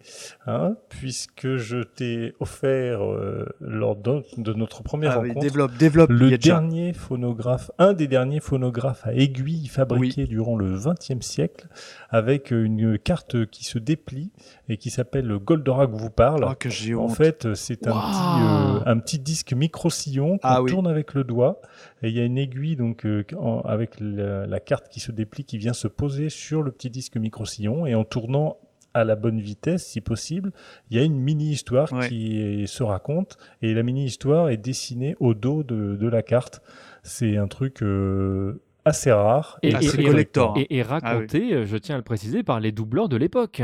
[0.46, 5.76] hein, puisque je t'ai offert euh, lors de, de notre première Ah oui, rencontre développe,
[5.78, 6.48] développe, le Yetcha.
[6.50, 11.68] dernier phonographe, un des derniers phonographes à aiguille fabriqués durant le XXe siècle,
[12.10, 14.32] avec une carte qui se déplie
[14.68, 16.44] et qui s'appelle le Goldorak vous parle.
[16.50, 17.14] Oh, que j'ai en honte.
[17.16, 20.72] fait, c'est un, petit, euh, un petit disque micro-sillon qu'on Ah oui.
[20.72, 21.60] tourne avec le doigt
[22.02, 25.12] et il y a une aiguille donc euh, en- avec la, la carte qui se
[25.12, 28.58] déplie qui vient se poser sur le petit disque micro-sillon et en tournant
[28.94, 30.52] à la bonne vitesse, si possible,
[30.90, 35.34] il y a une mini-histoire qui est- se raconte et la mini-histoire est dessinée au
[35.34, 36.62] dos de, de la carte.
[37.02, 40.54] C'est un truc euh, assez rare Et, et, et- très et- collector.
[40.56, 43.62] et- et raconté, euh, je tiens à le préciser, par les doubleurs de l'époque.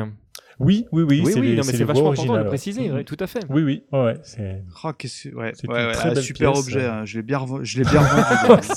[0.60, 2.46] Oui, oui, oui, Oui, c'est oui, les- non, mais c'est c'est vachement important de le
[2.46, 3.40] préciser, ouais, tout à fait.
[3.48, 4.62] Oui, oui, ouais, ouais, c'est.
[4.84, 5.52] Ouais, C'est ouais,
[5.86, 6.92] ouais, très ah, belle super pièce, objet, euh.
[6.92, 8.68] hein, je l'ai bien, reven- je l'ai bien revendu.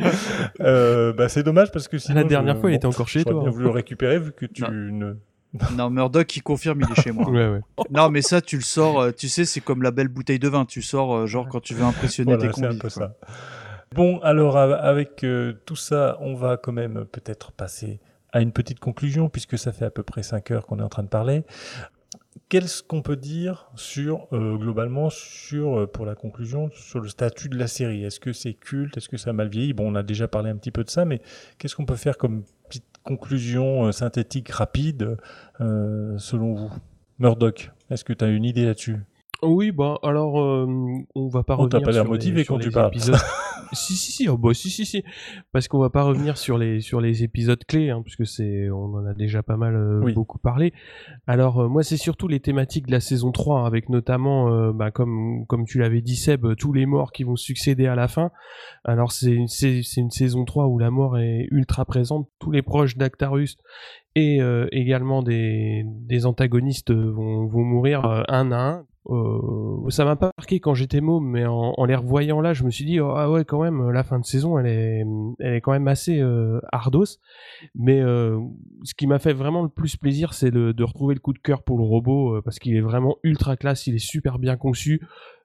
[0.60, 3.20] Euh, bah, c'est dommage parce que sinon, La dernière je- fois, il était encore chez
[3.20, 3.52] j'aurais toi, bien hein.
[3.52, 4.70] voulu le récupérer vu que tu Non.
[4.70, 5.14] ne.
[5.76, 7.28] Non, Murdoch qui confirme, il est chez moi.
[7.28, 7.60] Ouais, ouais.
[7.90, 10.48] Non, mais ça, tu le sors, euh, tu sais, c'est comme la belle bouteille de
[10.48, 10.64] vin.
[10.64, 12.90] Tu sors, euh, genre, quand tu veux impressionner Voilà, tes c'est un peu quoi.
[12.90, 13.16] ça.
[13.94, 17.98] Bon, alors avec euh, tout ça, on va quand même peut-être passer
[18.32, 20.88] à une petite conclusion puisque ça fait à peu près 5 heures qu'on est en
[20.88, 21.44] train de parler.
[22.48, 27.48] Qu'est-ce qu'on peut dire sur euh, globalement sur euh, pour la conclusion sur le statut
[27.48, 28.04] de la série?
[28.04, 28.96] Est-ce que c'est culte?
[28.96, 29.72] Est-ce que ça a mal vieilli?
[29.72, 31.20] Bon, on a déjà parlé un petit peu de ça, mais
[31.58, 35.16] qu'est-ce qu'on peut faire comme petite conclusion euh, synthétique rapide
[35.60, 36.72] euh, selon vous?
[37.18, 38.98] Murdoch, est-ce que tu as une idée là-dessus?
[39.42, 40.66] Oui, bah alors euh,
[41.14, 42.88] on va pas Oh, revenir pas l'air sur motivé les, sur quand tu les parles.
[42.88, 43.16] épisodes.
[43.72, 45.04] Si si si, oh, bah, si si si,
[45.52, 48.94] parce qu'on va pas revenir sur les sur les épisodes clés, hein, puisque c'est on
[48.96, 50.12] en a déjà pas mal euh, Oui.
[50.12, 50.72] beaucoup parlé.
[51.28, 54.72] Alors euh, moi c'est surtout les thématiques de la saison 3, hein, avec notamment, euh,
[54.72, 58.08] bah, comme comme tu l'avais dit Seb, tous les morts qui vont succéder à la
[58.08, 58.32] fin.
[58.82, 62.50] Alors c'est une, c'est c'est une saison 3 où la mort est ultra présente, tous
[62.50, 63.56] les proches d'Actarus
[64.16, 68.86] et euh, également des, des antagonistes vont, vont mourir euh, un à un.
[69.08, 72.70] Euh, ça m'a pas marqué quand j'étais môme, mais en, les revoyant là, je me
[72.70, 74.66] suis dit oh, ah ouais quand même la fin de saison elle
[75.40, 77.18] est quand même assez euh, ardos.
[77.74, 78.38] Mais euh,
[78.84, 81.62] ce qui m'a fait vraiment le plus plaisir, c'est de retrouver le coup de cœur
[81.62, 85.00] pour le robot euh, parce qu'il est vraiment ultra classe, il est super bien conçu.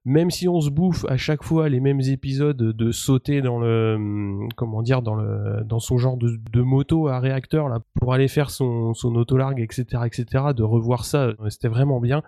[0.05, 3.95] Même si on se bouffe à chaque fois les mêmes épisodes de sauter dans le
[3.95, 8.27] hum, comment dire dans le dans son genre de, moto à réacteur là pour aller
[8.27, 12.21] faire son son autolargue etc etc de revoir ça euh, c'était vraiment bien.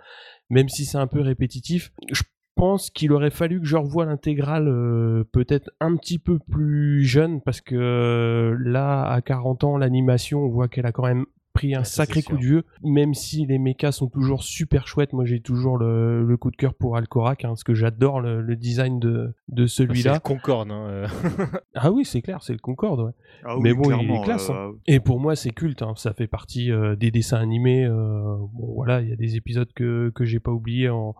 [0.50, 2.24] Même si c'est un peu répétitif je
[2.56, 7.42] pense qu'il aurait fallu que je revoie l'intégrale euh, peut-être un petit peu plus jeune
[7.42, 11.28] parce que euh, là à 40 ans l'animation on voit qu'elle a quand même
[11.58, 15.26] pris un sacré coup de vieux même si les mechas sont toujours super chouettes moi
[15.26, 18.56] j'ai toujours le, le coup de cœur pour Alcorac hein, parce que j'adore le, le
[18.56, 20.72] design de, de C'est celui-là le Concorde.
[20.72, 21.08] Hein, euh.
[21.76, 23.12] ah oui, c'est clair, c'est le Concorde, ouais.
[23.44, 24.50] Ah oui, Mais bon, il est classe.
[24.50, 24.72] euh, hein.
[24.88, 25.82] Et pour moi, c'est culte.
[25.82, 25.94] hein.
[25.96, 27.86] Ça fait partie euh, des dessins animés.
[27.86, 31.16] euh, bon, voilà, il y a des épisodes que que j'ai pas oubliés en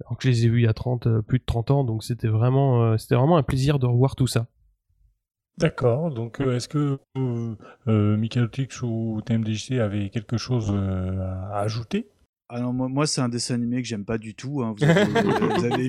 [0.00, 1.84] alors que je les ai vus il y a 30, euh, plus de 30 ans.
[1.84, 4.46] Donc c'était vraiment, euh, c'était vraiment un plaisir de revoir tout ça.
[5.58, 7.56] D'accord, donc euh, est-ce que euh,
[7.88, 11.18] euh, Michael Tix ou TMDJC avaient quelque chose euh,
[11.52, 12.08] à ajouter?
[12.48, 14.62] Ah non, moi, moi, c'est un dessin animé que j'aime pas du tout.
[14.62, 14.74] hein.
[14.78, 15.04] Vous avez,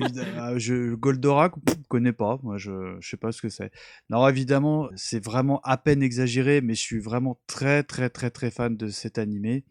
[0.00, 2.38] vous avez ah, je, Goldorak, je connais pas.
[2.42, 3.70] Moi, je, je sais pas ce que c'est.
[4.10, 8.50] Non, évidemment, c'est vraiment à peine exagéré, mais je suis vraiment très, très, très, très
[8.50, 9.64] fan de cet animé.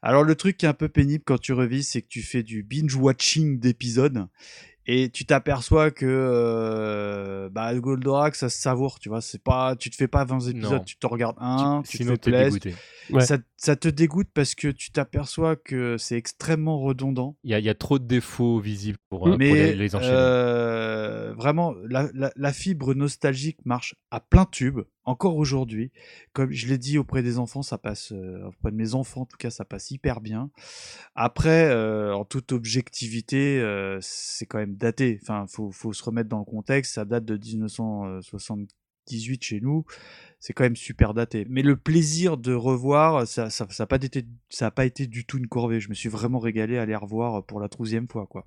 [0.00, 2.42] Alors, le truc qui est un peu pénible quand tu revis, c'est que tu fais
[2.42, 4.26] du binge-watching d'épisodes.
[4.86, 9.22] Et tu t'aperçois que euh, bah, Goldorak, ça se savoure, tu vois.
[9.22, 10.84] C'est pas, tu te fais pas 20 épisodes, Non.
[10.84, 12.28] tu t'en regardes un, tu, sinon te.
[13.10, 13.20] Ouais.
[13.24, 17.36] Ça, ça te dégoûte parce que tu t'aperçois que c'est extrêmement redondant.
[17.44, 19.94] Il y, a- il y a trop de défauts visibles pour, euh, pour les, les
[19.96, 20.12] enchaîner.
[20.16, 25.90] euh, vraiment, la, la- la fibre nostalgique marche à plein tube, encore aujourd'hui.
[26.34, 29.26] Comme je l'ai dit auprès des enfants, ça passe, euh, auprès de mes enfants en
[29.26, 30.50] tout cas, ça passe hyper bien.
[31.14, 33.60] Après, euh, en toute objectivité,
[34.02, 35.18] c'est quand même daté.
[35.22, 36.94] Enfin, faut, faut se remettre dans le contexte.
[36.94, 37.36] Ça date de
[39.10, 39.84] 1978 chez nous.
[40.40, 41.46] C'est quand même super daté.
[41.48, 44.24] Mais le plaisir de revoir, ça, ça, ça a pas été,
[44.74, 45.80] pas été du tout une corvée.
[45.80, 48.46] Je me suis vraiment régalé à les revoir pour la troisième fois, quoi.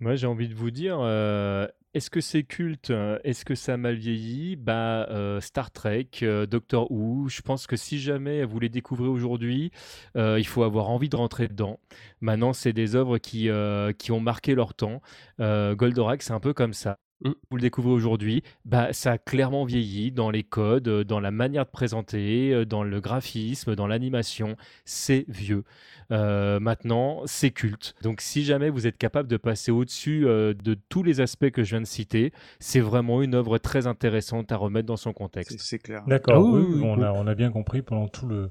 [0.00, 3.74] Moi, j'ai envie de vous dire, euh, est-ce que c'est culte euh, Est-ce que ça
[3.74, 4.56] a mal vieilli?
[4.56, 6.08] Bah, euh, Star Trek,
[6.48, 7.28] Doctor Who.
[7.28, 9.70] Je pense que si jamais vous les découvrez aujourd'hui,
[10.16, 11.78] il faut avoir envie de rentrer dedans.
[12.22, 13.50] Maintenant, c'est des œuvres qui,
[13.98, 15.02] qui ont marqué leur temps.
[15.38, 16.98] Goldorak, c'est un peu comme ça.
[17.22, 17.30] Mm.
[17.50, 21.30] Vous le découvrez aujourd'hui, bah, ça a clairement vieilli dans les codes, euh, dans la
[21.30, 24.56] manière de présenter, euh, dans le graphisme, dans l'animation.
[24.84, 25.64] C'est vieux.
[26.12, 27.94] Euh, maintenant, c'est culte.
[28.02, 31.62] Donc, si jamais vous êtes capable de passer au-dessus euh, de tous les aspects que
[31.62, 35.56] je viens de citer, c'est vraiment une œuvre très intéressante à remettre dans son contexte.
[35.60, 36.02] C'est clair.
[36.06, 37.04] D'accord, Ah oui, oui, oui, on, oui.
[37.04, 38.50] a, on a bien compris pendant tout le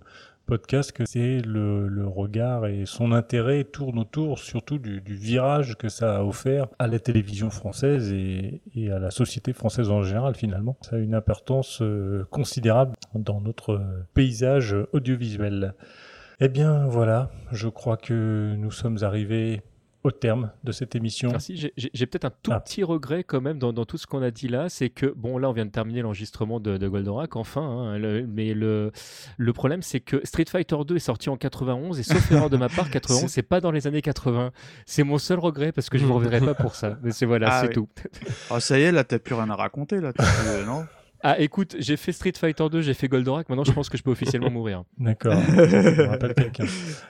[0.50, 5.90] podcast que c'est le, regard et son intérêt tourne autour surtout du, du virage que
[5.90, 10.34] ça a offert à la télévision française et, et à la société française en général
[10.34, 10.76] finalement.
[10.82, 15.76] Ça a une importance euh, considérable dans notre euh, paysage audiovisuel.
[16.40, 19.62] Eh bien voilà, je crois que nous sommes arrivés
[20.04, 21.30] au terme de cette émission.
[21.30, 21.72] Merci.
[21.76, 22.60] J'ai- peut-être un tout Ah.
[22.62, 25.38] petit regret quand même dans, dans tout ce qu'on a dit là, c'est que, bon,
[25.38, 28.92] là, on vient de terminer l'enregistrement de, de Goldorak, enfin, hein, le- mais le,
[29.38, 32.56] le problème, c'est que Street Fighter 2 est sorti en 91, et sauf erreur de
[32.58, 34.52] ma part, 91, C'est- pas dans les années 80.
[34.86, 36.98] C'est mon seul regret, parce que je ne vous reverrai pas pour ça.
[37.04, 37.74] Mais c'est voilà, Ah c'est oui.
[37.74, 37.90] tout.
[38.50, 40.14] Ah, ça y est, là, t'as plus rien à raconter, là.
[40.14, 40.26] plus-
[40.66, 40.86] non?
[41.22, 44.04] Ah, écoute, j'ai fait Street Fighter 2, j'ai fait Goldorak, maintenant je pense que je
[44.04, 44.84] peux officiellement mourir.
[44.98, 46.64] D'accord, je rappelle quelqu'un.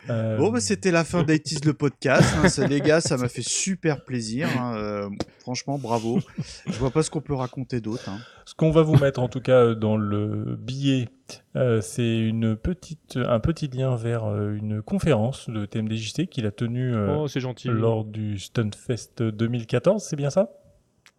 [0.10, 2.34] Euh, Bon, bah, c'était la fin d'Aitis le podcast.
[2.44, 2.50] hein.
[2.50, 4.48] Ça, les gars, ça m'a fait super plaisir.
[4.60, 4.74] hein.
[4.78, 5.10] Euh,
[5.42, 6.20] franchement, bravo.
[6.66, 8.10] Je vois pas ce qu'on peut raconter d'autre.
[8.10, 8.18] hein.
[8.46, 11.10] Ce qu'on va vous mettre en tout cas dans le billet,
[11.56, 16.52] euh, c'est une petite, un petit lien vers euh, une conférence de TMDJC qu'il a
[16.52, 17.68] tenue euh, Oh, c'est gentil.
[17.68, 20.50] lors du Stunfest 2014, c'est bien ça?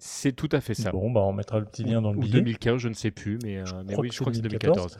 [0.00, 0.90] C'est tout à fait ça.
[0.90, 2.40] Bon, bah on mettra le petit lien dans le Ou billet.
[2.40, 4.48] 2015, je ne sais plus, mais, euh, mais crois oui, je crois que c'est c'est
[4.48, 4.96] 2014.
[4.96, 4.98] 2014.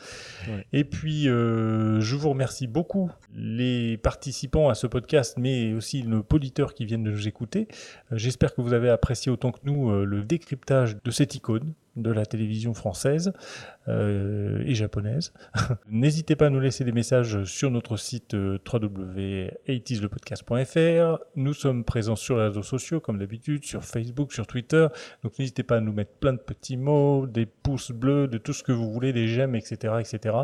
[0.48, 0.66] Ouais.
[0.72, 6.24] Et puis, euh, je vous remercie beaucoup les participants à ce podcast, mais aussi nos
[6.32, 7.66] auditeurs qui viennent de nous écouter.
[8.12, 11.72] Euh, J'espère que vous avez apprécié autant que nous euh, le décryptage de cette icône
[11.96, 13.32] de la télévision française
[13.88, 15.32] euh, et japonaise.
[15.88, 21.18] N'hésitez pas à nous laisser des messages sur notre site euh, www.80slepodcast.fr.
[21.36, 24.86] Nous sommes présents sur les réseaux sociaux comme d'habitude, sur Facebook, sur Twitter.
[25.22, 28.52] Donc n'hésitez pas à nous mettre plein de petits mots, des pouces bleus, de tout
[28.52, 30.36] ce que vous voulez, des j'aime, etc., etc.,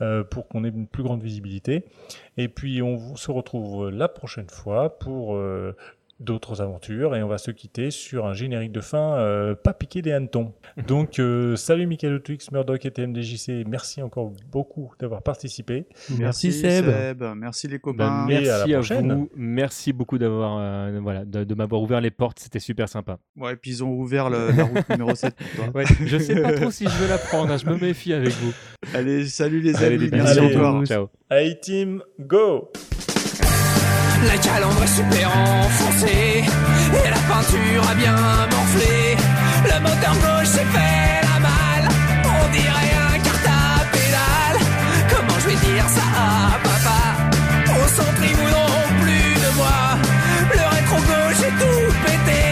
[0.00, 1.84] euh, pour qu'on ait une plus grande visibilité.
[2.36, 5.38] Et puis on se retrouve la prochaine fois pour
[6.22, 10.02] d'autres aventures et on va se quitter sur un générique de fin euh, pas piqué
[10.02, 10.52] des hannetons.
[10.86, 15.86] Donc euh, salut Michael Twix, Murdoch et TMDJC, merci encore beaucoup d'avoir participé.
[16.18, 16.86] Merci, Seb.
[17.36, 18.26] Merci les copains.
[18.28, 19.30] Et à la merci à, vous.
[19.36, 22.38] Merci beaucoup d'avoir euh, voilà de, de m'avoir ouvert les portes.
[22.40, 23.18] C'était super sympa.
[23.36, 25.72] Ouais, et puis ils ont ouvert le- la route numéro 7 pour toi.
[25.74, 27.52] Ouais, je sais pas trop si je veux la prendre.
[27.52, 28.52] hein, Je me méfie avec vous.
[28.94, 30.84] Allez, salut les Allez, amis, des merci encore.
[30.86, 31.08] Ciao.
[31.30, 32.70] A-Team, go
[34.26, 38.16] La calandre est super enfoncée et la peinture a bien
[38.50, 39.16] morflé.
[39.64, 41.88] Le moteur gauche s'est fait la malle,
[42.24, 44.58] on dirait un carte à pédale.
[45.10, 47.00] Comment je vais dire ça à papa?
[47.72, 49.78] Au centre ils voudront plus de moi.
[50.54, 52.44] Le rétro gauche est tout pété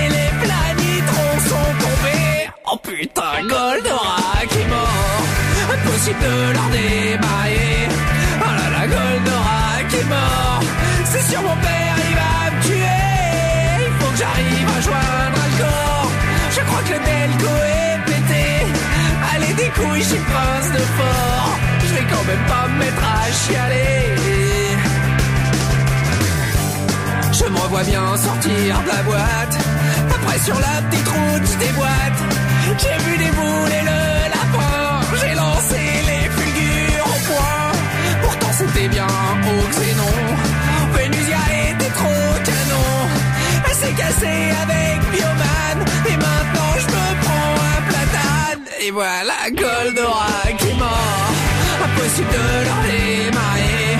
[0.00, 2.50] et les planitrons sont tombés.
[2.70, 5.24] Oh putain, Goldorak est mort.
[5.72, 7.88] Impossible de leur démarrer.
[8.40, 10.63] Oh là là, Goldorak est mort.
[11.14, 13.02] C'est sur mon père, il va me tuer.
[13.86, 16.10] Il faut que j'arrive à joindre Alcor.
[16.50, 18.46] Je crois que le Delco est pété.
[19.32, 21.54] Allez, des couilles chez Prince de Fort.
[21.86, 24.16] Je vais quand même pas me mettre à chialer.
[27.32, 29.56] Je me revois bien sortir de la boîte.
[30.16, 32.20] Après sur la petite route, je déboîte.
[32.82, 34.00] J'ai vu des boules et le
[34.34, 35.00] lapin.
[35.20, 37.70] J'ai lancé les fulgures au point.
[38.20, 39.93] Pourtant c'était bien au
[44.04, 45.78] Cassée avec Bioman.
[46.10, 48.64] Et maintenant je me prends un platane.
[48.84, 51.32] Et voilà Goldorak est mort.
[51.84, 53.96] Impossible de leur démarrer.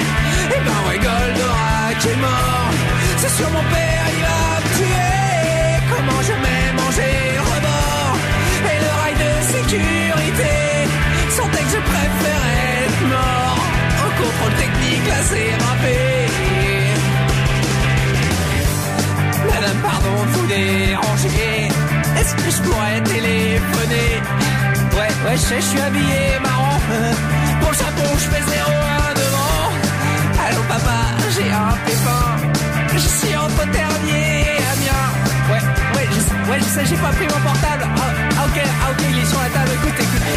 [0.54, 2.70] Et ben ouais, Goldorak est mort.
[3.16, 5.16] C'est sur mon père, il va me tuer.
[5.90, 8.14] Comment je m'ai mangé le rebord?
[8.72, 10.54] Et le rail de sécurité.
[11.30, 13.58] Sentais que je préférais être mort.
[14.04, 16.43] En contrôle technique, là c'est râpé.
[19.64, 21.68] Madame, pardon de vous déranger.
[22.18, 24.20] Est-ce que je pourrais téléphoner?
[24.92, 26.78] Ouais, ouais, je sais, je suis habillé marrant.
[27.60, 29.68] Pour le chapeau, je fais 0,1 devant.
[30.44, 30.98] Allô papa,
[31.34, 32.26] j'ai un pépin.
[32.92, 35.10] Je suis entre Ternier et Amiens.
[35.50, 35.62] Ouais,
[35.96, 37.84] ouais, je sais, ouais, je sais, j'ai pas pris mon portable.
[37.96, 38.00] Ah,
[38.36, 39.70] ah, ok, ah, ok, il est sur la table.
[39.80, 40.28] Écoute, écoute.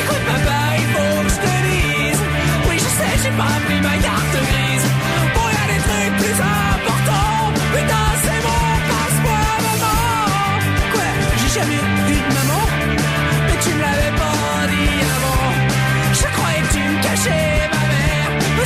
[0.00, 2.22] Écoute papa, il faut que je te dise.
[2.68, 4.86] Oui, je sais, j'ai pas pris ma carte grise.
[5.34, 7.27] Bon, y a des trucs plus importants.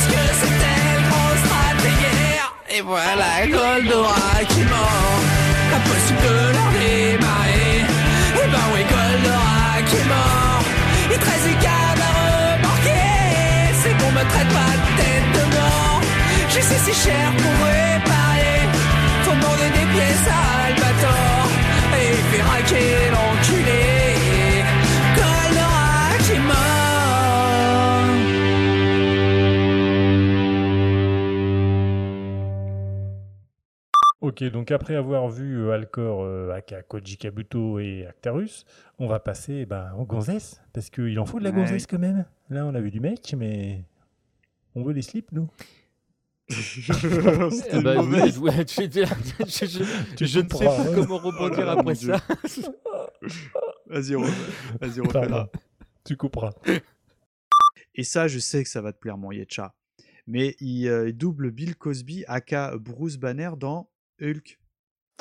[0.03, 2.47] Parce que c'était le grand stratégaire.
[2.75, 5.19] Et voilà Goldorak qui mort.
[5.75, 7.77] Impossible de leur démarrer.
[8.41, 10.63] Et ben oui, Goldorak est mort.
[11.11, 13.09] Il te reste du câble à remorquer.
[13.81, 16.01] C'est qu'on me traite pas de tête de mort.
[16.49, 18.59] Je sais si cher pour réparer.
[19.23, 21.47] Faut demander des pièces à Albator.
[21.97, 23.92] Et il fait raquer l'enculé.
[34.33, 38.65] Ok, donc après avoir vu euh, Alcor, euh, aka Koji Kabuto et Actarus,
[38.97, 41.57] on va passer eh ben, aux gonzesses, parce qu'il en faut de la Ouais.
[41.57, 42.25] gonzesse quand même.
[42.49, 43.85] Là, on a vu du mec, mais
[44.73, 45.47] on veut des slips, nous.
[46.49, 49.05] Eh ben, oui, ouais, tu- tu-
[49.47, 52.19] je, je- Tu je ne sais pas comment rebondir Oh là là, après ça.
[53.85, 54.13] Vas-y.
[54.81, 55.27] Vas-y, refais.
[56.03, 56.53] Tu couperas.
[57.93, 59.75] Et ça, je sais que ça va te plaire, mon Yetcha.
[60.25, 63.89] Mais il, euh, il double Bill Cosby, aka Bruce Banner, dans
[64.23, 64.59] Hulk.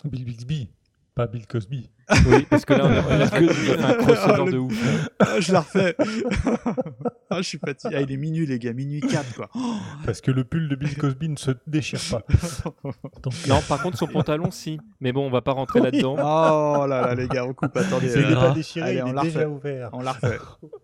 [0.04, 0.70] Bill Bixby,
[1.14, 1.90] pas Bill Cosby.
[2.26, 5.08] Oui, parce que là, on a, fait un crossover de ouf.
[5.18, 5.96] Ah, je la refais.
[7.30, 7.94] ah, je suis fatigué.
[7.96, 9.50] Ah, il est minuit, les gars, minuit 4, quoi.
[10.04, 12.22] Parce que le pull de Bill Cosby ne se déchire pas.
[13.22, 14.78] Donc, Non, par contre, son pantalon, si.
[15.00, 15.86] Mais bon, on va pas rentrer Oui.
[15.86, 16.16] là-dedans.
[16.18, 17.76] Oh là là, les gars, on coupe.
[17.76, 18.12] Attendez.
[18.14, 19.90] il n'est euh, pas déchiré, allez, il on est déjà ouvert.
[19.92, 20.38] On la refait.